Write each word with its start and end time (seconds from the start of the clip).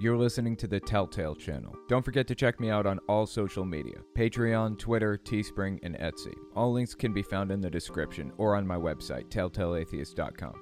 You're 0.00 0.16
listening 0.16 0.54
to 0.58 0.68
the 0.68 0.78
Telltale 0.78 1.34
channel. 1.34 1.74
Don't 1.88 2.04
forget 2.04 2.28
to 2.28 2.36
check 2.36 2.60
me 2.60 2.70
out 2.70 2.86
on 2.86 3.00
all 3.08 3.26
social 3.26 3.64
media 3.64 3.96
Patreon, 4.14 4.78
Twitter, 4.78 5.18
Teespring, 5.18 5.80
and 5.82 5.96
Etsy. 5.98 6.36
All 6.54 6.72
links 6.72 6.94
can 6.94 7.12
be 7.12 7.22
found 7.22 7.50
in 7.50 7.60
the 7.60 7.68
description 7.68 8.32
or 8.36 8.54
on 8.54 8.64
my 8.64 8.76
website, 8.76 9.28
telltaleatheist.com. 9.28 10.54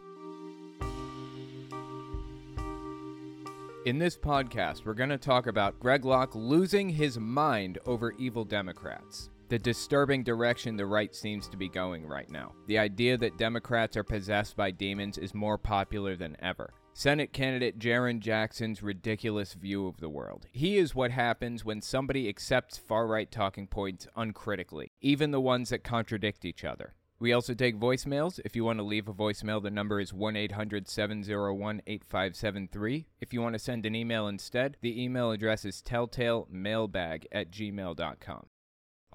In 3.84 3.98
this 3.98 4.16
podcast, 4.16 4.86
we're 4.86 4.94
going 4.94 5.10
to 5.10 5.18
talk 5.18 5.48
about 5.48 5.78
Greg 5.80 6.06
Locke 6.06 6.34
losing 6.34 6.88
his 6.88 7.18
mind 7.18 7.78
over 7.84 8.12
evil 8.12 8.46
Democrats. 8.46 9.28
The 9.50 9.58
disturbing 9.58 10.24
direction 10.24 10.78
the 10.78 10.86
right 10.86 11.14
seems 11.14 11.46
to 11.48 11.58
be 11.58 11.68
going 11.68 12.06
right 12.06 12.30
now. 12.30 12.54
The 12.68 12.78
idea 12.78 13.18
that 13.18 13.36
Democrats 13.36 13.98
are 13.98 14.02
possessed 14.02 14.56
by 14.56 14.70
demons 14.70 15.18
is 15.18 15.34
more 15.34 15.58
popular 15.58 16.16
than 16.16 16.38
ever. 16.40 16.72
Senate 16.98 17.30
candidate 17.30 17.78
Jaren 17.78 18.20
Jackson's 18.20 18.82
ridiculous 18.82 19.52
view 19.52 19.86
of 19.86 19.98
the 19.98 20.08
world. 20.08 20.46
He 20.50 20.78
is 20.78 20.94
what 20.94 21.10
happens 21.10 21.62
when 21.62 21.82
somebody 21.82 22.26
accepts 22.26 22.78
far 22.78 23.06
right 23.06 23.30
talking 23.30 23.66
points 23.66 24.06
uncritically, 24.16 24.92
even 25.02 25.30
the 25.30 25.38
ones 25.38 25.68
that 25.68 25.84
contradict 25.84 26.46
each 26.46 26.64
other. 26.64 26.94
We 27.18 27.34
also 27.34 27.52
take 27.52 27.78
voicemails. 27.78 28.40
If 28.46 28.56
you 28.56 28.64
want 28.64 28.78
to 28.78 28.82
leave 28.82 29.08
a 29.08 29.12
voicemail, 29.12 29.62
the 29.62 29.70
number 29.70 30.00
is 30.00 30.14
1 30.14 30.36
800 30.36 30.88
701 30.88 31.82
8573. 31.86 33.06
If 33.20 33.34
you 33.34 33.42
want 33.42 33.52
to 33.52 33.58
send 33.58 33.84
an 33.84 33.94
email 33.94 34.26
instead, 34.26 34.78
the 34.80 35.04
email 35.04 35.32
address 35.32 35.66
is 35.66 35.82
telltalemailbag 35.82 37.26
at 37.30 37.50
gmail.com. 37.50 38.46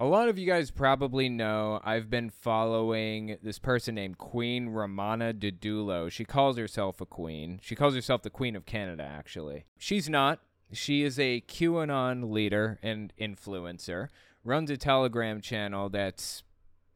A 0.02 0.06
lot 0.06 0.28
of 0.28 0.36
you 0.36 0.48
guys 0.48 0.72
probably 0.72 1.28
know 1.28 1.80
I've 1.84 2.10
been 2.10 2.28
following 2.28 3.36
this 3.40 3.60
person 3.60 3.94
named 3.94 4.18
Queen 4.18 4.70
Romana 4.70 5.32
Didulo. 5.32 6.10
She 6.10 6.24
calls 6.24 6.56
herself 6.56 7.00
a 7.00 7.06
queen. 7.06 7.60
She 7.62 7.76
calls 7.76 7.94
herself 7.94 8.22
the 8.22 8.28
Queen 8.28 8.56
of 8.56 8.66
Canada, 8.66 9.04
actually. 9.04 9.64
She's 9.78 10.08
not. 10.08 10.40
She 10.72 11.04
is 11.04 11.20
a 11.20 11.42
QAnon 11.42 12.32
leader 12.32 12.80
and 12.82 13.12
influencer, 13.16 14.08
runs 14.42 14.72
a 14.72 14.76
Telegram 14.76 15.40
channel 15.40 15.88
that's 15.88 16.42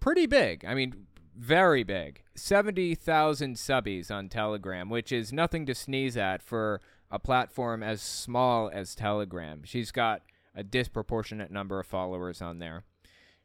pretty 0.01 0.27
big. 0.27 0.65
I 0.65 0.75
mean, 0.75 1.07
very 1.39 1.85
big. 1.85 2.23
70,000 2.35 3.55
subbies 3.55 4.11
on 4.11 4.29
Telegram, 4.29 4.91
which 4.91 5.13
is 5.13 5.33
nothing 5.33 5.65
to 5.67 5.77
sneeze 5.77 6.17
at 6.17 6.43
for 6.43 6.81
a 7.09 7.21
platform 7.21 7.85
as 7.85 8.03
small 8.03 8.69
as 8.69 8.97
Telegram. 8.97 9.63
She's 9.63 9.93
got 9.93 10.23
a 10.57 10.65
disproportionate 10.65 11.53
number 11.53 11.79
of 11.79 11.87
followers 11.87 12.43
on 12.43 12.59
there. 12.59 12.83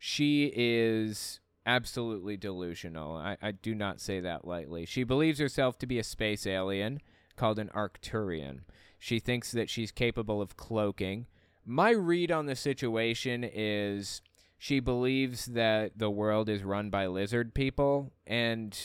She 0.04 0.52
is 0.56 1.40
absolutely 1.64 2.36
delusional. 2.36 3.16
I, 3.16 3.38
I 3.40 3.52
do 3.52 3.76
not 3.76 4.02
say 4.02 4.20
that 4.20 4.48
lightly. 4.48 4.88
She 4.88 5.04
believes 5.04 5.38
herself 5.38 5.78
to 5.78 5.86
be 5.86 6.00
a 6.00 6.04
space 6.04 6.48
alien 6.48 7.02
called 7.36 7.60
an 7.60 7.70
Arcturian. 7.76 8.62
She 8.98 9.20
thinks 9.20 9.52
that 9.52 9.70
she's 9.70 9.92
capable 9.92 10.42
of 10.42 10.58
cloaking. 10.58 11.28
My 11.64 11.92
read 11.92 12.32
on 12.32 12.48
the 12.48 12.56
situation 12.56 13.44
is 13.44 14.24
she 14.58 14.80
believes 14.80 15.46
that 15.46 16.00
the 16.00 16.10
world 16.10 16.50
is 16.50 16.64
run 16.64 16.90
by 16.90 17.06
lizard 17.06 17.54
people 17.54 18.12
and 18.26 18.76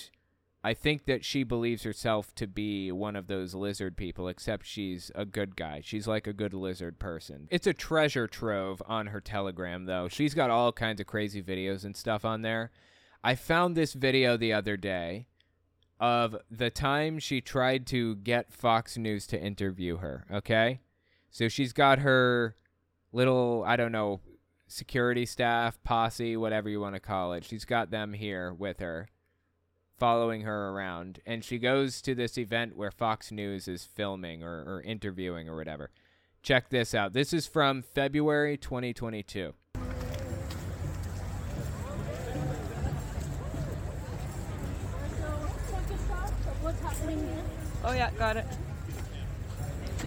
I 0.67 0.75
think 0.75 1.05
that 1.05 1.25
she 1.25 1.45
believes 1.45 1.85
herself 1.85 2.35
to 2.35 2.49
be 2.49 2.91
one 2.91 3.15
of 3.15 3.29
those 3.29 3.55
lizard 3.55 3.97
people 3.97 4.27
except 4.27 4.67
she's 4.67 5.13
a 5.15 5.25
good 5.25 5.55
guy. 5.55 5.81
She's 5.81 6.09
like 6.09 6.27
a 6.27 6.33
good 6.33 6.53
lizard 6.53 6.99
person. 6.99 7.47
It's 7.53 7.69
a 7.69 7.73
treasure 7.73 8.27
trove 8.27 8.83
on 8.85 9.07
her 9.07 9.21
Telegram 9.21 9.85
though. 9.85 10.09
She's 10.09 10.35
got 10.35 10.51
all 10.51 10.73
kinds 10.73 11.01
of 11.01 11.07
crazy 11.07 11.41
videos 11.41 11.85
and 11.85 11.97
stuff 11.97 12.25
on 12.25 12.43
there. 12.43 12.73
I 13.23 13.37
found 13.37 13.77
this 13.77 13.93
video 13.93 14.37
the 14.37 14.53
other 14.53 14.77
day 14.77 15.29
of 16.01 16.35
the 16.51 16.71
time 16.71 17.21
she 17.21 17.41
tried 17.41 17.87
to 17.87 18.17
get 18.17 18.53
Fox 18.53 18.99
News 18.99 19.29
to 19.29 19.41
interview 19.41 19.99
her, 19.99 20.27
okay? 20.33 20.81
So 21.31 21.47
she's 21.47 21.73
got 21.73 22.01
her 22.01 22.57
little, 23.13 23.63
I 23.65 23.77
don't 23.77 23.93
know, 23.93 24.21
security 24.67 25.27
staff, 25.27 25.79
posse, 25.85 26.37
whatever 26.37 26.69
you 26.69 26.81
want 26.81 26.97
to 26.97 27.01
call 27.01 27.35
it. 27.35 27.45
She's 27.45 27.65
got 27.65 27.93
them 27.93 28.15
here 28.15 28.53
with 28.53 28.81
her, 28.81 29.09
following 29.99 30.43
her 30.43 30.71
around. 30.71 31.21
And 31.27 31.45
she 31.45 31.59
goes 31.59 32.01
to 32.03 32.15
this 32.15 32.39
event 32.39 32.77
where 32.77 32.91
Fox 32.91 33.31
News 33.31 33.69
is 33.69 33.85
filming 33.85 34.43
or, 34.43 34.63
or 34.67 34.83
interviewing 34.83 35.49
or 35.49 35.57
whatever. 35.57 35.91
Check 36.43 36.69
this 36.69 36.95
out. 36.95 37.13
This 37.13 37.33
is 37.33 37.47
from 37.47 37.83
February 37.83 38.57
2022. 38.57 39.55
Oh 47.85 47.93
yeah, 47.93 48.11
got 48.19 48.37
it. 48.37 48.47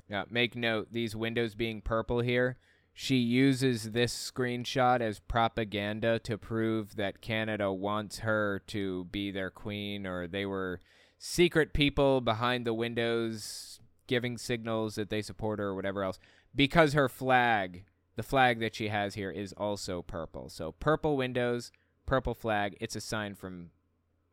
Yeah, 0.09 0.23
make 0.29 0.55
note 0.55 0.89
these 0.91 1.16
windows 1.16 1.55
being 1.55 1.81
purple 1.81 2.19
here. 2.19 2.57
She 3.01 3.15
uses 3.15 3.91
this 3.91 4.13
screenshot 4.13 4.99
as 4.99 5.21
propaganda 5.21 6.19
to 6.19 6.37
prove 6.37 6.97
that 6.97 7.21
Canada 7.21 7.71
wants 7.71 8.19
her 8.19 8.61
to 8.67 9.05
be 9.05 9.31
their 9.31 9.49
queen 9.49 10.05
or 10.05 10.27
they 10.27 10.45
were 10.45 10.81
secret 11.17 11.71
people 11.71 12.19
behind 12.19 12.67
the 12.67 12.73
windows 12.73 13.79
giving 14.07 14.37
signals 14.37 14.95
that 14.95 15.09
they 15.09 15.21
support 15.21 15.59
her 15.59 15.67
or 15.67 15.75
whatever 15.75 16.03
else 16.03 16.19
because 16.53 16.91
her 16.91 17.07
flag, 17.07 17.85
the 18.17 18.21
flag 18.21 18.59
that 18.59 18.75
she 18.75 18.89
has 18.89 19.13
here 19.16 19.31
is 19.31 19.53
also 19.53 20.01
purple. 20.01 20.49
So 20.49 20.73
purple 20.73 21.16
windows, 21.16 21.71
purple 22.05 22.33
flag, 22.33 22.75
it's 22.81 22.97
a 22.97 23.01
sign 23.01 23.33
from 23.33 23.69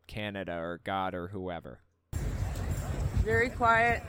Canada 0.09 0.55
or 0.55 0.81
God 0.83 1.15
or 1.15 1.29
whoever. 1.29 1.83
Very 3.23 3.49
quiet. 3.49 4.03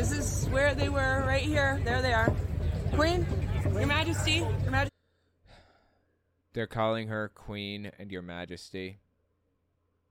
This 0.00 0.12
is 0.12 0.48
where 0.48 0.74
they 0.74 0.88
were, 0.88 1.24
right 1.40 1.48
here. 1.48 1.80
There 1.84 2.02
they 2.02 2.12
are. 2.12 2.32
Queen, 2.94 3.26
Your 3.72 3.86
Majesty, 3.86 4.46
Your 4.62 4.70
Majesty. 4.70 4.90
They're 6.52 6.66
calling 6.66 7.08
her 7.08 7.30
Queen 7.34 7.90
and 7.98 8.10
Your 8.10 8.22
Majesty. 8.22 8.98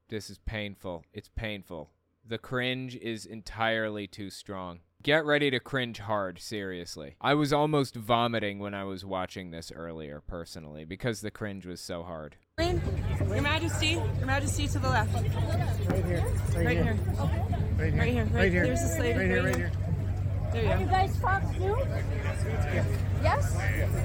This 0.07 0.29
is 0.29 0.39
painful. 0.39 1.03
It's 1.13 1.29
painful. 1.29 1.91
The 2.27 2.37
cringe 2.37 2.95
is 2.95 3.25
entirely 3.25 4.07
too 4.07 4.29
strong. 4.29 4.79
Get 5.01 5.23
ready 5.23 5.49
to 5.51 5.59
cringe 5.59 5.99
hard, 5.99 6.39
seriously. 6.39 7.15
I 7.21 7.33
was 7.33 7.53
almost 7.53 7.95
vomiting 7.95 8.59
when 8.59 8.73
I 8.73 8.83
was 8.83 9.05
watching 9.05 9.51
this 9.51 9.71
earlier, 9.71 10.21
personally, 10.25 10.83
because 10.83 11.21
the 11.21 11.31
cringe 11.31 11.65
was 11.65 11.79
so 11.79 12.03
hard. 12.03 12.37
Queen, 12.57 12.81
Your 13.27 13.41
Majesty, 13.41 13.91
Your 14.17 14.25
Majesty 14.25 14.67
to 14.67 14.79
the 14.79 14.89
left. 14.89 15.13
Right 15.13 16.05
here. 16.05 16.25
Right, 16.55 16.65
Right 16.65 16.77
here. 16.77 16.83
here. 16.83 16.97
Right 17.77 17.93
here. 17.93 17.99
Right 17.99 18.11
here. 18.11 18.23
Right, 18.25 18.33
Right 18.33 18.51
here. 18.51 18.63
There's 18.65 18.81
this 18.81 18.99
lady. 18.99 19.19
Right 19.19 19.27
here. 19.27 19.43
Right 19.43 19.55
here. 19.55 19.71
There 20.51 20.63
you 20.63 20.69
Are 20.71 20.79
you 20.79 20.85
go. 20.85 20.91
guys 20.91 21.17
Fox 21.17 21.45
News? 21.59 21.77
Yes? 23.21 23.55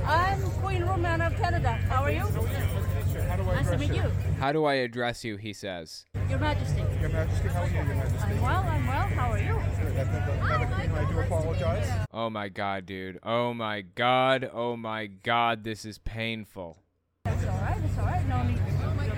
I'm 0.07 0.41
Queen 0.61 0.83
Romana 0.85 1.27
of 1.27 1.37
Canada. 1.37 1.73
How 1.89 2.03
are 2.03 2.11
you? 2.11 2.21
How 2.21 3.37
do 3.37 3.43
I 3.51 3.55
Nice 3.55 3.71
to 3.71 3.79
meet 3.79 3.89
you? 3.89 3.95
you. 4.03 4.11
How 4.39 4.53
do 4.53 4.65
I 4.67 4.75
address 4.75 5.25
you? 5.25 5.37
He 5.37 5.53
says. 5.53 6.05
Your 6.29 6.39
Majesty. 6.39 6.83
Your 7.01 7.09
Majesty, 7.11 7.49
how 7.49 7.63
are 7.63 7.69
you, 7.69 7.75
Your 7.75 7.85
Majesty? 7.85 8.19
I'm 8.19 8.43
well, 8.43 8.63
I'm 8.69 8.87
well. 8.87 9.07
How 9.09 9.31
are 9.33 9.39
you? 9.39 9.61
That's 9.95 10.09
another 10.11 10.67
queen. 10.67 10.91
I 10.91 11.13
do 11.13 11.19
apologize. 11.21 12.07
Oh 12.13 12.29
my 12.31 12.49
god, 12.49 12.87
dude. 12.87 13.19
Oh 13.23 13.55
my 13.55 13.81
god. 13.83 14.51
Oh 14.53 14.77
my 14.77 15.07
god. 15.07 15.65
This 15.65 15.85
is 15.85 15.99
painful. 15.99 16.79
It's 17.27 17.45
all 17.47 17.57
right. 17.59 17.77
It's 17.85 17.99
all 17.99 18.05
right. 18.05 18.29
No 18.29 18.43
need 18.43 18.57
to 18.57 18.63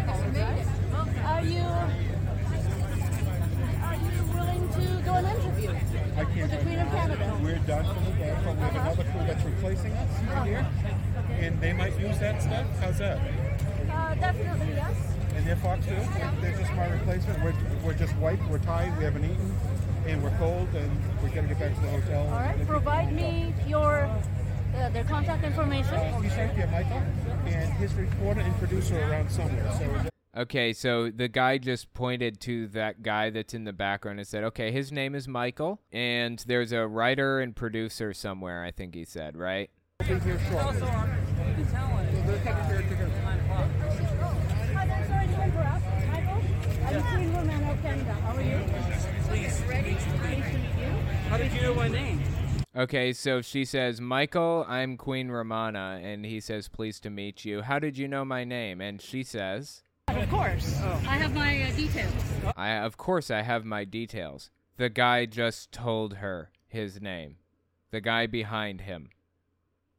apologize. 0.00 0.68
Oh 0.92 1.08
are 1.24 1.42
you 1.42 1.62
are 3.82 3.96
you 3.96 4.24
willing 4.32 4.68
to 4.68 5.02
do 5.04 5.10
an 5.10 5.24
interview? 5.26 5.55
I 6.16 6.24
can't. 6.24 6.50
the 6.50 6.56
Queen 6.58 6.78
of 6.78 6.88
Canada. 6.88 7.38
We're 7.42 7.58
done 7.58 7.84
for 7.84 8.00
the 8.10 8.16
day, 8.16 8.34
but 8.42 8.54
we 8.54 8.60
have 8.62 8.74
another 8.74 9.04
crew 9.04 9.26
that's 9.26 9.44
replacing 9.44 9.92
us 9.92 10.22
right 10.32 10.46
here, 10.46 10.66
and 11.40 11.60
they 11.60 11.74
might 11.74 11.98
use 12.00 12.18
that 12.20 12.40
stuff. 12.40 12.66
How's 12.80 12.98
that? 12.98 13.18
Uh, 13.90 14.14
definitely 14.14 14.74
yes. 14.74 14.96
And 15.34 15.46
they're 15.46 15.56
Fox 15.56 15.84
News. 15.86 16.06
They're 16.40 16.56
just 16.56 16.72
my 16.72 16.86
replacement. 16.86 17.44
We're, 17.44 17.54
we're 17.84 17.94
just 17.94 18.16
wiped. 18.16 18.48
We're 18.48 18.58
tired. 18.58 18.96
We 18.96 19.04
haven't 19.04 19.24
eaten, 19.24 19.54
and 20.06 20.22
we're 20.22 20.36
cold, 20.38 20.68
and 20.74 20.90
we're 21.22 21.28
gonna 21.28 21.48
get 21.48 21.58
back 21.58 21.74
to 21.74 21.80
the 21.82 21.90
hotel. 21.90 22.22
All 22.28 22.40
right. 22.40 22.66
Provide 22.66 23.12
me 23.12 23.52
your 23.66 24.10
uh, 24.74 24.88
their 24.88 25.04
contact 25.04 25.44
information. 25.44 26.22
He's 26.22 26.34
right 26.34 26.56
there, 26.56 26.66
Michael, 26.68 27.02
and 27.44 27.72
his 27.74 27.92
reporter 27.92 28.40
and 28.40 28.56
producer 28.56 28.98
are 28.98 29.10
around 29.10 29.30
somewhere. 29.30 29.70
So. 29.78 30.10
Okay, 30.36 30.74
so 30.74 31.10
the 31.10 31.28
guy 31.28 31.56
just 31.56 31.94
pointed 31.94 32.40
to 32.40 32.66
that 32.68 33.02
guy 33.02 33.30
that's 33.30 33.54
in 33.54 33.64
the 33.64 33.72
background 33.72 34.18
and 34.18 34.28
said, 34.28 34.44
okay, 34.44 34.70
his 34.70 34.92
name 34.92 35.14
is 35.14 35.26
Michael, 35.26 35.80
and 35.90 36.44
there's 36.46 36.72
a 36.72 36.86
writer 36.86 37.40
and 37.40 37.56
producer 37.56 38.12
somewhere, 38.12 38.62
I 38.62 38.70
think 38.70 38.94
he 38.94 39.06
said, 39.06 39.34
right? 39.34 39.70
How 39.98 40.06
did 51.38 51.52
you 51.52 51.62
know 51.62 51.74
my 51.74 51.88
name? 51.88 52.22
Okay, 52.76 53.14
so 53.14 53.40
she 53.40 53.64
says, 53.64 54.02
Michael, 54.02 54.66
I'm 54.68 54.98
Queen 54.98 55.30
Romana. 55.30 55.98
And 56.02 56.26
he 56.26 56.40
says, 56.40 56.68
pleased 56.68 57.02
to 57.04 57.10
meet 57.10 57.42
you. 57.42 57.62
How 57.62 57.78
did 57.78 57.96
you 57.96 58.06
know 58.06 58.22
my 58.22 58.44
name? 58.44 58.82
And 58.82 59.00
she 59.00 59.22
says, 59.22 59.82
Of 60.26 60.32
course. 60.32 60.80
I 60.82 61.18
have 61.18 61.34
my 61.36 61.62
uh, 61.62 61.70
details. 61.76 62.12
I, 62.56 62.70
of 62.78 62.96
course, 62.96 63.30
I 63.30 63.42
have 63.42 63.64
my 63.64 63.84
details. 63.84 64.50
The 64.76 64.88
guy 64.88 65.24
just 65.24 65.70
told 65.70 66.14
her 66.14 66.50
his 66.66 67.00
name. 67.00 67.36
The 67.92 68.00
guy 68.00 68.26
behind 68.26 68.80
him. 68.80 69.10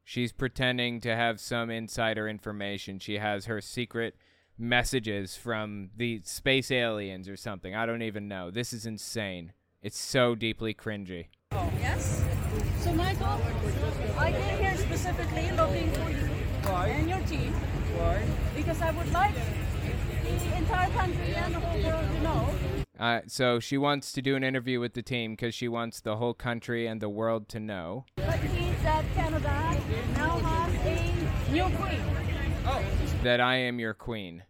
She's 0.04 0.32
pretending 0.32 1.00
to 1.00 1.16
have 1.16 1.40
some 1.40 1.70
insider 1.70 2.28
information. 2.28 2.98
She 2.98 3.14
has 3.14 3.46
her 3.46 3.62
secret 3.62 4.16
messages 4.58 5.34
from 5.34 5.90
the 5.96 6.20
space 6.24 6.70
aliens 6.70 7.26
or 7.26 7.36
something. 7.38 7.74
I 7.74 7.86
don't 7.86 8.02
even 8.02 8.28
know. 8.28 8.50
This 8.50 8.74
is 8.74 8.84
insane. 8.84 9.54
It's 9.80 9.98
so 9.98 10.34
deeply 10.34 10.74
cringy. 10.74 11.28
Yes? 11.80 12.22
So, 12.80 12.92
Michael, 12.92 13.40
I 14.18 14.32
came 14.32 14.58
here 14.58 14.76
specifically 14.76 15.50
looking 15.52 15.90
for 15.92 16.10
you 16.10 16.28
Why? 16.64 16.88
and 16.88 17.08
your 17.08 17.20
team 17.20 17.54
Why? 17.96 18.22
because 18.54 18.82
I 18.82 18.90
would 18.90 19.10
like 19.10 19.34
the 20.36 20.56
entire 20.56 20.90
country 20.90 21.34
and 21.34 21.54
the 21.54 21.60
whole 21.60 21.82
world 21.82 22.06
to 22.10 22.20
know 22.22 22.48
Uh, 22.98 23.20
so 23.28 23.60
she 23.60 23.78
wants 23.78 24.10
to 24.12 24.20
do 24.20 24.34
an 24.34 24.42
interview 24.42 24.80
with 24.80 24.94
the 24.94 25.02
team 25.02 25.32
because 25.32 25.54
she 25.54 25.68
wants 25.68 26.00
the 26.00 26.16
whole 26.16 26.34
country 26.34 26.86
and 26.88 27.00
the 27.00 27.08
world 27.08 27.48
to 27.48 27.60
know. 27.60 28.04
that 28.16 28.42
means 28.52 28.82
that 28.82 29.04
Canada 29.14 29.76
now 30.16 30.38
has 30.38 30.74
a 30.84 31.52
new 31.52 31.64
queen. 31.76 32.02
that 33.22 33.40
I 33.40 33.56
am 33.56 33.78
your 33.78 33.94
queen. 33.94 34.42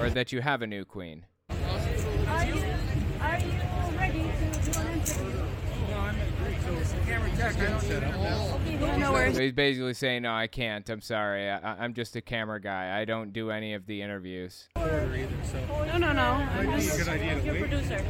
Or 0.00 0.08
that 0.10 0.32
you 0.32 0.40
have 0.40 0.62
a 0.62 0.66
new 0.66 0.84
queen. 0.86 1.26
Are 1.50 2.44
you, 2.46 2.54
are 3.20 3.38
you 3.38 3.52
ready 3.98 4.22
to 4.22 4.72
do 4.72 4.80
an 4.80 4.86
interview? 4.88 5.24
Okay, 5.28 5.92
well, 5.92 6.12
no 6.12 6.24
worries. 6.42 6.53
So 9.34 9.40
he's 9.40 9.52
basically 9.52 9.94
saying, 9.94 10.22
no, 10.22 10.32
I 10.32 10.46
can't. 10.46 10.88
I'm 10.88 11.00
sorry. 11.00 11.50
I, 11.50 11.58
I- 11.58 11.76
I'm 11.84 11.94
just 11.94 12.16
a 12.16 12.20
camera 12.20 12.60
guy. 12.60 12.98
I 12.98 13.04
don't 13.04 13.32
do 13.32 13.50
any 13.50 13.74
of 13.74 13.86
the 13.86 14.00
interviews. 14.02 14.68
No, 14.76 15.96
no, 15.98 16.12
no. 16.12 16.22
I'm 16.22 16.66
Might 16.66 16.76
be 16.76 16.82
a 16.82 16.86
just 16.86 16.98
good 16.98 17.08
idea 17.08 17.34
to 17.34 17.44
your 17.44 17.54
wait. 17.54 17.60
producer. 17.62 18.04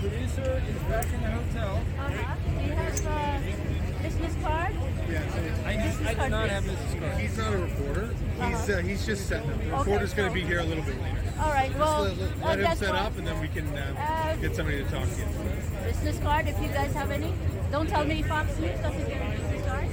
Producer 0.00 0.62
is 0.68 0.82
back 0.84 1.06
in 1.12 1.20
the 1.22 1.30
hotel. 1.30 1.80
Uh-huh. 1.98 2.34
Do 2.58 2.64
you 2.64 2.72
have 2.72 3.06
a 3.06 4.02
business 4.02 4.34
card? 4.42 4.71
I 5.16 5.74
do, 5.74 6.08
I 6.08 6.14
do 6.24 6.30
not 6.30 6.48
have 6.50 6.64
Mrs. 6.64 6.98
Carter. 7.00 7.18
He's 7.18 7.36
not 7.38 7.52
a 7.52 7.58
reporter. 7.58 8.14
He's 8.40 8.70
uh, 8.70 8.78
he's 8.78 9.06
just 9.06 9.28
setting 9.28 9.50
up. 9.50 9.58
The 9.62 9.70
reporter's 9.70 10.14
going 10.14 10.28
to 10.28 10.34
be 10.34 10.42
here 10.42 10.60
a 10.60 10.64
little 10.64 10.84
bit 10.84 11.00
later. 11.02 11.18
All 11.40 11.50
right, 11.50 11.76
well, 11.78 12.04
Let, 12.04 12.18
let- 12.18 12.60
uh, 12.60 12.68
him 12.70 12.76
set 12.76 12.88
fine. 12.90 13.06
up, 13.06 13.18
and 13.18 13.26
then 13.26 13.40
we 13.40 13.48
can 13.48 13.66
uh, 13.76 13.94
Uh, 13.98 14.36
get 14.36 14.54
somebody 14.56 14.78
to 14.82 14.90
talk 14.90 15.08
to 15.08 15.18
you. 15.20 15.26
Business 15.84 16.18
card, 16.20 16.46
if 16.48 16.60
you 16.60 16.68
guys 16.68 16.92
have 16.94 17.10
any. 17.10 17.32
Don't 17.70 17.88
tell 17.88 18.04
me 18.04 18.22
Fox 18.22 18.56
News 18.58 18.78
doesn't 18.80 19.08
get 19.08 19.20
a 19.22 19.30
business 19.30 19.66
card. 19.66 19.86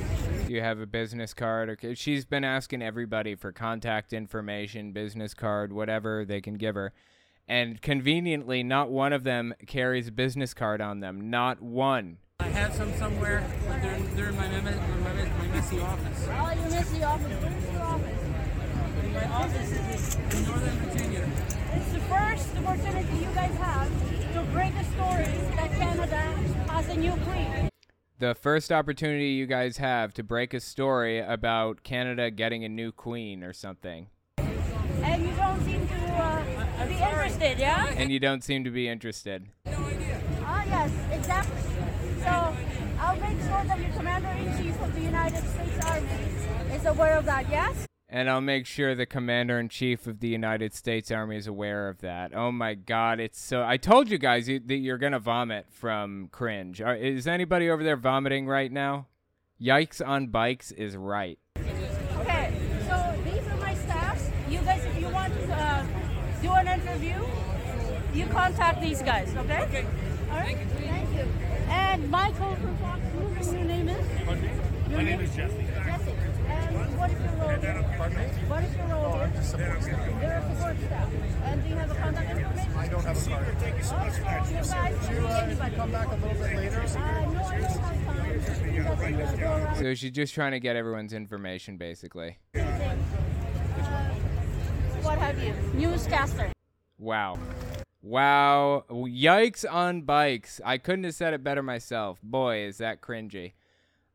Do 0.47 0.53
you 0.53 0.61
have 0.61 0.79
a 0.79 0.85
business 0.87 1.33
card? 1.33 1.69
Okay. 1.69 1.93
She's 1.95 2.25
been 2.25 2.43
asking 2.43 2.81
everybody 2.81 3.35
for 3.35 3.51
contact 3.51 4.13
information, 4.13 4.91
business 4.91 5.33
card, 5.33 5.71
whatever 5.73 6.25
they 6.25 6.41
can 6.41 6.55
give 6.55 6.75
her. 6.75 6.91
And 7.47 7.81
conveniently, 7.81 8.61
not 8.63 8.89
one 8.91 9.13
of 9.13 9.23
them 9.23 9.53
carries 9.67 10.07
a 10.07 10.11
business 10.11 10.53
card 10.53 10.81
on 10.81 10.99
them. 10.99 11.29
Not 11.29 11.61
one. 11.61 12.17
I 12.41 12.47
have 12.47 12.73
some 12.73 12.93
somewhere. 12.93 13.43
but 13.67 13.81
They're, 13.81 13.99
they're 14.15 14.29
in 14.29 14.35
my, 14.37 14.47
mem- 14.47 14.63
my, 14.63 15.13
mem- 15.13 15.37
my 15.39 15.47
messy 15.47 15.79
office. 15.81 16.25
Oh, 16.29 16.51
you 16.51 16.71
missed 16.71 16.91
the 16.93 17.03
office. 17.03 17.33
Where's 17.41 17.73
your 17.73 17.81
office? 17.83 19.13
My 19.13 19.25
office 19.25 19.71
is 19.71 20.15
in 20.15 20.45
Northern 20.47 20.75
Virginia. 20.77 21.29
It's 21.73 21.91
the 21.91 21.99
first 21.99 22.55
opportunity 22.57 23.17
you 23.17 23.29
guys 23.35 23.53
have 23.57 23.89
to 24.33 24.41
break 24.53 24.73
a 24.73 24.83
story 24.85 25.25
that 25.57 25.71
Canada 25.71 26.21
has 26.71 26.87
a 26.87 26.95
new 26.95 27.11
queen. 27.25 27.69
The 28.19 28.35
first 28.35 28.71
opportunity 28.71 29.29
you 29.31 29.45
guys 29.45 29.75
have 29.77 30.13
to 30.13 30.23
break 30.23 30.53
a 30.53 30.61
story 30.61 31.19
about 31.19 31.83
Canada 31.83 32.31
getting 32.31 32.63
a 32.63 32.69
new 32.69 32.93
queen 32.93 33.43
or 33.43 33.51
something. 33.51 34.07
And 34.37 35.23
you 35.23 35.35
don't 35.35 35.61
seem 35.65 35.85
to 35.87 35.95
uh, 36.13 36.85
be 36.87 36.93
interested, 36.93 37.59
yeah? 37.59 37.87
And 37.97 38.11
you 38.13 38.19
don't 38.19 38.43
seem 38.45 38.63
to 38.63 38.71
be 38.71 38.87
interested. 38.87 39.49
Ah, 39.67 40.63
yes, 40.65 40.91
exactly. 41.11 41.55
So 42.23 42.55
I'll 42.99 43.19
make 43.19 43.39
sure 43.39 43.63
that 43.63 43.79
your 43.79 43.89
commander-in-chief 43.89 44.81
of 44.81 44.93
the 44.93 45.01
United 45.01 45.43
States 45.47 45.85
Army 45.85 46.07
is 46.73 46.85
aware 46.85 47.17
of 47.17 47.25
that, 47.25 47.49
yes? 47.49 47.85
And 48.11 48.27
I'll 48.27 48.41
make 48.41 48.65
sure 48.65 48.95
the 48.95 49.05
commander 49.05 49.59
in 49.59 49.69
chief 49.69 50.07
of 50.07 50.19
the 50.19 50.29
United 50.29 50.73
States 50.73 51.11
Army 51.11 51.37
is 51.37 51.45
aware 51.45 51.89
of 51.89 51.99
that. 52.01 52.35
Oh 52.35 52.51
my 52.51 52.73
God, 52.73 53.19
it's 53.19 53.39
so. 53.39 53.63
I 53.63 53.77
told 53.77 54.09
you 54.09 54.17
guys 54.17 54.49
you, 54.49 54.59
that 54.65 54.77
you're 54.77 54.97
gonna 54.97 55.19
vomit 55.19 55.67
from 55.69 56.27
cringe. 56.31 56.81
Are, 56.81 56.95
is 56.95 57.27
anybody 57.27 57.69
over 57.69 57.83
there 57.83 57.95
vomiting 57.95 58.47
right 58.47 58.71
now? 58.71 59.05
Yikes 59.61 60.01
on 60.05 60.27
bikes 60.27 60.71
is 60.71 60.97
right. 60.97 61.37
Okay, 61.57 62.51
so 62.87 63.15
these 63.25 63.47
are 63.47 63.57
my 63.57 63.75
staffs. 63.75 64.31
You 64.49 64.59
guys, 64.61 64.83
if 64.85 64.99
you 64.99 65.09
want 65.09 65.31
to 65.31 65.53
uh, 65.53 65.85
do 66.41 66.51
an 66.51 66.67
interview, 66.67 67.23
you 68.15 68.25
contact 68.25 68.81
these 68.81 69.03
guys, 69.03 69.35
okay? 69.35 69.61
Okay. 69.63 69.85
All 70.31 70.37
right. 70.37 70.57
Thank 70.57 71.15
you. 71.15 71.48
And 71.69 72.09
Michael 72.09 72.55
from 72.55 72.77
Fox 72.77 73.01
News, 73.13 73.47
and 73.47 73.59
your 73.59 73.67
name 73.67 73.89
is? 73.89 74.25
My 74.89 75.03
name 75.03 75.19
is 75.19 75.35
Jesse. 75.35 75.55
Jesse. 75.55 76.11
And 76.47 76.97
what 76.97 77.11
is 77.11 77.19
your 77.21 77.31
role 77.33 77.49
here? 77.49 77.73
What 78.47 78.63
is 78.63 78.75
your 78.75 78.87
role 78.87 79.17
here? 79.17 79.31
Just 79.35 79.51
support 79.51 79.83
staff. 79.83 80.21
You're 80.21 80.31
a 80.31 80.55
support 80.55 80.77
staff. 80.79 81.09
And 81.43 81.63
do 81.63 81.69
you 81.69 81.75
have 81.75 81.91
a 81.91 81.95
contact 81.95 82.31
information? 82.31 82.73
I 82.75 82.87
don't 82.87 83.03
have 83.03 83.27
a 83.27 83.29
card. 83.29 83.57
Thank 83.59 83.77
you 83.77 83.83
so 83.83 83.97
much 83.97 84.13
for 84.13 84.21
guys 84.23 84.49
can 84.49 85.21
be 85.21 85.27
anybody. 85.27 85.75
Come 85.75 85.91
back 85.91 86.07
a 86.07 86.15
little 86.15 86.29
bit 86.29 86.55
later. 86.55 86.81
Uh, 86.81 86.85
no, 86.85 87.43
I 87.43 87.61
don't 87.61 87.73
have 87.75 88.05
time. 88.05 88.33
Because 88.33 89.41
uh, 89.41 89.73
So 89.75 89.93
she's 89.93 90.11
just 90.11 90.33
trying 90.33 90.51
to 90.53 90.59
get 90.59 90.75
everyone's 90.75 91.13
information, 91.13 91.77
basically. 91.77 92.37
Uh, 92.55 92.61
what 95.01 95.17
have 95.19 95.41
you? 95.41 95.53
Newscaster. 95.73 96.51
Wow. 96.99 97.39
Wow. 98.01 98.83
Yikes 98.89 99.65
on 99.69 100.01
bikes. 100.01 100.59
I 100.65 100.77
couldn't 100.77 101.05
have 101.05 101.15
said 101.15 101.33
it 101.33 101.43
better 101.43 101.63
myself. 101.63 102.19
Boy, 102.21 102.59
is 102.59 102.77
that 102.77 103.01
cringy. 103.01 103.53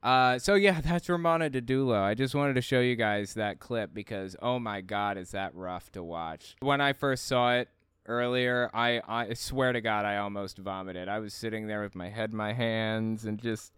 Uh, 0.02 0.38
so 0.38 0.54
yeah, 0.54 0.80
that's 0.84 1.08
Romana 1.08 1.48
Didulo. 1.48 2.00
I 2.00 2.14
just 2.14 2.34
wanted 2.34 2.54
to 2.54 2.60
show 2.60 2.80
you 2.80 2.94
guys 2.94 3.34
that 3.34 3.58
clip 3.58 3.94
because 3.94 4.36
oh 4.42 4.58
my 4.58 4.82
god, 4.82 5.16
is 5.16 5.30
that 5.30 5.54
rough 5.54 5.90
to 5.92 6.02
watch. 6.02 6.56
When 6.60 6.80
I 6.80 6.92
first 6.92 7.26
saw 7.26 7.54
it 7.54 7.68
earlier, 8.06 8.70
I, 8.74 9.00
I 9.08 9.32
swear 9.32 9.72
to 9.72 9.80
God, 9.80 10.04
I 10.04 10.18
almost 10.18 10.58
vomited. 10.58 11.08
I 11.08 11.20
was 11.20 11.32
sitting 11.32 11.66
there 11.66 11.80
with 11.80 11.94
my 11.94 12.10
head 12.10 12.30
in 12.32 12.36
my 12.36 12.52
hands 12.52 13.24
and 13.24 13.40
just 13.40 13.72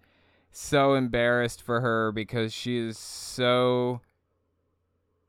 so 0.50 0.94
embarrassed 0.94 1.62
for 1.62 1.80
her 1.80 2.10
because 2.10 2.52
she 2.52 2.78
is 2.78 2.98
so 2.98 4.00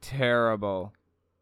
terrible. 0.01 0.93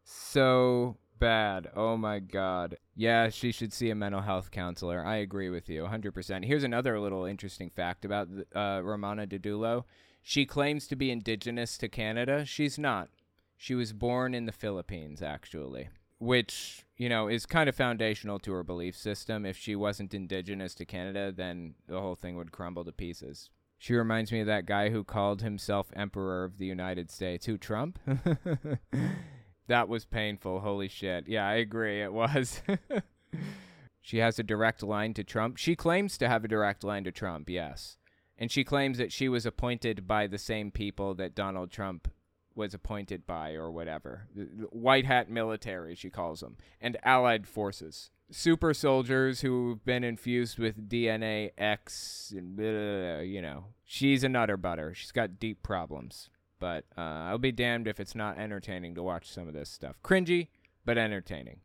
So 0.04 0.96
bad. 1.18 1.68
Oh 1.74 1.96
my 1.96 2.18
god. 2.18 2.78
Yeah, 2.94 3.28
she 3.28 3.52
should 3.52 3.72
see 3.72 3.90
a 3.90 3.94
mental 3.94 4.20
health 4.20 4.50
counselor. 4.50 5.04
I 5.04 5.16
agree 5.16 5.50
with 5.50 5.68
you 5.68 5.84
100%. 5.84 6.44
Here's 6.44 6.64
another 6.64 6.98
little 6.98 7.24
interesting 7.24 7.70
fact 7.70 8.04
about 8.04 8.28
uh, 8.54 8.80
Romana 8.82 9.26
Didulo. 9.26 9.84
She 10.22 10.44
claims 10.44 10.86
to 10.88 10.96
be 10.96 11.10
indigenous 11.10 11.78
to 11.78 11.88
Canada. 11.88 12.44
She's 12.44 12.78
not. 12.78 13.08
She 13.56 13.74
was 13.74 13.92
born 13.92 14.34
in 14.34 14.46
the 14.46 14.52
Philippines, 14.52 15.22
actually, 15.22 15.88
which, 16.18 16.84
you 16.96 17.08
know, 17.08 17.28
is 17.28 17.46
kind 17.46 17.68
of 17.68 17.76
foundational 17.76 18.38
to 18.40 18.52
her 18.52 18.62
belief 18.62 18.96
system. 18.96 19.46
If 19.46 19.56
she 19.56 19.76
wasn't 19.76 20.14
indigenous 20.14 20.74
to 20.74 20.84
Canada, 20.84 21.32
then 21.32 21.74
the 21.86 22.00
whole 22.00 22.16
thing 22.16 22.36
would 22.36 22.52
crumble 22.52 22.84
to 22.84 22.92
pieces. 22.92 23.50
She 23.78 23.94
reminds 23.94 24.32
me 24.32 24.40
of 24.40 24.46
that 24.46 24.66
guy 24.66 24.90
who 24.90 25.04
called 25.04 25.42
himself 25.42 25.92
Emperor 25.94 26.44
of 26.44 26.58
the 26.58 26.66
United 26.66 27.10
States. 27.10 27.46
Who, 27.46 27.58
Trump? 27.58 27.98
that 29.68 29.88
was 29.88 30.04
painful. 30.04 30.60
Holy 30.60 30.88
shit. 30.88 31.28
Yeah, 31.28 31.46
I 31.46 31.54
agree. 31.54 32.02
It 32.02 32.12
was. 32.12 32.62
she 34.00 34.18
has 34.18 34.38
a 34.38 34.44
direct 34.44 34.82
line 34.82 35.14
to 35.14 35.24
Trump. 35.24 35.56
She 35.56 35.76
claims 35.76 36.16
to 36.18 36.28
have 36.28 36.44
a 36.44 36.48
direct 36.48 36.84
line 36.84 37.04
to 37.04 37.12
Trump, 37.12 37.50
yes. 37.50 37.96
And 38.38 38.50
she 38.50 38.64
claims 38.64 38.98
that 38.98 39.12
she 39.12 39.28
was 39.28 39.46
appointed 39.46 40.06
by 40.06 40.26
the 40.26 40.38
same 40.38 40.70
people 40.70 41.14
that 41.14 41.34
Donald 41.34 41.70
Trump 41.70 42.08
was 42.54 42.74
appointed 42.74 43.26
by, 43.26 43.52
or 43.52 43.70
whatever. 43.70 44.28
White 44.70 45.04
hat 45.04 45.30
military, 45.30 45.94
she 45.94 46.10
calls 46.10 46.40
them, 46.40 46.56
and 46.80 46.96
allied 47.02 47.46
forces. 47.46 48.10
Super 48.30 48.74
soldiers 48.74 49.42
who've 49.42 49.84
been 49.84 50.02
infused 50.02 50.58
with 50.58 50.88
DNA 50.88 51.50
X, 51.58 52.32
and 52.36 52.56
blah, 52.56 53.20
you 53.20 53.42
know. 53.42 53.66
She's 53.84 54.24
a 54.24 54.28
nutter 54.28 54.56
butter. 54.56 54.94
She's 54.94 55.12
got 55.12 55.38
deep 55.38 55.62
problems. 55.62 56.30
But 56.58 56.84
uh, 56.96 57.00
I'll 57.00 57.38
be 57.38 57.52
damned 57.52 57.86
if 57.86 58.00
it's 58.00 58.14
not 58.14 58.38
entertaining 58.38 58.94
to 58.94 59.02
watch 59.02 59.30
some 59.30 59.46
of 59.46 59.54
this 59.54 59.68
stuff. 59.68 59.96
Cringy, 60.02 60.48
but 60.84 60.96
entertaining. 60.96 61.60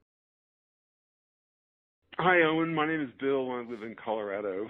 Hi, 2.19 2.41
Owen. 2.43 2.75
My 2.75 2.85
name 2.85 3.01
is 3.01 3.09
Bill. 3.19 3.49
I 3.51 3.63
live 3.69 3.83
in 3.83 3.95
Colorado. 3.95 4.67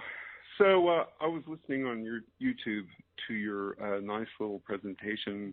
So 0.58 0.88
uh, 0.88 1.04
I 1.20 1.26
was 1.26 1.42
listening 1.46 1.86
on 1.86 2.04
your 2.04 2.20
YouTube 2.40 2.86
to 3.26 3.34
your 3.34 3.76
uh, 3.82 4.00
nice 4.00 4.28
little 4.38 4.60
presentation 4.60 5.52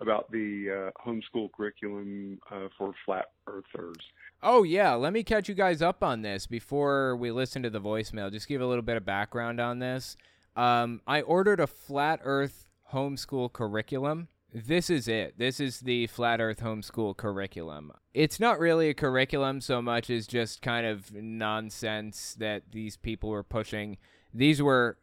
about 0.00 0.30
the 0.30 0.90
uh, 0.96 1.02
homeschool 1.06 1.50
curriculum 1.52 2.38
uh, 2.50 2.68
for 2.76 2.92
flat 3.04 3.26
earthers. 3.46 3.96
Oh, 4.42 4.62
yeah. 4.62 4.94
Let 4.94 5.12
me 5.12 5.22
catch 5.22 5.48
you 5.48 5.54
guys 5.54 5.82
up 5.82 6.02
on 6.02 6.22
this 6.22 6.46
before 6.46 7.16
we 7.16 7.30
listen 7.30 7.62
to 7.62 7.70
the 7.70 7.80
voicemail. 7.80 8.30
Just 8.32 8.48
give 8.48 8.60
a 8.60 8.66
little 8.66 8.82
bit 8.82 8.96
of 8.96 9.04
background 9.04 9.60
on 9.60 9.78
this. 9.78 10.16
Um, 10.56 11.00
I 11.06 11.20
ordered 11.22 11.60
a 11.60 11.66
flat 11.66 12.20
Earth 12.22 12.66
homeschool 12.92 13.52
curriculum. 13.52 14.28
This 14.52 14.90
is 14.90 15.06
it. 15.06 15.38
This 15.38 15.60
is 15.60 15.80
the 15.80 16.08
flat 16.08 16.40
Earth 16.40 16.60
homeschool 16.60 17.16
curriculum. 17.16 17.92
It's 18.12 18.40
not 18.40 18.58
really 18.58 18.88
a 18.88 18.94
curriculum 18.94 19.60
so 19.60 19.80
much 19.80 20.10
as 20.10 20.26
just 20.26 20.60
kind 20.60 20.86
of 20.86 21.14
nonsense 21.14 22.34
that 22.38 22.64
these 22.72 22.96
people 22.96 23.30
were 23.30 23.44
pushing. 23.44 23.96
These 24.34 24.60
were 24.60 24.98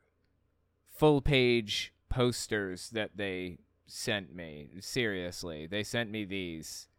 full 0.85 1.21
page 1.21 1.93
posters 2.09 2.89
that 2.89 3.11
they 3.15 3.59
sent 3.85 4.35
me. 4.35 4.69
Seriously, 4.81 5.65
they 5.65 5.83
sent 5.83 6.11
me 6.11 6.25
these 6.25 6.89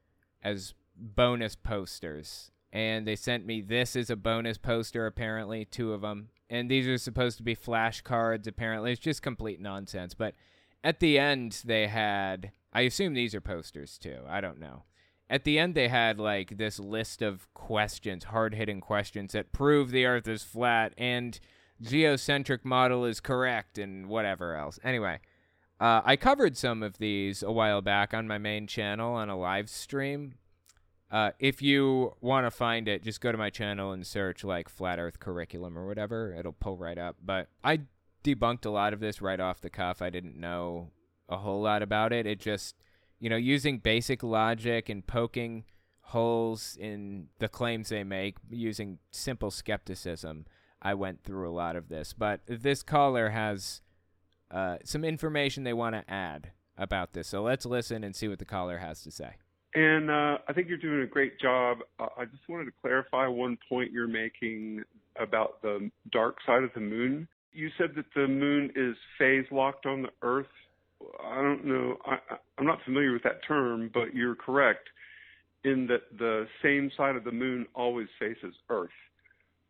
as 0.42 0.74
bonus 0.96 1.54
posters. 1.54 2.50
And 2.72 3.06
they 3.06 3.16
sent 3.16 3.46
me 3.46 3.62
this 3.62 3.96
as 3.96 4.10
a 4.10 4.16
bonus 4.16 4.58
poster, 4.58 5.06
apparently, 5.06 5.64
two 5.64 5.92
of 5.92 6.02
them. 6.02 6.28
And 6.50 6.70
these 6.70 6.86
are 6.86 6.98
supposed 6.98 7.38
to 7.38 7.42
be 7.42 7.56
flashcards, 7.56 8.46
apparently. 8.46 8.92
It's 8.92 9.00
just 9.00 9.22
complete 9.22 9.60
nonsense. 9.60 10.12
But 10.14 10.34
at 10.88 11.00
the 11.00 11.18
end, 11.18 11.60
they 11.66 11.86
had. 11.86 12.50
I 12.72 12.80
assume 12.80 13.12
these 13.12 13.34
are 13.34 13.42
posters 13.42 13.98
too. 13.98 14.20
I 14.26 14.40
don't 14.40 14.58
know. 14.58 14.84
At 15.28 15.44
the 15.44 15.58
end, 15.58 15.74
they 15.74 15.88
had 15.88 16.18
like 16.18 16.56
this 16.56 16.78
list 16.78 17.20
of 17.20 17.46
questions, 17.52 18.24
hard 18.24 18.54
hitting 18.54 18.80
questions 18.80 19.34
that 19.34 19.52
prove 19.52 19.90
the 19.90 20.06
Earth 20.06 20.26
is 20.26 20.42
flat 20.42 20.94
and 20.96 21.38
geocentric 21.82 22.64
model 22.64 23.04
is 23.04 23.20
correct 23.20 23.76
and 23.76 24.06
whatever 24.06 24.56
else. 24.56 24.78
Anyway, 24.82 25.20
uh, 25.78 26.00
I 26.06 26.16
covered 26.16 26.56
some 26.56 26.82
of 26.82 26.96
these 26.96 27.42
a 27.42 27.52
while 27.52 27.82
back 27.82 28.14
on 28.14 28.26
my 28.26 28.38
main 28.38 28.66
channel 28.66 29.12
on 29.12 29.28
a 29.28 29.38
live 29.38 29.68
stream. 29.68 30.36
Uh, 31.10 31.32
if 31.38 31.60
you 31.60 32.14
want 32.22 32.46
to 32.46 32.50
find 32.50 32.88
it, 32.88 33.02
just 33.02 33.20
go 33.20 33.30
to 33.30 33.36
my 33.36 33.50
channel 33.50 33.92
and 33.92 34.06
search 34.06 34.42
like 34.42 34.70
Flat 34.70 34.98
Earth 34.98 35.20
Curriculum 35.20 35.76
or 35.78 35.86
whatever. 35.86 36.32
It'll 36.32 36.52
pull 36.52 36.78
right 36.78 36.98
up. 36.98 37.16
But 37.22 37.48
I 37.62 37.80
debunked 38.24 38.66
a 38.66 38.70
lot 38.70 38.92
of 38.92 39.00
this 39.00 39.20
right 39.22 39.40
off 39.40 39.60
the 39.60 39.70
cuff. 39.70 40.02
I 40.02 40.10
didn't 40.10 40.38
know 40.38 40.90
a 41.28 41.38
whole 41.38 41.62
lot 41.62 41.82
about 41.82 42.12
it. 42.12 42.26
It 42.26 42.40
just, 42.40 42.76
you 43.18 43.28
know, 43.28 43.36
using 43.36 43.78
basic 43.78 44.22
logic 44.22 44.88
and 44.88 45.06
poking 45.06 45.64
holes 46.00 46.76
in 46.80 47.28
the 47.38 47.48
claims 47.48 47.90
they 47.90 48.04
make 48.04 48.36
using 48.48 48.98
simple 49.10 49.50
skepticism. 49.50 50.46
I 50.80 50.94
went 50.94 51.22
through 51.22 51.48
a 51.48 51.52
lot 51.52 51.76
of 51.76 51.88
this. 51.88 52.12
But 52.12 52.40
this 52.46 52.82
caller 52.82 53.30
has 53.30 53.82
uh, 54.50 54.78
some 54.84 55.04
information 55.04 55.64
they 55.64 55.72
want 55.72 55.94
to 55.94 56.10
add 56.10 56.52
about 56.76 57.12
this. 57.12 57.28
So 57.28 57.42
let's 57.42 57.66
listen 57.66 58.04
and 58.04 58.14
see 58.14 58.28
what 58.28 58.38
the 58.38 58.44
caller 58.44 58.78
has 58.78 59.02
to 59.02 59.10
say. 59.10 59.32
And 59.74 60.10
uh, 60.10 60.38
I 60.48 60.52
think 60.54 60.68
you're 60.68 60.78
doing 60.78 61.02
a 61.02 61.06
great 61.06 61.38
job. 61.38 61.78
Uh, 62.00 62.06
I 62.16 62.24
just 62.24 62.48
wanted 62.48 62.64
to 62.66 62.72
clarify 62.80 63.26
one 63.26 63.58
point 63.68 63.92
you're 63.92 64.08
making 64.08 64.82
about 65.20 65.60
the 65.60 65.90
dark 66.10 66.38
side 66.46 66.62
of 66.62 66.70
the 66.74 66.80
moon. 66.80 67.28
You 67.58 67.70
said 67.76 67.90
that 67.96 68.04
the 68.14 68.28
moon 68.28 68.70
is 68.76 68.94
phase 69.18 69.44
locked 69.50 69.84
on 69.84 70.02
the 70.02 70.10
Earth. 70.22 70.46
I 71.20 71.42
don't 71.42 71.64
know. 71.64 71.96
I, 72.06 72.16
I'm 72.56 72.64
not 72.64 72.78
familiar 72.84 73.12
with 73.12 73.24
that 73.24 73.40
term, 73.48 73.90
but 73.92 74.14
you're 74.14 74.36
correct 74.36 74.88
in 75.64 75.88
that 75.88 76.02
the 76.16 76.46
same 76.62 76.88
side 76.96 77.16
of 77.16 77.24
the 77.24 77.32
moon 77.32 77.66
always 77.74 78.06
faces 78.20 78.54
Earth. 78.70 78.90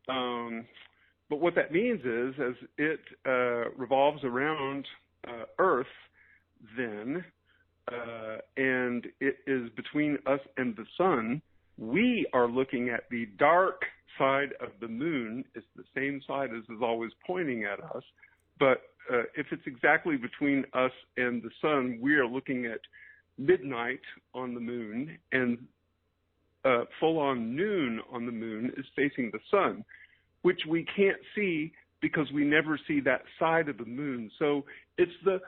Um, 0.07 0.67
but 1.31 1.39
what 1.39 1.55
that 1.55 1.71
means 1.71 2.01
is, 2.01 2.35
as 2.39 2.53
it 2.77 2.99
uh, 3.25 3.71
revolves 3.75 4.23
around 4.23 4.85
uh, 5.27 5.45
Earth, 5.57 5.87
then 6.77 7.25
uh, 7.91 8.37
and 8.55 9.07
it 9.19 9.37
is 9.47 9.67
between 9.75 10.19
us 10.27 10.41
and 10.57 10.75
the 10.75 10.85
sun, 10.95 11.41
we 11.79 12.27
are 12.33 12.47
looking 12.47 12.89
at 12.89 13.09
the 13.09 13.25
dark 13.39 13.81
side 14.17 14.53
of 14.61 14.69
the 14.81 14.87
moon. 14.87 15.43
is 15.55 15.63
the 15.75 15.83
same 15.95 16.21
side 16.27 16.49
as 16.51 16.63
is 16.63 16.81
always 16.81 17.11
pointing 17.25 17.65
at 17.65 17.79
us. 17.95 18.03
But 18.59 18.81
uh, 19.11 19.23
if 19.35 19.47
it's 19.51 19.65
exactly 19.65 20.17
between 20.17 20.65
us 20.73 20.91
and 21.17 21.41
the 21.41 21.49
sun, 21.61 21.99
we 22.01 22.15
are 22.15 22.27
looking 22.27 22.65
at 22.65 22.79
midnight 23.37 24.01
on 24.33 24.53
the 24.53 24.59
moon, 24.59 25.17
and 25.31 25.57
uh, 26.65 26.83
full 26.99 27.17
on 27.17 27.55
noon 27.55 28.01
on 28.11 28.25
the 28.25 28.31
moon 28.31 28.71
is 28.77 28.85
facing 28.95 29.31
the 29.31 29.39
sun, 29.49 29.83
which 30.41 30.59
we 30.67 30.85
can't 30.95 31.17
see 31.35 31.71
because 32.01 32.31
we 32.33 32.43
never 32.43 32.79
see 32.87 32.99
that 33.01 33.21
side 33.39 33.69
of 33.69 33.77
the 33.77 33.85
moon. 33.85 34.29
So 34.39 34.65
it's 34.97 35.11
the 35.23 35.39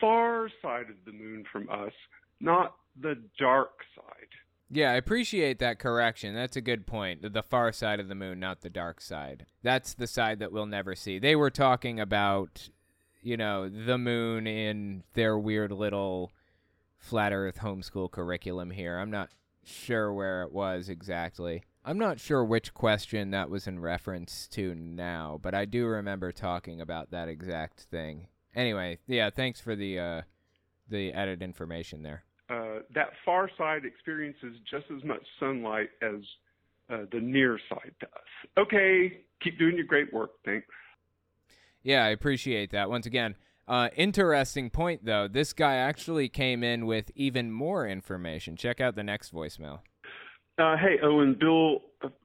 far 0.00 0.48
side 0.60 0.90
of 0.90 0.96
the 1.06 1.12
moon 1.12 1.44
from 1.50 1.68
us, 1.70 1.92
not 2.40 2.76
the 3.00 3.16
dark 3.38 3.72
side. 3.94 4.28
Yeah, 4.74 4.92
I 4.92 4.94
appreciate 4.94 5.58
that 5.58 5.78
correction. 5.78 6.34
That's 6.34 6.56
a 6.56 6.62
good 6.62 6.86
point. 6.86 7.34
The 7.34 7.42
far 7.42 7.72
side 7.72 8.00
of 8.00 8.08
the 8.08 8.14
moon, 8.14 8.40
not 8.40 8.62
the 8.62 8.70
dark 8.70 9.02
side. 9.02 9.44
That's 9.62 9.92
the 9.92 10.06
side 10.06 10.38
that 10.38 10.50
we'll 10.50 10.64
never 10.64 10.94
see. 10.94 11.18
They 11.18 11.36
were 11.36 11.50
talking 11.50 12.00
about, 12.00 12.70
you 13.20 13.36
know, 13.36 13.68
the 13.68 13.98
moon 13.98 14.46
in 14.46 15.02
their 15.12 15.38
weird 15.38 15.72
little 15.72 16.32
flat 16.96 17.34
earth 17.34 17.58
homeschool 17.58 18.10
curriculum 18.10 18.70
here. 18.70 18.96
I'm 18.98 19.10
not 19.10 19.28
sure 19.62 20.10
where 20.10 20.40
it 20.40 20.52
was 20.52 20.88
exactly. 20.88 21.64
I'm 21.84 21.98
not 21.98 22.18
sure 22.18 22.42
which 22.42 22.72
question 22.72 23.30
that 23.32 23.50
was 23.50 23.66
in 23.66 23.78
reference 23.78 24.48
to 24.52 24.74
now, 24.74 25.38
but 25.42 25.54
I 25.54 25.66
do 25.66 25.84
remember 25.84 26.32
talking 26.32 26.80
about 26.80 27.10
that 27.10 27.28
exact 27.28 27.80
thing. 27.90 28.28
Anyway, 28.54 29.00
yeah, 29.06 29.28
thanks 29.28 29.60
for 29.60 29.76
the 29.76 29.98
uh, 29.98 30.22
the 30.88 31.12
added 31.12 31.42
information 31.42 32.02
there. 32.02 32.24
Uh, 32.52 32.80
that 32.94 33.08
far 33.24 33.48
side 33.56 33.84
experiences 33.86 34.56
just 34.70 34.84
as 34.94 35.02
much 35.04 35.22
sunlight 35.40 35.88
as 36.02 36.20
uh, 36.92 37.06
the 37.10 37.20
near 37.20 37.58
side 37.70 37.92
does. 37.98 38.10
Okay, 38.58 39.20
keep 39.42 39.58
doing 39.58 39.76
your 39.76 39.86
great 39.86 40.12
work. 40.12 40.32
Thanks. 40.44 40.66
Yeah, 41.82 42.04
I 42.04 42.08
appreciate 42.08 42.70
that. 42.72 42.90
Once 42.90 43.06
again, 43.06 43.36
uh, 43.66 43.88
interesting 43.96 44.68
point 44.68 45.04
though. 45.04 45.28
This 45.28 45.54
guy 45.54 45.76
actually 45.76 46.28
came 46.28 46.62
in 46.62 46.84
with 46.84 47.10
even 47.14 47.50
more 47.50 47.86
information. 47.86 48.56
Check 48.56 48.82
out 48.82 48.96
the 48.96 49.02
next 49.02 49.32
voicemail. 49.32 49.78
Uh, 50.58 50.76
hey, 50.76 50.98
Owen, 51.02 51.34
Bill 51.40 51.80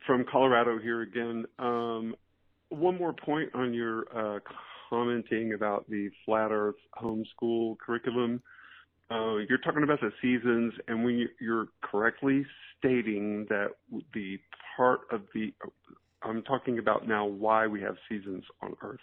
from 0.06 0.26
Colorado 0.30 0.78
here 0.78 1.04
again. 1.04 1.46
Um, 1.58 2.16
one 2.70 2.98
more 2.98 3.14
point 3.14 3.50
on 3.54 3.74
your 3.74 4.06
uh, 4.14 4.40
commenting 4.90 5.54
about 5.54 5.90
the 5.90 6.10
flat 6.26 6.52
Earth 6.52 6.76
homeschool 7.02 7.78
curriculum. 7.78 8.42
Uh, 9.10 9.38
you're 9.48 9.58
talking 9.60 9.84
about 9.84 10.02
the 10.02 10.12
seasons, 10.22 10.74
and 10.88 11.04
when 11.06 11.28
you're 11.40 11.68
correctly 11.82 12.46
stating 12.78 13.46
that 13.50 13.70
the 14.14 14.38
part 14.76 15.02
of 15.12 15.22
the, 15.34 15.54
I'm 16.24 16.44
talking 16.44 16.80
about 16.80 17.08
now 17.08 17.26
why 17.26 17.68
we 17.68 17.82
have 17.82 17.96
seasons 18.10 18.44
on 18.62 18.76
Earth. 18.82 19.00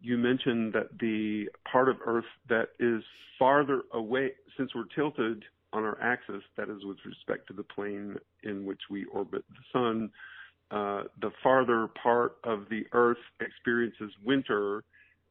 You 0.00 0.18
mentioned 0.18 0.72
that 0.72 0.98
the 1.00 1.46
part 1.70 1.88
of 1.88 1.96
Earth 2.04 2.24
that 2.48 2.70
is 2.80 3.02
farther 3.38 3.82
away, 3.92 4.32
since 4.56 4.74
we're 4.74 4.84
tilted 4.94 5.44
on 5.72 5.84
our 5.84 6.00
axis, 6.00 6.42
that 6.56 6.68
is 6.68 6.84
with 6.84 6.98
respect 7.06 7.46
to 7.48 7.52
the 7.52 7.62
plane 7.62 8.16
in 8.42 8.66
which 8.66 8.80
we 8.90 9.04
orbit 9.06 9.44
the 9.50 9.64
sun, 9.72 10.10
uh, 10.70 11.04
the 11.20 11.30
farther 11.42 11.88
part 12.02 12.38
of 12.42 12.64
the 12.68 12.82
Earth 12.92 13.18
experiences 13.40 14.10
winter 14.24 14.82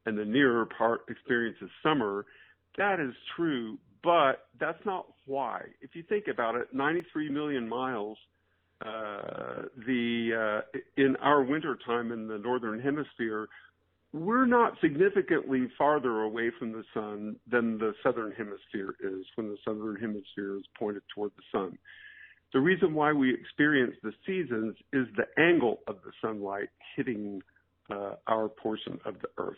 and 0.06 0.18
the 0.18 0.26
nearer 0.26 0.66
part 0.66 1.02
experiences 1.10 1.70
summer. 1.84 2.26
That 2.78 3.00
is 3.00 3.14
true, 3.36 3.78
but 4.04 4.48
that's 4.60 4.84
not 4.86 5.08
why. 5.26 5.64
If 5.82 5.96
you 5.96 6.04
think 6.04 6.26
about 6.28 6.56
it, 6.56 6.68
93 6.74 7.30
million 7.30 7.68
miles, 7.68 8.18
uh, 8.86 9.64
the 9.88 10.62
uh, 10.76 10.80
in 10.98 11.16
our 11.18 11.42
winter 11.42 11.78
time 11.86 12.12
in 12.12 12.28
the 12.28 12.38
northern 12.38 12.80
hemisphere, 12.80 13.48
we're 14.14 14.46
not 14.46 14.74
significantly 14.82 15.68
farther 15.78 16.22
away 16.22 16.52
from 16.58 16.72
the 16.72 16.84
sun 16.94 17.38
than 17.50 17.78
the 17.80 17.94
southern 18.04 18.32
hemisphere 18.32 18.96
is 19.04 19.26
when 19.36 19.50
the 19.50 19.58
southern 19.66 19.96
hemisphere 19.96 20.58
is 20.58 20.64
pointed 20.78 21.02
toward 21.14 21.32
the 21.36 21.44
sun. 21.52 21.78
The 22.54 22.60
reason 22.60 22.94
why 22.94 23.12
we 23.12 23.34
experience 23.34 23.96
the 24.04 24.14
seasons 24.26 24.76
is 24.94 25.08
the 25.18 25.28
angle 25.42 25.80
of 25.88 25.98
the 26.06 26.12
sunlight 26.22 26.70
hitting 26.96 27.42
uh, 27.92 28.14
our 28.28 28.48
portion 28.48 29.00
of 29.06 29.16
the 29.20 29.28
earth. 29.38 29.58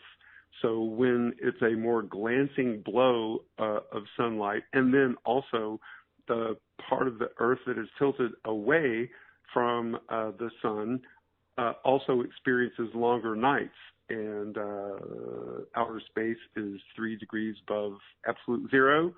So 0.62 0.82
when 0.82 1.32
it's 1.40 1.60
a 1.62 1.70
more 1.70 2.02
glancing 2.02 2.82
blow 2.84 3.42
uh, 3.58 3.80
of 3.92 4.02
sunlight, 4.16 4.62
and 4.72 4.92
then 4.92 5.16
also 5.24 5.80
the 6.28 6.56
part 6.88 7.08
of 7.08 7.18
the 7.18 7.30
earth 7.38 7.60
that 7.66 7.78
is 7.78 7.88
tilted 7.98 8.32
away 8.44 9.10
from 9.52 9.96
uh, 10.08 10.30
the 10.38 10.50
sun 10.62 11.00
uh, 11.58 11.72
also 11.84 12.20
experiences 12.22 12.88
longer 12.94 13.34
nights. 13.34 13.70
And 14.08 14.58
uh, 14.58 15.64
outer 15.76 16.00
space 16.10 16.36
is 16.56 16.80
three 16.96 17.16
degrees 17.16 17.54
above 17.68 17.94
absolute 18.26 18.70
zero, 18.70 19.14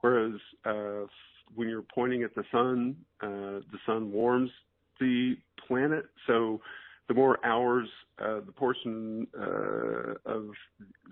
whereas 0.00 0.40
uh, 0.64 1.06
when 1.54 1.68
you're 1.68 1.84
pointing 1.94 2.24
at 2.24 2.34
the 2.34 2.42
sun, 2.50 2.96
uh, 3.22 3.62
the 3.70 3.78
sun 3.86 4.10
warms 4.10 4.50
the 4.98 5.36
planet. 5.66 6.06
So 6.26 6.60
the 7.08 7.14
more 7.14 7.44
hours 7.44 7.88
uh, 8.18 8.40
the 8.46 8.52
portion 8.52 9.26
uh, 9.38 10.14
of, 10.26 10.50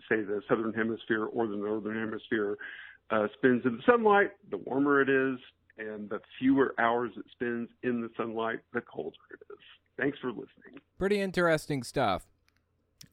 say, 0.09 0.23
the 0.23 0.41
southern 0.49 0.73
hemisphere 0.73 1.25
or 1.25 1.47
the 1.47 1.57
northern 1.57 1.99
hemisphere 1.99 2.57
uh, 3.11 3.27
spends 3.37 3.65
in 3.65 3.77
the 3.77 3.83
sunlight, 3.85 4.31
the 4.51 4.59
warmer 4.59 5.01
it 5.01 5.09
is, 5.09 5.39
and 5.79 6.09
the 6.09 6.21
fewer 6.39 6.75
hours 6.79 7.11
it 7.17 7.25
spends 7.33 7.69
in 7.83 8.01
the 8.01 8.09
sunlight, 8.17 8.61
the 8.73 8.81
colder 8.81 9.17
it 9.33 9.41
is. 9.53 9.59
Thanks 9.99 10.19
for 10.21 10.29
listening. 10.29 10.81
Pretty 10.99 11.21
interesting 11.21 11.83
stuff. 11.83 12.27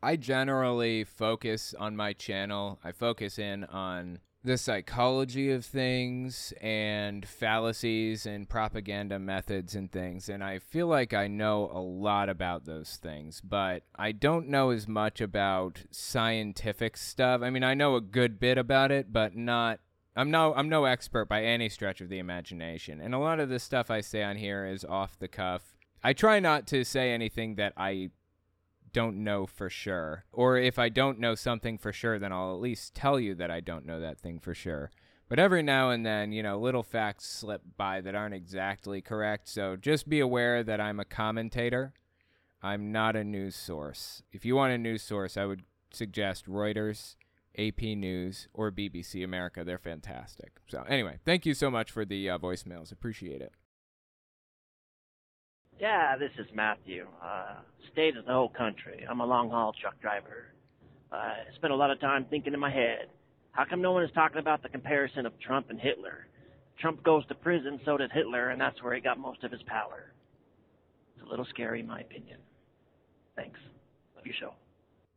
I 0.03 0.15
generally 0.15 1.03
focus 1.03 1.73
on 1.79 1.95
my 1.95 2.13
channel, 2.13 2.79
I 2.83 2.91
focus 2.91 3.39
in 3.39 3.63
on 3.65 4.19
the 4.43 4.57
psychology 4.57 5.51
of 5.51 5.65
things 5.65 6.53
and 6.61 7.27
fallacies 7.27 8.25
and 8.25 8.47
propaganda 8.47 9.19
methods 9.19 9.75
and 9.75 9.91
things. 9.91 10.29
And 10.29 10.43
I 10.43 10.59
feel 10.59 10.87
like 10.87 11.13
I 11.13 11.27
know 11.27 11.69
a 11.73 11.79
lot 11.79 12.29
about 12.29 12.65
those 12.65 12.97
things, 13.01 13.41
but 13.41 13.83
I 13.95 14.11
don't 14.11 14.47
know 14.47 14.69
as 14.69 14.87
much 14.87 15.19
about 15.19 15.83
scientific 15.91 16.97
stuff. 16.97 17.41
I 17.41 17.49
mean, 17.49 17.63
I 17.63 17.73
know 17.73 17.95
a 17.95 18.01
good 18.01 18.39
bit 18.39 18.57
about 18.57 18.91
it, 18.91 19.11
but 19.11 19.35
not. 19.35 19.79
I'm 20.15 20.31
no 20.31 20.53
I'm 20.55 20.69
no 20.69 20.85
expert 20.85 21.29
by 21.29 21.43
any 21.43 21.69
stretch 21.69 22.01
of 22.01 22.09
the 22.09 22.17
imagination. 22.17 23.01
And 23.01 23.13
a 23.13 23.19
lot 23.19 23.39
of 23.39 23.49
the 23.49 23.59
stuff 23.59 23.91
I 23.91 24.01
say 24.01 24.23
on 24.23 24.37
here 24.37 24.65
is 24.65 24.83
off 24.83 25.19
the 25.19 25.27
cuff. 25.27 25.75
I 26.03 26.13
try 26.13 26.39
not 26.39 26.65
to 26.67 26.83
say 26.83 27.11
anything 27.11 27.55
that 27.55 27.73
I 27.75 28.11
don't 28.97 29.23
know 29.23 29.45
for 29.45 29.69
sure. 29.69 30.25
Or 30.31 30.57
if 30.57 30.79
I 30.79 30.89
don't 30.89 31.19
know 31.19 31.35
something 31.35 31.77
for 31.77 31.93
sure, 31.93 32.17
then 32.17 32.31
I'll 32.31 32.55
at 32.55 32.61
least 32.61 32.95
tell 32.95 33.19
you 33.19 33.35
that 33.35 33.51
I 33.51 33.59
don't 33.59 33.85
know 33.85 33.99
that 33.99 34.19
thing 34.19 34.39
for 34.39 34.55
sure. 34.55 34.89
But 35.29 35.37
every 35.37 35.61
now 35.61 35.91
and 35.91 36.03
then, 36.03 36.31
you 36.31 36.41
know, 36.41 36.57
little 36.57 36.81
facts 36.81 37.27
slip 37.27 37.61
by 37.77 38.01
that 38.01 38.15
aren't 38.15 38.33
exactly 38.33 39.01
correct. 39.01 39.49
So 39.49 39.75
just 39.75 40.09
be 40.09 40.19
aware 40.19 40.63
that 40.63 40.81
I'm 40.81 40.99
a 40.99 41.05
commentator. 41.05 41.93
I'm 42.63 42.91
not 42.91 43.15
a 43.15 43.23
news 43.23 43.55
source. 43.55 44.23
If 44.31 44.45
you 44.45 44.55
want 44.55 44.73
a 44.73 44.79
news 44.79 45.03
source, 45.03 45.37
I 45.37 45.45
would 45.45 45.61
suggest 45.91 46.47
Reuters, 46.47 47.17
AP 47.55 47.83
News, 47.83 48.47
or 48.51 48.71
BBC 48.71 49.23
America. 49.23 49.63
They're 49.63 49.77
fantastic. 49.77 50.53
So, 50.67 50.83
anyway, 50.89 51.19
thank 51.23 51.45
you 51.45 51.53
so 51.53 51.69
much 51.69 51.91
for 51.91 52.03
the 52.03 52.31
uh, 52.31 52.39
voicemails. 52.39 52.91
Appreciate 52.91 53.41
it. 53.41 53.51
Yeah, 55.79 56.17
this 56.17 56.31
is 56.39 56.47
Matthew. 56.55 57.05
Uh, 57.23 57.55
state 57.91 58.17
of 58.17 58.25
the 58.25 58.31
whole 58.31 58.49
country. 58.49 59.05
I'm 59.09 59.19
a 59.19 59.25
long 59.25 59.49
haul 59.49 59.73
truck 59.79 59.99
driver. 60.01 60.53
I 61.11 61.35
spent 61.55 61.71
a 61.71 61.75
lot 61.75 61.91
of 61.91 61.99
time 61.99 62.25
thinking 62.29 62.53
in 62.53 62.59
my 62.59 62.71
head. 62.71 63.07
How 63.51 63.65
come 63.65 63.81
no 63.81 63.91
one 63.91 64.03
is 64.03 64.11
talking 64.13 64.39
about 64.39 64.63
the 64.63 64.69
comparison 64.69 65.25
of 65.25 65.39
Trump 65.39 65.69
and 65.69 65.79
Hitler? 65.79 66.27
Trump 66.79 67.03
goes 67.03 67.25
to 67.27 67.35
prison, 67.35 67.79
so 67.85 67.97
did 67.97 68.11
Hitler, 68.11 68.49
and 68.49 68.59
that's 68.59 68.81
where 68.83 68.93
he 68.93 69.01
got 69.01 69.19
most 69.19 69.43
of 69.43 69.51
his 69.51 69.61
power. 69.63 70.13
It's 71.15 71.25
a 71.25 71.29
little 71.29 71.45
scary, 71.45 71.79
in 71.79 71.87
my 71.87 72.01
opinion. 72.01 72.37
Thanks. 73.35 73.59
Love 74.15 74.25
your 74.25 74.35
show. 74.39 74.53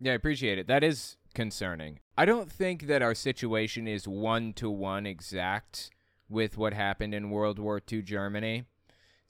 Yeah, 0.01 0.13
I 0.13 0.15
appreciate 0.15 0.59
it. 0.59 0.67
That 0.67 0.83
is 0.83 1.17
concerning. 1.35 2.01
I 2.17 2.25
don't 2.25 2.51
think 2.51 2.87
that 2.87 3.03
our 3.03 3.15
situation 3.15 3.87
is 3.87 4.09
one 4.09 4.53
to 4.55 4.71
one 4.71 5.07
exact 5.07 5.91
with 6.29 6.57
what 6.57 6.73
happened 6.73 7.15
in 7.15 7.31
World 7.31 7.59
War 7.59 7.81
II 7.91 8.03
Germany. 8.03 8.65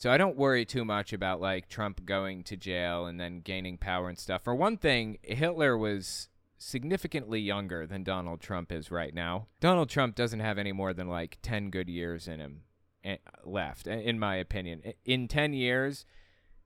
So 0.01 0.11
I 0.11 0.17
don't 0.17 0.39
worry 0.39 0.65
too 0.65 0.87
much 0.87 1.13
about 1.13 1.43
like 1.43 1.69
Trump 1.69 2.07
going 2.07 2.43
to 2.45 2.57
jail 2.57 3.05
and 3.05 3.21
then 3.21 3.41
gaining 3.41 3.77
power 3.77 4.09
and 4.09 4.19
stuff. 4.19 4.43
For 4.43 4.55
one 4.55 4.79
thing, 4.79 5.19
Hitler 5.21 5.77
was 5.77 6.31
significantly 6.57 7.39
younger 7.39 7.87
than 7.87 8.03
Donald 8.03 8.41
Trump 8.41 8.73
is 8.73 8.91
right 8.91 9.13
now. 9.13 9.49
Donald 9.61 9.91
Trump 9.91 10.15
doesn't 10.15 10.41
have 10.41 10.57
any 10.57 10.73
more 10.73 10.95
than 10.95 11.07
like 11.07 11.37
10 11.43 11.69
good 11.69 11.91
years 11.91 12.27
in 12.27 12.41
him 12.41 12.63
eh, 13.05 13.19
left 13.45 13.87
in 13.87 14.19
my 14.19 14.37
opinion. 14.37 14.83
In 15.05 15.29
10 15.29 15.53
years, 15.53 16.07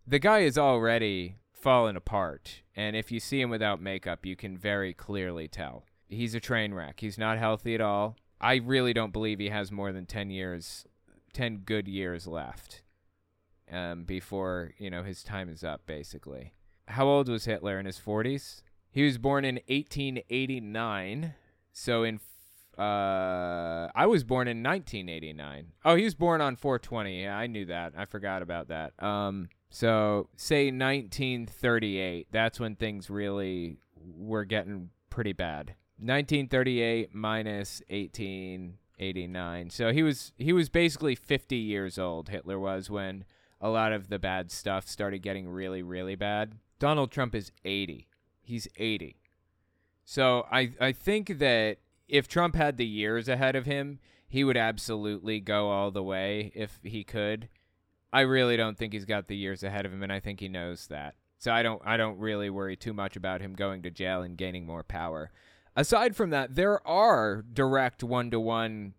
the 0.06 0.20
guy 0.20 0.40
is 0.40 0.56
already 0.56 1.34
fallen 1.52 1.96
apart, 1.96 2.62
and 2.76 2.94
if 2.94 3.10
you 3.10 3.18
see 3.18 3.40
him 3.40 3.50
without 3.50 3.82
makeup, 3.82 4.24
you 4.24 4.36
can 4.36 4.56
very 4.56 4.94
clearly 4.94 5.48
tell. 5.48 5.82
He's 6.06 6.36
a 6.36 6.40
train 6.40 6.72
wreck. 6.72 7.00
He's 7.00 7.18
not 7.18 7.38
healthy 7.38 7.74
at 7.74 7.80
all. 7.80 8.14
I 8.40 8.56
really 8.56 8.92
don't 8.92 9.12
believe 9.12 9.40
he 9.40 9.48
has 9.48 9.72
more 9.72 9.92
than 9.92 10.06
10 10.06 10.30
years 10.30 10.86
10 11.32 11.62
good 11.64 11.88
years 11.88 12.28
left 12.28 12.83
um, 13.71 14.04
before 14.04 14.73
you 14.78 14.90
know 14.90 15.02
his 15.02 15.23
time 15.23 15.49
is 15.49 15.64
up. 15.64 15.87
Basically, 15.87 16.54
how 16.88 17.06
old 17.06 17.28
was 17.28 17.44
Hitler 17.44 17.78
in 17.78 17.87
his 17.87 17.99
forties? 17.99 18.62
He 18.90 19.04
was 19.04 19.18
born 19.18 19.44
in 19.44 19.56
1889. 19.66 21.35
So 21.73 22.04
in 22.04 22.21
uh, 22.78 23.88
I 23.94 24.06
was 24.06 24.25
born 24.25 24.49
in 24.49 24.62
1989. 24.62 25.73
Oh, 25.85 25.94
he 25.97 26.04
was 26.04 26.14
born 26.14 26.40
on 26.40 26.56
420. 26.56 27.23
Yeah, 27.23 27.37
I 27.37 27.47
knew 27.47 27.66
that. 27.66 27.92
I 27.97 28.04
forgot 28.04 28.42
about 28.42 28.68
that. 28.68 29.00
Um, 29.02 29.49
so 29.71 30.29
say 30.37 30.66
1938. 30.66 32.29
That's 32.31 32.61
when 32.61 32.77
things 32.77 33.11
really 33.11 33.79
were 33.96 34.44
getting 34.44 34.90
pretty 35.11 35.33
bad. 35.33 35.74
1938 35.98 37.14
minus 37.14 37.83
1889. 37.88 39.70
So 39.70 39.92
he 39.92 40.03
was 40.03 40.33
he 40.37 40.53
was 40.53 40.68
basically 40.68 41.14
50 41.14 41.57
years 41.57 41.98
old. 41.98 42.29
Hitler 42.29 42.59
was 42.59 42.90
when 42.90 43.24
a 43.64 43.70
lot 43.70 43.92
of 43.92 44.11
the 44.11 44.18
bad 44.18 44.53
stuff 44.53 44.87
started 44.87 45.22
getting 45.22 45.48
really, 45.48 45.83
really 45.83 46.14
bad. 46.14 46.53
Donald 46.79 47.11
Trump 47.11 47.35
is 47.35 47.50
80. 47.64 48.07
He's 48.42 48.68
80. 48.77 49.16
So 50.05 50.46
I, 50.53 50.72
I 50.79 50.92
think 50.92 51.38
that 51.38 51.79
if 52.07 52.29
Trump 52.29 52.57
had 52.57 52.77
the 52.77 52.85
years 52.85 53.27
ahead 53.27 53.57
of 53.57 53.64
him, 53.64 54.00
he 54.29 54.44
would 54.44 54.59
absolutely 54.59 55.40
go 55.40 55.70
all 55.70 55.90
the 55.90 56.03
way 56.03 56.53
if 56.55 56.79
he 56.83 57.05
could. 57.05 57.48
I 58.12 58.20
really 58.20 58.59
don't 58.59 58.77
think 58.77 58.92
he's 58.92 59.07
got 59.07 59.29
the 59.29 59.37
years 59.37 59.62
ahead 59.62 59.87
of 59.87 59.94
him, 59.94 60.03
and 60.03 60.12
I 60.12 60.20
think 60.20 60.40
he 60.40 60.48
knows 60.48 60.87
that. 60.88 61.14
So 61.38 61.50
I 61.50 61.62
don't 61.62 61.81
I 61.85 61.96
don't 61.96 62.18
really 62.18 62.50
worry 62.50 62.77
too 62.77 62.92
much 62.92 63.16
about 63.16 63.40
him 63.40 63.55
going 63.55 63.83
to 63.83 63.90
jail 63.90 64.22
and 64.22 64.37
gaining 64.37 64.66
more 64.66 64.83
power. 64.83 65.31
Aside 65.74 66.14
from 66.14 66.31
that, 66.31 66.55
there 66.55 66.87
are 66.87 67.42
direct 67.50 68.05
one 68.05 68.31
to 68.31 68.38
one 68.38 68.94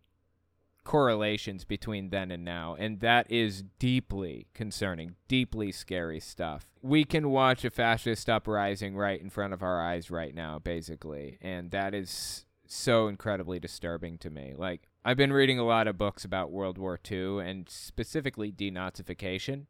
correlations 0.86 1.66
between 1.66 2.12
then 2.12 2.32
and 2.32 2.46
now, 2.46 2.76
and 2.80 3.02
that 3.02 3.30
is 3.30 3.64
deeply 3.80 4.48
concerning, 4.54 5.16
deeply 5.28 5.72
scary 5.72 6.20
stuff. 6.20 6.68
We 6.82 7.04
can 7.04 7.30
watch 7.32 7.66
a 7.66 7.70
fascist 7.70 8.30
uprising 8.30 8.96
right 8.96 9.20
in 9.20 9.30
front 9.30 9.54
of 9.54 9.64
our 9.64 9.82
eyes 9.82 10.10
right 10.10 10.34
now, 10.34 10.60
basically, 10.60 11.38
and 11.42 11.72
that 11.72 11.94
is 11.94 12.46
so 12.68 13.08
incredibly 13.08 13.60
disturbing 13.60 14.18
to 14.20 14.30
me. 14.30 14.54
Like, 14.56 14.88
I've 15.04 15.18
been 15.18 15.34
reading 15.34 15.60
a 15.60 15.66
lot 15.66 15.88
of 15.88 15.98
books 15.98 16.24
about 16.24 16.52
World 16.52 16.78
War 16.78 17.00
II 17.12 17.40
and 17.40 17.68
specifically 17.68 18.52
denazification, 18.52 19.66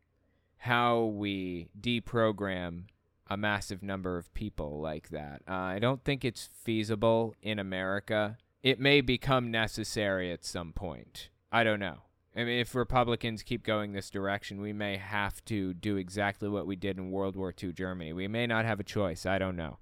how 0.58 1.06
we 1.06 1.70
deprogram 1.80 2.84
a 3.28 3.38
massive 3.38 3.82
number 3.82 4.18
of 4.18 4.34
people 4.34 4.80
like 4.80 5.10
that. 5.10 5.42
Uh, 5.48 5.54
I 5.54 5.80
don't 5.80 6.04
think 6.04 6.24
it's 6.24 6.50
feasible 6.64 7.34
in 7.42 7.58
America 7.58 8.38
it 8.66 8.80
may 8.80 9.00
become 9.00 9.52
necessary 9.52 10.32
at 10.32 10.44
some 10.44 10.74
point. 10.74 11.30
I 11.52 11.64
don't 11.64 11.80
know. 11.80 12.00
I 12.36 12.44
mean, 12.44 12.60
if 12.60 12.74
Republicans 12.74 13.44
keep 13.44 13.64
going 13.64 13.94
this 13.94 14.10
direction, 14.10 14.60
we 14.60 14.74
may 14.74 14.98
have 14.98 15.46
to 15.46 15.76
do 15.76 15.98
exactly 15.98 16.50
what 16.50 16.66
we 16.66 16.76
did 16.76 16.98
in 16.98 17.12
World 17.12 17.36
War 17.36 17.54
II 17.64 17.74
Germany. 17.74 18.12
We 18.12 18.28
may 18.28 18.48
not 18.48 18.66
have 18.66 18.80
a 18.80 18.84
choice. 18.84 19.28
I 19.28 19.38
don't 19.38 19.56
know. 19.56 19.78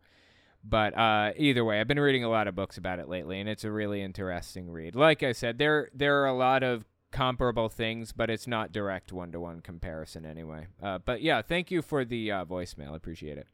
But 0.65 0.98
uh, 0.98 1.32
either 1.38 1.63
way, 1.63 1.80
I've 1.80 1.88
been 1.88 2.00
reading 2.00 2.26
a 2.26 2.30
lot 2.30 2.50
of 2.50 2.56
books 2.56 2.78
about 2.78 3.00
it 3.00 3.08
lately, 3.08 3.39
and 3.39 3.48
it's 3.48 3.63
a 3.63 3.72
really 3.72 4.02
interesting 4.02 4.69
read. 4.69 4.96
Like 4.96 5.24
I 5.24 5.32
said, 5.32 5.60
there 5.60 5.89
there 5.93 6.22
are 6.22 6.28
a 6.28 6.34
lot 6.34 6.62
of 6.62 6.84
comparable 7.12 7.69
things, 7.69 8.12
but 8.12 8.30
it's 8.30 8.48
not 8.48 8.74
direct 8.74 9.13
one 9.13 9.32
to 9.32 9.39
one 9.39 9.62
comparison 9.62 10.26
anyway. 10.26 10.67
Uh, 10.82 11.00
but 11.00 11.22
yeah, 11.22 11.41
thank 11.41 11.72
you 11.72 11.82
for 11.82 12.04
the 12.04 12.32
uh, 12.32 12.46
voicemail. 12.46 12.91
I 12.91 12.98
appreciate 12.98 13.38
it. 13.38 13.48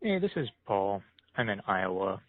Hey, 0.00 0.20
this 0.20 0.32
is 0.36 0.48
Paul. 0.64 1.02
I'm 1.36 1.48
in 1.48 1.60
Iowa. 1.66 2.20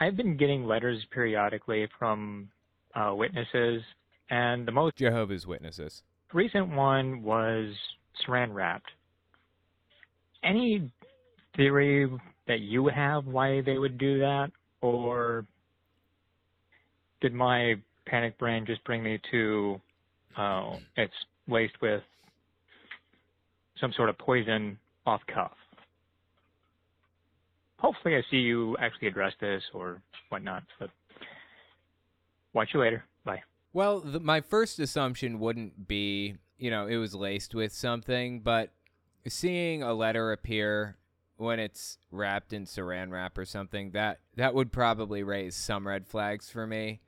I've 0.00 0.16
been 0.16 0.36
getting 0.36 0.64
letters 0.64 1.04
periodically 1.10 1.88
from 1.98 2.48
uh, 2.94 3.12
witnesses, 3.14 3.82
and 4.30 4.66
the 4.66 4.72
most 4.72 4.96
Jehovah's 4.96 5.46
Witnesses. 5.46 6.02
Recent 6.32 6.68
one 6.68 7.22
was 7.22 7.74
saran 8.26 8.52
wrapped. 8.52 8.90
Any 10.42 10.90
theory 11.56 12.10
that 12.46 12.60
you 12.60 12.88
have 12.88 13.26
why 13.26 13.60
they 13.62 13.78
would 13.78 13.98
do 13.98 14.18
that, 14.18 14.50
or 14.80 15.46
did 17.20 17.32
my 17.32 17.74
panic 18.06 18.36
brain 18.38 18.66
just 18.66 18.82
bring 18.84 19.02
me 19.02 19.18
to 19.30 19.80
uh, 20.36 20.76
it's 20.96 21.14
laced 21.48 21.80
with 21.80 22.02
some 23.80 23.92
sort 23.92 24.08
of 24.08 24.18
poison 24.18 24.78
off 25.06 25.20
cuff? 25.32 25.52
Hopefully 27.84 28.16
I 28.16 28.22
see 28.30 28.38
you 28.38 28.78
actually 28.80 29.08
address 29.08 29.34
this 29.42 29.62
or 29.74 30.00
whatnot. 30.30 30.62
But 30.80 30.88
watch 32.54 32.70
you 32.72 32.80
later. 32.80 33.04
Bye. 33.24 33.42
Well, 33.74 34.00
the, 34.00 34.20
my 34.20 34.40
first 34.40 34.78
assumption 34.78 35.38
wouldn't 35.38 35.86
be, 35.86 36.36
you 36.56 36.70
know, 36.70 36.86
it 36.86 36.96
was 36.96 37.14
laced 37.14 37.54
with 37.54 37.72
something, 37.72 38.40
but 38.40 38.72
seeing 39.28 39.82
a 39.82 39.92
letter 39.92 40.32
appear 40.32 40.96
when 41.36 41.58
it's 41.58 41.98
wrapped 42.10 42.54
in 42.54 42.64
saran 42.64 43.10
wrap 43.10 43.36
or 43.36 43.44
something, 43.44 43.90
that 43.90 44.20
that 44.36 44.54
would 44.54 44.72
probably 44.72 45.22
raise 45.22 45.54
some 45.54 45.86
red 45.86 46.06
flags 46.06 46.48
for 46.48 46.66
me 46.66 47.00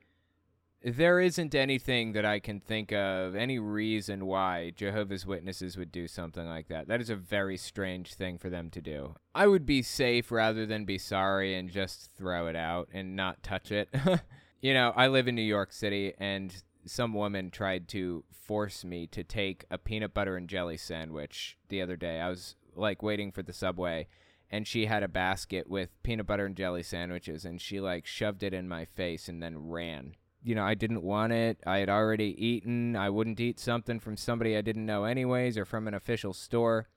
there 0.83 1.19
isn't 1.19 1.55
anything 1.55 2.13
that 2.13 2.25
I 2.25 2.39
can 2.39 2.59
think 2.59 2.91
of, 2.91 3.35
any 3.35 3.59
reason 3.59 4.25
why 4.25 4.73
Jehovah's 4.75 5.25
Witnesses 5.25 5.75
would 5.77 5.91
do 5.91 6.07
something 6.07 6.45
like 6.45 6.67
that. 6.67 6.87
That 6.87 7.01
is 7.01 7.09
a 7.09 7.15
very 7.15 7.57
strange 7.57 8.13
thing 8.13 8.37
for 8.37 8.49
them 8.49 8.69
to 8.71 8.81
do. 8.81 9.15
I 9.33 9.47
would 9.47 9.65
be 9.65 9.81
safe 9.81 10.31
rather 10.31 10.65
than 10.65 10.85
be 10.85 10.97
sorry 10.97 11.55
and 11.55 11.69
just 11.69 12.11
throw 12.15 12.47
it 12.47 12.55
out 12.55 12.89
and 12.93 13.15
not 13.15 13.41
touch 13.41 13.71
it. 13.71 13.89
you 14.61 14.73
know, 14.73 14.93
I 14.95 15.07
live 15.07 15.27
in 15.27 15.35
New 15.35 15.41
York 15.41 15.73
City 15.73 16.13
and 16.19 16.53
some 16.85 17.13
woman 17.13 17.49
tried 17.49 17.87
to 17.89 18.23
force 18.31 18.85
me 18.85 19.07
to 19.07 19.23
take 19.23 19.65
a 19.69 19.77
peanut 19.77 20.13
butter 20.13 20.37
and 20.37 20.47
jelly 20.47 20.77
sandwich 20.77 21.57
the 21.69 21.81
other 21.81 21.95
day. 21.95 22.21
I 22.21 22.29
was 22.29 22.55
like 22.75 23.01
waiting 23.01 23.31
for 23.31 23.41
the 23.41 23.51
subway 23.51 24.07
and 24.49 24.67
she 24.67 24.85
had 24.85 25.03
a 25.03 25.09
basket 25.09 25.67
with 25.69 26.01
peanut 26.03 26.27
butter 26.27 26.45
and 26.45 26.55
jelly 26.55 26.83
sandwiches 26.83 27.43
and 27.45 27.59
she 27.59 27.81
like 27.81 28.05
shoved 28.05 28.43
it 28.43 28.53
in 28.53 28.69
my 28.69 28.85
face 28.85 29.27
and 29.27 29.41
then 29.41 29.69
ran. 29.69 30.15
You 30.47 30.55
know, 30.55 30.63
I 30.63 30.75
didn't 30.75 31.03
want 31.03 31.33
it. 31.33 31.57
I 31.67 31.79
had 31.79 31.89
already 31.89 32.33
eaten. 32.37 32.95
I 32.95 33.09
wouldn't 33.09 33.39
eat 33.39 33.59
something 33.59 33.99
from 33.99 34.15
somebody 34.15 34.55
I 34.55 34.61
didn't 34.61 34.85
know 34.85 35.03
anyways 35.03 35.57
or 35.57 35.65
from 35.65 35.89
an 35.89 35.93
official 35.93 36.31
store. 36.33 36.87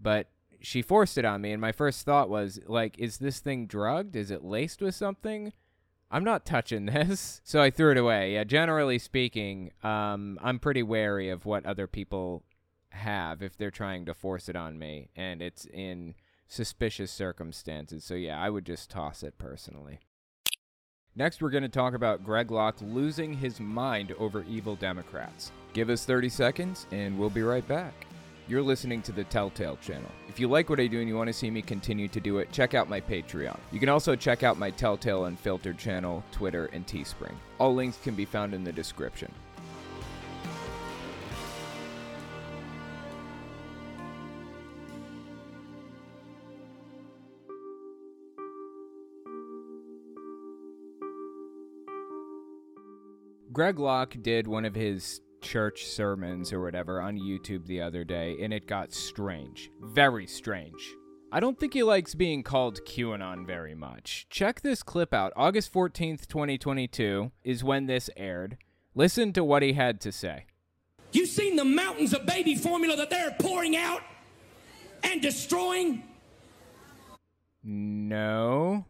But 0.00 0.30
she 0.62 0.80
forced 0.80 1.18
it 1.18 1.26
on 1.26 1.42
me 1.42 1.52
and 1.52 1.60
my 1.60 1.72
first 1.72 2.06
thought 2.06 2.30
was 2.30 2.58
like 2.66 2.98
is 2.98 3.18
this 3.18 3.40
thing 3.40 3.66
drugged? 3.66 4.16
Is 4.16 4.30
it 4.30 4.42
laced 4.42 4.80
with 4.80 4.94
something? 4.94 5.52
I'm 6.10 6.24
not 6.24 6.46
touching 6.46 6.86
this. 6.86 7.42
So 7.44 7.60
I 7.60 7.70
threw 7.70 7.90
it 7.92 7.98
away. 7.98 8.32
Yeah, 8.32 8.44
generally 8.44 8.98
speaking, 8.98 9.72
um, 9.82 10.38
I'm 10.42 10.58
pretty 10.58 10.82
wary 10.82 11.28
of 11.28 11.44
what 11.44 11.66
other 11.66 11.86
people 11.86 12.44
have 12.90 13.42
if 13.42 13.58
they're 13.58 13.70
trying 13.70 14.06
to 14.06 14.14
force 14.14 14.48
it 14.48 14.56
on 14.56 14.78
me 14.78 15.10
and 15.14 15.42
it's 15.42 15.66
in 15.66 16.14
suspicious 16.48 17.10
circumstances. 17.10 18.04
So 18.04 18.14
yeah, 18.14 18.40
I 18.40 18.48
would 18.48 18.64
just 18.64 18.88
toss 18.88 19.22
it 19.22 19.36
personally. 19.36 20.00
Next, 21.18 21.40
we're 21.40 21.48
going 21.48 21.62
to 21.62 21.68
talk 21.70 21.94
about 21.94 22.22
Greg 22.22 22.50
Locke 22.50 22.76
losing 22.82 23.32
his 23.32 23.58
mind 23.58 24.12
over 24.18 24.44
evil 24.46 24.76
Democrats. 24.76 25.50
Give 25.72 25.88
us 25.88 26.04
30 26.04 26.28
seconds 26.28 26.86
and 26.92 27.18
we'll 27.18 27.30
be 27.30 27.40
right 27.40 27.66
back. 27.66 28.06
You're 28.48 28.60
listening 28.60 29.00
to 29.02 29.12
the 29.12 29.24
Telltale 29.24 29.78
channel. 29.78 30.10
If 30.28 30.38
you 30.38 30.46
like 30.46 30.68
what 30.68 30.78
I 30.78 30.86
do 30.86 31.00
and 31.00 31.08
you 31.08 31.16
want 31.16 31.28
to 31.28 31.32
see 31.32 31.50
me 31.50 31.62
continue 31.62 32.06
to 32.08 32.20
do 32.20 32.36
it, 32.38 32.52
check 32.52 32.74
out 32.74 32.90
my 32.90 33.00
Patreon. 33.00 33.58
You 33.72 33.80
can 33.80 33.88
also 33.88 34.14
check 34.14 34.42
out 34.42 34.58
my 34.58 34.70
Telltale 34.70 35.24
Unfiltered 35.24 35.78
channel, 35.78 36.22
Twitter, 36.32 36.66
and 36.74 36.86
Teespring. 36.86 37.34
All 37.58 37.74
links 37.74 37.98
can 38.02 38.14
be 38.14 38.26
found 38.26 38.52
in 38.52 38.62
the 38.62 38.70
description. 38.70 39.32
Greg 53.56 53.78
Locke 53.78 54.14
did 54.20 54.46
one 54.46 54.66
of 54.66 54.74
his 54.74 55.22
church 55.40 55.86
sermons 55.86 56.52
or 56.52 56.60
whatever 56.60 57.00
on 57.00 57.18
YouTube 57.18 57.66
the 57.66 57.80
other 57.80 58.04
day, 58.04 58.36
and 58.42 58.52
it 58.52 58.66
got 58.66 58.92
strange. 58.92 59.70
Very 59.80 60.26
strange. 60.26 60.94
I 61.32 61.40
don't 61.40 61.58
think 61.58 61.72
he 61.72 61.82
likes 61.82 62.14
being 62.14 62.42
called 62.42 62.84
QAnon 62.84 63.46
very 63.46 63.74
much. 63.74 64.26
Check 64.28 64.60
this 64.60 64.82
clip 64.82 65.14
out. 65.14 65.32
August 65.36 65.72
14th, 65.72 66.26
2022 66.26 67.32
is 67.44 67.64
when 67.64 67.86
this 67.86 68.10
aired. 68.14 68.58
Listen 68.94 69.32
to 69.32 69.42
what 69.42 69.62
he 69.62 69.72
had 69.72 70.02
to 70.02 70.12
say. 70.12 70.44
You've 71.12 71.30
seen 71.30 71.56
the 71.56 71.64
mountains 71.64 72.12
of 72.12 72.26
baby 72.26 72.56
formula 72.56 72.94
that 72.96 73.08
they're 73.08 73.36
pouring 73.40 73.74
out 73.74 74.02
and 75.02 75.22
destroying? 75.22 76.02
No. 77.64 78.84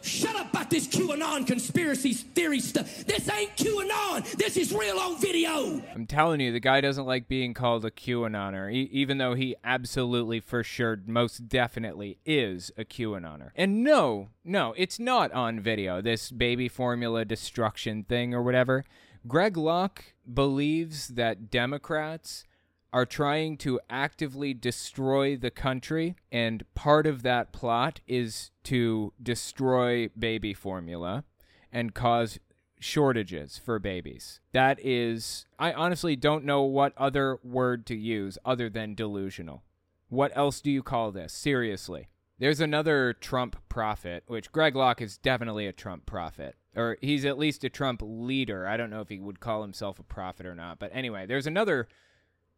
Shut 0.00 0.36
up 0.36 0.50
about 0.50 0.70
this 0.70 0.86
QAnon 0.86 1.46
conspiracy 1.46 2.12
theory 2.12 2.60
stuff. 2.60 3.04
This 3.04 3.28
ain't 3.30 3.56
QAnon. 3.56 4.30
This 4.36 4.56
is 4.56 4.72
real 4.72 4.98
on 4.98 5.20
video. 5.20 5.82
I'm 5.94 6.06
telling 6.06 6.40
you, 6.40 6.52
the 6.52 6.60
guy 6.60 6.80
doesn't 6.80 7.04
like 7.04 7.26
being 7.28 7.52
called 7.52 7.84
a 7.84 7.90
QAnoner, 7.90 8.72
e- 8.72 8.88
even 8.92 9.18
though 9.18 9.34
he 9.34 9.56
absolutely, 9.64 10.40
for 10.40 10.62
sure, 10.62 11.00
most 11.06 11.48
definitely 11.48 12.18
is 12.24 12.70
a 12.78 12.84
QAnoner. 12.84 13.50
And 13.56 13.82
no, 13.82 14.28
no, 14.44 14.72
it's 14.76 14.98
not 15.00 15.32
on 15.32 15.60
video, 15.60 16.00
this 16.00 16.30
baby 16.30 16.68
formula 16.68 17.24
destruction 17.24 18.04
thing 18.04 18.34
or 18.34 18.42
whatever. 18.42 18.84
Greg 19.26 19.56
Locke 19.56 20.14
believes 20.32 21.08
that 21.08 21.50
Democrats 21.50 22.44
are 22.92 23.06
trying 23.06 23.56
to 23.58 23.80
actively 23.90 24.54
destroy 24.54 25.36
the 25.36 25.50
country, 25.50 26.16
and 26.32 26.64
part 26.74 27.06
of 27.06 27.22
that 27.22 27.52
plot 27.52 28.00
is 28.06 28.50
to 28.64 29.12
destroy 29.22 30.08
baby 30.18 30.54
formula 30.54 31.24
and 31.70 31.94
cause 31.94 32.38
shortages 32.80 33.58
for 33.58 33.78
babies. 33.78 34.40
That 34.52 34.78
is, 34.84 35.46
I 35.58 35.72
honestly 35.72 36.16
don't 36.16 36.44
know 36.44 36.62
what 36.62 36.92
other 36.96 37.38
word 37.42 37.86
to 37.86 37.96
use 37.96 38.38
other 38.44 38.70
than 38.70 38.94
delusional. 38.94 39.62
What 40.08 40.32
else 40.34 40.60
do 40.60 40.70
you 40.70 40.82
call 40.82 41.12
this? 41.12 41.32
Seriously. 41.32 42.08
There's 42.38 42.60
another 42.60 43.14
Trump 43.14 43.56
prophet, 43.68 44.22
which 44.28 44.52
Greg 44.52 44.76
Locke 44.76 45.02
is 45.02 45.18
definitely 45.18 45.66
a 45.66 45.72
Trump 45.72 46.06
prophet. 46.06 46.54
Or 46.76 46.96
he's 47.00 47.24
at 47.24 47.36
least 47.36 47.64
a 47.64 47.68
Trump 47.68 48.00
leader. 48.02 48.66
I 48.66 48.76
don't 48.76 48.90
know 48.90 49.00
if 49.00 49.08
he 49.08 49.18
would 49.18 49.40
call 49.40 49.62
himself 49.62 49.98
a 49.98 50.04
prophet 50.04 50.46
or 50.46 50.54
not. 50.54 50.78
But 50.78 50.92
anyway, 50.94 51.26
there's 51.26 51.48
another 51.48 51.88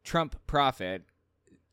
Trump 0.04 0.36
prophet 0.46 1.02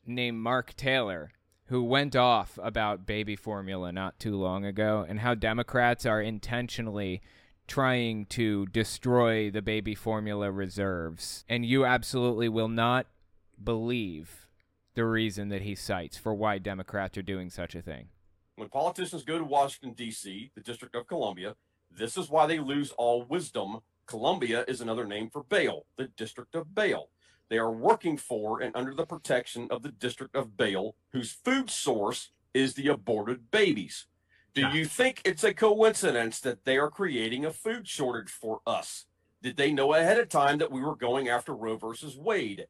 named 0.05 0.39
Mark 0.39 0.75
Taylor 0.75 1.31
who 1.67 1.83
went 1.83 2.15
off 2.15 2.57
about 2.61 3.05
baby 3.05 3.35
formula 3.35 3.91
not 3.91 4.19
too 4.19 4.35
long 4.35 4.65
ago 4.65 5.05
and 5.07 5.19
how 5.19 5.33
Democrats 5.33 6.05
are 6.05 6.21
intentionally 6.21 7.21
trying 7.67 8.25
to 8.25 8.65
destroy 8.67 9.51
the 9.51 9.61
baby 9.61 9.93
formula 9.93 10.49
reserves. 10.49 11.43
And 11.49 11.65
you 11.65 11.85
absolutely 11.85 12.47
will 12.47 12.69
not 12.69 13.07
believe 13.61 14.47
the 14.93 15.03
reason 15.05 15.49
that 15.49 15.63
he 15.63 15.75
cites 15.75 16.17
for 16.17 16.33
why 16.33 16.57
Democrats 16.57 17.17
are 17.17 17.23
doing 17.23 17.49
such 17.49 17.75
a 17.75 17.81
thing. 17.81 18.07
When 18.55 18.69
politicians 18.69 19.23
go 19.23 19.37
to 19.37 19.43
Washington, 19.43 19.93
D.C., 19.93 20.51
the 20.55 20.61
District 20.61 20.95
of 20.95 21.05
Columbia, 21.05 21.55
this 21.91 22.17
is 22.17 22.29
why 22.29 22.47
they 22.47 22.59
lose 22.59 22.91
all 22.91 23.23
wisdom. 23.23 23.79
Columbia 24.07 24.63
is 24.67 24.79
another 24.79 25.05
name 25.05 25.29
for 25.29 25.43
Baal, 25.43 25.85
the 25.97 26.07
District 26.07 26.55
of 26.55 26.73
Baal. 26.73 27.09
They 27.49 27.57
are 27.57 27.71
working 27.71 28.17
for 28.17 28.61
and 28.61 28.75
under 28.75 28.93
the 28.93 29.05
protection 29.05 29.67
of 29.71 29.81
the 29.81 29.91
District 29.91 30.35
of 30.35 30.57
Baal, 30.57 30.95
whose 31.11 31.31
food 31.31 31.69
source 31.69 32.31
is 32.53 32.73
the 32.73 32.87
aborted 32.87 33.51
babies. 33.51 34.07
Do 34.53 34.67
you 34.69 34.85
think 34.85 35.21
it's 35.23 35.43
a 35.43 35.53
coincidence 35.53 36.39
that 36.39 36.65
they 36.65 36.77
are 36.77 36.89
creating 36.89 37.45
a 37.45 37.53
food 37.53 37.87
shortage 37.87 38.31
for 38.31 38.61
us? 38.65 39.05
Did 39.43 39.55
they 39.55 39.71
know 39.71 39.93
ahead 39.93 40.17
of 40.17 40.29
time 40.29 40.57
that 40.57 40.71
we 40.71 40.81
were 40.81 40.95
going 40.95 41.29
after 41.29 41.53
Roe 41.53 41.77
versus 41.77 42.17
Wade? 42.17 42.65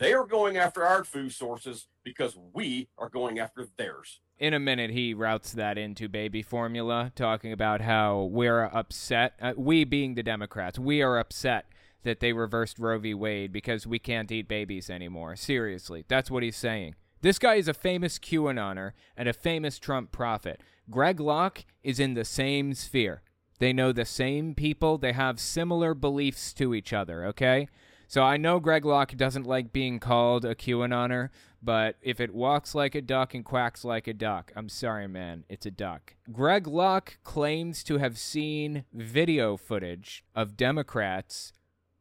They 0.00 0.12
are 0.12 0.26
going 0.26 0.56
after 0.56 0.84
our 0.84 1.04
food 1.04 1.32
sources 1.32 1.86
because 2.02 2.36
we 2.52 2.88
are 2.98 3.08
going 3.08 3.38
after 3.38 3.68
theirs. 3.76 4.20
In 4.38 4.52
a 4.52 4.58
minute, 4.58 4.90
he 4.90 5.14
routes 5.14 5.52
that 5.52 5.78
into 5.78 6.08
baby 6.08 6.42
formula, 6.42 7.12
talking 7.14 7.52
about 7.52 7.80
how 7.80 8.22
we're 8.24 8.64
upset. 8.64 9.34
Uh, 9.40 9.52
we, 9.56 9.84
being 9.84 10.14
the 10.14 10.22
Democrats, 10.24 10.78
we 10.78 11.02
are 11.02 11.18
upset 11.18 11.66
that 12.02 12.20
they 12.20 12.32
reversed 12.32 12.78
Roe 12.78 12.98
v. 12.98 13.14
Wade 13.14 13.52
because 13.52 13.86
we 13.86 13.98
can't 13.98 14.30
eat 14.30 14.48
babies 14.48 14.88
anymore. 14.90 15.36
Seriously, 15.36 16.04
that's 16.08 16.30
what 16.30 16.42
he's 16.42 16.56
saying. 16.56 16.94
This 17.20 17.38
guy 17.38 17.54
is 17.54 17.66
a 17.66 17.74
famous 17.74 18.18
QAnoner 18.18 18.92
and 19.16 19.28
a 19.28 19.32
famous 19.32 19.78
Trump 19.78 20.12
prophet. 20.12 20.60
Greg 20.88 21.18
Locke 21.18 21.64
is 21.82 21.98
in 21.98 22.14
the 22.14 22.24
same 22.24 22.74
sphere. 22.74 23.22
They 23.58 23.72
know 23.72 23.90
the 23.90 24.04
same 24.04 24.54
people. 24.54 24.98
They 24.98 25.12
have 25.12 25.40
similar 25.40 25.94
beliefs 25.94 26.52
to 26.54 26.74
each 26.74 26.92
other, 26.92 27.24
okay? 27.26 27.68
So 28.06 28.22
I 28.22 28.36
know 28.36 28.60
Greg 28.60 28.84
Locke 28.84 29.16
doesn't 29.16 29.46
like 29.46 29.72
being 29.72 29.98
called 29.98 30.44
a 30.44 30.54
QAnoner, 30.54 31.30
but 31.60 31.96
if 32.00 32.20
it 32.20 32.32
walks 32.32 32.74
like 32.74 32.94
a 32.94 33.02
duck 33.02 33.34
and 33.34 33.44
quacks 33.44 33.84
like 33.84 34.06
a 34.06 34.14
duck, 34.14 34.52
I'm 34.54 34.68
sorry, 34.68 35.08
man, 35.08 35.44
it's 35.48 35.66
a 35.66 35.70
duck. 35.72 36.14
Greg 36.32 36.66
Locke 36.66 37.18
claims 37.24 37.82
to 37.84 37.98
have 37.98 38.16
seen 38.16 38.84
video 38.92 39.56
footage 39.56 40.24
of 40.34 40.56
Democrats 40.56 41.52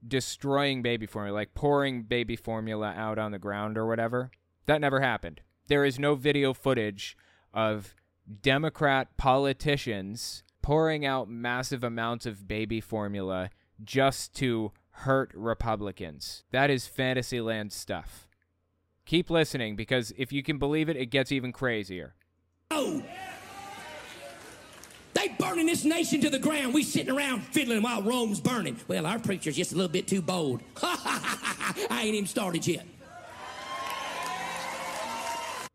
destroying 0.07 0.81
baby 0.81 1.05
formula, 1.05 1.35
like 1.35 1.53
pouring 1.53 2.03
baby 2.03 2.35
formula 2.35 2.93
out 2.95 3.17
on 3.17 3.31
the 3.31 3.39
ground 3.39 3.77
or 3.77 3.85
whatever. 3.85 4.31
That 4.65 4.81
never 4.81 5.01
happened. 5.01 5.41
There 5.67 5.85
is 5.85 5.99
no 5.99 6.15
video 6.15 6.53
footage 6.53 7.17
of 7.53 7.95
Democrat 8.41 9.17
politicians 9.17 10.43
pouring 10.61 11.05
out 11.05 11.29
massive 11.29 11.83
amounts 11.83 12.25
of 12.25 12.47
baby 12.47 12.81
formula 12.81 13.49
just 13.83 14.33
to 14.35 14.71
hurt 14.91 15.31
Republicans. 15.33 16.43
That 16.51 16.69
is 16.69 16.87
Fantasyland 16.87 17.71
stuff. 17.71 18.27
Keep 19.05 19.29
listening 19.29 19.75
because 19.75 20.11
if 20.17 20.33
you 20.33 20.43
can 20.43 20.57
believe 20.57 20.89
it, 20.89 20.97
it 20.97 21.05
gets 21.05 21.31
even 21.31 21.53
crazier. 21.53 22.15
Oh! 22.71 23.01
They 25.27 25.33
burning 25.33 25.65
this 25.65 25.83
nation 25.83 26.21
to 26.21 26.29
the 26.29 26.39
ground. 26.39 26.73
We 26.73 26.83
sitting 26.83 27.13
around 27.13 27.41
fiddling 27.41 27.81
while 27.81 28.01
Rome's 28.01 28.39
burning. 28.39 28.77
Well, 28.87 29.05
our 29.05 29.19
preacher's 29.19 29.57
just 29.57 29.73
a 29.73 29.75
little 29.75 29.91
bit 29.91 30.07
too 30.07 30.21
bold. 30.21 30.61
I 30.81 32.01
ain't 32.03 32.15
even 32.15 32.27
started 32.27 32.65
yet. 32.65 32.85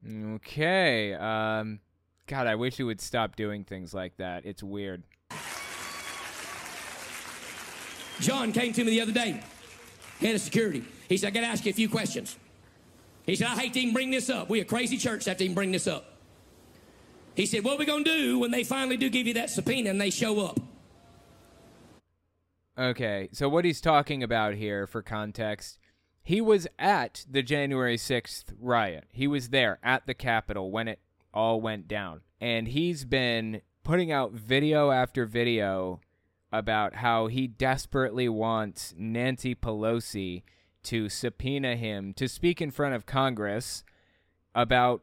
Okay. 0.09 1.13
Um, 1.15 1.81
God, 2.27 2.47
I 2.47 2.55
wish 2.55 2.79
you 2.79 2.87
would 2.87 3.01
stop 3.01 3.37
doing 3.37 3.65
things 3.65 3.93
like 3.93 4.17
that. 4.17 4.47
It's 4.47 4.63
weird. 4.63 5.03
John 8.21 8.53
came 8.53 8.73
to 8.73 8.85
me 8.85 8.91
the 8.91 9.01
other 9.03 9.13
day, 9.13 9.43
head 10.21 10.35
of 10.35 10.41
security. 10.41 10.85
He 11.09 11.17
said, 11.17 11.29
I 11.29 11.31
got 11.31 11.41
to 11.41 11.47
ask 11.47 11.67
you 11.67 11.71
a 11.71 11.75
few 11.75 11.89
questions. 11.89 12.39
He 13.27 13.37
said, 13.37 13.49
I 13.49 13.59
hate 13.59 13.75
to 13.75 13.81
even 13.81 13.93
bring 13.93 14.11
this 14.11 14.31
up. 14.31 14.49
We 14.49 14.61
a 14.61 14.65
crazy 14.65 14.97
church 14.97 15.27
have 15.27 15.37
to 15.39 15.45
even 15.45 15.55
bring 15.55 15.73
this 15.73 15.87
up. 15.87 16.12
He 17.35 17.47
said, 17.47 17.65
What 17.65 17.75
are 17.75 17.79
we 17.79 17.87
going 17.87 18.05
to 18.05 18.11
do 18.11 18.39
when 18.39 18.51
they 18.51 18.65
finally 18.65 18.97
do 18.97 19.09
give 19.09 19.27
you 19.27 19.35
that 19.35 19.51
subpoena 19.51 19.91
and 19.91 20.01
they 20.01 20.11
show 20.11 20.41
up? 20.41 20.61
Okay, 22.79 23.29
so 23.33 23.49
what 23.49 23.65
he's 23.65 23.81
talking 23.81 24.23
about 24.23 24.55
here, 24.55 24.87
for 24.87 25.03
context, 25.03 25.79
He 26.23 26.41
was 26.41 26.67
at 26.79 27.27
the 27.29 27.43
January 27.43 27.97
6th 27.97 28.55
riot. 28.61 29.05
He 29.13 29.27
was 29.27 29.49
there 29.49 29.79
at 29.83 30.07
the 30.07 30.15
Capitol 30.15 30.71
when 30.71 30.89
it 30.89 31.01
all 31.35 31.61
went 31.61 31.89
down. 31.89 32.21
And 32.41 32.69
he's 32.69 33.05
been 33.05 33.63
putting 33.83 34.13
out 34.13 34.33
video 34.33 34.91
after 34.91 35.27
video 35.27 36.01
about 36.53 36.97
how 36.97 37.27
he 37.27 37.47
desperately 37.47 38.29
wants 38.29 38.95
Nancy 38.97 39.55
Pelosi 39.55 40.43
to 40.85 41.09
subpoena 41.09 41.77
him 41.77 42.13
to 42.15 42.29
speak 42.29 42.61
in 42.61 42.71
front 42.71 42.95
of 42.95 43.07
Congress 43.07 43.85
about 44.55 45.03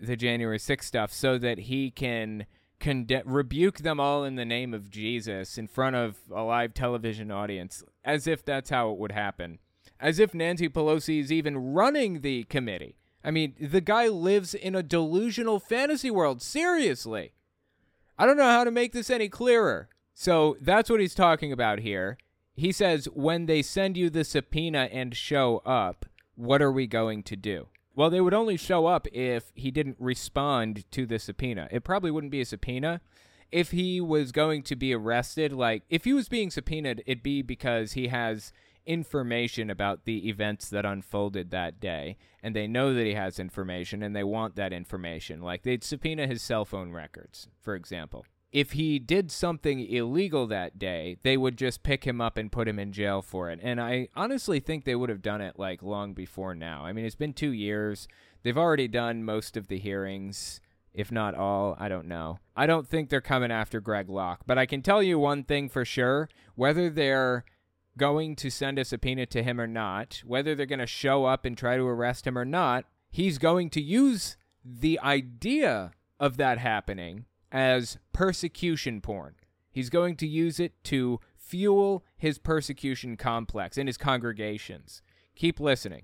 the 0.00 0.16
January 0.16 0.58
6th 0.58 0.84
stuff 0.84 1.12
so 1.12 1.38
that 1.38 1.58
he 1.60 1.90
can 1.90 2.46
conde- 2.80 3.22
rebuke 3.24 3.78
them 3.78 4.00
all 4.00 4.24
in 4.24 4.36
the 4.36 4.44
name 4.44 4.74
of 4.74 4.90
Jesus 4.90 5.58
in 5.58 5.68
front 5.68 5.96
of 5.96 6.18
a 6.34 6.42
live 6.42 6.74
television 6.74 7.30
audience, 7.30 7.84
as 8.04 8.26
if 8.26 8.44
that's 8.44 8.70
how 8.70 8.90
it 8.90 8.98
would 8.98 9.12
happen. 9.12 9.58
As 10.00 10.18
if 10.18 10.34
Nancy 10.34 10.68
Pelosi 10.68 11.20
is 11.20 11.30
even 11.30 11.72
running 11.74 12.22
the 12.22 12.44
committee. 12.44 12.96
I 13.22 13.30
mean, 13.30 13.54
the 13.60 13.82
guy 13.82 14.08
lives 14.08 14.54
in 14.54 14.74
a 14.74 14.82
delusional 14.82 15.60
fantasy 15.60 16.10
world. 16.10 16.40
Seriously. 16.40 17.32
I 18.18 18.26
don't 18.26 18.38
know 18.38 18.44
how 18.44 18.64
to 18.64 18.70
make 18.70 18.92
this 18.92 19.10
any 19.10 19.28
clearer. 19.28 19.88
So 20.14 20.56
that's 20.60 20.90
what 20.90 21.00
he's 21.00 21.14
talking 21.14 21.52
about 21.52 21.80
here. 21.80 22.18
He 22.54 22.72
says, 22.72 23.06
when 23.14 23.46
they 23.46 23.62
send 23.62 23.96
you 23.96 24.10
the 24.10 24.24
subpoena 24.24 24.88
and 24.90 25.16
show 25.16 25.58
up, 25.64 26.06
what 26.34 26.60
are 26.62 26.72
we 26.72 26.86
going 26.86 27.22
to 27.24 27.36
do? 27.36 27.68
Well, 27.94 28.10
they 28.10 28.20
would 28.20 28.34
only 28.34 28.56
show 28.56 28.86
up 28.86 29.06
if 29.12 29.52
he 29.54 29.70
didn't 29.70 29.96
respond 29.98 30.90
to 30.92 31.06
the 31.06 31.18
subpoena. 31.18 31.68
It 31.70 31.84
probably 31.84 32.10
wouldn't 32.10 32.30
be 32.30 32.40
a 32.40 32.46
subpoena. 32.46 33.00
If 33.50 33.72
he 33.72 34.00
was 34.00 34.30
going 34.30 34.62
to 34.64 34.76
be 34.76 34.94
arrested, 34.94 35.52
like 35.52 35.82
if 35.90 36.04
he 36.04 36.12
was 36.12 36.28
being 36.28 36.50
subpoenaed, 36.50 37.02
it'd 37.04 37.22
be 37.22 37.42
because 37.42 37.92
he 37.92 38.08
has 38.08 38.52
information 38.86 39.70
about 39.70 40.04
the 40.04 40.28
events 40.28 40.70
that 40.70 40.86
unfolded 40.86 41.50
that 41.50 41.80
day 41.80 42.16
and 42.42 42.56
they 42.56 42.66
know 42.66 42.94
that 42.94 43.04
he 43.04 43.14
has 43.14 43.38
information 43.38 44.02
and 44.02 44.16
they 44.16 44.24
want 44.24 44.56
that 44.56 44.72
information 44.72 45.40
like 45.42 45.62
they'd 45.62 45.84
subpoena 45.84 46.26
his 46.26 46.42
cell 46.42 46.64
phone 46.64 46.90
records 46.90 47.46
for 47.60 47.74
example 47.74 48.24
if 48.52 48.72
he 48.72 48.98
did 48.98 49.30
something 49.30 49.80
illegal 49.80 50.46
that 50.46 50.78
day 50.78 51.16
they 51.22 51.36
would 51.36 51.56
just 51.56 51.82
pick 51.82 52.04
him 52.04 52.20
up 52.20 52.36
and 52.36 52.52
put 52.52 52.68
him 52.68 52.78
in 52.78 52.92
jail 52.92 53.22
for 53.22 53.50
it. 53.50 53.60
And 53.62 53.80
i 53.80 54.08
honestly 54.14 54.60
think 54.60 54.84
they 54.84 54.94
would 54.94 55.10
have 55.10 55.22
done 55.22 55.40
it 55.40 55.58
like 55.58 55.82
long 55.82 56.14
before 56.14 56.54
now. 56.54 56.84
I 56.84 56.92
mean 56.92 57.04
it's 57.04 57.14
been 57.14 57.32
2 57.32 57.50
years. 57.52 58.08
They've 58.42 58.58
already 58.58 58.88
done 58.88 59.24
most 59.24 59.56
of 59.56 59.68
the 59.68 59.78
hearings 59.78 60.60
if 60.92 61.12
not 61.12 61.34
all, 61.34 61.76
I 61.78 61.88
don't 61.88 62.08
know. 62.08 62.40
I 62.56 62.66
don't 62.66 62.88
think 62.88 63.08
they're 63.08 63.20
coming 63.20 63.52
after 63.52 63.80
Greg 63.80 64.08
Locke, 64.08 64.40
but 64.46 64.58
I 64.58 64.66
can 64.66 64.82
tell 64.82 65.02
you 65.02 65.18
one 65.18 65.44
thing 65.44 65.68
for 65.68 65.84
sure. 65.84 66.28
Whether 66.56 66.90
they're 66.90 67.44
going 67.96 68.34
to 68.36 68.50
send 68.50 68.78
a 68.78 68.84
subpoena 68.84 69.26
to 69.26 69.42
him 69.42 69.60
or 69.60 69.66
not, 69.66 70.22
whether 70.24 70.54
they're 70.54 70.66
going 70.66 70.80
to 70.80 70.86
show 70.86 71.26
up 71.26 71.44
and 71.44 71.56
try 71.56 71.76
to 71.76 71.86
arrest 71.86 72.26
him 72.26 72.36
or 72.36 72.44
not, 72.44 72.86
he's 73.10 73.38
going 73.38 73.70
to 73.70 73.80
use 73.80 74.36
the 74.64 74.98
idea 75.00 75.92
of 76.18 76.36
that 76.36 76.58
happening 76.58 77.24
as 77.52 77.98
persecution 78.12 79.00
porn. 79.00 79.34
He's 79.70 79.90
going 79.90 80.16
to 80.16 80.26
use 80.26 80.58
it 80.58 80.72
to 80.84 81.20
fuel 81.36 82.04
his 82.16 82.38
persecution 82.38 83.16
complex 83.16 83.76
in 83.78 83.86
his 83.86 83.96
congregations. 83.96 85.02
Keep 85.34 85.60
listening. 85.60 86.02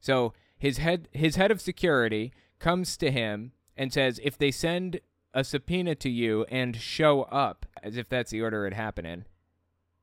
So 0.00 0.32
his 0.58 0.78
head 0.78 1.08
his 1.12 1.36
head 1.36 1.50
of 1.50 1.60
security 1.60 2.32
comes 2.58 2.96
to 2.98 3.10
him 3.10 3.52
and 3.76 3.92
says 3.92 4.20
if 4.22 4.36
they 4.36 4.50
send 4.50 5.00
a 5.34 5.44
subpoena 5.44 5.94
to 5.96 6.10
you 6.10 6.44
and 6.50 6.76
show 6.76 7.22
up 7.22 7.66
as 7.82 7.96
if 7.96 8.08
that's 8.08 8.30
the 8.30 8.42
order 8.42 8.66
it 8.66 8.74
happened 8.74 9.06
in 9.06 9.24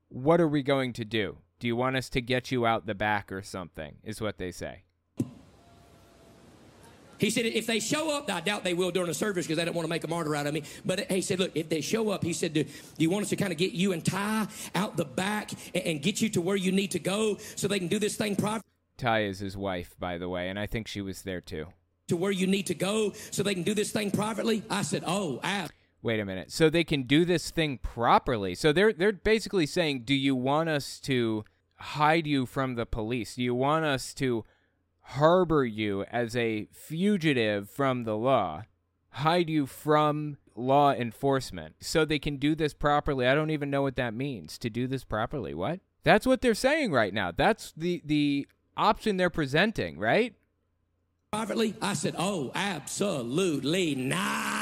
what 0.09 0.41
are 0.41 0.47
we 0.47 0.63
going 0.63 0.91
to 0.93 1.05
do? 1.05 1.37
Do 1.59 1.67
you 1.67 1.75
want 1.75 1.95
us 1.95 2.09
to 2.09 2.21
get 2.21 2.51
you 2.51 2.65
out 2.65 2.85
the 2.85 2.95
back 2.95 3.31
or 3.31 3.41
something? 3.41 3.97
Is 4.03 4.19
what 4.19 4.37
they 4.37 4.51
say. 4.51 4.83
He 7.19 7.29
said, 7.29 7.45
if 7.45 7.67
they 7.67 7.79
show 7.79 8.15
up, 8.15 8.31
I 8.31 8.41
doubt 8.41 8.63
they 8.63 8.73
will 8.73 8.91
during 8.91 9.07
the 9.09 9.13
service 9.13 9.45
because 9.45 9.57
they 9.57 9.65
don't 9.65 9.75
want 9.75 9.85
to 9.85 9.89
make 9.89 10.03
a 10.03 10.07
martyr 10.07 10.35
out 10.35 10.47
of 10.47 10.53
me. 10.53 10.63
But 10.85 11.11
he 11.11 11.21
said, 11.21 11.39
look, 11.39 11.51
if 11.53 11.69
they 11.69 11.81
show 11.81 12.09
up, 12.09 12.23
he 12.23 12.33
said, 12.33 12.53
do, 12.53 12.63
do 12.63 12.71
you 12.97 13.09
want 13.09 13.23
us 13.23 13.29
to 13.29 13.35
kind 13.35 13.51
of 13.51 13.57
get 13.57 13.73
you 13.73 13.91
and 13.91 14.03
Tai 14.03 14.47
out 14.73 14.97
the 14.97 15.05
back 15.05 15.51
and, 15.75 15.83
and, 15.85 16.01
get 16.01 16.21
you 16.21 16.29
to 16.29 16.41
where 16.41 16.55
you 16.55 16.71
need 16.71 16.91
to 16.91 16.99
go 16.99 17.37
so 17.55 17.67
they 17.67 17.79
can 17.79 17.89
do 17.89 17.99
this 17.99 18.15
thing 18.15 18.35
properly? 18.35 18.63
Tai 18.97 19.23
is 19.23 19.39
his 19.39 19.57
wife, 19.57 19.95
by 19.99 20.17
the 20.17 20.29
way, 20.29 20.49
and 20.49 20.57
I 20.57 20.65
think 20.65 20.87
she 20.87 21.01
was 21.01 21.23
there 21.23 21.41
too. 21.41 21.67
To 22.07 22.17
where 22.17 22.31
you 22.31 22.47
need 22.47 22.67
to 22.67 22.73
go 22.73 23.13
so 23.31 23.43
they 23.43 23.53
can 23.53 23.63
do 23.63 23.73
this 23.73 23.91
thing 23.91 24.11
privately? 24.11 24.63
I 24.69 24.81
said, 24.81 25.03
oh, 25.05 25.39
ab- 25.43 25.69
Wait 26.01 26.19
a 26.19 26.25
minute. 26.25 26.51
So 26.51 26.69
they 26.69 26.85
can 26.85 27.03
do 27.03 27.25
this 27.25 27.51
thing 27.51 27.77
properly. 27.77 28.55
So 28.55 28.71
they're 28.71 28.93
they're 28.93 29.11
basically 29.11 29.65
saying, 29.65 30.03
"Do 30.05 30.13
you 30.13 30.33
want 30.33 30.69
us 30.69 30.97
to 31.01 31.43
hide 31.75 32.25
you 32.25 32.45
from 32.45 32.75
the 32.75 32.85
police? 32.85 33.35
Do 33.35 33.43
you 33.43 33.53
want 33.53 33.83
us 33.83 34.13
to 34.15 34.45
harbor 35.13 35.65
you 35.65 36.03
as 36.11 36.35
a 36.35 36.67
fugitive 36.71 37.69
from 37.69 38.03
the 38.03 38.15
law? 38.15 38.63
Hide 39.11 39.49
you 39.49 39.65
from 39.65 40.37
law 40.55 40.91
enforcement 40.91 41.75
so 41.79 42.05
they 42.05 42.19
can 42.19 42.37
do 42.37 42.53
this 42.53 42.73
properly. 42.73 43.27
I 43.27 43.33
don't 43.33 43.49
even 43.49 43.69
know 43.69 43.81
what 43.81 43.95
that 43.95 44.13
means 44.13 44.57
to 44.59 44.69
do 44.69 44.87
this 44.87 45.03
properly. 45.03 45.53
What? 45.53 45.79
That's 46.03 46.25
what 46.25 46.41
they're 46.41 46.53
saying 46.53 46.91
right 46.91 47.13
now. 47.13 47.31
That's 47.31 47.73
the 47.75 48.01
the 48.05 48.47
option 48.77 49.17
they're 49.17 49.29
presenting, 49.29 49.97
right? 49.97 50.35
Privately, 51.31 51.75
I 51.81 51.93
said, 51.93 52.15
"Oh, 52.17 52.51
absolutely 52.55 53.95
not." 53.95 54.58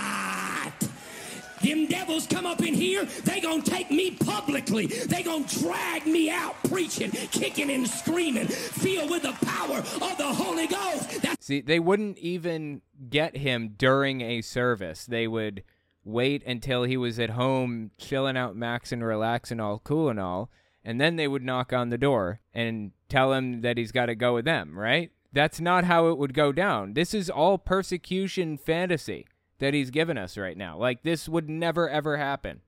Them 1.61 1.87
devils 1.87 2.27
come 2.27 2.45
up 2.45 2.61
in 2.61 2.73
here, 2.73 3.05
they 3.23 3.39
gonna 3.41 3.61
take 3.61 3.89
me 3.91 4.11
publicly. 4.11 4.87
They 4.87 5.23
gonna 5.23 5.45
drag 5.47 6.05
me 6.05 6.29
out 6.29 6.55
preaching, 6.69 7.11
kicking 7.11 7.69
and 7.71 7.87
screaming, 7.87 8.47
filled 8.47 9.09
with 9.09 9.23
the 9.23 9.33
power 9.45 9.77
of 9.77 10.17
the 10.17 10.33
Holy 10.33 10.67
Ghost. 10.67 11.09
That's- 11.21 11.37
See, 11.39 11.61
they 11.61 11.79
wouldn't 11.79 12.17
even 12.19 12.81
get 13.09 13.37
him 13.37 13.75
during 13.77 14.21
a 14.21 14.41
service. 14.41 15.05
They 15.05 15.27
would 15.27 15.63
wait 16.03 16.43
until 16.45 16.83
he 16.83 16.95
was 16.97 17.19
at 17.19 17.31
home 17.31 17.91
chilling 17.97 18.37
out, 18.37 18.55
maxing, 18.55 19.05
relaxing, 19.05 19.59
all 19.59 19.79
cool 19.79 20.09
and 20.09 20.19
all, 20.19 20.49
and 20.83 21.01
then 21.01 21.15
they 21.15 21.27
would 21.27 21.43
knock 21.43 21.73
on 21.73 21.89
the 21.89 21.97
door 21.97 22.39
and 22.53 22.91
tell 23.09 23.33
him 23.33 23.61
that 23.61 23.77
he's 23.77 23.91
got 23.91 24.05
to 24.05 24.15
go 24.15 24.35
with 24.35 24.45
them, 24.45 24.77
right? 24.77 25.11
That's 25.33 25.59
not 25.59 25.83
how 25.83 26.07
it 26.07 26.17
would 26.17 26.33
go 26.33 26.51
down. 26.51 26.93
This 26.93 27.13
is 27.13 27.29
all 27.29 27.57
persecution 27.57 28.57
fantasy 28.57 29.25
that 29.59 29.73
he's 29.73 29.91
given 29.91 30.17
us 30.17 30.37
right 30.37 30.57
now. 30.57 30.77
Like 30.77 31.03
this 31.03 31.27
would 31.27 31.49
never 31.49 31.89
ever 31.89 32.17
happen. 32.17 32.61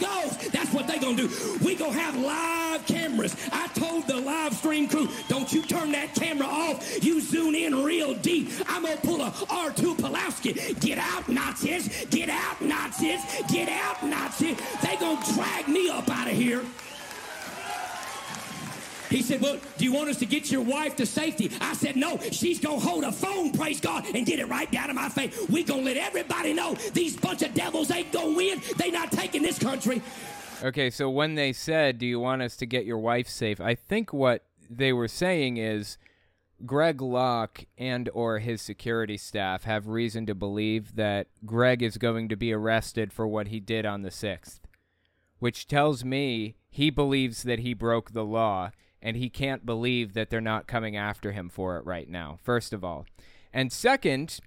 Goes. 0.00 0.38
That's 0.50 0.72
what 0.72 0.86
they 0.86 0.98
gonna 0.98 1.16
do. 1.16 1.28
We 1.64 1.74
gonna 1.74 1.92
have 1.92 2.16
live 2.16 2.86
cameras. 2.86 3.36
I 3.52 3.68
told 3.68 4.06
the 4.06 4.16
live 4.16 4.54
stream 4.54 4.88
crew, 4.88 5.08
don't 5.28 5.52
you 5.52 5.62
turn 5.62 5.92
that 5.92 6.14
camera 6.14 6.46
off. 6.46 7.04
You 7.04 7.20
zoom 7.20 7.54
in 7.54 7.84
real 7.84 8.14
deep. 8.14 8.48
I'm 8.68 8.82
gonna 8.82 8.96
pull 8.96 9.20
a 9.20 9.32
Artur 9.50 9.94
Pawlowski. 9.94 10.80
Get 10.80 10.98
out, 10.98 11.28
Nazis. 11.28 12.06
Get 12.06 12.30
out, 12.30 12.60
Nazis. 12.60 13.20
Get 13.48 13.68
out, 13.68 14.02
Nazis. 14.02 14.56
They 14.82 14.96
gonna 14.96 15.24
drag 15.34 15.68
me 15.68 15.90
up 15.90 16.08
out 16.10 16.28
of 16.28 16.34
here. 16.34 16.62
He 19.12 19.20
said, 19.20 19.42
Well, 19.42 19.58
do 19.76 19.84
you 19.84 19.92
want 19.92 20.08
us 20.08 20.18
to 20.20 20.26
get 20.26 20.50
your 20.50 20.62
wife 20.62 20.96
to 20.96 21.04
safety? 21.04 21.52
I 21.60 21.74
said, 21.74 21.96
No, 21.96 22.18
she's 22.30 22.58
going 22.58 22.80
to 22.80 22.86
hold 22.86 23.04
a 23.04 23.12
phone, 23.12 23.52
praise 23.52 23.78
God, 23.78 24.06
and 24.14 24.24
get 24.24 24.38
it 24.38 24.46
right 24.46 24.70
down 24.72 24.88
to 24.88 24.94
my 24.94 25.10
face. 25.10 25.38
we 25.50 25.64
going 25.64 25.80
to 25.80 25.86
let 25.86 25.98
everybody 25.98 26.54
know 26.54 26.74
these 26.94 27.16
bunch 27.16 27.42
of 27.42 27.52
devils 27.52 27.90
ain't 27.90 28.10
going 28.10 28.30
to 28.30 28.36
win. 28.36 28.62
They 28.78 28.90
not 28.90 29.12
taking 29.12 29.42
this 29.42 29.58
country. 29.58 30.00
Okay, 30.62 30.88
so 30.88 31.10
when 31.10 31.34
they 31.34 31.52
said, 31.52 31.98
Do 31.98 32.06
you 32.06 32.20
want 32.20 32.40
us 32.40 32.56
to 32.56 32.66
get 32.66 32.86
your 32.86 32.98
wife 32.98 33.28
safe? 33.28 33.60
I 33.60 33.74
think 33.74 34.14
what 34.14 34.46
they 34.70 34.94
were 34.94 35.08
saying 35.08 35.58
is 35.58 35.98
Greg 36.64 37.02
Locke 37.02 37.66
and 37.76 38.08
or 38.14 38.38
his 38.38 38.62
security 38.62 39.18
staff 39.18 39.64
have 39.64 39.88
reason 39.88 40.24
to 40.24 40.34
believe 40.34 40.96
that 40.96 41.26
Greg 41.44 41.82
is 41.82 41.98
going 41.98 42.30
to 42.30 42.36
be 42.36 42.52
arrested 42.52 43.12
for 43.12 43.26
what 43.26 43.48
he 43.48 43.60
did 43.60 43.84
on 43.84 44.00
the 44.00 44.08
6th, 44.08 44.60
which 45.38 45.66
tells 45.66 46.02
me 46.02 46.54
he 46.70 46.88
believes 46.88 47.42
that 47.42 47.58
he 47.58 47.74
broke 47.74 48.12
the 48.12 48.24
law 48.24 48.70
and 49.02 49.16
he 49.16 49.28
can't 49.28 49.66
believe 49.66 50.14
that 50.14 50.30
they're 50.30 50.40
not 50.40 50.66
coming 50.66 50.96
after 50.96 51.32
him 51.32 51.48
for 51.48 51.76
it 51.76 51.84
right 51.84 52.08
now, 52.08 52.38
first 52.42 52.72
of 52.72 52.84
all. 52.84 53.04
And 53.52 53.72
second, 53.72 54.38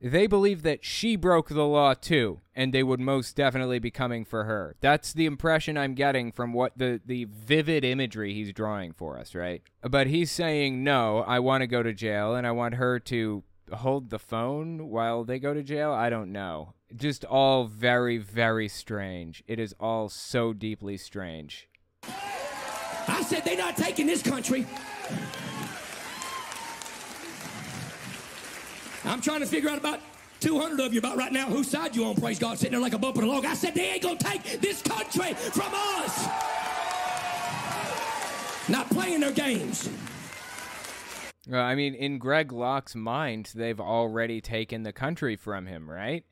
they 0.00 0.26
believe 0.26 0.62
that 0.62 0.84
she 0.84 1.16
broke 1.16 1.48
the 1.48 1.66
law 1.66 1.94
too, 1.94 2.40
and 2.54 2.72
they 2.72 2.82
would 2.82 3.00
most 3.00 3.36
definitely 3.36 3.78
be 3.78 3.90
coming 3.90 4.24
for 4.24 4.44
her. 4.44 4.76
That's 4.80 5.12
the 5.12 5.26
impression 5.26 5.76
I'm 5.76 5.94
getting 5.94 6.32
from 6.32 6.52
what 6.52 6.78
the, 6.78 7.00
the 7.04 7.24
vivid 7.24 7.84
imagery 7.84 8.32
he's 8.32 8.52
drawing 8.52 8.92
for 8.92 9.18
us, 9.18 9.34
right? 9.34 9.62
But 9.82 10.06
he's 10.06 10.30
saying, 10.30 10.82
no, 10.84 11.18
I 11.26 11.40
want 11.40 11.62
to 11.62 11.66
go 11.66 11.82
to 11.82 11.92
jail, 11.92 12.34
and 12.34 12.46
I 12.46 12.52
want 12.52 12.74
her 12.74 12.98
to 13.00 13.42
hold 13.72 14.10
the 14.10 14.18
phone 14.18 14.88
while 14.88 15.24
they 15.24 15.38
go 15.38 15.52
to 15.52 15.62
jail. 15.62 15.92
I 15.92 16.10
don't 16.10 16.32
know. 16.32 16.74
Just 16.94 17.24
all 17.24 17.64
very, 17.64 18.18
very 18.18 18.68
strange. 18.68 19.42
It 19.46 19.58
is 19.58 19.74
all 19.78 20.08
so 20.08 20.52
deeply 20.52 20.96
strange. 20.96 21.68
I 23.08 23.22
said 23.22 23.44
they're 23.44 23.56
not 23.56 23.76
taking 23.76 24.06
this 24.06 24.22
country. 24.22 24.66
I'm 29.04 29.20
trying 29.20 29.40
to 29.40 29.46
figure 29.46 29.70
out 29.70 29.78
about 29.78 30.00
200 30.40 30.80
of 30.80 30.92
you 30.92 30.98
about 30.98 31.16
right 31.16 31.32
now 31.32 31.46
whose 31.46 31.68
side 31.68 31.96
you 31.96 32.04
on, 32.04 32.14
praise 32.14 32.38
God, 32.38 32.58
sitting 32.58 32.72
there 32.72 32.80
like 32.80 32.92
a 32.92 32.98
bump 32.98 33.16
in 33.16 33.24
a 33.24 33.26
log. 33.26 33.44
I 33.44 33.54
said 33.54 33.74
they 33.74 33.90
ain't 33.90 34.02
gonna 34.02 34.18
take 34.18 34.60
this 34.60 34.82
country 34.82 35.34
from 35.34 35.72
us. 35.74 36.28
Not 38.68 38.88
playing 38.90 39.20
their 39.20 39.32
games. 39.32 39.88
I 41.50 41.74
mean, 41.74 41.94
in 41.94 42.18
Greg 42.18 42.52
Locke's 42.52 42.94
mind, 42.94 43.52
they've 43.54 43.80
already 43.80 44.42
taken 44.42 44.82
the 44.82 44.92
country 44.92 45.34
from 45.34 45.66
him, 45.66 45.88
right? 45.88 46.24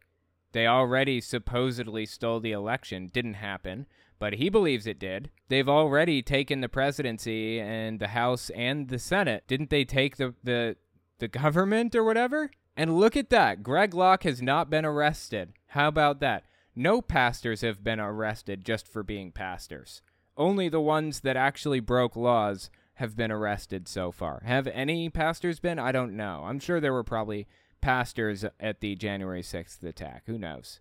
They 0.52 0.66
already 0.66 1.22
supposedly 1.22 2.04
stole 2.04 2.40
the 2.40 2.52
election. 2.52 3.06
Didn't 3.12 3.34
happen, 3.34 3.86
but 4.18 4.34
he 4.34 4.48
believes 4.48 4.86
it 4.86 4.98
did. 4.98 5.30
They've 5.48 5.68
already 5.68 6.22
taken 6.22 6.60
the 6.60 6.68
presidency 6.68 7.60
and 7.60 8.00
the 8.00 8.08
House 8.08 8.50
and 8.50 8.88
the 8.88 8.98
Senate. 8.98 9.44
Didn't 9.46 9.70
they 9.70 9.84
take 9.84 10.16
the 10.16 10.34
the 10.42 10.76
the 11.18 11.28
government 11.28 11.94
or 11.94 12.04
whatever? 12.04 12.50
And 12.76 12.98
look 12.98 13.16
at 13.16 13.30
that. 13.30 13.62
Greg 13.62 13.94
Locke 13.94 14.24
has 14.24 14.42
not 14.42 14.68
been 14.68 14.84
arrested. 14.84 15.54
How 15.68 15.88
about 15.88 16.20
that? 16.20 16.44
No 16.74 17.00
pastors 17.00 17.62
have 17.62 17.82
been 17.82 18.00
arrested 18.00 18.64
just 18.64 18.86
for 18.86 19.02
being 19.02 19.32
pastors. 19.32 20.02
Only 20.36 20.68
the 20.68 20.80
ones 20.80 21.20
that 21.20 21.36
actually 21.36 21.80
broke 21.80 22.16
laws 22.16 22.70
have 22.94 23.16
been 23.16 23.30
arrested 23.30 23.88
so 23.88 24.10
far. 24.12 24.42
Have 24.44 24.66
any 24.66 25.08
pastors 25.08 25.58
been? 25.58 25.78
I 25.78 25.92
don't 25.92 26.16
know. 26.16 26.44
I'm 26.44 26.58
sure 26.58 26.80
there 26.80 26.92
were 26.92 27.04
probably 27.04 27.46
pastors 27.80 28.44
at 28.60 28.80
the 28.80 28.94
January 28.94 29.42
6th 29.42 29.82
attack. 29.82 30.24
Who 30.26 30.38
knows? 30.38 30.80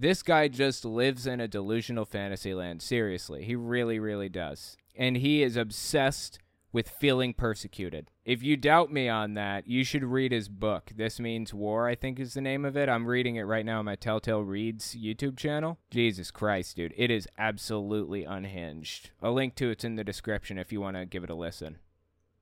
This 0.00 0.22
guy 0.22 0.48
just 0.48 0.86
lives 0.86 1.26
in 1.26 1.42
a 1.42 1.46
delusional 1.46 2.06
fantasy 2.06 2.54
land. 2.54 2.80
Seriously. 2.80 3.44
He 3.44 3.54
really, 3.54 3.98
really 3.98 4.30
does. 4.30 4.78
And 4.96 5.18
he 5.18 5.42
is 5.42 5.58
obsessed 5.58 6.38
with 6.72 6.88
feeling 6.88 7.34
persecuted. 7.34 8.10
If 8.24 8.42
you 8.42 8.56
doubt 8.56 8.90
me 8.90 9.10
on 9.10 9.34
that, 9.34 9.66
you 9.66 9.84
should 9.84 10.04
read 10.04 10.32
his 10.32 10.48
book. 10.48 10.92
This 10.96 11.20
Means 11.20 11.52
War, 11.52 11.86
I 11.86 11.96
think 11.96 12.18
is 12.18 12.32
the 12.32 12.40
name 12.40 12.64
of 12.64 12.78
it. 12.78 12.88
I'm 12.88 13.06
reading 13.06 13.36
it 13.36 13.42
right 13.42 13.66
now 13.66 13.80
on 13.80 13.84
my 13.84 13.94
Telltale 13.94 14.40
Reads 14.40 14.96
YouTube 14.96 15.36
channel. 15.36 15.76
Jesus 15.90 16.30
Christ, 16.30 16.76
dude. 16.76 16.94
It 16.96 17.10
is 17.10 17.28
absolutely 17.36 18.24
unhinged. 18.24 19.10
A 19.20 19.30
link 19.30 19.54
to 19.56 19.68
it's 19.68 19.84
in 19.84 19.96
the 19.96 20.04
description 20.04 20.56
if 20.56 20.72
you 20.72 20.80
want 20.80 20.96
to 20.96 21.04
give 21.04 21.24
it 21.24 21.30
a 21.30 21.34
listen. 21.34 21.76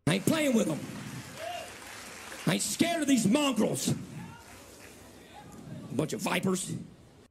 I 0.07 0.15
ain't 0.15 0.27
playing 0.27 0.55
with 0.55 0.69
them. 0.69 0.79
I 2.47 2.53
ain't 2.53 2.63
scared 2.63 3.03
of 3.03 3.09
these 3.09 3.27
mongrels. 3.27 3.89
A 3.89 3.95
Bunch 5.97 6.13
of 6.13 6.21
vipers. 6.21 6.73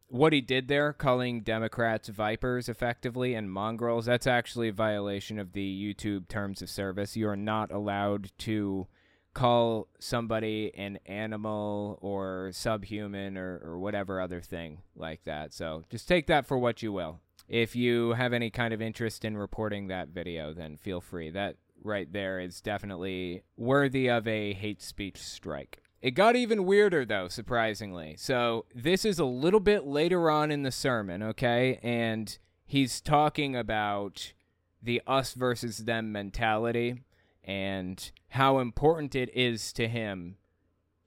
What 0.10 0.32
he 0.32 0.40
did 0.40 0.70
there, 0.70 0.94
calling 0.94 1.42
Democrats 1.42 2.08
vipers 2.08 2.70
effectively 2.70 3.34
and 3.34 3.52
mongrels, 3.52 4.06
that's 4.06 4.28
actually 4.28 4.70
a 4.70 4.74
violation 4.74 5.38
of 5.38 5.52
the 5.52 5.96
YouTube 5.96 6.30
terms 6.30 6.62
of 6.62 6.70
service. 6.70 7.18
You 7.18 7.28
are 7.28 7.36
not 7.36 7.72
allowed 7.74 8.32
to 8.40 8.88
call 9.34 9.88
somebody 10.00 10.72
an 10.76 10.98
animal 11.06 12.00
or 12.02 12.52
subhuman 12.54 13.38
or, 13.38 13.62
or 13.64 13.78
whatever 13.78 14.22
other 14.22 14.42
thing 14.42 14.80
like 14.96 15.24
that. 15.26 15.54
So 15.54 15.84
just 15.90 16.08
take 16.08 16.28
that 16.28 16.48
for 16.48 16.58
what 16.58 16.82
you 16.82 16.92
will. 16.94 17.20
If 17.50 17.76
you 17.76 18.14
have 18.14 18.34
any 18.34 18.50
kind 18.50 18.74
of 18.74 18.82
interest 18.82 19.26
in 19.26 19.38
reporting 19.38 19.88
that 19.88 20.08
video, 20.08 20.54
then 20.54 20.78
feel 20.78 21.02
free. 21.02 21.30
That 21.32 21.58
right 21.84 22.12
there 22.12 22.40
is 22.40 22.62
definitely 22.62 23.44
worthy 23.58 24.10
of 24.10 24.28
a 24.28 24.54
hate 24.54 24.82
speech 24.82 25.18
strike. 25.18 25.82
It 26.02 26.12
got 26.12 26.36
even 26.36 26.66
weirder, 26.66 27.06
though, 27.06 27.28
surprisingly. 27.28 28.16
So, 28.18 28.66
this 28.74 29.04
is 29.04 29.18
a 29.20 29.26
little 29.26 29.60
bit 29.60 29.86
later 29.86 30.30
on 30.30 30.52
in 30.52 30.64
the 30.64 30.72
sermon, 30.72 31.24
okay? 31.24 31.80
And 31.82 32.38
he's 32.66 33.02
talking 33.02 33.56
about 33.56 34.34
the 34.82 35.02
us 35.08 35.34
versus 35.34 35.80
them 35.80 36.12
mentality 36.12 37.04
and 37.44 38.12
how 38.30 38.60
important 38.60 39.16
it 39.16 39.36
is 39.36 39.74
to 39.74 39.88
him 39.88 40.36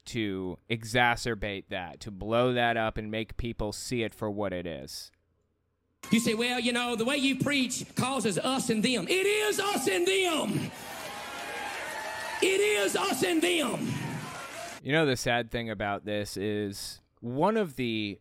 to 0.07 0.59
exacerbate 0.69 1.65
that, 1.69 2.01
to 2.01 2.11
blow 2.11 2.53
that 2.53 2.77
up 2.77 2.97
and 2.97 3.11
make 3.11 3.37
people 3.37 3.73
see 3.73 4.03
it 4.03 4.15
for 4.15 4.31
what 4.31 4.53
it 4.53 4.67
is. 4.67 5.13
You 6.11 6.19
say, 6.19 6.35
well, 6.35 6.59
you 6.59 6.73
know, 6.73 6.97
the 6.97 7.05
way 7.05 7.17
you 7.17 7.37
preach 7.37 7.85
causes 7.95 8.39
us 8.39 8.71
and 8.71 8.83
them. 8.83 9.07
It 9.09 9.27
is 9.27 9.61
us 9.61 9.87
and 9.87 10.07
them. 10.07 10.71
It 12.43 12.61
is 12.61 12.97
us 12.97 13.23
and 13.23 13.41
them. 13.41 14.10
You 14.83 14.93
know, 14.93 15.05
the 15.05 15.17
sad 15.17 15.51
thing 15.51 15.69
about 15.69 16.07
this 16.07 16.39
is 16.39 17.03
one 17.21 17.59
of 17.59 17.77
the 17.77 18.19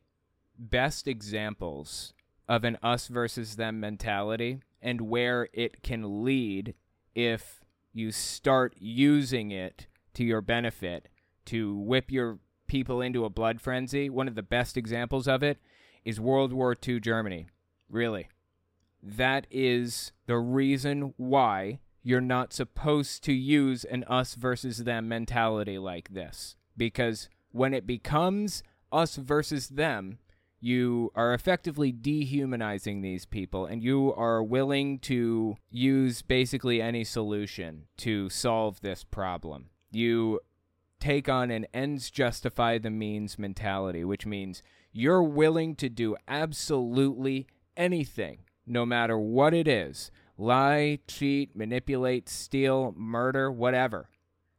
best 0.58 1.08
examples 1.08 2.14
of 2.50 2.66
an 2.66 2.78
us 2.84 3.08
versus 3.08 3.56
them 3.56 3.80
mentality 3.80 4.60
and 4.82 5.02
where 5.02 5.48
it 5.54 5.82
can 5.84 6.26
lead 6.26 6.74
if 7.16 7.62
you 7.94 8.12
start 8.12 8.76
using 8.78 9.52
it 9.52 9.88
to 10.16 10.26
your 10.26 10.42
benefit 10.42 11.08
to 11.46 11.78
whip 11.78 12.12
your 12.12 12.40
people 12.68 13.02
into 13.02 13.24
a 13.24 13.30
blood 13.30 13.62
frenzy. 13.62 14.10
One 14.10 14.28
of 14.28 14.36
the 14.36 14.44
best 14.44 14.76
examples 14.76 15.30
of 15.30 15.42
it 15.42 15.60
is 16.04 16.20
World 16.20 16.52
War 16.52 16.76
II 16.86 17.00
Germany. 17.00 17.48
Really. 17.90 18.28
That 19.02 19.48
is 19.50 20.12
the 20.26 20.38
reason 20.38 21.14
why 21.16 21.80
you're 22.04 22.22
not 22.22 22.54
supposed 22.54 23.24
to 23.24 23.34
use 23.34 23.84
an 23.84 24.04
us 24.06 24.36
versus 24.36 24.80
them 24.80 25.08
mentality 25.08 25.78
like 25.78 26.10
this. 26.14 26.56
Because 26.78 27.30
when 27.52 27.74
it 27.74 27.86
becomes 27.86 28.64
us 28.92 29.16
versus 29.16 29.70
them, 29.70 30.20
you 30.62 31.12
are 31.16 31.34
effectively 31.34 31.92
dehumanizing 31.92 33.02
these 33.02 33.26
people 33.26 33.66
and 33.66 33.84
you 33.84 34.14
are 34.14 34.44
willing 34.44 35.00
to 35.00 35.56
use 35.70 36.22
basically 36.22 36.82
any 36.82 37.04
solution 37.04 37.86
to 37.98 38.30
solve 38.30 38.82
this 38.82 39.04
problem. 39.04 39.70
You 39.92 40.40
take 41.00 41.30
on 41.30 41.50
an 41.50 41.66
ends 41.74 42.10
justify 42.10 42.78
the 42.78 42.90
means 42.90 43.40
mentality, 43.40 44.04
which 44.04 44.26
means 44.26 44.62
you're 44.92 45.24
willing 45.24 45.76
to 45.76 45.88
do 45.88 46.16
absolutely 46.28 47.48
anything, 47.78 48.40
no 48.66 48.86
matter 48.86 49.18
what 49.18 49.54
it 49.54 49.68
is 49.68 50.12
lie, 50.40 51.00
cheat, 51.08 51.56
manipulate, 51.56 52.30
steal, 52.30 52.94
murder, 52.98 53.52
whatever 53.52 54.10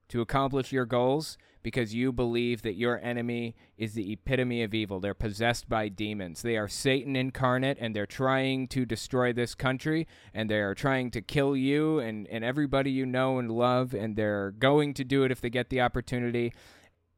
to 0.08 0.20
accomplish 0.20 0.72
your 0.72 0.84
goals 0.84 1.38
because 1.62 1.94
you 1.94 2.10
believe 2.10 2.62
that 2.62 2.74
your 2.74 2.98
enemy 3.02 3.54
is 3.76 3.94
the 3.94 4.12
epitome 4.12 4.62
of 4.62 4.74
evil. 4.74 4.98
They're 4.98 5.14
possessed 5.14 5.68
by 5.68 5.88
demons. 5.88 6.42
They 6.42 6.56
are 6.56 6.68
Satan 6.68 7.16
incarnate 7.16 7.78
and 7.80 7.94
they're 7.94 8.06
trying 8.06 8.66
to 8.68 8.84
destroy 8.84 9.32
this 9.32 9.54
country 9.54 10.08
and 10.34 10.50
they're 10.50 10.74
trying 10.74 11.10
to 11.12 11.22
kill 11.22 11.56
you 11.56 11.98
and, 11.98 12.26
and 12.28 12.44
everybody 12.44 12.90
you 12.90 13.06
know 13.06 13.38
and 13.38 13.50
love, 13.50 13.94
and 13.94 14.16
they're 14.16 14.50
going 14.52 14.94
to 14.94 15.04
do 15.04 15.22
it 15.24 15.30
if 15.30 15.40
they 15.40 15.50
get 15.50 15.70
the 15.70 15.80
opportunity. 15.80 16.52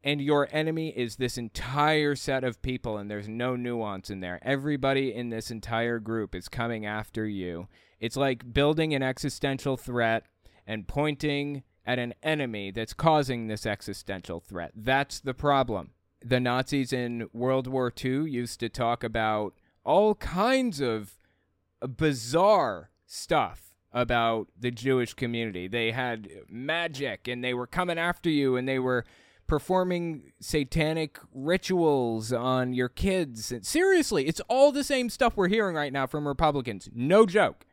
And 0.04 0.20
your 0.20 0.48
enemy 0.50 0.88
is 0.88 1.16
this 1.16 1.38
entire 1.38 2.16
set 2.16 2.42
of 2.42 2.60
people, 2.60 2.98
and 2.98 3.08
there's 3.08 3.28
no 3.28 3.54
nuance 3.54 4.10
in 4.10 4.18
there. 4.18 4.40
Everybody 4.42 5.14
in 5.14 5.30
this 5.30 5.48
entire 5.48 6.00
group 6.00 6.34
is 6.34 6.48
coming 6.48 6.84
after 6.84 7.24
you. 7.24 7.68
It's 8.02 8.16
like 8.16 8.52
building 8.52 8.92
an 8.94 9.02
existential 9.04 9.76
threat 9.76 10.24
and 10.66 10.88
pointing 10.88 11.62
at 11.86 12.00
an 12.00 12.14
enemy 12.20 12.72
that's 12.72 12.92
causing 12.92 13.46
this 13.46 13.64
existential 13.64 14.40
threat. 14.40 14.72
That's 14.74 15.20
the 15.20 15.34
problem. 15.34 15.92
The 16.20 16.40
Nazis 16.40 16.92
in 16.92 17.28
World 17.32 17.68
War 17.68 17.92
II 18.04 18.28
used 18.28 18.58
to 18.58 18.68
talk 18.68 19.04
about 19.04 19.54
all 19.84 20.16
kinds 20.16 20.80
of 20.80 21.12
bizarre 21.96 22.90
stuff 23.06 23.72
about 23.92 24.48
the 24.58 24.72
Jewish 24.72 25.14
community. 25.14 25.68
They 25.68 25.92
had 25.92 26.28
magic 26.48 27.28
and 27.28 27.44
they 27.44 27.54
were 27.54 27.68
coming 27.68 27.98
after 27.98 28.30
you 28.30 28.56
and 28.56 28.68
they 28.68 28.80
were 28.80 29.04
performing 29.46 30.32
satanic 30.40 31.20
rituals 31.32 32.32
on 32.32 32.72
your 32.72 32.88
kids. 32.88 33.52
Seriously, 33.62 34.26
it's 34.26 34.40
all 34.48 34.72
the 34.72 34.82
same 34.82 35.08
stuff 35.08 35.36
we're 35.36 35.46
hearing 35.46 35.76
right 35.76 35.92
now 35.92 36.08
from 36.08 36.26
Republicans. 36.26 36.88
No 36.92 37.26
joke. 37.26 37.64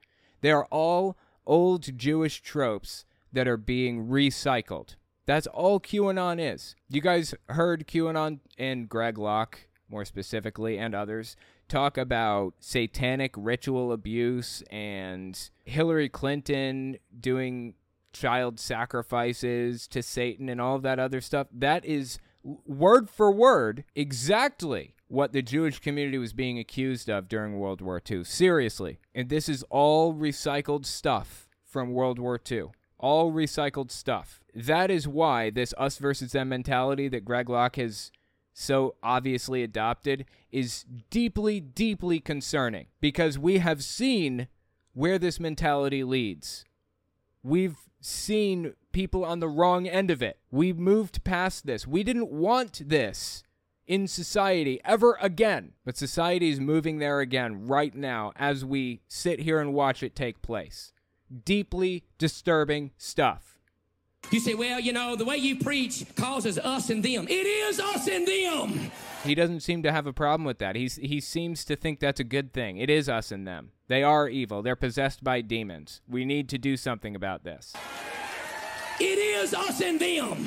They 0.42 0.52
are 0.52 0.66
all 0.66 1.18
old 1.46 1.98
Jewish 1.98 2.42
tropes 2.42 3.06
that 3.32 3.48
are 3.48 3.58
being 3.58 4.08
recycled. 4.08 4.96
That's 5.26 5.48
all 5.48 5.80
QAnon 5.80 6.40
is. 6.40 6.76
You 6.90 7.02
guys 7.02 7.36
heard 7.50 7.88
QAnon 7.88 8.40
and 8.58 8.90
Greg 8.90 9.18
Locke, 9.18 9.68
more 9.90 10.06
specifically, 10.06 10.78
and 10.78 10.96
others 10.96 11.36
talk 11.68 11.98
about 11.98 12.56
satanic 12.60 13.34
ritual 13.38 13.92
abuse 13.92 14.64
and 14.72 15.50
Hillary 15.66 16.10
Clinton 16.10 16.98
doing 17.20 17.76
child 18.12 18.60
sacrifices 18.60 19.88
to 19.88 20.02
Satan 20.02 20.50
and 20.50 20.60
all 20.60 20.76
of 20.76 20.82
that 20.82 21.00
other 21.00 21.22
stuff. 21.22 21.48
That 21.54 21.86
is 21.86 22.18
word 22.44 23.10
for 23.10 23.32
word 23.32 23.84
exactly 23.96 24.96
what 25.10 25.34
the 25.34 25.42
Jewish 25.42 25.80
community 25.80 26.18
was 26.18 26.32
being 26.32 26.58
accused 26.58 27.10
of 27.10 27.28
during 27.28 27.60
World 27.60 27.82
War 27.82 28.02
II. 28.10 28.24
Seriously. 28.24 29.00
And 29.14 29.28
this 29.28 29.50
is 29.50 29.64
all 29.70 30.14
recycled 30.14 30.86
stuff 30.86 31.50
from 31.66 31.92
World 31.92 32.18
War 32.18 32.40
II 32.50 32.70
all 33.00 33.32
recycled 33.32 33.92
stuff. 33.92 34.42
That 34.54 34.92
is 34.92 35.08
why 35.08 35.50
this 35.50 35.74
us 35.78 35.98
versus 35.98 36.34
them 36.34 36.50
mentality 36.50 37.08
that 37.08 37.26
Greg 37.26 37.50
Locke 37.50 37.78
has 37.78 38.12
so 38.54 38.96
obviously 39.02 39.64
adopted 39.64 40.26
is 40.52 40.86
deeply, 41.10 41.62
deeply 41.62 42.20
concerning 42.20 42.88
because 43.00 43.40
we 43.40 43.60
have 43.60 43.84
seen 43.84 44.48
where 44.94 45.18
this 45.18 45.40
mentality 45.40 46.04
leads. 46.04 46.66
We've 47.42 47.78
seen 48.02 48.74
people 48.92 49.24
on 49.24 49.40
the 49.40 49.48
wrong 49.48 49.88
end 49.88 50.12
of 50.12 50.22
it. 50.22 50.40
We 50.52 50.74
moved 50.74 51.24
past 51.24 51.66
this. 51.66 51.88
We 51.88 52.04
didn't 52.04 52.32
want 52.32 52.82
this 52.90 53.44
in 53.90 54.08
society 54.08 54.80
ever 54.86 55.18
again. 55.20 55.74
But 55.84 55.98
society 55.98 56.50
is 56.50 56.62
moving 56.62 57.00
there 57.00 57.20
again 57.20 57.68
right 57.68 57.94
now 57.94 58.32
as 58.38 58.64
we 58.64 59.02
sit 59.10 59.42
here 59.42 59.60
and 59.60 59.74
watch 59.74 60.02
it 60.02 60.16
take 60.16 60.42
place 60.42 60.94
deeply 61.46 62.04
disturbing 62.18 62.92
stuff. 62.98 63.60
You 64.32 64.40
say, 64.40 64.54
well, 64.54 64.80
you 64.80 64.92
know, 64.92 65.16
the 65.16 65.26
way 65.26 65.38
you 65.38 65.58
preach 65.58 66.04
causes 66.16 66.60
us 66.60 66.90
and 66.90 67.04
them. 67.04 67.28
It 67.30 67.46
is 67.46 67.80
us 67.80 68.08
and 68.08 68.28
them. 68.28 68.92
He 69.24 69.34
doesn't 69.34 69.62
seem 69.62 69.82
to 69.84 69.92
have 69.92 70.08
a 70.08 70.14
problem 70.14 70.46
with 70.46 70.60
that. 70.60 70.76
He's 70.76 70.96
he 70.98 71.20
seems 71.20 71.66
to 71.66 71.76
think 71.76 72.00
that's 72.00 72.20
a 72.20 72.26
good 72.26 72.54
thing. 72.54 72.78
It 72.78 72.90
is 72.90 73.10
us 73.10 73.32
and 73.32 73.48
them. 73.48 73.72
They 73.88 74.04
are 74.04 74.28
evil. 74.28 74.62
They're 74.62 74.76
possessed 74.76 75.24
by 75.24 75.42
demons. 75.42 76.02
We 76.08 76.26
need 76.26 76.50
to 76.50 76.58
do 76.58 76.78
something 76.78 77.16
about 77.16 77.44
this. 77.44 77.74
It 79.00 79.18
is 79.18 79.54
us 79.54 79.82
and 79.82 80.00
them. 80.00 80.46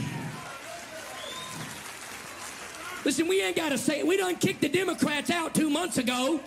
Listen, 3.04 3.26
we 3.26 3.42
ain't 3.42 3.56
got 3.56 3.70
to 3.70 3.78
say 3.78 3.98
it. 3.98 4.06
We 4.06 4.16
done 4.16 4.36
kicked 4.36 4.60
the 4.60 4.68
Democrats 4.68 5.30
out 5.30 5.54
two 5.54 5.68
months 5.68 5.98
ago. 5.98 6.40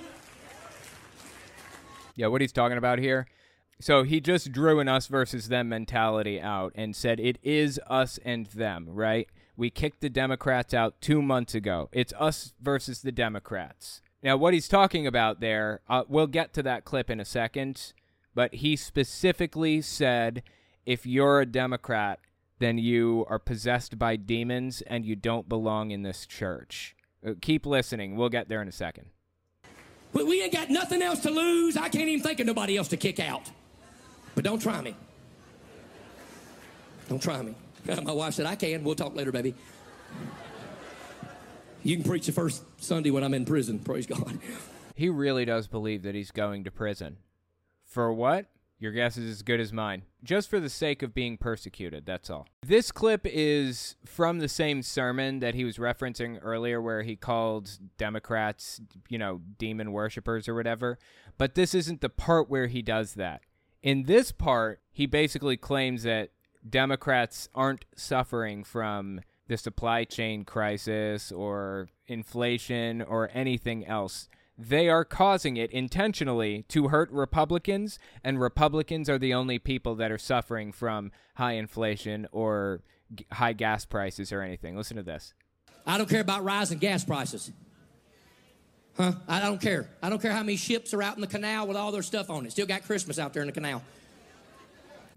Yeah, 2.15 2.27
what 2.27 2.39
he's 2.39 2.53
talking 2.53 2.77
about 2.77 2.99
here. 2.99 3.27
So 3.81 4.03
he 4.03 4.21
just 4.21 4.53
drew 4.53 4.79
an 4.79 4.87
us 4.87 5.07
versus 5.07 5.49
them 5.49 5.67
mentality 5.67 6.39
out 6.39 6.71
and 6.75 6.95
said 6.95 7.19
it 7.19 7.37
is 7.43 7.79
us 7.87 8.19
and 8.23 8.45
them, 8.47 8.87
right? 8.87 9.27
We 9.57 9.69
kicked 9.69 9.99
the 9.99 10.09
Democrats 10.09 10.73
out 10.73 11.01
two 11.01 11.21
months 11.21 11.55
ago. 11.55 11.89
It's 11.91 12.13
us 12.17 12.53
versus 12.61 13.01
the 13.01 13.11
Democrats. 13.11 14.01
Now, 14.23 14.37
what 14.37 14.53
he's 14.53 14.69
talking 14.69 15.05
about 15.05 15.41
there, 15.41 15.81
uh, 15.89 16.03
we'll 16.07 16.27
get 16.27 16.53
to 16.53 16.63
that 16.63 16.85
clip 16.85 17.09
in 17.09 17.19
a 17.19 17.25
second, 17.25 17.93
but 18.33 18.55
he 18.55 18.77
specifically 18.77 19.81
said 19.81 20.41
if 20.85 21.05
you're 21.05 21.41
a 21.41 21.45
Democrat, 21.45 22.19
then 22.59 22.77
you 22.77 23.25
are 23.29 23.39
possessed 23.39 23.99
by 23.99 24.15
demons 24.15 24.81
and 24.87 25.05
you 25.05 25.15
don't 25.15 25.49
belong 25.49 25.91
in 25.91 26.03
this 26.03 26.25
church. 26.25 26.95
Uh, 27.25 27.33
keep 27.41 27.65
listening. 27.65 28.15
We'll 28.15 28.29
get 28.29 28.49
there 28.49 28.61
in 28.61 28.67
a 28.67 28.73
second. 28.73 29.07
We, 30.13 30.23
we 30.23 30.41
ain't 30.41 30.53
got 30.53 30.69
nothing 30.69 31.01
else 31.01 31.21
to 31.21 31.29
lose. 31.29 31.75
I 31.75 31.89
can't 31.89 32.07
even 32.07 32.23
think 32.23 32.39
of 32.39 32.47
nobody 32.47 32.77
else 32.77 32.87
to 32.89 32.97
kick 32.97 33.19
out. 33.19 33.49
But 34.35 34.43
don't 34.43 34.61
try 34.61 34.81
me. 34.81 34.95
Don't 37.09 37.21
try 37.21 37.41
me. 37.41 37.55
My 38.03 38.11
wife 38.11 38.33
said, 38.33 38.45
I 38.45 38.55
can. 38.55 38.83
We'll 38.83 38.95
talk 38.95 39.15
later, 39.15 39.31
baby. 39.31 39.55
You 41.83 41.97
can 41.97 42.05
preach 42.05 42.25
the 42.25 42.31
first 42.31 42.63
Sunday 42.81 43.11
when 43.11 43.23
I'm 43.23 43.33
in 43.33 43.45
prison. 43.45 43.79
Praise 43.79 44.07
God. 44.07 44.39
He 44.95 45.09
really 45.09 45.45
does 45.45 45.67
believe 45.67 46.03
that 46.03 46.15
he's 46.15 46.31
going 46.31 46.63
to 46.63 46.71
prison. 46.71 47.17
For 47.85 48.11
what? 48.11 48.47
Your 48.77 48.91
guess 48.91 49.15
is 49.17 49.29
as 49.29 49.41
good 49.41 49.59
as 49.59 49.71
mine. 49.71 50.03
Just 50.23 50.49
for 50.49 50.59
the 50.59 50.69
sake 50.69 51.01
of 51.01 51.13
being 51.13 51.37
persecuted, 51.37 52.05
that's 52.05 52.29
all. 52.29 52.47
This 52.61 52.91
clip 52.91 53.21
is 53.25 53.95
from 54.05 54.39
the 54.39 54.49
same 54.49 54.81
sermon 54.81 55.39
that 55.39 55.55
he 55.55 55.63
was 55.63 55.77
referencing 55.77 56.39
earlier, 56.41 56.81
where 56.81 57.03
he 57.03 57.15
called 57.15 57.69
Democrats, 57.97 58.81
you 59.07 59.17
know, 59.17 59.41
demon 59.57 59.91
worshippers 59.93 60.49
or 60.49 60.55
whatever. 60.55 60.99
But 61.37 61.55
this 61.55 61.73
isn't 61.73 62.01
the 62.01 62.09
part 62.09 62.49
where 62.49 62.67
he 62.67 62.81
does 62.81 63.13
that. 63.13 63.41
In 63.81 64.03
this 64.03 64.31
part, 64.31 64.81
he 64.91 65.05
basically 65.05 65.57
claims 65.57 66.03
that 66.03 66.31
Democrats 66.67 67.47
aren't 67.53 67.85
suffering 67.95 68.63
from 68.63 69.21
the 69.47 69.57
supply 69.57 70.03
chain 70.03 70.43
crisis 70.43 71.31
or 71.31 71.89
inflation 72.07 73.01
or 73.01 73.29
anything 73.33 73.85
else. 73.85 74.27
They 74.57 74.87
are 74.87 75.03
causing 75.03 75.57
it 75.57 75.71
intentionally 75.71 76.63
to 76.69 76.87
hurt 76.87 77.11
Republicans, 77.11 77.99
and 78.23 78.39
Republicans 78.39 79.09
are 79.09 79.17
the 79.17 79.33
only 79.33 79.59
people 79.59 79.95
that 79.95 80.11
are 80.11 80.17
suffering 80.17 80.71
from 80.71 81.11
high 81.35 81.53
inflation 81.53 82.27
or 82.31 82.81
g- 83.13 83.25
high 83.33 83.53
gas 83.53 83.83
prices 83.83 84.31
or 84.31 84.41
anything. 84.41 84.77
Listen 84.77 84.95
to 84.95 85.03
this. 85.03 85.33
I 85.85 85.97
don't 85.97 86.09
care 86.09 86.21
about 86.21 86.43
rising 86.43 86.79
gas 86.79 87.03
prices. 87.03 87.51
Huh? 88.95 89.11
I 89.27 89.41
don't 89.41 89.59
care. 89.59 89.89
I 90.01 90.09
don't 90.09 90.21
care 90.21 90.31
how 90.31 90.39
many 90.39 90.55
ships 90.55 90.93
are 90.93 91.03
out 91.03 91.15
in 91.15 91.21
the 91.21 91.27
canal 91.27 91.67
with 91.67 91.75
all 91.75 91.91
their 91.91 92.01
stuff 92.01 92.29
on 92.29 92.45
it. 92.45 92.51
Still 92.51 92.65
got 92.65 92.85
Christmas 92.85 93.19
out 93.19 93.33
there 93.33 93.43
in 93.43 93.47
the 93.47 93.53
canal. 93.53 93.83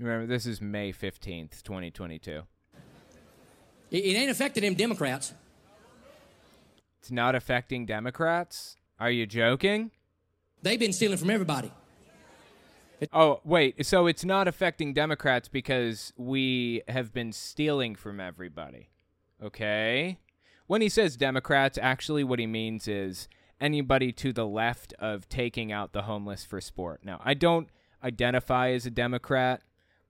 Remember, 0.00 0.26
this 0.26 0.46
is 0.46 0.60
May 0.60 0.92
15th, 0.92 1.62
2022. 1.62 2.42
It, 3.90 3.96
it 3.96 4.16
ain't 4.16 4.30
affecting 4.30 4.64
them 4.64 4.74
Democrats. 4.74 5.32
It's 7.00 7.10
not 7.12 7.36
affecting 7.36 7.86
Democrats? 7.86 8.76
Are 9.00 9.10
you 9.10 9.26
joking? 9.26 9.90
They've 10.62 10.78
been 10.78 10.92
stealing 10.92 11.18
from 11.18 11.30
everybody. 11.30 11.72
Oh, 13.12 13.40
wait. 13.44 13.86
So 13.86 14.06
it's 14.08 14.24
not 14.24 14.48
affecting 14.48 14.92
Democrats 14.92 15.48
because 15.48 16.12
we 16.16 16.82
have 16.88 17.12
been 17.12 17.32
stealing 17.32 17.94
from 17.94 18.18
everybody. 18.18 18.90
Okay? 19.42 20.18
When 20.66 20.82
he 20.82 20.88
says 20.88 21.16
Democrats, 21.16 21.78
actually 21.80 22.24
what 22.24 22.40
he 22.40 22.46
means 22.46 22.88
is 22.88 23.28
anybody 23.60 24.10
to 24.12 24.32
the 24.32 24.46
left 24.46 24.94
of 24.98 25.28
taking 25.28 25.70
out 25.70 25.92
the 25.92 26.02
homeless 26.02 26.44
for 26.44 26.60
sport. 26.60 27.04
Now, 27.04 27.20
I 27.24 27.34
don't 27.34 27.68
identify 28.02 28.70
as 28.70 28.84
a 28.84 28.90
Democrat, 28.90 29.62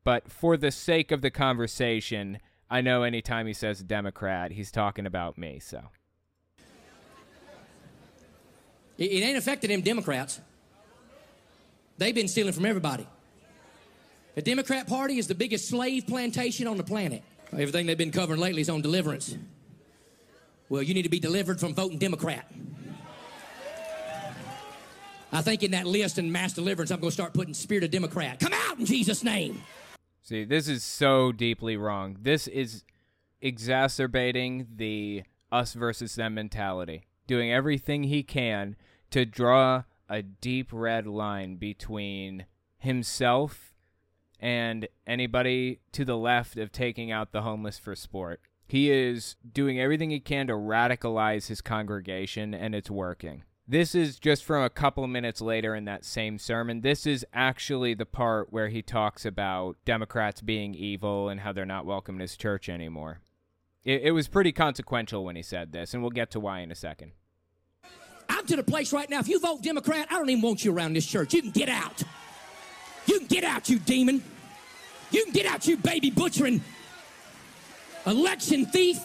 but 0.03 0.31
for 0.31 0.57
the 0.57 0.71
sake 0.71 1.13
of 1.13 1.21
the 1.21 1.31
conversation, 1.31 2.39
I 2.71 2.81
know 2.81 3.03
anytime 3.03 3.47
he 3.47 3.53
says 3.53 3.83
Democrat, 3.83 4.53
he's 4.53 4.71
talking 4.71 5.07
about 5.07 5.37
me, 5.37 5.59
so. 5.59 5.91
It, 8.99 9.05
it 9.05 9.23
ain't 9.23 9.39
affected 9.39 9.71
them 9.71 9.81
Democrats. 9.81 10.41
They've 11.97 12.15
been 12.15 12.29
stealing 12.29 12.53
from 12.53 12.67
everybody. 12.67 13.07
The 14.35 14.43
Democrat 14.43 14.87
Party 14.87 15.19
is 15.19 15.27
the 15.27 15.35
biggest 15.35 15.69
slave 15.69 16.07
plantation 16.07 16.67
on 16.67 16.77
the 16.77 16.85
planet. 16.85 17.23
Everything 17.53 17.87
they've 17.87 17.97
been 17.97 18.13
covering 18.13 18.41
lately 18.41 18.61
is 18.61 18.69
on 18.69 18.83
deliverance. 18.83 19.37
Well, 20.69 20.83
you 20.83 20.95
need 20.95 21.03
to 21.03 21.09
be 21.09 21.19
delivered 21.19 21.59
from 21.59 21.75
voting 21.75 21.99
Democrat. 21.99 22.51
I 25.33 25.43
think 25.43 25.63
in 25.63 25.73
that 25.73 25.87
list 25.87 26.19
in 26.19 26.31
mass 26.31 26.53
deliverance, 26.53 26.91
I'm 26.91 27.01
going 27.01 27.11
to 27.11 27.15
start 27.15 27.35
putting 27.35 27.55
Spirit 27.55 27.85
of 27.85 27.91
Democrat. 27.91 28.41
Come 28.41 28.53
out 28.53 28.79
in 28.79 28.87
Jesus' 28.87 29.25
name. 29.25 29.63
See, 30.23 30.45
this 30.45 30.69
is 30.69 30.85
so 30.85 31.33
deeply 31.33 31.77
wrong. 31.77 32.19
This 32.21 32.47
is 32.47 32.85
exacerbating 33.41 34.67
the 34.77 35.25
us 35.51 35.75
versus 35.75 36.15
them 36.15 36.35
mentality, 36.35 37.07
doing 37.27 37.53
everything 37.53 38.05
he 38.05 38.23
can 38.23 38.77
to 39.11 39.25
draw 39.25 39.85
a 40.09 40.23
deep 40.23 40.69
red 40.73 41.07
line 41.07 41.57
between 41.57 42.47
himself 42.79 43.75
and 44.41 44.89
anybody 45.07 45.81
to 45.93 46.05
the 46.05 46.17
left 46.17 46.57
of 46.57 46.73
taking 46.73 47.11
out 47.11 47.33
the 47.33 47.43
homeless 47.43 47.79
for 47.79 47.95
sport. 47.95 48.41
He 48.67 48.91
is 48.91 49.37
doing 49.51 49.81
everything 49.81 50.11
he 50.11 50.21
can 50.21 50.47
to 50.49 50.53
radicalize 50.53 51.49
his 51.49 51.61
congregation, 51.61 52.55
and 52.55 52.75
it's 52.75 52.91
working. 52.91 53.45
This 53.67 53.95
is 53.95 54.19
just 54.19 54.45
from 54.45 54.63
a 54.63 54.71
couple 54.71 55.05
of 55.05 55.11
minutes 55.11 55.41
later 55.41 55.75
in 55.75 55.85
that 55.87 56.05
same 56.05 56.39
sermon. 56.39 56.81
This 56.81 57.07
is 57.07 57.27
actually 57.35 57.95
the 57.95 58.07
part 58.07 58.53
where 58.53 58.69
he 58.69 58.81
talks 58.81 59.27
about 59.27 59.77
Democrats 59.85 60.41
being 60.41 60.75
evil 60.75 61.29
and 61.29 61.41
how 61.41 61.53
they're 61.53 61.67
not 61.67 61.85
welcome 61.85 62.17
in 62.17 62.21
his 62.21 62.37
church 62.37 62.69
anymore. 62.69 63.21
It, 63.85 64.03
it 64.05 64.11
was 64.13 64.29
pretty 64.29 64.53
consequential 64.53 65.25
when 65.25 65.37
he 65.37 65.43
said 65.43 65.73
this, 65.73 65.93
and 65.93 66.03
we'll 66.03 66.11
get 66.11 66.31
to 66.31 66.41
why 66.41 66.61
in 66.61 66.71
a 66.71 66.75
second. 66.75 67.13
I'm 68.29 68.47
to 68.47 68.57
the 68.57 68.63
place 68.63 68.93
right 68.93 69.09
now. 69.09 69.21
If 69.21 69.29
you 69.29 69.41
vote 69.41 69.63
Democrat, 69.63 70.09
I 70.11 70.15
don't 70.15 70.29
even 70.31 70.43
want 70.43 70.65
you 70.65 70.73
around 70.73 70.95
this 70.95 71.07
church. 71.07 71.35
You 71.35 71.43
can 71.43 71.51
get 71.51 71.69
out. 71.69 72.03
You 73.07 73.19
can 73.19 73.29
get 73.29 73.45
out, 73.45 73.69
you 73.69 73.79
demon. 73.79 74.23
You 75.11 75.25
can 75.25 75.33
get 75.33 75.47
out, 75.47 75.67
you 75.67 75.77
baby 75.77 76.11
butchering 76.11 76.61
election 78.07 78.67
thief. 78.67 78.99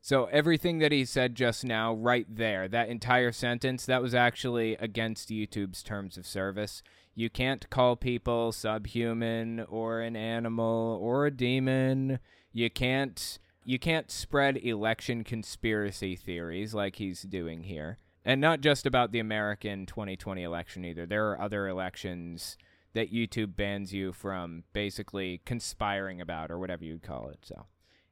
So 0.00 0.26
everything 0.26 0.80
that 0.80 0.92
he 0.92 1.04
said 1.06 1.34
just 1.34 1.64
now, 1.64 1.94
right 1.94 2.26
there, 2.28 2.68
that 2.68 2.90
entire 2.90 3.32
sentence, 3.32 3.86
that 3.86 4.02
was 4.02 4.14
actually 4.14 4.74
against 4.74 5.30
YouTube's 5.30 5.82
terms 5.82 6.18
of 6.18 6.26
service. 6.26 6.82
You 7.14 7.30
can't 7.30 7.68
call 7.70 7.96
people 7.96 8.52
subhuman 8.52 9.60
or 9.60 10.00
an 10.00 10.14
animal 10.14 10.98
or 11.00 11.26
a 11.26 11.30
demon. 11.30 12.18
You 12.52 12.70
can't 12.70 13.38
you 13.64 13.78
can't 13.78 14.10
spread 14.10 14.58
election 14.58 15.24
conspiracy 15.24 16.16
theories 16.16 16.74
like 16.74 16.96
he's 16.96 17.22
doing 17.22 17.62
here. 17.62 17.98
And 18.24 18.40
not 18.40 18.60
just 18.60 18.86
about 18.86 19.12
the 19.12 19.18
American 19.18 19.86
2020 19.86 20.42
election 20.42 20.84
either. 20.84 21.04
There 21.04 21.30
are 21.30 21.40
other 21.40 21.68
elections 21.68 22.56
that 22.94 23.12
YouTube 23.12 23.56
bans 23.56 23.92
you 23.92 24.12
from 24.12 24.64
basically 24.72 25.42
conspiring 25.44 26.20
about 26.20 26.50
or 26.50 26.58
whatever 26.58 26.84
you'd 26.84 27.02
call 27.02 27.28
it. 27.28 27.40
So 27.42 27.66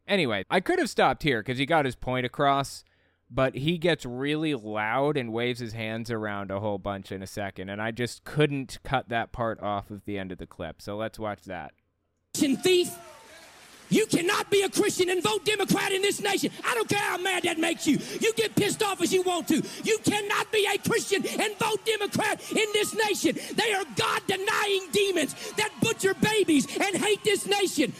Anyway, 0.06 0.44
I 0.50 0.60
could 0.60 0.78
have 0.78 0.90
stopped 0.90 1.22
here 1.22 1.40
because 1.40 1.58
he 1.58 1.66
got 1.66 1.84
his 1.84 1.94
point 1.94 2.26
across, 2.26 2.84
but 3.30 3.54
he 3.54 3.78
gets 3.78 4.04
really 4.04 4.54
loud 4.54 5.16
and 5.16 5.32
waves 5.32 5.60
his 5.60 5.72
hands 5.72 6.10
around 6.10 6.50
a 6.50 6.60
whole 6.60 6.78
bunch 6.78 7.12
in 7.12 7.22
a 7.22 7.26
second, 7.26 7.68
and 7.68 7.80
I 7.80 7.92
just 7.92 8.24
couldn't 8.24 8.78
cut 8.82 9.08
that 9.08 9.32
part 9.32 9.62
off 9.62 9.90
of 9.90 10.04
the 10.04 10.18
end 10.18 10.32
of 10.32 10.38
the 10.38 10.46
clip. 10.46 10.82
So 10.82 10.96
let's 10.96 11.18
watch 11.18 11.44
that. 11.44 11.72
Thief. 12.34 12.96
You 13.92 14.06
cannot 14.06 14.50
be 14.50 14.62
a 14.62 14.70
Christian 14.70 15.10
and 15.10 15.22
vote 15.22 15.44
Democrat 15.44 15.92
in 15.92 16.00
this 16.00 16.22
nation. 16.22 16.50
I 16.64 16.74
don't 16.74 16.88
care 16.88 16.98
how 16.98 17.18
mad 17.18 17.42
that 17.42 17.58
makes 17.58 17.86
you. 17.86 17.98
You 18.20 18.32
get 18.32 18.54
pissed 18.56 18.82
off 18.82 19.02
as 19.02 19.12
you 19.12 19.20
want 19.20 19.48
to. 19.48 19.62
You 19.84 19.98
cannot 20.02 20.50
be 20.50 20.66
a 20.66 20.78
Christian 20.78 21.26
and 21.26 21.54
vote 21.58 21.84
Democrat 21.84 22.40
in 22.52 22.66
this 22.72 22.94
nation. 22.94 23.38
They 23.54 23.74
are 23.74 23.84
God 23.94 24.22
denying 24.26 24.88
demons 24.92 25.34
that 25.58 25.70
butcher 25.82 26.14
babies 26.14 26.66
and 26.80 26.96
hate 26.96 27.22
this 27.22 27.46
nation. 27.46 27.92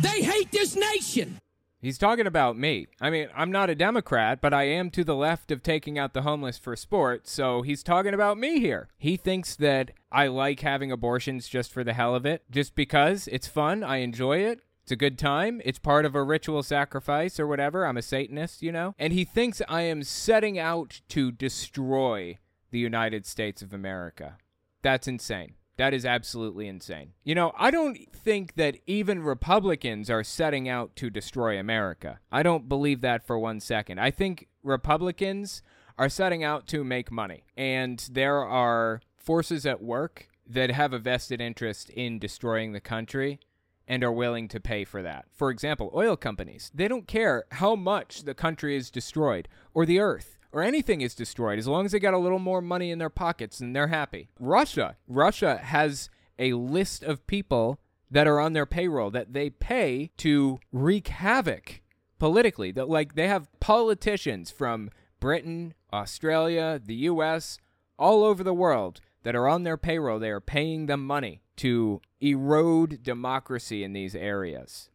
They 0.00 0.22
hate 0.22 0.52
this 0.52 0.76
nation. 0.76 1.38
He's 1.82 1.98
talking 1.98 2.28
about 2.28 2.56
me. 2.56 2.86
I 3.00 3.10
mean, 3.10 3.26
I'm 3.34 3.50
not 3.50 3.68
a 3.68 3.74
Democrat, 3.74 4.40
but 4.40 4.54
I 4.54 4.62
am 4.68 4.88
to 4.92 5.02
the 5.02 5.16
left 5.16 5.50
of 5.50 5.64
taking 5.64 5.98
out 5.98 6.12
the 6.12 6.22
homeless 6.22 6.56
for 6.56 6.76
sport, 6.76 7.26
so 7.26 7.62
he's 7.62 7.82
talking 7.82 8.14
about 8.14 8.38
me 8.38 8.60
here. 8.60 8.86
He 8.98 9.16
thinks 9.16 9.56
that 9.56 9.90
I 10.12 10.28
like 10.28 10.60
having 10.60 10.92
abortions 10.92 11.48
just 11.48 11.72
for 11.72 11.82
the 11.82 11.92
hell 11.92 12.14
of 12.14 12.24
it, 12.24 12.44
just 12.48 12.76
because 12.76 13.26
it's 13.26 13.48
fun, 13.48 13.82
I 13.82 13.96
enjoy 13.96 14.38
it. 14.38 14.60
It's 14.84 14.92
a 14.92 14.96
good 14.96 15.18
time. 15.18 15.60
It's 15.64 15.80
part 15.80 16.04
of 16.04 16.14
a 16.14 16.22
ritual 16.22 16.62
sacrifice 16.62 17.40
or 17.40 17.48
whatever. 17.48 17.84
I'm 17.84 17.96
a 17.96 18.02
Satanist, 18.02 18.62
you 18.62 18.70
know? 18.70 18.94
And 18.96 19.12
he 19.12 19.24
thinks 19.24 19.60
I 19.68 19.82
am 19.82 20.04
setting 20.04 20.60
out 20.60 21.00
to 21.08 21.32
destroy 21.32 22.38
the 22.70 22.78
United 22.78 23.26
States 23.26 23.60
of 23.60 23.72
America. 23.72 24.38
That's 24.82 25.08
insane. 25.08 25.54
That 25.76 25.94
is 25.94 26.04
absolutely 26.04 26.68
insane. 26.68 27.12
You 27.24 27.34
know, 27.34 27.52
I 27.58 27.70
don't 27.70 27.98
think 28.12 28.54
that 28.54 28.76
even 28.86 29.22
Republicans 29.22 30.10
are 30.10 30.22
setting 30.22 30.68
out 30.68 30.94
to 30.96 31.10
destroy 31.10 31.58
America. 31.58 32.20
I 32.30 32.42
don't 32.42 32.68
believe 32.68 33.00
that 33.00 33.26
for 33.26 33.38
one 33.38 33.60
second. 33.60 33.98
I 33.98 34.10
think 34.10 34.48
Republicans 34.62 35.62
are 35.98 36.08
setting 36.08 36.44
out 36.44 36.66
to 36.68 36.84
make 36.84 37.10
money. 37.10 37.44
And 37.56 38.06
there 38.10 38.44
are 38.44 39.00
forces 39.16 39.64
at 39.64 39.82
work 39.82 40.28
that 40.46 40.70
have 40.70 40.92
a 40.92 40.98
vested 40.98 41.40
interest 41.40 41.90
in 41.90 42.18
destroying 42.18 42.72
the 42.72 42.80
country 42.80 43.40
and 43.88 44.04
are 44.04 44.12
willing 44.12 44.48
to 44.48 44.60
pay 44.60 44.84
for 44.84 45.02
that. 45.02 45.26
For 45.32 45.50
example, 45.50 45.90
oil 45.94 46.16
companies. 46.16 46.70
They 46.74 46.88
don't 46.88 47.06
care 47.06 47.44
how 47.52 47.74
much 47.76 48.24
the 48.24 48.34
country 48.34 48.76
is 48.76 48.90
destroyed 48.90 49.48
or 49.74 49.86
the 49.86 50.00
earth 50.00 50.38
or 50.52 50.62
anything 50.62 51.00
is 51.00 51.14
destroyed 51.14 51.58
as 51.58 51.66
long 51.66 51.86
as 51.86 51.92
they 51.92 51.98
got 51.98 52.14
a 52.14 52.18
little 52.18 52.38
more 52.38 52.60
money 52.60 52.90
in 52.90 52.98
their 52.98 53.10
pockets 53.10 53.60
and 53.60 53.74
they're 53.74 53.88
happy. 53.88 54.28
Russia, 54.38 54.96
Russia 55.08 55.58
has 55.58 56.10
a 56.38 56.52
list 56.52 57.02
of 57.02 57.26
people 57.26 57.78
that 58.10 58.26
are 58.26 58.38
on 58.38 58.52
their 58.52 58.66
payroll 58.66 59.10
that 59.10 59.32
they 59.32 59.48
pay 59.48 60.10
to 60.18 60.60
wreak 60.70 61.08
havoc 61.08 61.80
politically. 62.18 62.70
That 62.70 62.88
like 62.88 63.14
they 63.14 63.28
have 63.28 63.48
politicians 63.58 64.50
from 64.50 64.90
Britain, 65.18 65.74
Australia, 65.92 66.80
the 66.84 66.94
US, 66.94 67.58
all 67.98 68.24
over 68.24 68.44
the 68.44 68.54
world 68.54 69.00
that 69.22 69.34
are 69.34 69.48
on 69.48 69.62
their 69.62 69.76
payroll. 69.76 70.18
They 70.18 70.30
are 70.30 70.40
paying 70.40 70.86
them 70.86 71.06
money 71.06 71.42
to 71.56 72.00
erode 72.20 73.02
democracy 73.02 73.82
in 73.82 73.92
these 73.92 74.14
areas. 74.14 74.90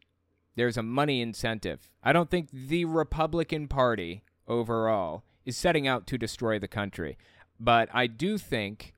There's 0.54 0.76
a 0.76 0.82
money 0.82 1.20
incentive. 1.20 1.90
I 2.02 2.12
don't 2.12 2.30
think 2.30 2.50
the 2.52 2.84
Republican 2.84 3.68
Party 3.68 4.22
overall 4.46 5.22
is 5.48 5.56
setting 5.56 5.88
out 5.88 6.06
to 6.06 6.18
destroy 6.18 6.58
the 6.58 6.68
country. 6.68 7.16
But 7.58 7.88
I 7.94 8.06
do 8.06 8.36
think 8.36 8.92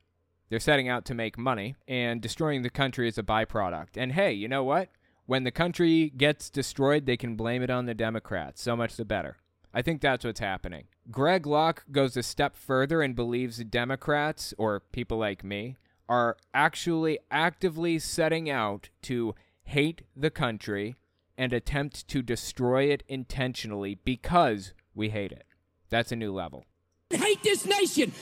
they're 0.49 0.59
setting 0.59 0.89
out 0.89 1.05
to 1.05 1.15
make 1.15 1.39
money, 1.39 1.77
and 1.87 2.21
destroying 2.21 2.63
the 2.63 2.71
country 2.71 3.07
is 3.09 3.17
a 3.17 3.23
byproduct. 3.23 3.97
And 3.97 4.13
hey, 4.13 4.33
you 4.33 4.49
know 4.49 4.65
what? 4.65 4.89
When 5.27 5.45
the 5.45 5.53
country 5.53 6.11
gets 6.11 6.51
destroyed, 6.51 7.07
they 7.07 7.17
can 7.17 7.37
blame 7.37 7.63
it 7.63 7.71
on 7.71 7.87
the 7.87 7.95
Democrats. 7.95 8.61
So 8.61 8.75
much 8.75 8.97
the 8.97 9.05
better. 9.05 9.37
I 9.73 9.81
think 9.81 10.01
that's 10.01 10.25
what's 10.25 10.41
happening. 10.41 10.87
Greg 11.09 11.47
Locke 11.47 11.85
goes 11.93 12.17
a 12.17 12.23
step 12.25 12.57
further 12.57 13.01
and 13.01 13.15
believes 13.15 13.59
Democrats, 13.59 14.53
or 14.59 14.81
people 14.81 15.19
like 15.19 15.45
me, 15.45 15.77
are 16.09 16.37
actually 16.53 17.21
actively 17.31 18.01
setting 18.01 18.51
out 18.51 18.89
to 19.03 19.37
hate 19.63 20.03
the 20.17 20.31
country 20.31 20.97
and 21.39 21.53
attempt 21.53 22.09
to 22.09 22.23
destroy 22.23 22.87
it 22.87 23.05
intentionally 23.07 23.95
because 24.05 24.75
we 24.97 25.11
hate 25.11 25.31
it. 25.31 25.45
That's 25.91 26.13
a 26.13 26.17
new 26.17 26.33
level. 26.33 26.65
Hate 27.11 27.43
this 27.43 27.67
nation. 27.67 28.13